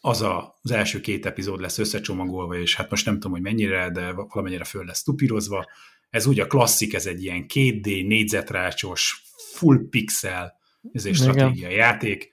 az 0.00 0.22
a, 0.22 0.58
az 0.62 0.70
első 0.70 1.00
két 1.00 1.26
epizód 1.26 1.60
lesz 1.60 1.78
összecsomagolva, 1.78 2.58
és 2.58 2.76
hát 2.76 2.90
most 2.90 3.04
nem 3.04 3.14
tudom, 3.14 3.32
hogy 3.32 3.40
mennyire, 3.40 3.90
de 3.90 4.12
valamennyire 4.12 4.64
föl 4.64 4.84
lesz 4.84 5.02
tupírozva. 5.02 5.66
Ez 6.10 6.26
úgy 6.26 6.40
a 6.40 6.46
klasszik, 6.46 6.94
ez 6.94 7.06
egy 7.06 7.22
ilyen 7.22 7.46
2D, 7.48 8.06
négyzetrácsos, 8.06 9.22
full 9.52 9.88
pixel, 9.90 10.58
ez 10.92 11.06
egy 11.06 11.14
stratégiai 11.14 11.74
játék. 11.74 12.30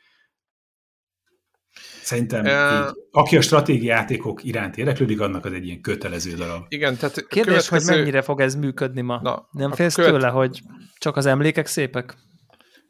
Szerintem 2.07 2.45
uh, 2.45 2.88
így, 2.88 2.93
aki 3.11 3.38
a 3.38 3.41
stratégiai 3.41 3.85
játékok 3.85 4.43
iránt 4.43 4.77
érdeklődik, 4.77 5.21
annak 5.21 5.45
az 5.45 5.53
egy 5.53 5.65
ilyen 5.65 5.81
kötelező 5.81 6.35
darab. 6.35 6.65
Igen, 6.67 6.97
tehát 6.97 7.27
Kérdés, 7.27 7.67
következő... 7.67 7.85
hogy 7.85 7.97
mennyire 7.97 8.21
fog 8.21 8.41
ez 8.41 8.55
működni 8.55 9.01
ma? 9.01 9.19
Na, 9.21 9.47
Nem 9.51 9.71
félsz 9.71 9.95
követ... 9.95 10.11
tőle, 10.11 10.27
hogy 10.27 10.61
csak 10.97 11.15
az 11.15 11.25
emlékek 11.25 11.67
szépek? 11.67 12.15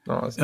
Na, 0.04 0.18
az... 0.18 0.38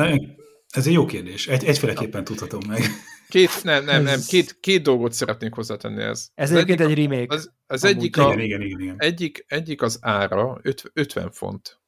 Ez 0.68 0.86
egy 0.86 0.92
jó 0.92 1.04
kérdés. 1.04 1.48
Egy, 1.48 1.64
egyféleképpen 1.64 2.24
tudhatom 2.24 2.60
meg. 2.68 2.80
Két, 3.28 3.50
nem, 3.62 3.84
nem, 3.84 4.02
nem, 4.02 4.20
két, 4.26 4.60
két 4.60 4.82
dolgot 4.82 5.12
szeretnék 5.12 5.52
hozzátenni 5.52 6.02
ez. 6.02 6.28
Ez 6.34 6.50
egyébként 6.50 6.80
egy 6.80 6.94
remake. 6.94 7.34
Az, 7.34 7.50
az 7.66 7.84
egyik, 7.84 8.16
a, 8.16 8.22
igen, 8.22 8.40
igen, 8.40 8.60
igen, 8.60 8.80
igen. 8.80 8.94
Egyik, 8.98 9.44
egyik 9.48 9.82
az 9.82 9.98
ára, 10.00 10.60
50 10.92 11.30
font. 11.30 11.80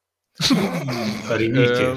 a 1.28 1.32
remake 1.32 1.96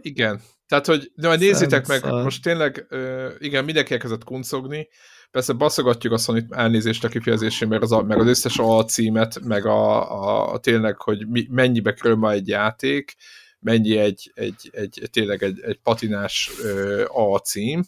Igen. 0.00 0.40
Tehát, 0.66 0.86
hogy 0.86 1.12
de 1.14 1.26
majd 1.28 1.40
nézzétek 1.40 1.86
meg, 1.86 2.04
most 2.04 2.42
tényleg, 2.42 2.86
igen, 3.38 3.64
mindenki 3.64 3.92
elkezdett 3.92 4.24
kuncogni, 4.24 4.88
persze 5.30 5.52
baszogatjuk 5.52 6.12
a 6.12 6.18
sony 6.18 6.46
elnézést 6.50 7.04
a 7.04 7.08
kifejezésén, 7.08 7.68
mert 7.68 7.82
az, 7.82 7.90
meg 7.90 8.18
az 8.18 8.26
összes 8.26 8.58
alcímet, 8.58 9.40
meg 9.40 9.66
a, 9.66 10.12
a, 10.12 10.52
a 10.52 10.58
tényleg, 10.58 11.00
hogy 11.00 11.28
mi, 11.28 11.46
mennyibe 11.50 11.92
kerül 11.92 12.16
ma 12.16 12.30
egy 12.30 12.48
játék, 12.48 13.14
mennyi 13.58 13.96
egy, 13.96 14.32
egy, 14.34 14.70
egy 14.72 15.08
tényleg 15.10 15.42
egy, 15.42 15.60
egy 15.60 15.78
patinás 15.82 16.50
ö, 16.62 17.04
alcím, 17.08 17.84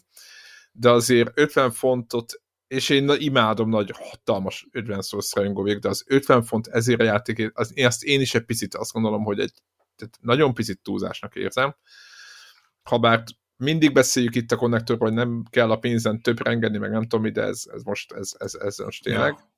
de 0.71 0.89
azért 0.89 1.31
50 1.33 1.71
fontot, 1.71 2.41
és 2.67 2.89
én 2.89 3.09
imádom 3.17 3.69
nagy, 3.69 3.91
hatalmas 3.93 4.67
50 4.71 5.01
szósz 5.01 5.35
rajongó 5.35 5.61
vég, 5.61 5.79
de 5.79 5.89
az 5.89 6.03
50 6.07 6.43
font 6.43 6.67
ezért 6.67 6.99
a 6.99 7.03
játék, 7.03 7.51
az, 7.53 7.71
én 7.73 7.85
azt 7.85 8.03
én 8.03 8.21
is 8.21 8.35
egy 8.35 8.45
picit 8.45 8.75
azt 8.75 8.91
gondolom, 8.91 9.23
hogy 9.23 9.39
egy 9.39 9.53
tehát 9.95 10.17
nagyon 10.21 10.53
picit 10.53 10.79
túlzásnak 10.83 11.35
érzem. 11.35 11.75
Habár 12.83 13.23
mindig 13.57 13.93
beszéljük 13.93 14.35
itt 14.35 14.51
a 14.51 14.55
konnektorról, 14.55 15.07
hogy 15.07 15.17
nem 15.17 15.43
kell 15.49 15.71
a 15.71 15.79
pénzen 15.79 16.21
több 16.21 16.43
rengetni, 16.43 16.77
meg 16.77 16.91
nem 16.91 17.07
tudom, 17.07 17.33
de 17.33 17.41
ez, 17.41 17.63
ez 17.73 17.83
most, 17.83 18.11
ez, 18.11 18.31
ez, 18.37 18.53
ez 18.53 18.77
most 18.77 19.03
tényleg. 19.03 19.31
Ja. 19.31 19.53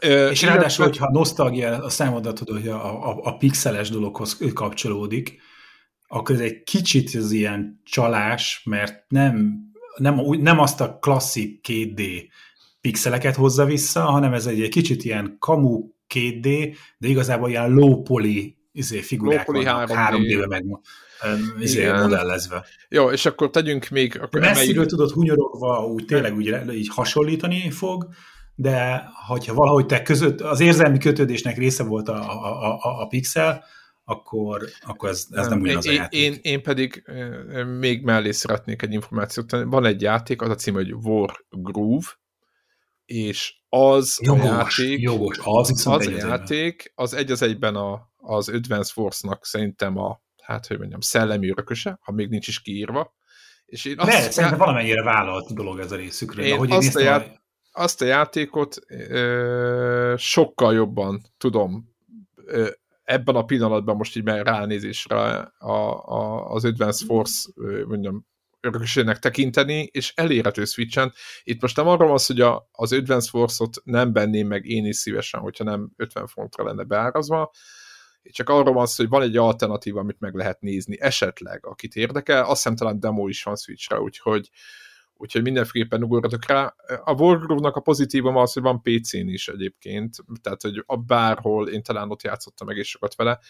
Ö, 0.00 0.30
és 0.30 0.42
ráadásul, 0.42 0.84
hogyha 0.84 1.10
nosztalgia 1.10 1.82
a 1.82 1.88
számodat, 1.88 2.38
hogy 2.38 2.68
a, 2.68 3.08
a, 3.10 3.20
a 3.22 3.36
pixeles 3.36 3.90
dologhoz 3.90 4.38
kapcsolódik, 4.54 5.40
akkor 6.08 6.34
ez 6.34 6.40
egy 6.40 6.62
kicsit 6.62 7.14
az 7.14 7.30
ilyen 7.30 7.80
csalás, 7.84 8.62
mert 8.64 9.04
nem, 9.08 9.60
nem, 9.96 10.14
nem 10.38 10.58
azt 10.58 10.80
a 10.80 10.98
klasszik 10.98 11.66
2D 11.68 12.28
pixeleket 12.80 13.34
hozza 13.34 13.64
vissza, 13.64 14.00
hanem 14.00 14.32
ez 14.32 14.46
egy, 14.46 14.60
egy 14.60 14.68
kicsit 14.68 15.04
ilyen 15.04 15.36
kamu 15.38 15.88
2D, 16.14 16.76
de 16.98 17.08
igazából 17.08 17.48
ilyen 17.48 17.70
low 17.70 18.02
poly 18.02 18.56
izé, 18.72 19.00
figurák 19.00 19.46
low 19.46 19.62
vannak 19.62 19.90
3D-be 19.90 20.46
meg 20.46 20.64
izé, 21.58 21.92
modellezve. 21.92 22.66
Jó, 22.88 23.10
és 23.10 23.26
akkor 23.26 23.50
tegyünk 23.50 23.88
még... 23.88 24.20
Akkor 24.20 24.40
messziről 24.40 24.70
emeljük... 24.70 24.86
tudod 24.86 25.10
hunyorogva, 25.10 25.86
úgy 25.86 26.04
tényleg 26.04 26.34
úgy, 26.34 26.56
így 26.72 26.88
hasonlítani 26.88 27.70
fog, 27.70 28.08
de 28.54 29.04
hogyha 29.26 29.54
valahogy 29.54 29.86
te 29.86 30.02
között, 30.02 30.40
az 30.40 30.60
érzelmi 30.60 30.98
kötődésnek 30.98 31.56
része 31.56 31.84
volt 31.84 32.08
a, 32.08 32.14
a, 32.14 32.78
a, 32.80 33.00
a 33.00 33.06
pixel, 33.06 33.64
akkor, 34.04 34.62
akkor 34.80 35.08
ez, 35.08 35.26
ez 35.30 35.46
nem, 35.46 35.48
nem 35.48 35.60
ugyanaz 35.60 35.86
én, 35.86 35.92
a 35.92 35.94
játék. 35.94 36.20
Én, 36.20 36.38
én 36.42 36.62
pedig 36.62 37.04
még 37.78 38.02
mellé 38.02 38.30
szeretnék 38.30 38.82
egy 38.82 38.92
információt 38.92 39.46
tenni. 39.46 39.64
Van 39.64 39.84
egy 39.84 40.02
játék, 40.02 40.42
az 40.42 40.50
a 40.50 40.54
cím, 40.54 40.74
hogy 40.74 40.92
War 40.92 41.44
Groove, 41.50 42.06
és 43.04 43.54
az 43.68 44.18
jogos, 44.22 44.42
a 44.42 44.44
játék, 44.44 45.00
jogos, 45.00 45.38
az, 45.42 45.86
az 45.86 46.06
a 46.06 46.10
játék, 46.10 46.92
az 46.94 47.14
egy 47.14 47.30
az 47.30 47.42
egyben 47.42 47.74
a, 47.74 48.11
az 48.22 48.48
Advance 48.48 48.92
Force-nak 48.92 49.44
szerintem 49.44 49.98
a, 49.98 50.22
hát 50.42 50.66
hogy 50.66 50.78
mondjam, 50.78 51.00
szellemi 51.00 51.50
örököse, 51.50 51.98
ha 52.02 52.12
még 52.12 52.28
nincs 52.28 52.48
is 52.48 52.60
kiírva. 52.60 53.14
És 53.64 53.84
én 53.84 53.98
azt 53.98 54.10
De, 54.10 54.30
szerintem 54.30 54.58
já... 54.58 54.64
valamennyire 54.64 55.02
vállalt 55.02 55.54
dolog 55.54 55.78
ez 55.78 55.92
a 55.92 55.96
részükről. 55.96 56.44
Én, 56.44 56.64
én 56.64 56.72
azt, 56.72 56.96
a 56.96 57.00
já... 57.00 57.16
a... 57.16 57.24
azt 57.72 58.02
a 58.02 58.04
játékot 58.04 58.76
ö, 58.88 60.14
sokkal 60.16 60.74
jobban 60.74 61.22
tudom 61.38 61.94
ö, 62.44 62.68
ebben 63.04 63.34
a 63.34 63.44
pillanatban 63.44 63.96
most 63.96 64.16
így 64.16 64.24
ránézésre 64.24 65.16
a, 65.58 66.06
a, 66.08 66.50
az 66.50 66.64
Advance 66.64 67.04
Force 67.04 67.48
mondjam, 67.86 68.26
örökösének 68.62 69.18
tekinteni, 69.18 69.88
és 69.92 70.12
elérhető 70.16 70.64
Switchen. 70.64 71.12
Itt 71.42 71.60
most 71.60 71.76
nem 71.76 71.88
arról 71.88 72.08
van 72.08 72.18
hogy 72.26 72.40
a, 72.40 72.68
az 72.72 72.92
Advance 72.92 73.30
Force-ot 73.30 73.80
nem 73.84 74.12
benném 74.12 74.46
meg 74.46 74.66
én 74.66 74.86
is 74.86 74.96
szívesen, 74.96 75.40
hogyha 75.40 75.64
nem 75.64 75.90
50 75.96 76.26
fontra 76.26 76.64
lenne 76.64 76.82
beárazva, 76.82 77.50
csak 78.30 78.48
arról 78.48 78.74
van 78.74 78.86
hogy 78.96 79.08
van 79.08 79.22
egy 79.22 79.36
alternatíva, 79.36 80.00
amit 80.00 80.20
meg 80.20 80.34
lehet 80.34 80.60
nézni, 80.60 81.00
esetleg, 81.00 81.66
akit 81.66 81.94
érdekel, 81.94 82.40
azt 82.40 82.62
hiszem 82.62 82.76
talán 82.76 83.00
demo 83.00 83.28
is 83.28 83.42
van 83.42 83.56
Switchre, 83.56 84.00
úgyhogy 84.00 84.50
úgyhogy 85.22 85.42
mindenféleképpen 85.42 86.02
ugorjatok 86.02 86.46
rá. 86.46 86.74
A 87.04 87.12
Wargroove-nak 87.12 87.76
a 87.76 87.80
pozitívum 87.80 88.36
az, 88.36 88.52
hogy 88.52 88.62
van 88.62 88.82
PC-n 88.82 89.28
is 89.28 89.48
egyébként, 89.48 90.16
tehát 90.42 90.62
hogy 90.62 90.82
a 90.86 90.96
bárhol 90.96 91.68
én 91.68 91.82
talán 91.82 92.10
ott 92.10 92.22
játszottam 92.22 92.66
meg 92.66 92.76
és 92.76 92.88
sokat 92.88 93.14
vele, 93.14 93.40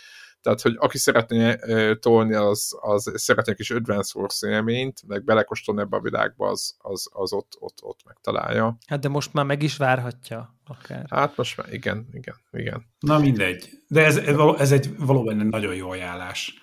tehát 0.42 0.60
hogy 0.60 0.74
aki 0.78 0.98
szeretné 0.98 1.56
tolni, 2.00 2.34
az, 2.34 2.78
az 2.80 3.12
szeretné 3.14 3.54
kis 3.54 3.70
Advance 3.70 4.18
Wars 4.18 4.42
élményt, 4.42 5.02
meg 5.06 5.24
belekostolni 5.24 5.80
ebbe 5.80 5.96
a 5.96 6.00
világba, 6.00 6.48
az, 6.48 6.76
az, 6.78 7.08
az 7.12 7.32
ott, 7.32 7.56
ott, 7.58 7.78
ott 7.82 8.00
megtalálja. 8.04 8.76
Hát 8.86 9.00
de 9.00 9.08
most 9.08 9.32
már 9.32 9.44
meg 9.44 9.62
is 9.62 9.76
várhatja 9.76 10.56
akár. 10.66 11.06
Hát 11.10 11.36
most 11.36 11.56
már 11.56 11.72
igen, 11.72 12.08
igen, 12.12 12.34
igen. 12.52 12.86
Na 13.00 13.18
mindegy. 13.18 13.68
De 13.88 14.04
ez, 14.04 14.16
ez 14.58 14.72
egy 14.72 14.96
valóban 14.98 15.40
egy 15.40 15.46
nagyon 15.46 15.74
jó 15.74 15.90
ajánlás 15.90 16.54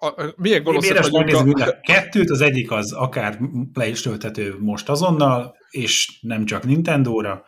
a, 0.00 0.32
milyen 0.36 0.62
gonoszak 0.62 1.08
vagyunk 1.08 1.58
a... 1.58 1.80
Kettőt, 1.80 2.30
az 2.30 2.40
egyik 2.40 2.70
az 2.70 2.92
akár 2.92 3.38
le 3.72 3.88
is 3.88 4.00
tölthető 4.00 4.56
most 4.58 4.88
azonnal, 4.88 5.56
és 5.70 6.18
nem 6.20 6.44
csak 6.44 6.64
Nintendo-ra, 6.64 7.44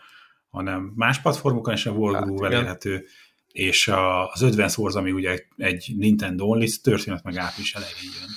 hanem 0.48 0.92
más 0.94 1.20
platformokon 1.20 1.74
is 1.74 1.86
a 1.86 1.90
Wargroove 1.90 2.44
hát, 2.44 2.52
elérhető, 2.52 3.04
és 3.52 3.88
a, 3.88 4.30
az 4.30 4.42
Advance 4.42 4.98
ami 4.98 5.12
ugye 5.12 5.38
egy 5.56 5.92
Nintendo 5.96 6.44
only, 6.44 6.66
történet 6.82 7.22
meg 7.22 7.36
április 7.36 7.74
elején 7.74 8.10
jön. 8.20 8.30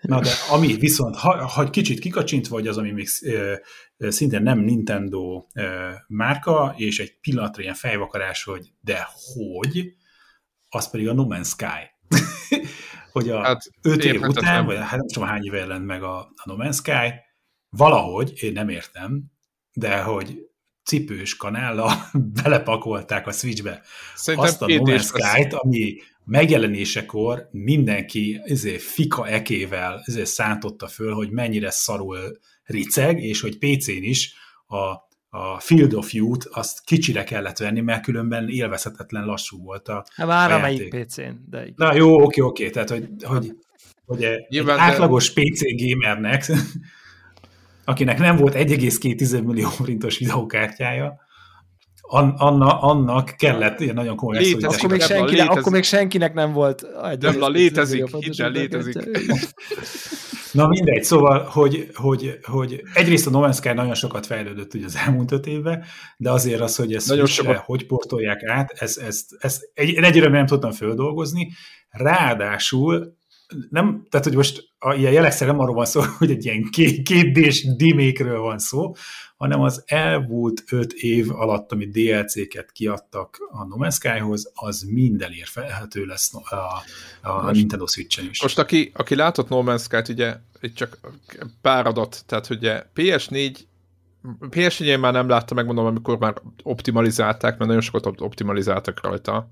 Na 0.00 0.20
de 0.20 0.30
ami 0.50 0.74
viszont, 0.74 1.16
ha, 1.16 1.46
ha 1.46 1.70
kicsit 1.70 1.98
kikacsint 1.98 2.48
vagy 2.48 2.66
az, 2.66 2.78
ami 2.78 2.90
még 2.90 3.08
e, 3.98 4.10
szintén 4.10 4.42
nem 4.42 4.58
Nintendo 4.58 5.46
e, 5.52 5.64
márka, 6.08 6.74
és 6.76 6.98
egy 6.98 7.18
pillanatra 7.20 7.62
ilyen 7.62 7.74
fejvakarás, 7.74 8.44
hogy 8.44 8.72
de 8.80 9.08
hogy, 9.34 9.94
az 10.68 10.90
pedig 10.90 11.08
a 11.08 11.12
No 11.12 11.26
Man's 11.28 11.48
Sky. 11.48 12.08
hogy 13.12 13.30
a 13.30 13.42
hát, 13.42 13.70
öt 13.82 14.04
év 14.04 14.20
után, 14.20 14.64
vagy 14.64 14.76
hát 14.76 14.90
nem 14.98 15.06
tudom 15.06 15.28
hány 15.28 15.44
éve 15.44 15.58
jelent 15.58 15.86
meg 15.86 16.02
a, 16.02 16.18
a 16.18 16.42
No 16.44 16.54
Man's 16.56 16.76
Sky, 16.76 17.14
valahogy, 17.68 18.32
én 18.42 18.52
nem 18.52 18.68
értem, 18.68 19.22
de 19.72 20.00
hogy 20.00 20.49
cipős 20.90 21.36
kanállal 21.36 21.92
belepakolták 22.42 23.26
a 23.26 23.32
Switchbe 23.32 23.82
Szerintem 24.14 24.48
azt 24.48 24.62
a 24.62 24.66
No 24.66 24.98
Sky-t, 24.98 25.52
ami 25.52 25.94
megjelenésekor 26.24 27.48
mindenki 27.50 28.40
ezért 28.44 28.82
fika 28.82 29.28
ekével 29.28 30.02
ezért 30.04 30.26
szántotta 30.26 30.86
föl, 30.86 31.12
hogy 31.12 31.30
mennyire 31.30 31.70
szarul 31.70 32.38
riceg, 32.64 33.22
és 33.22 33.40
hogy 33.40 33.58
PC-n 33.58 34.02
is 34.02 34.34
a 34.66 35.08
a 35.32 35.60
Field 35.60 35.94
of 35.94 36.12
Youth, 36.12 36.46
azt 36.50 36.84
kicsire 36.84 37.24
kellett 37.24 37.58
venni, 37.58 37.80
mert 37.80 38.02
különben 38.02 38.48
élvezhetetlen 38.48 39.24
lassú 39.24 39.62
volt 39.62 39.88
a 39.88 40.04
Hát 40.14 40.26
már 40.26 40.52
amelyik 40.52 40.88
PC-n, 40.88 41.30
de 41.50 41.60
igen. 41.60 41.74
Na 41.76 41.94
jó, 41.94 42.22
oké, 42.22 42.40
oké, 42.40 42.70
tehát 42.70 42.90
hogy, 42.90 43.08
hogy, 43.22 43.52
hogy 44.04 44.22
egy 44.24 44.68
átlagos 44.68 45.32
de... 45.32 45.42
PC 45.42 45.60
gamernek, 45.82 46.44
akinek 47.84 48.18
nem 48.18 48.36
volt 48.36 48.54
1,2 48.54 49.44
millió 49.44 49.68
forintos 49.68 50.18
videókártyája, 50.18 51.28
anna, 52.36 52.80
annak 52.80 53.34
kellett 53.38 53.80
ilyen 53.80 53.94
nagyon 53.94 54.16
komoly 54.16 54.38
Létezik, 54.38 54.78
akkor, 54.78 54.90
még 54.90 55.00
senkinek, 55.00 55.30
létezik. 55.30 55.50
akkor 55.50 55.72
még 55.72 55.84
senkinek 55.84 56.34
nem 56.34 56.52
volt. 56.52 56.86
Debla 57.18 57.48
létezik, 57.48 58.16
hidd 58.16 58.52
létezik. 58.52 58.96
Na 60.52 60.68
mindegy, 60.68 61.02
szóval, 61.02 61.44
hogy, 61.44 61.90
hogy, 61.94 62.38
hogy 62.42 62.82
egyrészt 62.94 63.26
a 63.26 63.30
No 63.30 63.40
Man's 63.48 63.56
Sky 63.56 63.72
nagyon 63.72 63.94
sokat 63.94 64.26
fejlődött 64.26 64.74
ugye 64.74 64.84
az 64.84 64.96
elmúlt 65.06 65.32
öt 65.32 65.46
évben, 65.46 65.84
de 66.16 66.30
azért 66.30 66.60
az, 66.60 66.76
hogy 66.76 66.94
ezt 66.94 67.08
nagyon 67.08 67.26
sokat... 67.26 67.56
hogy 67.56 67.86
portolják 67.86 68.42
át, 68.44 68.70
ezt, 68.70 68.98
ezt, 68.98 69.36
ezt 69.38 69.70
egy, 69.74 69.94
egyre 69.94 70.28
nem 70.28 70.46
tudtam 70.46 70.70
földolgozni, 70.70 71.52
ráadásul 71.90 73.18
nem, 73.70 74.06
tehát 74.10 74.26
hogy 74.26 74.36
most 74.36 74.68
a, 74.78 74.94
ilyen 74.94 75.12
jelexer 75.12 75.46
nem 75.46 75.58
arról 75.58 75.74
van 75.74 75.84
szó, 75.84 76.00
hogy 76.18 76.30
egy 76.30 76.44
ilyen 76.44 76.68
két, 76.70 77.02
két 77.02 77.32
d 77.32 77.76
dimékről 77.76 78.40
van 78.40 78.58
szó, 78.58 78.94
hanem 79.36 79.60
az 79.60 79.82
elmúlt 79.86 80.64
öt 80.70 80.92
év 80.92 81.30
alatt, 81.30 81.72
amit 81.72 81.92
DLC-ket 81.92 82.72
kiadtak 82.72 83.38
a 83.50 83.64
No 83.64 83.76
Man's 83.78 83.94
Sky-hoz, 83.94 84.50
az 84.54 84.82
mind 84.82 85.22
elérhető 85.22 86.04
lesz 86.04 86.34
a, 86.34 86.56
a 87.28 87.42
most, 87.42 87.54
Nintendo 87.54 87.86
Switch-en 87.86 88.28
is. 88.30 88.42
Most 88.42 88.58
aki, 88.58 88.90
aki 88.94 89.14
látott 89.14 89.48
No 89.48 89.62
Man's 89.64 89.82
Sky-t, 89.82 90.08
ugye 90.08 90.36
itt 90.60 90.74
csak 90.74 90.98
pár 91.60 91.86
adat, 91.86 92.22
tehát 92.26 92.50
ugye 92.50 92.84
PS4 92.94 93.58
PS4 94.40 94.80
én 94.80 94.98
már 94.98 95.12
nem 95.12 95.28
láttam, 95.28 95.56
megmondom, 95.56 95.86
amikor 95.86 96.18
már 96.18 96.34
optimalizálták, 96.62 97.50
mert 97.50 97.66
nagyon 97.66 97.80
sokat 97.80 98.20
optimalizáltak 98.20 99.02
rajta 99.02 99.50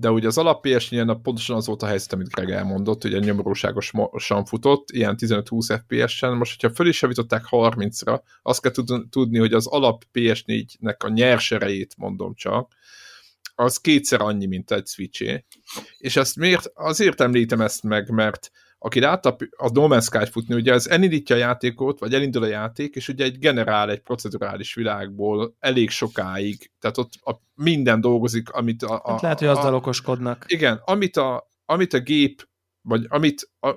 de 0.00 0.10
ugye 0.10 0.26
az 0.26 0.38
alap 0.38 0.66
ps 0.66 0.88
pontosan 1.22 1.56
az 1.56 1.66
volt 1.66 1.82
a 1.82 1.86
helyzet, 1.86 2.12
amit 2.12 2.28
Greg 2.28 2.50
elmondott, 2.50 3.02
hogy 3.02 3.20
nyomorúságosan 3.20 4.44
futott, 4.44 4.90
ilyen 4.90 5.16
15-20 5.18 5.80
FPS-en, 5.84 6.36
most 6.36 6.60
hogyha 6.60 6.76
föl 6.76 6.88
is 6.88 7.02
javították 7.02 7.44
30-ra, 7.50 8.20
azt 8.42 8.60
kell 8.60 8.72
tudni, 9.10 9.38
hogy 9.38 9.52
az 9.52 9.66
alap 9.66 10.04
PS4-nek 10.12 10.96
a 10.98 11.08
nyers 11.08 11.50
erejét 11.50 11.94
mondom 11.96 12.34
csak, 12.34 12.74
az 13.54 13.76
kétszer 13.76 14.20
annyi, 14.20 14.46
mint 14.46 14.70
egy 14.70 14.86
switch 14.86 15.42
És 15.98 16.16
ezt 16.16 16.36
miért, 16.36 16.70
azért 16.74 17.20
említem 17.20 17.60
ezt 17.60 17.82
meg, 17.82 18.10
mert 18.10 18.50
aki 18.78 19.00
látta 19.00 19.36
a 19.56 19.70
No 19.72 19.86
Man's 19.88 20.04
Sky 20.04 20.30
futni, 20.30 20.54
ugye 20.54 20.72
ez 20.72 20.86
elindítja 20.86 21.36
a 21.36 21.38
játékot, 21.38 21.98
vagy 21.98 22.14
elindul 22.14 22.42
a 22.42 22.46
játék, 22.46 22.94
és 22.94 23.08
ugye 23.08 23.24
egy 23.24 23.38
generál 23.38 23.90
egy 23.90 24.00
procedurális 24.00 24.74
világból 24.74 25.56
elég 25.58 25.90
sokáig, 25.90 26.70
tehát 26.80 26.98
ott 26.98 27.12
a, 27.20 27.34
minden 27.54 28.00
dolgozik, 28.00 28.50
amit 28.50 28.82
a... 28.82 29.00
a 29.04 29.10
hát 29.10 29.20
lehet, 29.20 29.38
hogy 29.38 29.48
azzal 29.48 29.72
a, 29.72 29.76
okoskodnak. 29.76 30.44
Igen, 30.46 30.80
amit 30.84 31.16
a, 31.16 31.50
amit 31.64 31.92
a 31.92 31.98
gép, 31.98 32.48
vagy 32.82 33.06
amit 33.08 33.50
a, 33.60 33.68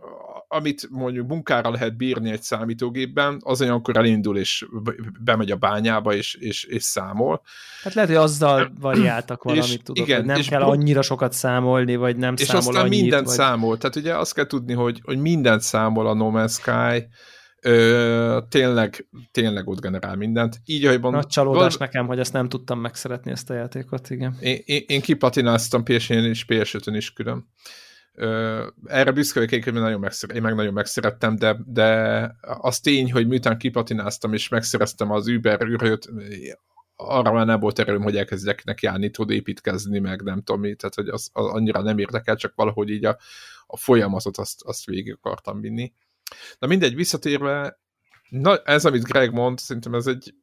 amit 0.54 0.88
mondjuk 0.90 1.28
munkára 1.28 1.70
lehet 1.70 1.98
bírni 1.98 2.32
egy 2.32 2.42
számítógépben, 2.42 3.38
az 3.44 3.62
olyankor 3.62 3.98
elindul, 3.98 4.38
és 4.38 4.66
bemegy 5.24 5.52
a 5.52 5.56
bányába, 5.56 6.14
és, 6.14 6.34
és, 6.34 6.64
és 6.64 6.84
számol. 6.84 7.42
Hát 7.84 7.94
lehet, 7.94 8.10
hogy 8.10 8.20
azzal 8.20 8.72
variáltak 8.80 9.44
valamit, 9.44 9.66
és, 9.66 9.78
tudod, 9.84 10.06
igen, 10.06 10.18
hogy 10.18 10.26
nem 10.26 10.38
és 10.38 10.48
kell 10.48 10.62
annyira 10.62 11.02
sokat 11.02 11.34
számolni, 11.34 11.96
vagy 11.96 12.18
nem 12.18 12.34
és 12.38 12.46
számol 12.46 12.60
aztán 12.60 12.84
annyit, 12.84 13.02
mindent 13.02 13.26
vagy... 13.26 13.36
számol. 13.36 13.78
Tehát 13.78 13.96
ugye 13.96 14.18
azt 14.18 14.34
kell 14.34 14.46
tudni, 14.46 14.74
hogy, 14.74 15.02
hogy 15.04 15.18
mindent 15.18 15.62
számol 15.62 16.08
a 16.08 16.14
No 16.14 16.32
Man's 16.34 16.52
Sky, 16.52 17.08
Ö, 17.64 18.40
tényleg, 18.50 19.08
tényleg 19.32 19.68
ott 19.68 19.82
generál 19.82 20.16
mindent. 20.16 20.62
Így, 20.66 20.86
ahogy 20.86 21.00
Nagy 21.02 21.28
csalódás 21.28 21.76
val... 21.76 21.88
nekem, 21.88 22.08
hogy 22.08 22.20
ezt 22.20 22.34
nem 22.34 22.50
tudtam 22.50 22.80
megszeretni, 22.80 23.32
ezt 23.32 23.50
a 23.50 23.54
játékot, 23.54 24.10
igen. 24.10 24.38
Én, 24.40 24.62
én, 24.66 24.84
én 24.88 25.02
kipatináztam 25.02 25.84
PS-n 25.84 26.14
és 26.14 26.46
PS5-ön 26.48 26.96
is 26.96 27.14
külön 27.14 27.48
erre 28.86 29.12
büszke 29.12 29.40
vagyok, 29.40 29.64
hogy 29.64 29.74
nagyon 29.74 30.00
megszeret, 30.00 30.36
én 30.36 30.42
meg 30.42 30.56
nagyon 30.56 30.74
megszerettem, 30.74 31.36
de, 31.36 31.58
de 31.66 32.22
az 32.42 32.80
tény, 32.80 33.12
hogy 33.12 33.28
miután 33.28 33.58
kipatináztam 33.58 34.34
és 34.34 34.48
megszereztem 34.48 35.12
az 35.12 35.28
Uber 35.28 35.62
űrhőt, 35.62 36.10
arra 36.96 37.32
már 37.32 37.46
nem 37.46 37.60
volt 37.60 37.80
erőm, 37.80 38.02
hogy 38.02 38.18
elkezdjek 38.18 38.64
neki 38.64 38.88
állni, 38.88 39.10
tud 39.10 39.30
építkezni, 39.30 40.00
meg 40.00 40.22
nem 40.22 40.42
tudom 40.42 40.62
mi, 40.62 40.76
tehát 40.76 40.96
hogy 40.96 41.08
az, 41.08 41.30
az 41.34 41.46
annyira 41.46 41.82
nem 41.82 41.98
érdekel, 41.98 42.36
csak 42.36 42.54
valahogy 42.56 42.90
így 42.90 43.06
a, 43.06 43.18
a 43.66 43.78
folyamatot 43.78 44.38
azt, 44.38 44.62
azt 44.64 44.86
végig 44.86 45.18
akartam 45.22 45.62
vinni. 45.62 45.94
Na 46.60 46.68
mindegy, 46.68 46.96
visszatérve, 46.96 47.80
na, 48.30 48.58
ez, 48.58 48.86
amit 48.86 49.04
Greg 49.04 49.32
mond, 49.34 49.60
szerintem 49.60 49.94
ez 49.94 50.08
egy 50.08 50.34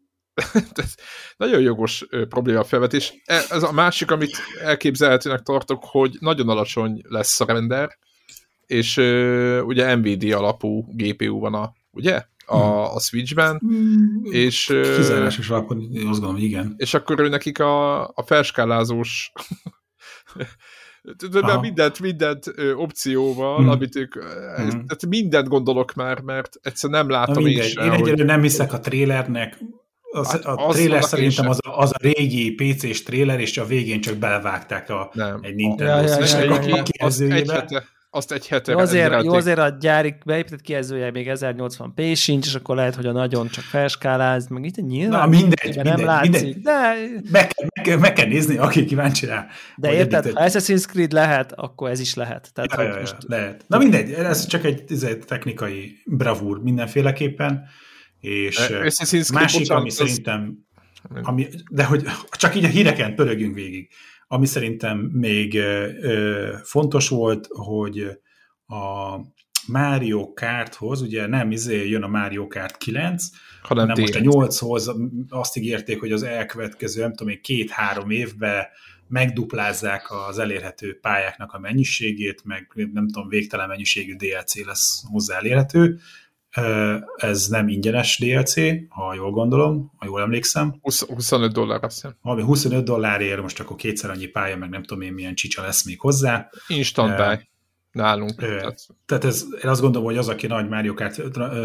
ez 0.83 0.95
nagyon 1.37 1.61
jogos 1.61 2.07
probléma 2.29 2.65
felvetés. 2.65 3.23
E, 3.25 3.43
ez 3.51 3.63
a 3.63 3.73
másik, 3.73 4.11
amit 4.11 4.37
elképzelhetőnek 4.63 5.41
tartok, 5.41 5.85
hogy 5.85 6.17
nagyon 6.21 6.49
alacsony 6.49 7.01
lesz 7.09 7.41
a 7.41 7.45
render, 7.45 7.99
és 8.67 8.97
ugye 9.65 9.95
NVD 9.95 10.33
alapú 10.33 10.85
GPU 10.93 11.39
van 11.39 11.55
a, 11.55 11.73
ugye? 11.91 12.23
A, 12.47 12.57
hmm. 12.57 12.97
a 12.97 13.01
Switchben, 13.01 13.57
hmm. 13.59 14.21
és... 14.23 14.65
Kizárásos 14.97 15.51
alapon, 15.51 15.79
azt 15.95 16.21
gondolom, 16.21 16.37
igen. 16.37 16.75
És 16.77 16.95
akkor 16.95 17.21
ő 17.21 17.29
nekik 17.29 17.59
a, 17.59 18.03
a 18.05 18.23
felskálázós 18.27 19.33
de 21.31 21.59
mindent, 21.61 22.01
mindent 22.01 22.47
ö, 22.55 22.73
opcióval, 22.73 23.57
hmm. 23.57 23.69
amit 23.69 23.97
ők, 23.97 24.15
hmm. 24.15 24.69
tehát 24.69 25.07
mindent 25.09 25.49
gondolok 25.49 25.95
már, 25.95 26.21
mert 26.21 26.57
egyszer 26.63 26.91
nem 26.91 27.09
látom 27.09 27.43
Na 27.43 27.49
én 27.49 27.63
sem. 27.63 27.85
Én 27.85 27.93
egyelőre 27.93 28.17
hogy... 28.17 28.25
nem 28.25 28.43
hiszek 28.43 28.73
a 28.73 28.81
trélernek, 28.81 29.59
az, 30.11 30.31
hát 30.31 30.45
a 30.45 30.67
az 30.67 30.75
trailer 30.75 31.05
szerintem 31.05 31.49
az 31.49 31.59
a, 31.67 31.79
az 31.79 31.93
a 31.93 31.99
régi 32.01 32.51
PC-s 32.55 33.03
trailer, 33.03 33.41
és 33.41 33.59
a 33.59 33.65
végén 33.65 34.01
csak 34.01 34.17
belevágták 34.17 34.91
a, 34.91 35.11
nem. 35.13 35.39
egy 35.43 35.55
Nintendo 35.55 36.09
ja, 36.09 36.19
ja, 36.19 36.27
ja, 36.27 36.45
ja, 36.45 36.77
ja. 36.77 36.83
kijelzőjébe. 36.83 37.87
Azt 38.11 38.33
egy 38.33 38.49
hete 38.49 38.73
jó 38.73 38.79
azért, 38.79 39.23
jó 39.23 39.35
azért 39.35 39.59
a 39.59 39.69
gyári 39.81 40.15
beépített 40.25 40.61
kijelzője 40.61 41.11
még 41.11 41.31
1080p 41.31 42.17
sincs, 42.17 42.47
és 42.47 42.55
akkor 42.55 42.77
lehet, 42.77 42.95
hogy 42.95 43.07
a 43.07 43.13
nagyon 43.13 43.49
csak 43.49 43.65
felskáláz, 43.65 44.47
meg 44.47 44.65
itt 44.65 44.77
nyilván 44.77 45.21
Na, 45.21 45.27
mindegy, 45.27 45.75
mindegy, 45.75 45.85
nem 45.85 46.05
látszik, 46.05 46.31
mindegy. 46.31 46.63
de... 46.63 46.95
Meg, 47.31 47.53
meg, 47.85 47.99
meg, 48.01 48.13
kell 48.13 48.27
nézni, 48.27 48.57
aki 48.57 48.85
kíváncsi 48.85 49.27
rá. 49.27 49.47
De 49.77 49.93
érted, 49.93 50.31
ha 50.33 50.45
Assassin's 50.45 50.87
Creed 50.87 51.13
lehet, 51.13 51.53
akkor 51.57 51.91
ez 51.91 52.01
is 52.01 52.15
lehet. 52.15 52.51
Tehát, 52.55 52.73
ja, 52.73 52.83
ja, 52.83 52.89
ja, 52.89 53.01
most... 53.01 53.17
lehet. 53.27 53.65
Na 53.67 53.79
mindegy, 53.79 54.13
ez 54.13 54.47
csak 54.47 54.65
egy, 54.65 54.83
ez 54.89 55.03
egy 55.03 55.19
technikai 55.19 56.03
bravúr 56.05 56.63
mindenféleképpen 56.63 57.69
és 58.21 58.71
másik, 59.33 59.71
ami 59.71 59.91
szerintem, 59.91 60.59
ami, 61.23 61.47
de 61.71 61.85
hogy 61.85 62.05
csak 62.31 62.57
így 62.57 62.65
a 62.65 62.69
híreken 62.69 63.15
pörögjünk 63.15 63.55
végig, 63.55 63.89
ami 64.27 64.47
szerintem 64.47 64.99
még 64.99 65.55
ö, 65.55 66.55
fontos 66.63 67.09
volt, 67.09 67.47
hogy 67.51 68.07
a 68.67 69.17
Mario 69.67 70.33
Karthoz, 70.33 71.01
ugye 71.01 71.27
nem 71.27 71.51
izé 71.51 71.89
jön 71.89 72.03
a 72.03 72.09
Mario 72.09 72.47
Kart 72.47 72.77
9, 72.77 73.25
hanem, 73.63 73.89
hanem 73.89 74.01
most 74.01 74.15
a 74.15 74.21
8-hoz 74.21 74.93
azt 75.29 75.57
ígérték, 75.57 76.01
hogy 76.01 76.13
az 76.13 76.23
elkövetkező, 76.23 77.01
nem 77.01 77.15
tudom, 77.15 77.41
két-három 77.43 78.11
évben 78.11 78.67
megduplázzák 79.09 80.11
az 80.29 80.39
elérhető 80.39 80.99
pályáknak 81.01 81.53
a 81.53 81.59
mennyiségét, 81.59 82.45
meg 82.45 82.73
nem 82.75 83.09
tudom, 83.09 83.29
végtelen 83.29 83.69
mennyiségű 83.69 84.17
DLC 84.17 84.67
lesz 84.67 85.03
hozzá 85.11 85.37
elérhető, 85.37 85.99
ez 87.17 87.47
nem 87.47 87.69
ingyenes 87.69 88.19
DLC, 88.19 88.55
ha 88.89 89.15
jól 89.15 89.31
gondolom, 89.31 89.93
ha 89.97 90.07
jól 90.07 90.21
emlékszem. 90.21 90.79
20, 90.81 91.07
25 91.07 91.53
dollár 91.53 91.85
azt 91.85 91.95
hiszem. 91.95 92.17
Ami 92.23 92.43
25 92.43 92.85
dollárért, 92.85 93.41
most 93.41 93.61
akkor 93.61 93.77
kétszer 93.77 94.11
annyi 94.11 94.27
pálya, 94.27 94.57
meg 94.57 94.69
nem 94.69 94.83
tudom 94.83 95.03
én 95.03 95.13
milyen 95.13 95.35
csicsa 95.35 95.63
lesz 95.63 95.85
még 95.85 96.01
hozzá. 96.01 96.49
Instant 96.69 97.17
buy 97.17 97.48
nálunk. 97.99 98.35
Tehát, 98.35 98.87
tehát 99.07 99.25
ez, 99.25 99.45
én 99.65 99.71
azt 99.71 99.81
gondolom, 99.81 100.07
hogy 100.07 100.17
az, 100.17 100.29
aki 100.29 100.47
nagy 100.47 100.69
Mario 100.69 100.95
Kart 100.95 101.21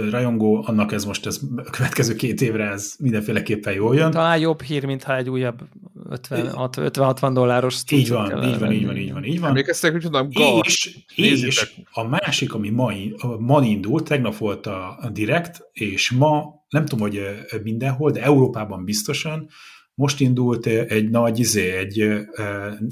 rajongó, 0.10 0.64
annak 0.68 0.92
ez 0.92 1.06
most 1.06 1.26
ez 1.26 1.40
a 1.56 1.70
következő 1.70 2.16
két 2.16 2.42
évre 2.42 2.70
ez 2.70 2.96
mindenféleképpen 3.00 3.74
jól 3.74 3.96
jön. 3.96 4.12
Talán 4.12 4.40
jobb 4.40 4.62
hír, 4.62 4.86
mintha 4.86 5.16
egy 5.16 5.30
újabb 5.30 5.62
50-60 6.10 7.30
dolláros 7.34 7.82
így 7.92 8.10
van, 8.10 8.44
így 8.44 8.60
van, 8.60 8.72
így 8.72 8.86
van, 8.86 8.98
így 8.98 9.14
van, 9.14 9.24
így 9.24 9.40
van. 9.40 9.50
Emlékeztek, 9.50 9.92
hogy 9.92 10.02
tudom, 10.02 10.30
és, 10.62 10.98
és 11.16 11.74
a 11.92 12.04
másik, 12.04 12.54
ami 12.54 12.70
ma, 12.70 12.92
ma 13.40 13.64
indult, 13.64 14.08
tegnap 14.08 14.38
volt 14.38 14.68
a, 14.68 14.98
a 15.02 15.10
Direct, 15.10 15.62
és 15.72 16.12
ma, 16.12 16.44
nem 16.70 16.86
tudom, 16.86 17.10
hogy 17.10 17.22
mindenhol, 17.64 18.12
de 18.12 18.22
Európában 18.22 18.86
biztosan, 18.86 19.50
most 19.96 20.20
indult 20.20 20.66
egy 20.66 21.10
nagy 21.10 21.40
izé, 21.40 21.72
egy 21.72 22.26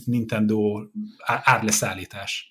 Nintendo 0.06 0.82
árleszállítás 1.26 2.51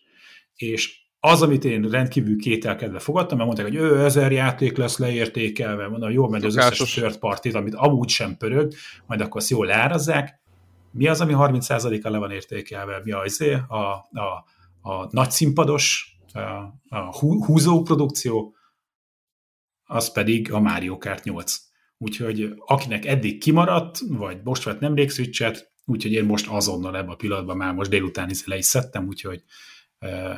és 0.62 0.98
az, 1.20 1.42
amit 1.42 1.64
én 1.64 1.82
rendkívül 1.82 2.38
kételkedve 2.38 2.98
fogadtam, 2.98 3.36
mert 3.36 3.48
mondták, 3.48 3.66
hogy 3.66 3.90
ő 3.90 4.04
ezer 4.04 4.32
játék 4.32 4.76
lesz 4.76 4.98
leértékelve, 4.98 5.88
mondom, 5.88 6.10
jó, 6.10 6.28
mert 6.28 6.44
az 6.44 6.56
összes 6.56 6.92
third 6.92 7.18
party 7.18 7.48
amit 7.48 7.74
amúgy 7.74 8.08
sem 8.08 8.36
pörög, 8.36 8.72
majd 9.06 9.20
akkor 9.20 9.40
azt 9.40 9.50
jól 9.50 9.66
leárazzák. 9.66 10.40
Mi 10.92 11.06
az, 11.06 11.20
ami 11.20 11.32
30%-a 11.36 12.08
le 12.08 12.18
van 12.18 12.30
értékelve? 12.30 13.00
Mi 13.04 13.12
az 13.12 13.44
a, 13.68 13.74
a, 13.74 14.44
a 14.90 15.08
nagy 15.10 15.30
színpados, 15.30 16.16
a, 16.32 16.38
a 16.96 17.18
húzó 17.20 17.82
produkció, 17.82 18.54
az 19.84 20.12
pedig 20.12 20.52
a 20.52 20.60
Mario 20.60 20.98
Kart 20.98 21.24
8. 21.24 21.54
Úgyhogy 21.98 22.54
akinek 22.66 23.06
eddig 23.06 23.40
kimaradt, 23.40 23.98
vagy 24.08 24.40
most 24.44 24.62
vett 24.62 24.80
nemrég 24.80 25.10
switchet, 25.10 25.72
úgyhogy 25.84 26.12
én 26.12 26.24
most 26.24 26.48
azonnal 26.48 26.96
ebben 26.96 27.10
a 27.10 27.14
pillanatban 27.14 27.56
már 27.56 27.74
most 27.74 27.90
délután 27.90 28.30
is 28.30 28.46
le 28.46 28.56
is 28.56 28.64
szedtem, 28.64 29.06
úgyhogy 29.06 29.42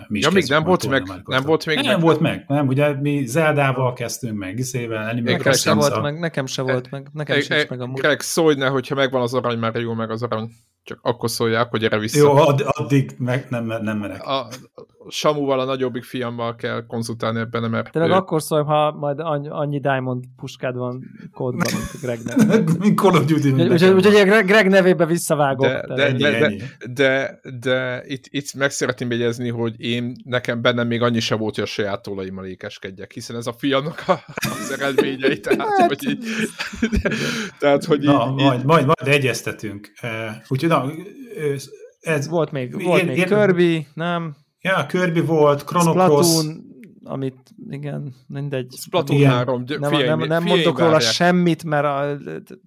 mi 0.09 0.20
ja, 0.20 0.30
még 0.30 0.44
nem 0.48 0.64
volt 0.64 0.89
meg, 0.89 1.06
nem 1.24 1.43
volt 1.43 1.66
még 1.66 1.76
nem 1.76 1.86
meg. 1.86 2.01
volt 2.01 2.20
meg, 2.20 2.44
nem, 2.48 2.66
ugye 2.66 2.93
mi 2.93 3.26
Zeldával 3.26 3.93
kezdtünk 3.93 4.39
meg, 4.39 4.59
Izével, 4.59 5.14
Nekem 5.14 5.52
se 5.52 5.72
volt 5.72 6.02
meg, 6.02 6.18
nekem 6.18 6.47
se 6.47 6.62
volt 6.62 6.90
meg, 6.90 7.09
nekem 7.12 7.36
e, 7.36 7.40
sincs 7.40 7.68
meg 7.68 7.80
a 7.80 7.86
Greg, 7.86 8.20
szólj 8.20 8.55
ne, 8.55 8.66
hogyha 8.66 8.94
megvan 8.94 9.22
az 9.22 9.34
arany, 9.34 9.59
már 9.59 9.74
jó 9.74 9.94
meg 9.94 10.10
az 10.10 10.22
arany. 10.22 10.51
Csak 10.84 10.98
akkor 11.02 11.30
szólják, 11.30 11.70
hogy 11.70 11.84
erre 11.84 11.98
vissza. 11.98 12.18
Jó, 12.18 12.36
add, 12.36 12.62
addig 12.62 13.14
meg 13.18 13.46
nem, 13.48 13.64
nem 13.64 13.98
menek. 13.98 14.22
A, 14.22 14.48
Samuval, 15.09 15.60
a 15.60 15.64
nagyobbik 15.64 16.04
fiammal 16.04 16.54
kell 16.54 16.86
konzultálni 16.86 17.40
ebben, 17.40 17.70
mert... 17.70 17.90
Tényleg 17.90 18.10
ő... 18.10 18.14
akkor 18.14 18.42
szólj, 18.42 18.62
ha 18.62 18.92
majd 18.92 19.18
annyi 19.48 19.80
Diamond 19.80 20.24
puskád 20.36 20.76
van 20.76 21.02
kódban, 21.32 21.66
mint 21.72 21.90
a 21.92 21.98
Greg 22.00 22.18
Mint 22.78 22.98
Call 22.98 23.14
of 23.14 23.24
Duty. 23.24 23.52
Úgyhogy 23.52 23.90
úgy, 23.90 24.09
Greg, 24.24 24.46
Greg 24.46 24.68
nevébe 24.68 25.06
visszavágok. 25.06 25.66
De, 25.66 25.94
de, 25.94 26.12
de, 26.12 26.38
de, 26.38 26.50
de, 26.92 27.40
de 27.60 28.02
itt, 28.06 28.24
itt 28.28 28.54
meg 28.54 28.70
szeretném 28.70 29.10
jegyezni, 29.10 29.48
hogy 29.48 29.80
én, 29.80 30.16
nekem 30.24 30.62
bennem 30.62 30.86
még 30.86 31.02
annyi 31.02 31.20
sem 31.20 31.38
volt, 31.38 31.54
hogy 31.54 31.64
a 31.64 31.66
saját 31.66 32.02
tollaimmal 32.02 32.44
ékeskedjek, 32.44 33.12
hiszen 33.12 33.36
ez 33.36 33.46
a 33.46 33.52
fiamnak 33.52 34.02
a, 34.06 34.24
az 34.34 34.78
eredményei, 34.78 35.40
tehát, 35.40 35.68
hát. 35.78 35.86
hogy 35.88 36.09
így, 36.09 36.24
tehát, 37.59 37.84
hogy 37.84 38.00
na, 38.00 38.12
így, 38.12 38.44
majd, 38.44 38.59
így... 38.59 38.64
majd, 38.64 38.84
majd 38.86 39.14
egyeztetünk. 39.14 39.92
Úgyhogy 40.48 40.72
na, 40.73 40.93
ez, 42.01 42.28
volt 42.28 42.51
még, 42.51 42.85
volt 42.85 43.01
én, 43.01 43.07
még 43.07 43.16
én, 43.16 43.27
Kirby, 43.27 43.86
nem? 43.94 44.36
Ja, 44.61 44.86
Kirby 44.86 45.20
volt, 45.20 45.65
Chrono 45.65 45.93
Cross. 45.93 46.47
amit, 47.05 47.36
igen, 47.70 48.15
mindegy. 48.27 48.74
Splatoon 48.77 49.19
igen. 49.19 49.31
3, 49.31 49.65
nem, 49.66 49.90
fiaim, 49.90 50.07
nem, 50.07 50.19
nem 50.19 50.43
mondok 50.43 50.78
róla 50.78 51.01
semmit, 51.01 51.65
mert 51.65 51.85
a, 51.85 52.19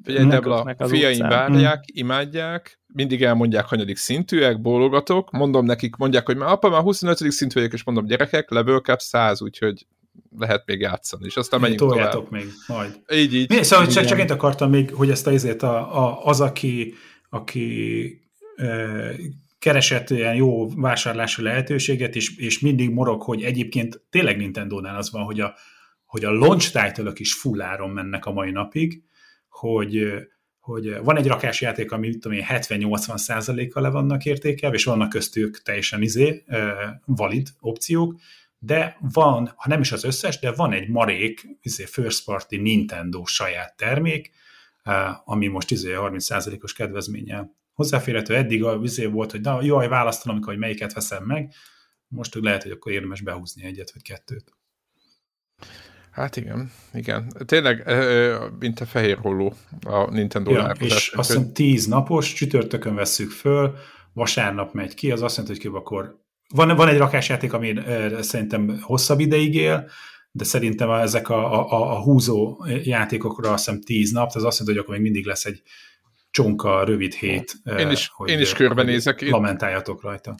Figyelj, 0.03 0.27
Debla, 0.27 0.75
fiaim 0.77 1.27
várják, 1.27 1.75
hmm. 1.75 2.05
imádják, 2.05 2.79
mindig 2.87 3.23
elmondják, 3.23 3.65
hanyadik 3.65 3.97
szintűek, 3.97 4.61
bólogatok, 4.61 5.31
mondom 5.31 5.65
nekik, 5.65 5.95
mondják, 5.95 6.25
hogy 6.25 6.37
már 6.37 6.49
apa, 6.49 6.69
már 6.69 6.81
25. 6.81 7.31
szintű 7.31 7.59
vagyok, 7.59 7.73
és 7.73 7.83
mondom, 7.83 8.05
gyerekek, 8.05 8.49
level 8.49 8.79
cap 8.79 8.99
100, 8.99 9.41
úgyhogy 9.41 9.85
lehet 10.37 10.63
még 10.65 10.79
játszani, 10.79 11.25
és 11.25 11.35
aztán 11.35 11.59
menjünk 11.59 11.81
tovább. 11.81 12.31
még, 12.31 12.47
majd. 12.67 12.99
Így, 13.13 13.33
így. 13.33 13.49
Mi, 13.49 13.63
szóval 13.63 13.87
csak, 13.87 14.05
csak 14.05 14.19
én 14.19 14.31
akartam 14.31 14.69
még, 14.69 14.93
hogy 14.93 15.09
ezt 15.09 15.27
a, 15.27 15.63
a, 15.63 15.97
a, 15.97 16.25
az, 16.25 16.41
aki, 16.41 16.93
aki 17.35 18.19
keresett 19.59 20.09
ilyen 20.09 20.35
jó 20.35 20.69
vásárlási 20.69 21.41
lehetőséget, 21.41 22.15
és, 22.15 22.37
és 22.37 22.59
mindig 22.59 22.89
morog, 22.89 23.21
hogy 23.21 23.43
egyébként 23.43 24.01
tényleg 24.09 24.37
Nintendo-nál 24.37 24.95
az 24.95 25.11
van, 25.11 25.23
hogy 25.23 25.39
a, 25.39 25.55
hogy 26.05 26.25
a 26.25 26.31
launch 26.31 26.71
title 26.71 27.11
is 27.15 27.33
fulláron 27.33 27.89
mennek 27.89 28.25
a 28.25 28.31
mai 28.31 28.51
napig, 28.51 29.03
hogy, 29.49 30.13
hogy 30.59 30.97
van 31.03 31.17
egy 31.17 31.27
rakásjáték, 31.27 31.91
ami 31.91 32.17
tudom 32.17 32.37
én, 32.37 32.45
70-80 32.49 33.17
százalékkal 33.17 33.81
le 33.81 33.89
vannak 33.89 34.25
értékelve, 34.25 34.75
és 34.75 34.83
vannak 34.83 35.09
köztük 35.09 35.61
teljesen 35.61 36.01
izé, 36.01 36.43
valid 37.05 37.47
opciók, 37.59 38.19
de 38.59 38.97
van, 39.13 39.53
ha 39.55 39.69
nem 39.69 39.79
is 39.79 39.91
az 39.91 40.03
összes, 40.03 40.39
de 40.39 40.51
van 40.51 40.73
egy 40.73 40.89
marék 40.89 41.47
izé, 41.61 41.85
first 41.85 42.25
party 42.25 42.55
Nintendo 42.55 43.25
saját 43.25 43.77
termék, 43.77 44.31
ami 45.25 45.47
most 45.47 45.71
izé 45.71 45.93
30 45.93 46.29
os 46.61 46.73
kedvezménnyel 46.73 47.55
hozzáférhető. 47.73 48.35
Eddig 48.35 48.63
a 48.63 48.79
vizé 48.79 49.05
volt, 49.05 49.31
hogy 49.31 49.41
na, 49.41 49.63
jaj, 49.63 49.87
választanom, 49.87 50.41
hogy 50.41 50.57
melyiket 50.57 50.93
veszem 50.93 51.23
meg. 51.23 51.53
Most 52.07 52.35
lehet, 52.35 52.63
hogy 52.63 52.71
akkor 52.71 52.91
érdemes 52.91 53.21
behúzni 53.21 53.63
egyet 53.63 53.91
vagy 53.93 54.01
kettőt. 54.01 54.51
Hát 56.11 56.35
igen, 56.35 56.71
igen. 56.93 57.31
Tényleg, 57.45 57.91
mint 58.59 58.79
a 58.79 58.85
fehér 58.85 59.17
holló 59.17 59.53
a 59.85 60.11
Nintendo 60.11 60.51
ja, 60.51 60.75
És 60.79 61.11
azt 61.15 61.31
hiszem 61.31 61.53
tíz 61.53 61.85
napos, 61.85 62.33
csütörtökön 62.33 62.95
vesszük 62.95 63.31
föl, 63.31 63.75
vasárnap 64.13 64.73
megy 64.73 64.93
ki, 64.93 65.11
az 65.11 65.21
azt 65.21 65.37
jelenti, 65.37 65.61
hogy 65.61 65.71
kb. 65.71 65.75
akkor 65.77 66.23
van, 66.53 66.75
van 66.75 66.87
egy 66.87 66.97
rakásjáték, 66.97 67.53
ami 67.53 67.75
szerintem 68.19 68.79
hosszabb 68.81 69.19
ideig 69.19 69.55
él, 69.55 69.89
de 70.35 70.43
szerintem 70.43 70.89
ezek 70.91 71.29
a, 71.29 71.69
a, 71.71 71.91
a 71.95 72.01
húzó 72.01 72.65
játékokra 72.83 73.51
azt 73.51 73.65
hiszem 73.65 73.81
tíz 73.81 74.11
nap, 74.11 74.31
az 74.33 74.43
azt 74.43 74.59
jelenti, 74.59 74.71
hogy 74.71 74.77
akkor 74.77 74.93
még 74.93 75.01
mindig 75.01 75.25
lesz 75.25 75.45
egy 75.45 75.61
csonka, 76.31 76.83
rövid 76.83 77.13
hét, 77.13 77.55
én 77.77 77.91
is, 77.91 78.11
hogy, 78.13 78.29
én 78.29 78.39
is 78.39 78.53
körbenézek. 78.53 79.19
Hogy 79.19 79.29
lamentáljatok 79.29 80.01
rajta. 80.01 80.35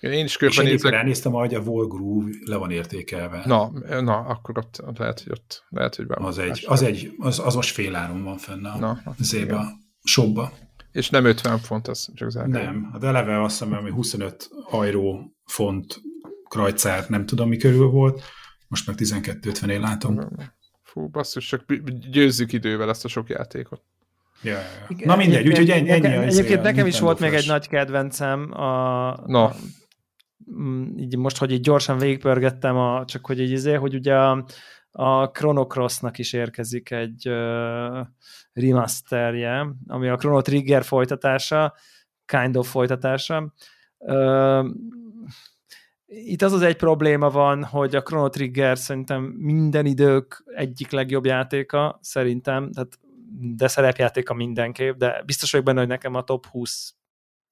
Én 0.00 0.24
is 0.24 0.36
körbenézek. 0.36 0.92
És 0.92 0.98
ránéztem, 0.98 1.32
hogy 1.32 1.54
a 1.54 1.60
Wall 1.60 1.86
Groove 1.86 2.30
le 2.44 2.56
van 2.56 2.70
értékelve. 2.70 3.42
Na, 3.46 3.72
na 4.00 4.16
akkor 4.18 4.58
ott, 4.58 4.82
ott 4.86 4.98
lehet, 4.98 5.20
hogy 5.20 5.32
ott 5.32 5.64
lehet, 5.68 5.94
hogy 5.94 6.06
az 6.08 6.38
egy, 6.38 6.64
az, 6.66 6.82
egy, 6.82 7.14
az, 7.18 7.38
az 7.38 7.54
most 7.54 7.74
féláron 7.74 8.22
van 8.22 8.36
fenn 8.36 8.64
a 8.64 8.78
na, 8.78 9.02
zébe, 9.18 9.56
a 9.56 9.66
shopba. 10.04 10.52
És 10.92 11.10
nem 11.10 11.24
50 11.24 11.58
font, 11.58 11.88
az 11.88 12.08
csak 12.14 12.26
az 12.26 12.34
Nem, 12.34 12.96
de 13.00 13.06
eleve 13.06 13.42
azt 13.42 13.58
hiszem, 13.58 13.82
hogy 13.82 13.92
25 13.92 14.48
ajró 14.70 15.36
font 15.44 16.00
krajcár, 16.48 17.08
nem 17.08 17.26
tudom 17.26 17.48
mi 17.48 17.56
körül 17.56 17.86
volt, 17.86 18.22
most 18.72 18.86
meg 18.86 18.96
12-50-én 18.98 19.80
látom. 19.80 20.18
Fú, 20.82 21.08
basszus, 21.08 21.46
csak 21.46 21.72
győzzük 22.10 22.52
idővel 22.52 22.88
ezt 22.88 23.04
a 23.04 23.08
sok 23.08 23.28
játékot. 23.28 23.82
Ja, 24.42 24.58
ja. 24.88 25.06
Na 25.06 25.16
mindegy, 25.16 25.48
úgyhogy 25.48 25.70
ennyi, 25.70 25.90
ennyi 25.90 26.00
nekem, 26.00 26.22
Egyébként 26.22 26.62
nekem 26.62 26.86
is 26.86 27.00
volt 27.00 27.18
még 27.18 27.32
egy 27.32 27.46
nagy 27.46 27.68
kedvencem, 27.68 28.52
a, 28.52 29.16
no. 29.26 29.42
a, 29.42 29.54
így 30.96 31.16
most, 31.16 31.36
hogy 31.36 31.52
így 31.52 31.60
gyorsan 31.60 31.98
végigpörgettem, 31.98 32.76
a, 32.76 33.04
csak 33.04 33.26
hogy 33.26 33.40
így 33.40 33.50
izé, 33.50 33.74
hogy 33.74 33.94
ugye 33.94 34.14
a, 34.14 34.44
a 34.90 35.30
Chrono 35.30 35.66
Cross-nak 35.66 36.18
is 36.18 36.32
érkezik 36.32 36.90
egy 36.90 37.28
uh, 37.28 38.06
remasterje, 38.52 39.66
ami 39.86 40.08
a 40.08 40.16
Chrono 40.16 40.40
Trigger 40.40 40.84
folytatása, 40.84 41.74
kind 42.24 42.56
of 42.56 42.70
folytatása. 42.70 43.52
Uh, 43.98 44.66
itt 46.14 46.42
az 46.42 46.52
az 46.52 46.62
egy 46.62 46.76
probléma 46.76 47.30
van, 47.30 47.64
hogy 47.64 47.94
a 47.94 48.02
Chrono 48.02 48.28
Trigger 48.28 48.78
szerintem 48.78 49.22
minden 49.22 49.86
idők 49.86 50.44
egyik 50.54 50.90
legjobb 50.90 51.24
játéka, 51.24 51.98
szerintem, 52.02 52.72
tehát 52.72 52.98
de 53.40 53.68
szerepjátéka 53.68 54.34
mindenképp, 54.34 54.96
de 54.96 55.22
biztos 55.26 55.50
vagyok 55.50 55.66
benne, 55.66 55.78
hogy 55.78 55.88
nekem 55.88 56.14
a 56.14 56.24
top 56.24 56.46
20 56.46 56.94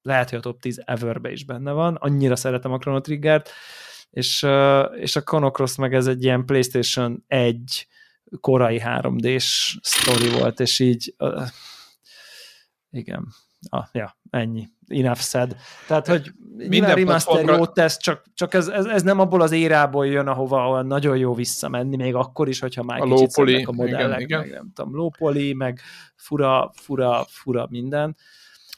lehet, 0.02 0.30
hogy 0.30 0.38
a 0.38 0.42
top 0.42 0.60
10 0.60 0.82
everbe 0.84 1.30
is 1.30 1.44
benne 1.44 1.72
van, 1.72 1.94
annyira 1.94 2.36
szeretem 2.36 2.72
a 2.72 2.78
Chrono 2.78 3.00
Triggert, 3.00 3.50
és, 4.10 4.46
és 4.96 5.16
a 5.16 5.22
Chrono 5.22 5.50
Cross 5.50 5.76
meg 5.76 5.94
ez 5.94 6.06
egy 6.06 6.24
ilyen 6.24 6.44
PlayStation 6.44 7.24
1 7.26 7.86
korai 8.40 8.80
3D-s 8.84 9.78
sztori 9.82 10.28
volt, 10.28 10.60
és 10.60 10.78
így 10.78 11.14
uh, 11.18 11.46
igen, 12.90 13.26
ah, 13.68 13.86
ja, 13.92 14.19
ennyi 14.30 14.68
enough 14.90 15.20
said. 15.20 15.56
Tehát, 15.86 16.06
hogy 16.06 16.32
minden 16.56 16.94
remaster 16.94 17.34
platformra... 17.34 17.56
jót 17.56 17.74
tesz, 17.74 17.96
csak, 17.96 18.22
csak 18.34 18.54
ez, 18.54 18.68
ez, 18.68 18.84
ez, 18.84 19.02
nem 19.02 19.20
abból 19.20 19.40
az 19.40 19.52
érából 19.52 20.06
jön, 20.06 20.26
ahova 20.26 20.82
nagyon 20.82 21.16
jó 21.16 21.34
visszamenni, 21.34 21.96
még 21.96 22.14
akkor 22.14 22.48
is, 22.48 22.60
hogyha 22.60 22.82
már 22.82 23.00
a 23.00 23.02
kicsit 23.02 23.18
lópoli, 23.18 23.64
a 23.64 23.72
modellek, 23.72 24.20
igen, 24.20 24.20
igen. 24.20 24.40
meg 24.40 24.50
nem 24.50 24.70
tudom, 24.74 24.94
lópoli, 24.94 25.52
meg 25.52 25.80
fura, 26.16 26.70
fura, 26.74 27.24
fura 27.28 27.66
minden. 27.70 28.16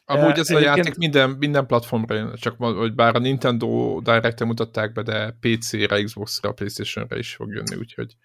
Amúgy 0.05 0.39
ez 0.39 0.51
a 0.51 0.59
játék 0.59 0.97
minden, 0.97 1.31
minden 1.31 1.67
platformra 1.67 2.15
jön, 2.15 2.35
csak 2.35 2.57
hogy 2.59 2.95
bár 2.95 3.15
a 3.15 3.19
Nintendo 3.19 4.01
direct 4.01 4.45
mutatták 4.45 4.93
be, 4.93 5.03
de 5.03 5.37
PC-re, 5.41 6.03
Xbox-ra, 6.03 6.53
Playstation-re 6.53 7.19
is 7.19 7.35
fog 7.35 7.53
jönni, 7.53 7.77
úgyhogy 7.77 8.17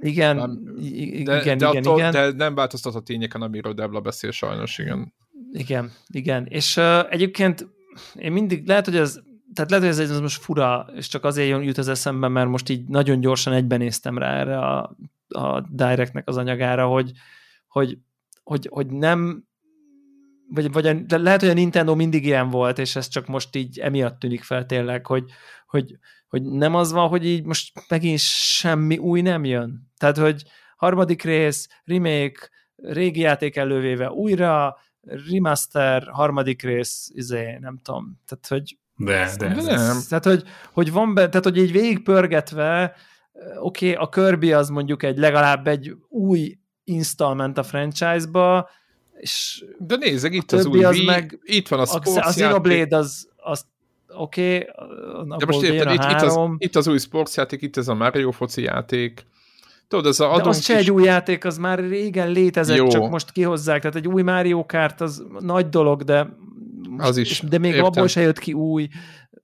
igen, 0.00 0.36
nem, 0.36 0.64
de, 0.74 0.82
igen, 0.82 1.24
de 1.24 1.40
igen, 1.40 1.62
attól, 1.62 1.98
igen. 1.98 2.10
De 2.10 2.32
nem 2.32 2.54
változtat 2.54 2.94
a 2.94 3.00
tényeken, 3.00 3.42
amiről 3.42 3.72
Devla 3.72 4.00
beszél 4.00 4.30
sajnos, 4.30 4.78
igen. 4.78 5.12
Igen, 5.52 5.92
igen. 6.06 6.46
És 6.46 6.76
uh, 6.76 7.12
egyébként 7.12 7.68
én 8.14 8.32
mindig, 8.32 8.66
lehet, 8.66 8.84
hogy 8.84 8.96
ez 8.96 9.20
tehát 9.54 9.70
lehet, 9.70 9.86
hogy 9.86 10.04
ez, 10.04 10.10
ez 10.10 10.20
most 10.20 10.42
fura, 10.42 10.88
és 10.94 11.08
csak 11.08 11.24
azért 11.24 11.64
jut 11.64 11.78
az 11.78 11.88
eszembe, 11.88 12.28
mert 12.28 12.48
most 12.48 12.68
így 12.68 12.88
nagyon 12.88 13.20
gyorsan 13.20 13.52
egyben 13.52 13.78
néztem 13.78 14.18
rá 14.18 14.40
erre 14.40 14.58
a, 14.58 14.96
a 15.28 15.60
Directnek 15.70 16.28
az 16.28 16.36
anyagára, 16.36 16.86
hogy, 16.86 17.12
hogy, 17.66 17.98
hogy, 18.42 18.68
hogy 18.70 18.86
nem 18.86 19.44
vagy, 20.48 20.72
vagy 20.72 20.86
a, 20.86 20.96
lehet, 21.08 21.40
hogy 21.40 21.50
a 21.50 21.54
Nintendo 21.54 21.94
mindig 21.94 22.24
ilyen 22.24 22.50
volt, 22.50 22.78
és 22.78 22.96
ez 22.96 23.08
csak 23.08 23.26
most 23.26 23.56
így 23.56 23.78
emiatt 23.78 24.18
tűnik 24.18 24.42
fel 24.42 24.66
tényleg, 24.66 25.06
hogy, 25.06 25.24
hogy, 25.66 25.98
hogy 26.28 26.42
nem 26.42 26.74
az 26.74 26.92
van, 26.92 27.08
hogy 27.08 27.26
így 27.26 27.44
most 27.44 27.72
megint 27.88 28.18
semmi 28.18 28.98
új 28.98 29.20
nem 29.20 29.44
jön. 29.44 29.90
Tehát, 29.96 30.16
hogy 30.16 30.42
harmadik 30.76 31.22
rész, 31.22 31.68
remake, 31.84 32.50
régi 32.76 33.20
játék 33.20 33.56
elővéve 33.56 34.10
újra, 34.10 34.76
remaster, 35.30 36.08
harmadik 36.10 36.62
rész, 36.62 37.10
izé, 37.14 37.58
nem 37.60 37.80
tudom, 37.82 38.20
tehát 38.26 38.46
hogy 38.48 38.76
de, 38.96 39.34
de, 39.38 39.48
de. 39.48 39.62
nem. 39.62 40.00
Tehát, 40.08 40.24
hogy, 40.24 40.42
hogy 40.72 40.92
van 40.92 41.14
be, 41.14 41.28
tehát, 41.28 41.44
hogy 41.44 41.56
így 41.56 41.72
végigpörgetve, 41.72 42.94
oké, 43.60 43.92
okay, 43.92 44.04
a 44.04 44.08
Kirby 44.08 44.52
az 44.52 44.68
mondjuk 44.68 45.02
egy 45.02 45.18
legalább 45.18 45.66
egy 45.66 45.96
új 46.08 46.58
installment 46.84 47.58
a 47.58 47.62
franchise-ba, 47.62 48.68
és 49.12 49.64
de 49.78 49.96
nézzek, 49.96 50.34
itt 50.34 50.52
az 50.52 50.66
új 50.66 50.84
az 50.84 50.98
meg, 50.98 51.38
itt 51.42 51.68
van 51.68 51.80
a 51.80 51.86
sports 51.86 52.16
A 52.16 52.28
Xenoblade 52.28 52.96
az, 52.96 53.28
az 53.36 53.64
oké, 54.08 54.68
okay, 54.72 55.36
de 55.38 55.46
most 55.46 55.62
érted, 55.62 55.92
itt, 55.92 56.10
itt, 56.10 56.22
az, 56.22 56.38
itt 56.58 56.76
az 56.76 56.86
új 56.86 56.98
sportsjáték, 56.98 57.62
itt 57.62 57.76
ez 57.76 57.88
a 57.88 57.94
Mario 57.94 58.30
foci 58.30 58.62
játék, 58.62 59.26
Tudod, 59.92 60.06
ez 60.06 60.20
a 60.20 60.40
De 60.42 60.48
az 60.48 60.62
se 60.62 60.76
egy 60.76 60.90
új 60.90 61.02
játék, 61.02 61.44
az 61.44 61.58
már 61.58 61.78
régen 61.78 62.30
létezett, 62.30 62.76
Jó. 62.76 62.86
csak 62.86 63.10
most 63.10 63.30
kihozzák. 63.30 63.80
Tehát 63.80 63.96
egy 63.96 64.08
új 64.08 64.22
Mario 64.22 64.66
Kart 64.66 65.00
az 65.00 65.24
nagy 65.38 65.68
dolog, 65.68 66.02
de 66.02 66.28
most, 66.88 67.08
az 67.08 67.16
is. 67.16 67.40
De 67.48 67.58
még 67.58 67.70
Értem. 67.70 67.84
abból 67.84 68.06
se 68.06 68.20
jött 68.20 68.38
ki 68.38 68.52
új. 68.52 68.88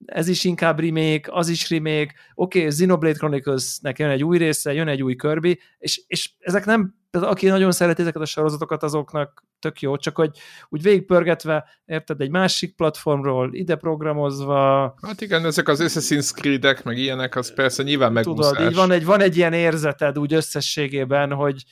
Ez 0.06 0.28
is 0.28 0.44
inkább 0.44 0.80
remake, 0.80 1.32
az 1.32 1.48
is 1.48 1.70
remake, 1.70 2.14
oké, 2.34 2.58
okay, 2.58 2.70
Xenoblade 2.70 3.18
Chronicles-nek 3.18 3.98
jön 3.98 4.10
egy 4.10 4.24
új 4.24 4.38
része, 4.38 4.72
jön 4.72 4.88
egy 4.88 5.02
új 5.02 5.14
Kirby, 5.14 5.60
és, 5.78 6.02
és 6.06 6.30
ezek 6.38 6.64
nem, 6.64 6.94
aki 7.10 7.46
nagyon 7.46 7.72
szereti 7.72 8.00
ezeket 8.00 8.22
a 8.22 8.26
sorozatokat, 8.26 8.82
azoknak 8.82 9.46
tök 9.58 9.80
jó, 9.80 9.96
csak 9.96 10.16
hogy 10.16 10.30
úgy 10.68 10.82
végigpörgetve, 10.82 11.64
érted, 11.84 12.20
egy 12.20 12.30
másik 12.30 12.74
platformról, 12.76 13.54
ide 13.54 13.76
programozva. 13.76 14.94
Hát 15.02 15.20
igen, 15.20 15.44
ezek 15.44 15.68
az 15.68 15.80
Assassin's 15.82 16.32
Creed-ek, 16.32 16.82
meg 16.82 16.98
ilyenek, 16.98 17.36
az 17.36 17.54
persze 17.54 17.82
nyilván 17.82 18.12
megúszás. 18.12 18.56
Tudod, 18.56 18.70
így 18.70 18.76
van 18.76 18.90
egy, 18.90 19.04
van 19.04 19.20
egy 19.20 19.36
ilyen 19.36 19.52
érzeted 19.52 20.18
úgy 20.18 20.32
összességében, 20.32 21.32
hogy, 21.32 21.64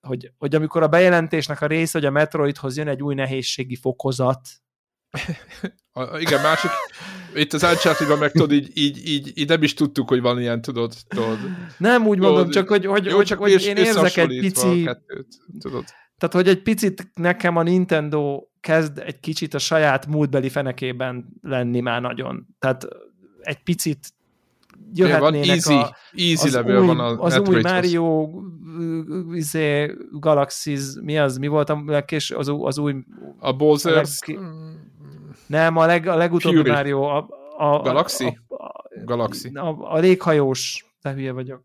hogy, 0.00 0.32
hogy 0.38 0.54
amikor 0.54 0.82
a 0.82 0.88
bejelentésnek 0.88 1.60
a 1.60 1.66
része, 1.66 1.98
hogy 1.98 2.06
a 2.06 2.10
Metroidhoz 2.10 2.76
jön 2.76 2.88
egy 2.88 3.02
új 3.02 3.14
nehézségi 3.14 3.76
fokozat, 3.76 4.40
a, 5.92 6.18
igen, 6.18 6.40
másik, 6.40 6.70
itt 7.34 7.52
az 7.52 7.62
uncharted 7.62 8.18
meg 8.18 8.30
tudod, 8.30 8.52
így, 8.52 8.70
így, 8.74 9.08
így, 9.08 9.32
így, 9.34 9.48
nem 9.48 9.62
is 9.62 9.74
tudtuk, 9.74 10.08
hogy 10.08 10.20
van 10.20 10.40
ilyen, 10.40 10.62
tudod, 10.62 10.94
tudod. 11.08 11.38
Nem 11.78 12.06
úgy 12.06 12.18
mondom, 12.18 12.38
tudod, 12.38 12.52
csak 12.52 12.68
hogy, 12.68 12.86
hogy, 12.86 13.04
jó, 13.04 13.22
csak 13.22 13.38
hogy 13.38 13.64
én 13.64 13.76
érzek 13.76 14.16
egy 14.16 14.38
pici... 14.40 14.82
Kettőt, 14.82 15.26
tudod. 15.58 15.84
Tehát, 16.18 16.34
hogy 16.34 16.48
egy 16.48 16.62
picit 16.62 17.10
nekem 17.14 17.56
a 17.56 17.62
Nintendo 17.62 18.46
kezd 18.60 18.98
egy 18.98 19.20
kicsit 19.20 19.54
a 19.54 19.58
saját 19.58 20.06
múltbeli 20.06 20.48
fenekében 20.48 21.26
lenni 21.42 21.80
már 21.80 22.00
nagyon. 22.00 22.46
Tehát 22.58 22.86
egy 23.40 23.62
picit 23.62 24.13
jöhetnének 24.94 25.64
van 25.64 25.74
easy, 25.74 25.74
a, 25.74 25.96
easy 26.12 26.56
az, 26.56 26.64
új, 26.64 26.86
van 26.86 27.00
a 27.00 27.22
az 27.22 27.38
új 27.38 27.60
Mario 27.60 28.28
izé, 29.32 29.94
Galaxies, 30.10 30.82
mi 31.02 31.18
az, 31.18 31.36
mi 31.36 31.46
volt 31.46 31.70
a 31.70 31.82
legkés, 31.86 32.30
az, 32.30 32.52
az 32.58 32.78
új... 32.78 32.94
A 33.38 33.56
Bowser's... 33.56 34.18
A 34.26 34.30
leg, 34.30 34.38
nem, 35.46 35.76
a, 35.76 35.86
leg, 35.86 36.06
a 36.06 36.16
legutóbbi 36.16 36.56
Fury. 36.56 36.70
Mario, 36.70 37.02
a, 37.02 37.28
a, 37.56 37.80
Galaxy? 37.82 38.38
A, 38.48 38.54
a, 38.64 38.84
Galaxy. 39.04 39.50
A, 39.54 39.94
a 39.94 39.98
léghajós, 39.98 40.84
te 41.00 41.12
hülye 41.12 41.32
vagyok. 41.32 41.62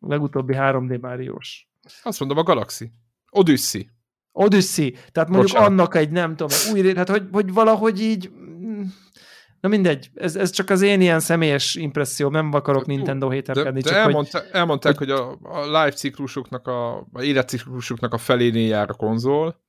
A 0.00 0.08
legutóbbi 0.08 0.54
3D 0.56 1.00
Máriós. 1.00 1.68
Azt 2.02 2.20
mondom, 2.20 2.38
a 2.38 2.42
Galaxy. 2.42 2.92
Odyssey. 3.30 3.90
Odyssey. 4.32 4.90
Tehát 5.12 5.28
mondjuk 5.28 5.52
Bocsánat. 5.52 5.68
annak 5.68 5.94
egy, 5.94 6.10
nem 6.10 6.36
tudom, 6.36 6.58
új, 6.72 6.94
hát 6.94 7.08
hogy, 7.08 7.28
hogy 7.32 7.52
valahogy 7.52 8.00
így 8.00 8.30
Na 9.62 9.68
mindegy, 9.68 10.10
ez, 10.14 10.36
ez 10.36 10.50
csak 10.50 10.70
az 10.70 10.82
én 10.82 11.00
ilyen 11.00 11.20
személyes 11.20 11.74
impresszió, 11.74 12.28
nem 12.28 12.52
akarok 12.52 12.86
Nintendo 12.86 13.30
héterkedni. 13.30 13.80
De, 13.80 13.90
de 13.90 13.94
csak 13.94 14.06
elmondta, 14.06 14.38
hogy, 14.38 14.48
elmondták, 14.52 14.98
hogy, 14.98 15.10
hogy 15.10 15.20
a, 15.20 15.38
a 15.42 15.64
live 15.64 15.90
ciklusuknak, 15.90 16.66
a, 16.66 16.96
a 17.12 17.22
életciklusuknak 17.22 18.14
a 18.14 18.18
felénél 18.18 18.68
jár 18.68 18.90
a 18.90 18.94
konzol, 18.94 19.60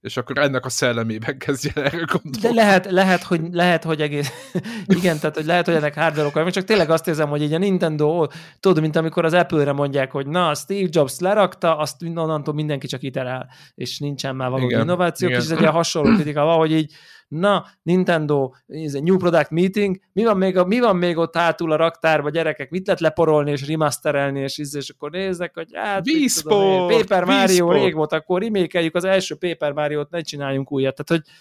és 0.00 0.16
akkor 0.16 0.38
ennek 0.38 0.64
a 0.64 0.68
szellemében 0.68 1.38
kezdje 1.38 1.72
erre 1.74 2.04
gondolni. 2.12 2.38
De 2.40 2.52
lehet, 2.52 2.90
lehet, 2.90 3.22
hogy, 3.22 3.40
lehet, 3.50 3.84
hogy 3.84 4.00
egész... 4.00 4.52
Igen, 4.98 5.18
tehát 5.18 5.36
hogy 5.36 5.44
lehet, 5.44 5.66
hogy 5.66 5.74
ennek 5.74 5.94
hardware 5.94 6.26
okai, 6.26 6.50
csak 6.50 6.64
tényleg 6.64 6.90
azt 6.90 7.08
érzem, 7.08 7.28
hogy 7.28 7.42
így 7.42 7.52
a 7.52 7.58
Nintendo, 7.58 8.26
tudod, 8.60 8.80
mint 8.80 8.96
amikor 8.96 9.24
az 9.24 9.32
Apple-re 9.32 9.72
mondják, 9.72 10.10
hogy 10.10 10.26
na, 10.26 10.54
Steve 10.54 10.88
Jobs 10.90 11.18
lerakta, 11.18 11.76
azt 11.76 12.02
onnantól 12.02 12.54
mindenki 12.54 12.86
csak 12.86 13.02
iterál, 13.02 13.48
és 13.74 13.98
nincsen 13.98 14.36
már 14.36 14.50
valami 14.50 14.72
innováció, 14.72 15.28
és 15.28 15.36
ez 15.36 15.50
egy 15.50 15.60
ilyen 15.60 15.72
hasonló 15.72 16.14
kritika, 16.14 16.42
hogy 16.42 16.72
így 16.72 16.92
na, 17.32 17.66
Nintendo, 17.82 18.50
New 19.02 19.16
Product 19.16 19.50
Meeting, 19.50 20.00
mi 20.12 20.24
van 20.24 20.36
még, 20.36 20.58
mi 20.66 20.80
van 20.80 20.96
még 20.96 21.16
ott 21.16 21.36
hátul 21.36 21.72
a 21.72 21.76
raktárba, 21.76 22.30
gyerekek, 22.30 22.70
mit 22.70 22.86
lehet 22.86 23.00
leporolni 23.00 23.50
és 23.50 23.66
remasterelni, 23.66 24.40
és, 24.40 24.58
és 24.58 24.88
akkor 24.88 25.10
nézek, 25.10 25.54
hogy 25.54 25.68
hát, 25.72 26.04
tudom, 26.42 26.88
Paper 26.88 27.24
Mario 27.24 27.72
rég 27.72 27.94
volt, 27.94 28.12
akkor 28.12 28.40
remékeljük 28.40 28.94
az 28.94 29.04
első 29.04 29.34
Paper 29.34 29.72
Mario-t, 29.72 30.10
ne 30.10 30.20
csináljunk 30.20 30.72
újat. 30.72 31.04
Tehát, 31.04 31.24
hogy 31.24 31.32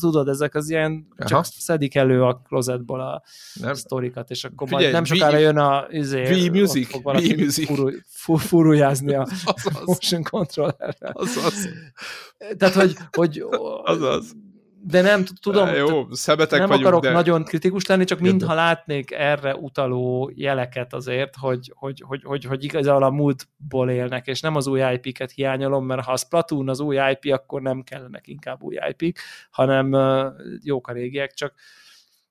tudod, 0.00 0.28
ezek 0.28 0.54
az 0.54 0.70
ilyen, 0.70 1.06
Aha. 1.16 1.28
csak 1.28 1.44
szedik 1.44 1.94
elő 1.94 2.22
a 2.22 2.42
klozetból 2.48 3.00
a 3.00 3.22
nem. 3.54 3.74
sztorikat, 3.74 4.30
és 4.30 4.44
akkor 4.44 4.68
Figyelj, 4.68 4.92
majd 4.92 4.94
nem 4.94 5.04
sokára 5.04 5.38
jön 5.38 5.56
a 5.56 5.86
izé, 5.90 6.48
music, 6.48 6.88
fog 6.88 7.02
valaki 7.02 7.34
music. 7.34 7.68
furujázni 8.38 9.14
a 9.14 9.28
motion 9.86 10.22
controllerrel. 10.22 11.12
Az 11.12 11.36
az. 11.44 11.68
Tehát, 12.56 12.74
hogy, 12.74 12.96
hogy 13.10 13.44
az 13.92 14.02
az 14.02 14.34
de 14.86 15.00
nem 15.00 15.24
tudom, 15.40 15.74
jó, 15.74 16.14
szemetek 16.14 16.58
nem 16.58 16.68
vagyunk, 16.68 16.86
akarok 16.86 17.02
de... 17.02 17.12
nagyon 17.12 17.44
kritikus 17.44 17.86
lenni, 17.86 18.04
csak 18.04 18.18
mintha 18.18 18.54
látnék 18.54 19.10
erre 19.10 19.56
utaló 19.56 20.30
jeleket 20.34 20.94
azért, 20.94 21.36
hogy, 21.36 21.72
hogy, 21.74 22.02
hogy, 22.06 22.22
hogy, 22.24 22.44
hogy 22.44 22.64
igazából 22.64 23.02
a 23.02 23.10
múltból 23.10 23.90
élnek, 23.90 24.26
és 24.26 24.40
nem 24.40 24.56
az 24.56 24.66
új 24.66 24.80
IP-ket 24.92 25.30
hiányolom, 25.30 25.86
mert 25.86 26.04
ha 26.04 26.12
a 26.12 26.16
Splatoon 26.16 26.68
az 26.68 26.80
új 26.80 26.96
IP, 27.10 27.32
akkor 27.32 27.62
nem 27.62 27.82
kellenek 27.82 28.26
inkább 28.26 28.62
új 28.62 28.76
IP-k, 28.88 29.20
hanem 29.50 29.96
jók 30.62 30.88
a 30.88 30.92
régiek, 30.92 31.32
csak, 31.32 31.54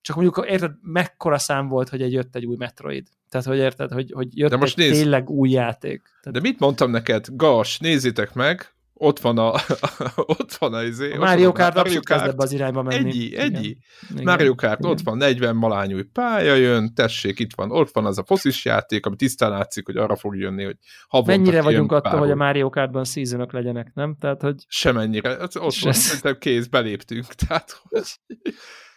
csak 0.01 0.15
mondjuk 0.15 0.45
érted, 0.49 0.71
mekkora 0.81 1.37
szám 1.37 1.67
volt, 1.67 1.89
hogy 1.89 2.01
egy 2.01 2.13
jött 2.13 2.35
egy 2.35 2.45
új 2.45 2.55
Metroid. 2.55 3.07
Tehát, 3.29 3.47
hogy 3.47 3.57
érted, 3.57 3.91
hogy, 3.91 4.11
hogy 4.11 4.37
jött 4.37 4.49
de 4.49 4.57
most 4.57 4.79
egy 4.79 4.85
nézd, 4.85 5.01
tényleg 5.01 5.29
új 5.29 5.49
játék. 5.49 6.01
Tehát... 6.03 6.41
De 6.41 6.49
mit 6.49 6.59
mondtam 6.59 6.91
neked? 6.91 7.25
Gas, 7.31 7.79
nézzétek 7.79 8.33
meg, 8.33 8.72
ott 9.03 9.19
van 9.19 9.37
a, 9.37 9.53
ott 10.39 10.53
van 10.53 10.73
a, 10.73 10.83
izé, 10.83 11.13
a 11.13 11.17
Mario 11.17 11.51
Kart 11.51 11.77
abszolút 11.77 12.05
kezd 12.05 12.25
ebbe 12.25 12.43
az 12.43 12.51
irányba 12.51 12.81
menni. 12.81 12.97
Ennyi, 12.97 13.37
ennyi. 13.37 13.77
Igen. 14.11 14.23
Mario 14.23 14.55
Kart, 14.55 14.79
Igen. 14.79 14.91
ott 14.91 15.01
van 15.01 15.17
40 15.17 15.55
malányúj 15.55 16.03
pálya 16.03 16.55
jön, 16.55 16.93
tessék, 16.93 17.39
itt 17.39 17.55
van, 17.55 17.71
ott 17.71 17.91
van 17.91 18.05
az 18.05 18.17
a 18.17 18.23
foszis 18.23 18.65
játék, 18.65 19.05
ami 19.05 19.15
tisztán 19.15 19.49
látszik, 19.49 19.85
hogy 19.85 19.97
arra 19.97 20.15
fog 20.15 20.35
jönni, 20.35 20.63
hogy 20.63 20.77
havonta 21.07 21.37
Mennyire 21.37 21.61
vagyunk 21.61 21.91
attól, 21.91 22.19
hogy 22.19 22.31
a 22.31 22.35
Mario 22.35 22.69
Kartban 22.69 23.03
seasonok 23.03 23.51
legyenek, 23.51 23.91
nem? 23.93 24.15
Tehát, 24.19 24.41
hogy... 24.41 24.55
Semennyire. 24.67 25.43
Ott 25.43 25.53
van, 25.53 25.93
szerintem 25.93 26.37
kész, 26.37 26.67
beléptünk. 26.67 27.25
Tehát, 27.47 27.81
hogy 27.89 28.03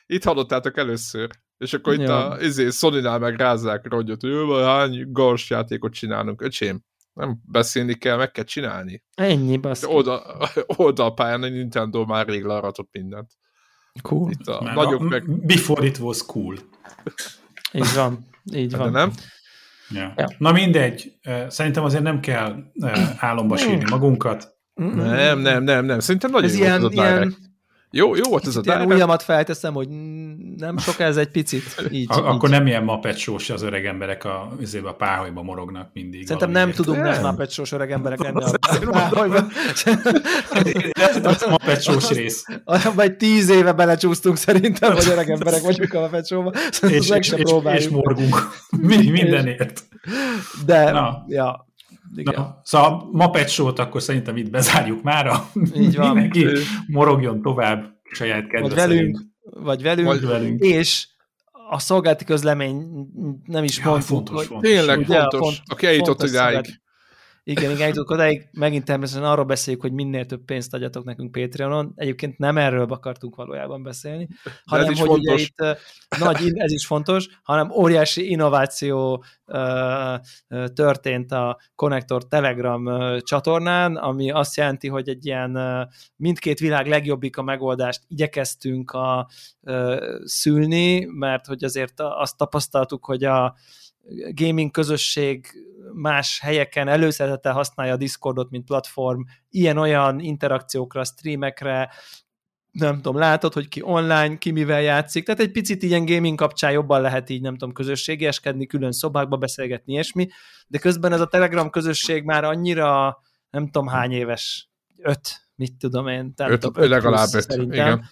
itt 0.07 0.25
hallottátok 0.25 0.77
először. 0.77 1.29
És 1.59 1.73
akkor 1.73 1.95
ja. 1.95 2.03
itt 2.03 2.09
a 2.09 2.37
izé, 2.41 2.71
Sony-nál 2.71 3.19
meg 3.19 3.37
rázzák 3.37 3.87
rogyot, 3.89 4.21
hogy 4.21 4.63
hány 4.63 5.13
gors 5.13 5.51
játékot 5.51 5.93
csinálunk. 5.93 6.43
Öcsém, 6.43 6.85
nem 7.17 7.39
beszélni 7.45 7.95
kell, 7.95 8.17
meg 8.17 8.31
kell 8.31 8.45
csinálni. 8.45 9.03
Ennyi, 9.15 9.57
baszki. 9.57 9.87
Oldal, 9.93 10.49
oldalpályán 10.77 11.43
a 11.43 11.49
Nintendo 11.49 12.05
már 12.05 12.27
rég 12.27 12.45
laratott 12.45 12.89
mindent. 12.93 13.31
Cool. 14.03 14.31
Itt 14.31 14.47
a 14.47 14.73
nagyobb 14.75 15.01
a, 15.01 15.05
meg... 15.05 15.47
Before 15.47 15.87
it 15.87 15.99
was 15.99 16.27
cool. 16.27 16.55
Így 17.73 17.95
van, 17.95 18.27
így 18.53 18.77
van. 18.77 18.93
De 18.93 18.99
nem? 18.99 19.13
Ja. 19.91 20.13
Ja. 20.17 20.29
Na 20.39 20.53
mindegy, 20.53 21.19
szerintem 21.49 21.85
azért 21.85 22.03
nem 22.03 22.21
kell 22.21 22.63
álomba 23.19 23.57
sírni 23.57 23.91
magunkat. 23.91 24.55
Nem, 24.75 25.39
nem, 25.39 25.63
nem, 25.63 25.85
nem. 25.85 26.01
Szerintem 26.01 26.31
nagyon 26.31 26.49
Ez 26.49 26.57
jó 26.57 26.65
ilyen, 26.65 26.91
ilyen, 26.91 27.37
jó, 27.97 28.15
jó 28.15 28.23
volt 28.29 28.47
ez 28.47 28.57
a 28.57 28.61
Ilyen 28.65 28.87
ujjamat 28.87 29.23
felteszem, 29.23 29.75
hogy 29.75 29.89
nem 30.57 30.79
sok 30.79 31.01
ez 31.01 31.17
egy 31.17 31.29
picit. 31.29 31.63
Így, 31.91 32.07
a, 32.09 32.17
így. 32.17 32.25
Akkor 32.25 32.49
nem 32.49 32.67
ilyen 32.67 32.85
mapecsós 32.85 33.51
az 33.51 33.63
öreg 33.63 33.87
emberek 33.87 34.25
a, 34.25 34.53
a 34.85 34.93
páholyba 34.93 35.43
morognak 35.43 35.91
mindig. 35.93 36.27
Szerintem 36.27 36.51
nem 36.51 36.71
tudunk 36.71 37.03
nem 37.03 37.23
mapecsós 37.23 37.73
öreg 37.73 37.93
emberek 37.93 38.23
lenni 38.23 38.45
a 38.45 38.91
páholyban. 38.91 39.49
Ez 40.93 41.43
a 41.43 41.51
mapecsós 41.51 42.11
rész. 42.11 42.45
Vagy 42.95 43.17
tíz 43.17 43.49
éve 43.49 43.73
belecsúsztunk 43.73 44.37
szerintem, 44.37 44.93
hogy 44.93 45.09
öreg 45.11 45.31
emberek 45.31 45.61
vagyunk 45.61 45.95
a 45.95 46.01
mapecsóba. 46.01 46.53
És, 46.83 47.11
és, 47.11 47.31
és, 47.31 47.35
és 47.75 47.89
morgunk. 47.89 48.49
Mi, 48.81 49.11
mindenért. 49.11 49.83
De, 50.67 50.91
Na. 50.91 51.25
ja, 51.29 51.66
igen. 52.17 52.35
Na, 52.37 52.61
szóval 52.63 53.09
ma 53.13 53.47
show 53.47 53.73
akkor 53.77 54.03
szerintem 54.03 54.37
itt 54.37 54.51
bezárjuk 54.51 55.03
mára. 55.03 55.51
Így 55.75 55.97
van. 55.97 56.17
Mindenki 56.17 56.47
morogjon 56.87 57.43
tovább 57.43 57.85
saját 58.13 58.47
kedve 58.47 58.69
vagy 58.69 58.75
velünk, 58.75 59.21
vagy 59.41 59.83
velünk, 59.83 60.07
vagy 60.07 60.27
velünk. 60.27 60.63
és 60.63 61.09
a 61.71 61.79
szolgálati 61.79 62.25
közlemény 62.25 62.87
nem 63.45 63.65
is 63.65 63.79
ja, 63.79 63.85
mondtuk. 63.89 64.09
Fontos, 64.09 64.37
hogy, 64.37 64.47
fontos. 64.47 64.71
Tényleg 64.71 64.99
ugye, 64.99 65.19
fontos, 65.19 65.41
font, 65.41 65.61
aki 65.67 65.87
eljutott 65.87 66.23
idáig. 66.23 66.81
Igen, 67.49 67.71
igen, 67.71 67.89
jutunk 67.89 68.11
odáig. 68.11 68.49
Megint 68.53 68.85
természetesen 68.85 69.31
arról 69.31 69.45
beszéljük, 69.45 69.83
hogy 69.83 69.93
minél 69.93 70.27
több 70.27 70.45
pénzt 70.45 70.75
adjatok 70.75 71.05
nekünk 71.05 71.33
Patreonon. 71.33 71.93
Egyébként 71.97 72.39
nem 72.39 72.59
erről 72.59 72.93
akartunk 72.93 73.37
valójában 73.37 73.83
beszélni, 73.83 74.29
hanem 74.65 74.87
hogy 74.87 74.99
fontos. 74.99 75.33
ugye 75.33 75.43
itt 75.43 75.79
nagy, 76.19 76.53
ez 76.55 76.73
is 76.73 76.87
fontos, 76.87 77.29
hanem 77.43 77.71
óriási 77.71 78.31
innováció 78.31 79.25
történt 80.75 81.33
a 81.33 81.59
Connector 81.75 82.29
Telegram 82.29 83.19
csatornán, 83.19 83.97
ami 83.97 84.31
azt 84.31 84.57
jelenti, 84.57 84.89
hogy 84.89 85.09
egy 85.09 85.27
ilyen 85.27 85.59
mindkét 86.17 86.59
világ 86.59 86.87
legjobbik 86.87 87.37
a 87.37 87.43
megoldást 87.43 88.03
igyekeztünk 88.09 88.91
a, 88.91 89.29
szülni, 90.25 91.05
mert 91.05 91.47
hogy 91.47 91.65
azért 91.65 92.01
azt 92.01 92.37
tapasztaltuk, 92.37 93.05
hogy 93.05 93.25
a 93.25 93.57
gaming 94.35 94.71
közösség 94.71 95.47
más 95.93 96.41
helyeken 96.41 96.89
előszeretete 96.89 97.51
használja 97.51 97.93
a 97.93 97.97
Discordot, 97.97 98.51
mint 98.51 98.65
platform, 98.65 99.21
ilyen-olyan 99.51 100.21
interakciókra, 100.21 101.05
streamekre, 101.05 101.91
nem 102.71 102.95
tudom, 102.95 103.17
látod, 103.17 103.53
hogy 103.53 103.69
ki 103.69 103.83
online, 103.83 104.39
ki 104.39 104.51
mivel 104.51 104.83
játszik, 104.83 105.25
tehát 105.25 105.41
egy 105.41 105.51
picit 105.51 105.83
ilyen 105.83 106.05
gaming 106.05 106.39
kapcsán 106.39 106.73
jobban 106.73 107.01
lehet 107.01 107.31
így, 107.31 107.41
nem 107.41 107.57
tudom, 107.57 107.75
közösségeskedni, 107.75 108.67
külön 108.67 108.93
szobákba 108.93 109.37
beszélgetni, 109.37 109.93
ilyesmi, 109.93 110.29
de 110.67 110.79
közben 110.79 111.13
ez 111.13 111.21
a 111.21 111.27
Telegram 111.27 111.71
közösség 111.71 112.25
már 112.25 112.45
annyira, 112.45 113.19
nem 113.51 113.65
tudom 113.65 113.87
hány 113.87 114.13
éves, 114.13 114.71
öt, 114.97 115.49
mit 115.55 115.77
tudom 115.79 116.07
én, 116.09 116.33
nem 116.37 116.51
öt, 116.51 116.65
öt 116.65 116.89
legalább 116.89 117.29
öt, 117.35 117.51
szerintem. 117.51 117.73
igen 117.73 118.09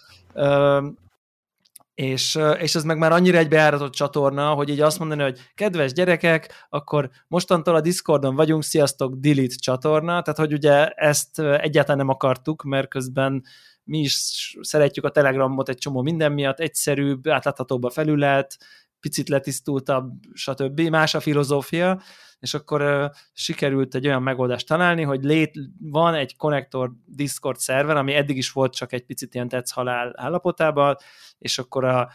és, 1.95 2.39
és 2.59 2.75
ez 2.75 2.83
meg 2.83 2.97
már 2.97 3.11
annyira 3.11 3.37
egybejáratott 3.37 3.93
csatorna, 3.93 4.53
hogy 4.53 4.69
így 4.69 4.81
azt 4.81 4.99
mondani, 4.99 5.21
hogy 5.21 5.39
kedves 5.55 5.93
gyerekek, 5.93 6.65
akkor 6.69 7.09
mostantól 7.27 7.75
a 7.75 7.81
Discordon 7.81 8.35
vagyunk, 8.35 8.63
sziasztok, 8.63 9.13
delete 9.15 9.55
csatorna, 9.55 10.21
tehát 10.21 10.39
hogy 10.39 10.53
ugye 10.53 10.87
ezt 10.87 11.39
egyáltalán 11.39 11.97
nem 11.97 12.09
akartuk, 12.09 12.63
mert 12.63 12.87
közben 12.87 13.43
mi 13.83 13.99
is 13.99 14.55
szeretjük 14.61 15.05
a 15.05 15.09
Telegramot 15.09 15.69
egy 15.69 15.77
csomó 15.77 16.01
minden 16.01 16.31
miatt, 16.31 16.59
egyszerűbb, 16.59 17.27
átláthatóbb 17.27 17.83
a 17.83 17.89
felület, 17.89 18.57
picit 19.05 19.29
letisztultabb, 19.29 20.11
stb. 20.33 20.81
Más 20.81 21.13
a 21.13 21.19
filozófia, 21.19 22.01
és 22.39 22.53
akkor 22.53 23.11
sikerült 23.33 23.95
egy 23.95 24.07
olyan 24.07 24.23
megoldást 24.23 24.67
találni, 24.67 25.01
hogy 25.01 25.23
lét, 25.23 25.59
van 25.79 26.13
egy 26.13 26.37
konnektor 26.37 26.91
Discord 27.05 27.57
szerver, 27.57 27.97
ami 27.97 28.13
eddig 28.13 28.37
is 28.37 28.51
volt 28.51 28.75
csak 28.75 28.93
egy 28.93 29.05
picit 29.05 29.33
ilyen 29.33 29.47
tetsz 29.47 29.71
halál 29.71 30.13
állapotában, 30.15 30.95
és 31.37 31.57
akkor 31.57 31.83
a, 31.83 32.09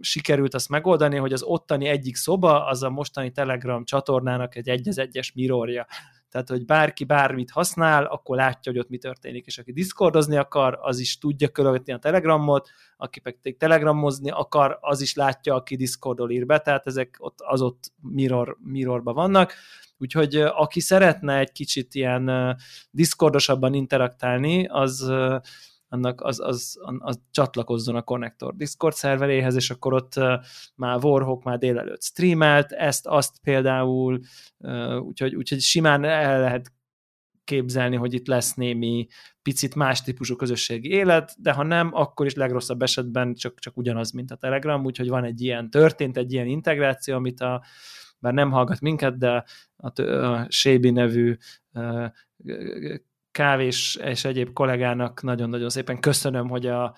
sikerült 0.00 0.54
azt 0.54 0.68
megoldani, 0.68 1.16
hogy 1.16 1.32
az 1.32 1.42
ottani 1.42 1.86
egyik 1.86 2.16
szoba 2.16 2.66
az 2.66 2.82
a 2.82 2.90
mostani 2.90 3.30
Telegram 3.30 3.84
csatornának 3.84 4.56
egy 4.56 4.68
egy 4.68 4.98
egyes 4.98 5.32
mirrorja. 5.32 5.86
Tehát, 6.32 6.48
hogy 6.48 6.64
bárki 6.64 7.04
bármit 7.04 7.50
használ, 7.50 8.04
akkor 8.04 8.36
látja, 8.36 8.72
hogy 8.72 8.80
ott 8.80 8.88
mi 8.88 8.98
történik, 8.98 9.46
és 9.46 9.58
aki 9.58 9.72
Discordozni 9.72 10.36
akar, 10.36 10.78
az 10.80 10.98
is 10.98 11.18
tudja 11.18 11.48
követni 11.48 11.92
a 11.92 11.98
Telegramot, 11.98 12.68
aki 12.96 13.20
pedig 13.20 13.56
Telegramozni 13.56 14.30
akar, 14.30 14.78
az 14.80 15.00
is 15.00 15.14
látja, 15.14 15.54
aki 15.54 15.76
Discordol 15.76 16.30
ír 16.30 16.46
be, 16.46 16.58
tehát 16.58 16.86
ezek 16.86 17.16
ott, 17.18 17.40
az 17.40 17.60
ott 17.60 17.92
mirror, 18.00 18.56
mirrorba 18.60 19.12
vannak, 19.12 19.54
úgyhogy 19.98 20.36
aki 20.36 20.80
szeretne 20.80 21.38
egy 21.38 21.52
kicsit 21.52 21.94
ilyen 21.94 22.56
Discordosabban 22.90 23.74
interaktálni, 23.74 24.66
az 24.66 25.12
annak 25.92 26.20
az, 26.20 26.40
az, 26.40 26.78
az, 26.80 26.96
az 26.98 27.20
csatlakozzon 27.30 27.96
a 27.96 28.02
Connector 28.02 28.56
Discord 28.56 28.94
szerveréhez, 28.94 29.54
és 29.54 29.70
akkor 29.70 29.94
ott 29.94 30.14
már 30.74 31.04
Warhawk 31.04 31.42
már 31.42 31.58
délelőtt 31.58 32.02
streamelt, 32.02 32.72
ezt, 32.72 33.06
azt 33.06 33.38
például, 33.42 34.20
úgyhogy, 35.00 35.34
úgyhogy 35.34 35.60
simán 35.60 36.04
el 36.04 36.40
lehet 36.40 36.72
képzelni, 37.44 37.96
hogy 37.96 38.14
itt 38.14 38.26
lesz 38.26 38.54
némi 38.54 39.06
picit 39.42 39.74
más 39.74 40.02
típusú 40.02 40.36
közösségi 40.36 40.88
élet, 40.90 41.34
de 41.38 41.52
ha 41.52 41.62
nem, 41.62 41.94
akkor 41.94 42.26
is 42.26 42.34
legrosszabb 42.34 42.82
esetben 42.82 43.34
csak, 43.34 43.58
csak 43.58 43.76
ugyanaz, 43.76 44.10
mint 44.10 44.30
a 44.30 44.36
Telegram, 44.36 44.84
úgyhogy 44.84 45.08
van 45.08 45.24
egy 45.24 45.40
ilyen, 45.40 45.70
történt 45.70 46.16
egy 46.16 46.32
ilyen 46.32 46.46
integráció, 46.46 47.14
amit 47.14 47.40
a, 47.40 47.64
bár 48.18 48.32
nem 48.32 48.50
hallgat 48.50 48.80
minket, 48.80 49.18
de 49.18 49.44
a, 49.76 50.02
a 50.02 50.46
Sébi 50.48 50.90
nevű 50.90 51.36
kávés 53.32 53.98
és 54.04 54.24
egyéb 54.24 54.52
kollégának 54.52 55.22
nagyon-nagyon 55.22 55.68
szépen 55.68 56.00
köszönöm, 56.00 56.48
hogy 56.48 56.66
a 56.66 56.96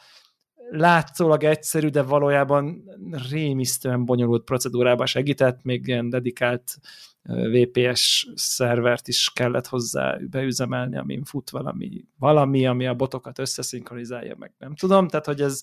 látszólag 0.71 1.45
egyszerű, 1.45 1.89
de 1.89 2.03
valójában 2.03 2.85
rémisztően 3.31 4.05
bonyolult 4.05 4.45
procedúrába 4.45 5.07
segített, 5.07 5.63
még 5.63 5.87
ilyen 5.87 6.09
dedikált 6.09 6.79
VPS 7.23 8.29
szervert 8.35 9.09
is 9.09 9.31
kellett 9.35 9.67
hozzá 9.67 10.19
beüzemelni, 10.31 10.97
amin 10.97 11.25
fut 11.25 11.51
valami, 11.51 12.05
valami, 12.19 12.67
ami 12.67 12.87
a 12.87 12.95
botokat 12.95 13.39
összeszinkronizálja, 13.39 14.35
meg 14.39 14.53
nem 14.59 14.75
tudom, 14.75 15.09
tehát 15.09 15.27
hogy 15.27 15.41
ez 15.41 15.63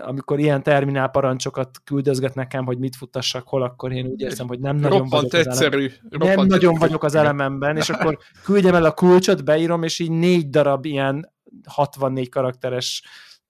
amikor 0.00 0.38
ilyen 0.38 0.62
terminál 0.62 1.08
parancsokat 1.08 1.70
küldözget 1.84 2.34
nekem, 2.34 2.64
hogy 2.64 2.78
mit 2.78 2.96
futtassak 2.96 3.48
hol, 3.48 3.62
akkor 3.62 3.92
én 3.92 4.06
úgy 4.06 4.20
érzem, 4.20 4.46
hogy 4.46 4.60
nem 4.60 4.76
nagyon 4.76 4.98
roppant 4.98 5.30
vagyok 5.32 5.46
egyszerű, 5.46 5.90
az 6.08 6.20
elem... 6.20 6.36
nem 6.36 6.46
nagyon 6.46 6.74
vagyok 6.74 7.04
az 7.04 7.14
elememben, 7.14 7.76
és 7.76 7.90
akkor 7.90 8.18
küldjem 8.44 8.74
el 8.74 8.84
a 8.84 8.92
kulcsot, 8.92 9.44
beírom, 9.44 9.82
és 9.82 9.98
így 9.98 10.10
négy 10.10 10.50
darab 10.50 10.84
ilyen 10.84 11.32
64 11.66 12.28
karakteres 12.28 13.02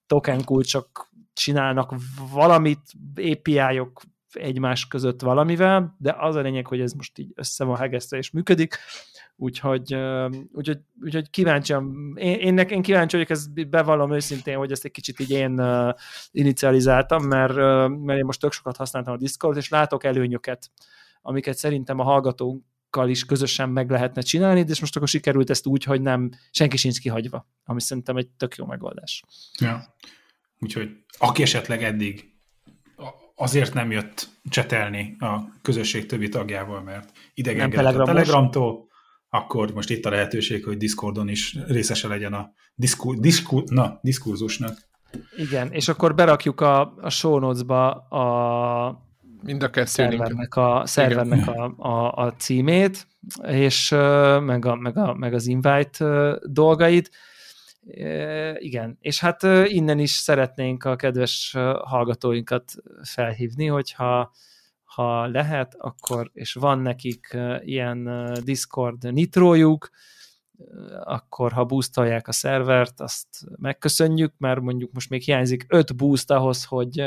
token 0.07 0.43
kulcsok 0.43 1.09
csinálnak 1.33 1.95
valamit, 2.33 2.81
API-ok 3.15 4.01
egymás 4.33 4.87
között 4.87 5.21
valamivel, 5.21 5.95
de 5.97 6.15
az 6.19 6.35
a 6.35 6.41
lényeg, 6.41 6.67
hogy 6.67 6.81
ez 6.81 6.93
most 6.93 7.17
így 7.17 7.31
össze 7.35 7.63
van 7.63 7.77
hegesztve 7.77 8.17
és 8.17 8.31
működik, 8.31 8.77
úgyhogy, 9.39 9.95
úgyhogy, 10.53 10.79
úgyhogy 11.03 11.29
kíváncsian, 11.29 12.13
én, 12.15 12.39
én, 12.39 12.57
én 12.57 12.81
kíváncsi 12.81 13.15
vagyok, 13.15 13.29
ezt 13.29 13.69
bevallom 13.69 14.13
őszintén, 14.13 14.57
hogy 14.57 14.71
ezt 14.71 14.85
egy 14.85 14.91
kicsit 14.91 15.19
így 15.19 15.31
én 15.31 15.59
uh, 15.59 15.93
inicializáltam, 16.31 17.23
mert, 17.23 17.51
uh, 17.51 17.89
mert 17.89 18.19
én 18.19 18.25
most 18.25 18.39
tök 18.39 18.51
sokat 18.51 18.77
használtam 18.77 19.13
a 19.13 19.17
Discord, 19.17 19.57
és 19.57 19.69
látok 19.69 20.03
előnyöket, 20.03 20.71
amiket 21.21 21.57
szerintem 21.57 21.99
a 21.99 22.03
hallgatók 22.03 22.63
is 23.05 23.25
közösen 23.25 23.69
meg 23.69 23.89
lehetne 23.89 24.21
csinálni, 24.21 24.63
de 24.63 24.75
most 24.79 24.95
akkor 24.95 25.07
sikerült 25.07 25.49
ezt 25.49 25.65
úgy, 25.65 25.83
hogy 25.83 26.01
nem, 26.01 26.29
senki 26.51 26.77
sincs 26.77 26.99
kihagyva, 26.99 27.47
ami 27.65 27.81
szerintem 27.81 28.17
egy 28.17 28.27
tök 28.27 28.55
jó 28.55 28.65
megoldás. 28.65 29.23
Ja. 29.59 29.95
Úgyhogy 30.59 30.89
aki 31.17 31.41
esetleg 31.41 31.83
eddig 31.83 32.33
azért 33.35 33.73
nem 33.73 33.91
jött 33.91 34.29
csetelni 34.49 35.15
a 35.19 35.59
közösség 35.61 36.05
többi 36.05 36.29
tagjával, 36.29 36.81
mert 36.81 37.11
idegenkedett 37.33 37.95
a 37.95 38.03
Telegramtól, 38.03 38.88
akkor 39.29 39.73
most 39.73 39.89
itt 39.89 40.05
a 40.05 40.09
lehetőség, 40.09 40.65
hogy 40.65 40.77
Discordon 40.77 41.27
is 41.27 41.57
részese 41.67 42.07
legyen 42.07 42.33
a 42.33 42.51
diszkur, 42.75 43.15
diszkur, 43.15 43.63
na, 43.65 43.99
diskurzusnak. 44.01 44.77
Igen, 45.37 45.71
és 45.71 45.87
akkor 45.87 46.15
berakjuk 46.15 46.61
a, 46.61 46.93
a 47.01 47.09
show 47.09 47.39
notes-ba 47.39 47.91
a 47.91 49.07
Mind 49.43 49.63
a 49.63 49.85
szervernek, 49.85 50.55
a, 50.55 50.81
szervernek 50.85 51.47
a, 51.47 51.73
a, 51.77 52.11
a 52.11 52.33
címét, 52.33 53.07
és 53.47 53.89
meg, 54.39 54.65
a, 54.65 54.75
meg, 54.75 54.97
a, 54.97 55.13
meg 55.13 55.33
az 55.33 55.47
invite 55.47 56.37
dolgait. 56.43 57.11
Igen, 58.57 58.97
és 59.01 59.19
hát 59.19 59.43
innen 59.65 59.99
is 59.99 60.11
szeretnénk 60.11 60.83
a 60.83 60.95
kedves 60.95 61.55
hallgatóinkat 61.83 62.73
felhívni, 63.03 63.65
hogyha 63.65 64.31
ha 64.99 65.27
lehet, 65.27 65.75
akkor, 65.77 66.29
és 66.33 66.53
van 66.53 66.79
nekik 66.79 67.37
ilyen 67.59 68.33
Discord 68.43 69.13
nitrójuk, 69.13 69.89
akkor 71.03 71.51
ha 71.51 71.65
boostolják 71.65 72.27
a 72.27 72.31
szervert, 72.31 73.01
azt 73.01 73.27
megköszönjük, 73.55 74.33
mert 74.37 74.61
mondjuk 74.61 74.91
most 74.91 75.09
még 75.09 75.21
hiányzik 75.21 75.65
öt 75.67 75.95
boost 75.95 76.31
ahhoz, 76.31 76.65
hogy 76.65 77.03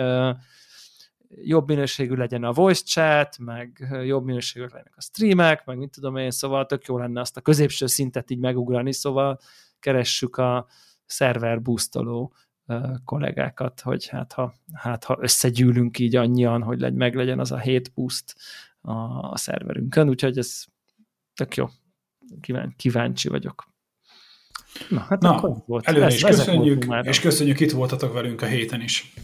jobb 1.29 1.69
minőségű 1.69 2.15
legyen 2.15 2.45
a 2.45 2.53
voice 2.53 2.83
chat, 2.85 3.39
meg 3.39 3.89
jobb 4.05 4.25
minőségűek 4.25 4.73
legyenek 4.73 4.97
a 4.97 5.03
streamek, 5.03 5.65
meg 5.65 5.79
mit 5.79 5.91
tudom 5.91 6.17
én, 6.17 6.31
szóval 6.31 6.67
tök 6.67 6.85
jó 6.85 6.99
lenne 6.99 7.21
azt 7.21 7.37
a 7.37 7.41
középső 7.41 7.87
szintet 7.87 8.31
így 8.31 8.39
megugrani, 8.39 8.93
szóval 8.93 9.39
keressük 9.81 10.37
a 10.37 10.67
szerver 11.07 11.63
boostoló 11.63 12.35
kollégákat, 13.05 13.81
hogy 13.81 14.07
hát 14.07 14.33
ha, 14.33 14.55
hát 14.73 15.05
ha 15.05 15.19
összegyűlünk 15.21 15.99
így 15.99 16.17
annyian, 16.17 16.63
hogy 16.63 16.81
legy, 16.81 16.95
meg 16.95 17.15
legyen 17.15 17.39
az 17.39 17.53
a 17.53 17.59
hét 17.59 17.93
boost 17.95 18.35
a, 18.81 18.93
a 19.31 19.37
szerverünkön, 19.37 20.09
úgyhogy 20.09 20.39
ez 20.39 20.65
tök 21.35 21.57
jó. 21.57 21.67
Kíván, 22.41 22.75
kíváncsi 22.77 23.29
vagyok. 23.29 23.71
Na, 24.89 25.01
hát 25.01 25.21
Na 25.21 25.37
akkor 25.37 25.63
volt. 25.67 25.87
előre 25.87 26.07
is 26.07 26.23
köszönjük, 26.23 26.87
és 27.03 27.21
köszönjük, 27.21 27.61
itt 27.61 27.71
voltatok 27.71 28.13
velünk 28.13 28.43
a 28.43 28.47
héten 28.47 28.81
is. 28.81 29.15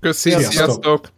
Köszönjük, 0.00 0.40
sziasztok! 0.40 0.84
sziasztok. 0.84 1.14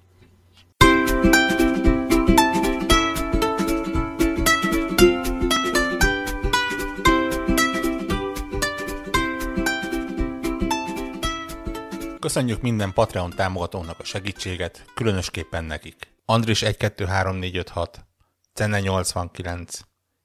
Köszönjük 12.28 12.60
minden 12.60 12.92
Patreon 12.92 13.30
támogatónak 13.30 13.98
a 13.98 14.04
segítséget, 14.04 14.84
különösképpen 14.94 15.64
nekik. 15.64 16.14
Andris 16.24 16.62
123456, 16.62 18.06
Cenne 18.52 18.80
89, 18.80 19.80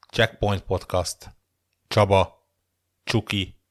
Checkpoint 0.09 0.61
Podcast, 0.61 1.35
Csaba, 1.87 2.47
Csuki, 3.03 3.61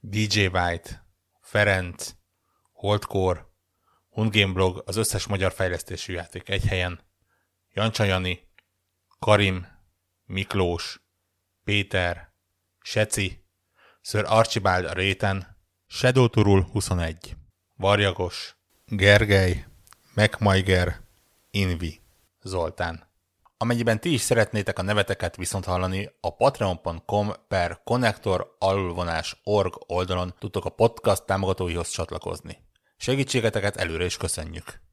DJ 0.00 0.46
White, 0.46 1.06
Ferenc, 1.40 2.14
Holdcore, 2.72 3.46
Hundgame 4.08 4.52
Blog, 4.52 4.82
az 4.86 4.96
összes 4.96 5.26
magyar 5.26 5.52
fejlesztésű 5.52 6.12
játék 6.12 6.48
egy 6.48 6.64
helyen, 6.64 7.00
Jancsa 7.72 8.04
Jani, 8.04 8.48
Karim, 9.18 9.66
Miklós, 10.24 11.00
Péter, 11.64 12.32
Seci, 12.80 13.44
Sir 14.00 14.24
Archibald 14.26 14.84
a 14.84 14.92
réten, 14.92 15.56
Shadow 15.86 16.28
Turul 16.28 16.62
21. 16.62 17.36
Varjagos, 17.80 18.56
Gergely, 18.86 19.64
Megmajger, 20.14 21.00
Invi, 21.50 22.00
Zoltán. 22.42 23.06
Amennyiben 23.56 24.00
ti 24.00 24.12
is 24.12 24.20
szeretnétek 24.20 24.78
a 24.78 24.82
neveteket 24.82 25.36
viszont 25.36 25.64
hallani, 25.64 26.10
a 26.20 26.36
patreon.com 26.36 27.32
per 27.48 27.80
connector 27.84 28.56
alulvonás 28.58 29.40
org 29.44 29.74
oldalon 29.86 30.34
tudtok 30.38 30.64
a 30.64 30.70
podcast 30.70 31.24
támogatóihoz 31.24 31.88
csatlakozni. 31.88 32.58
Segítségeteket 32.96 33.76
előre 33.76 34.04
is 34.04 34.16
köszönjük! 34.16 34.87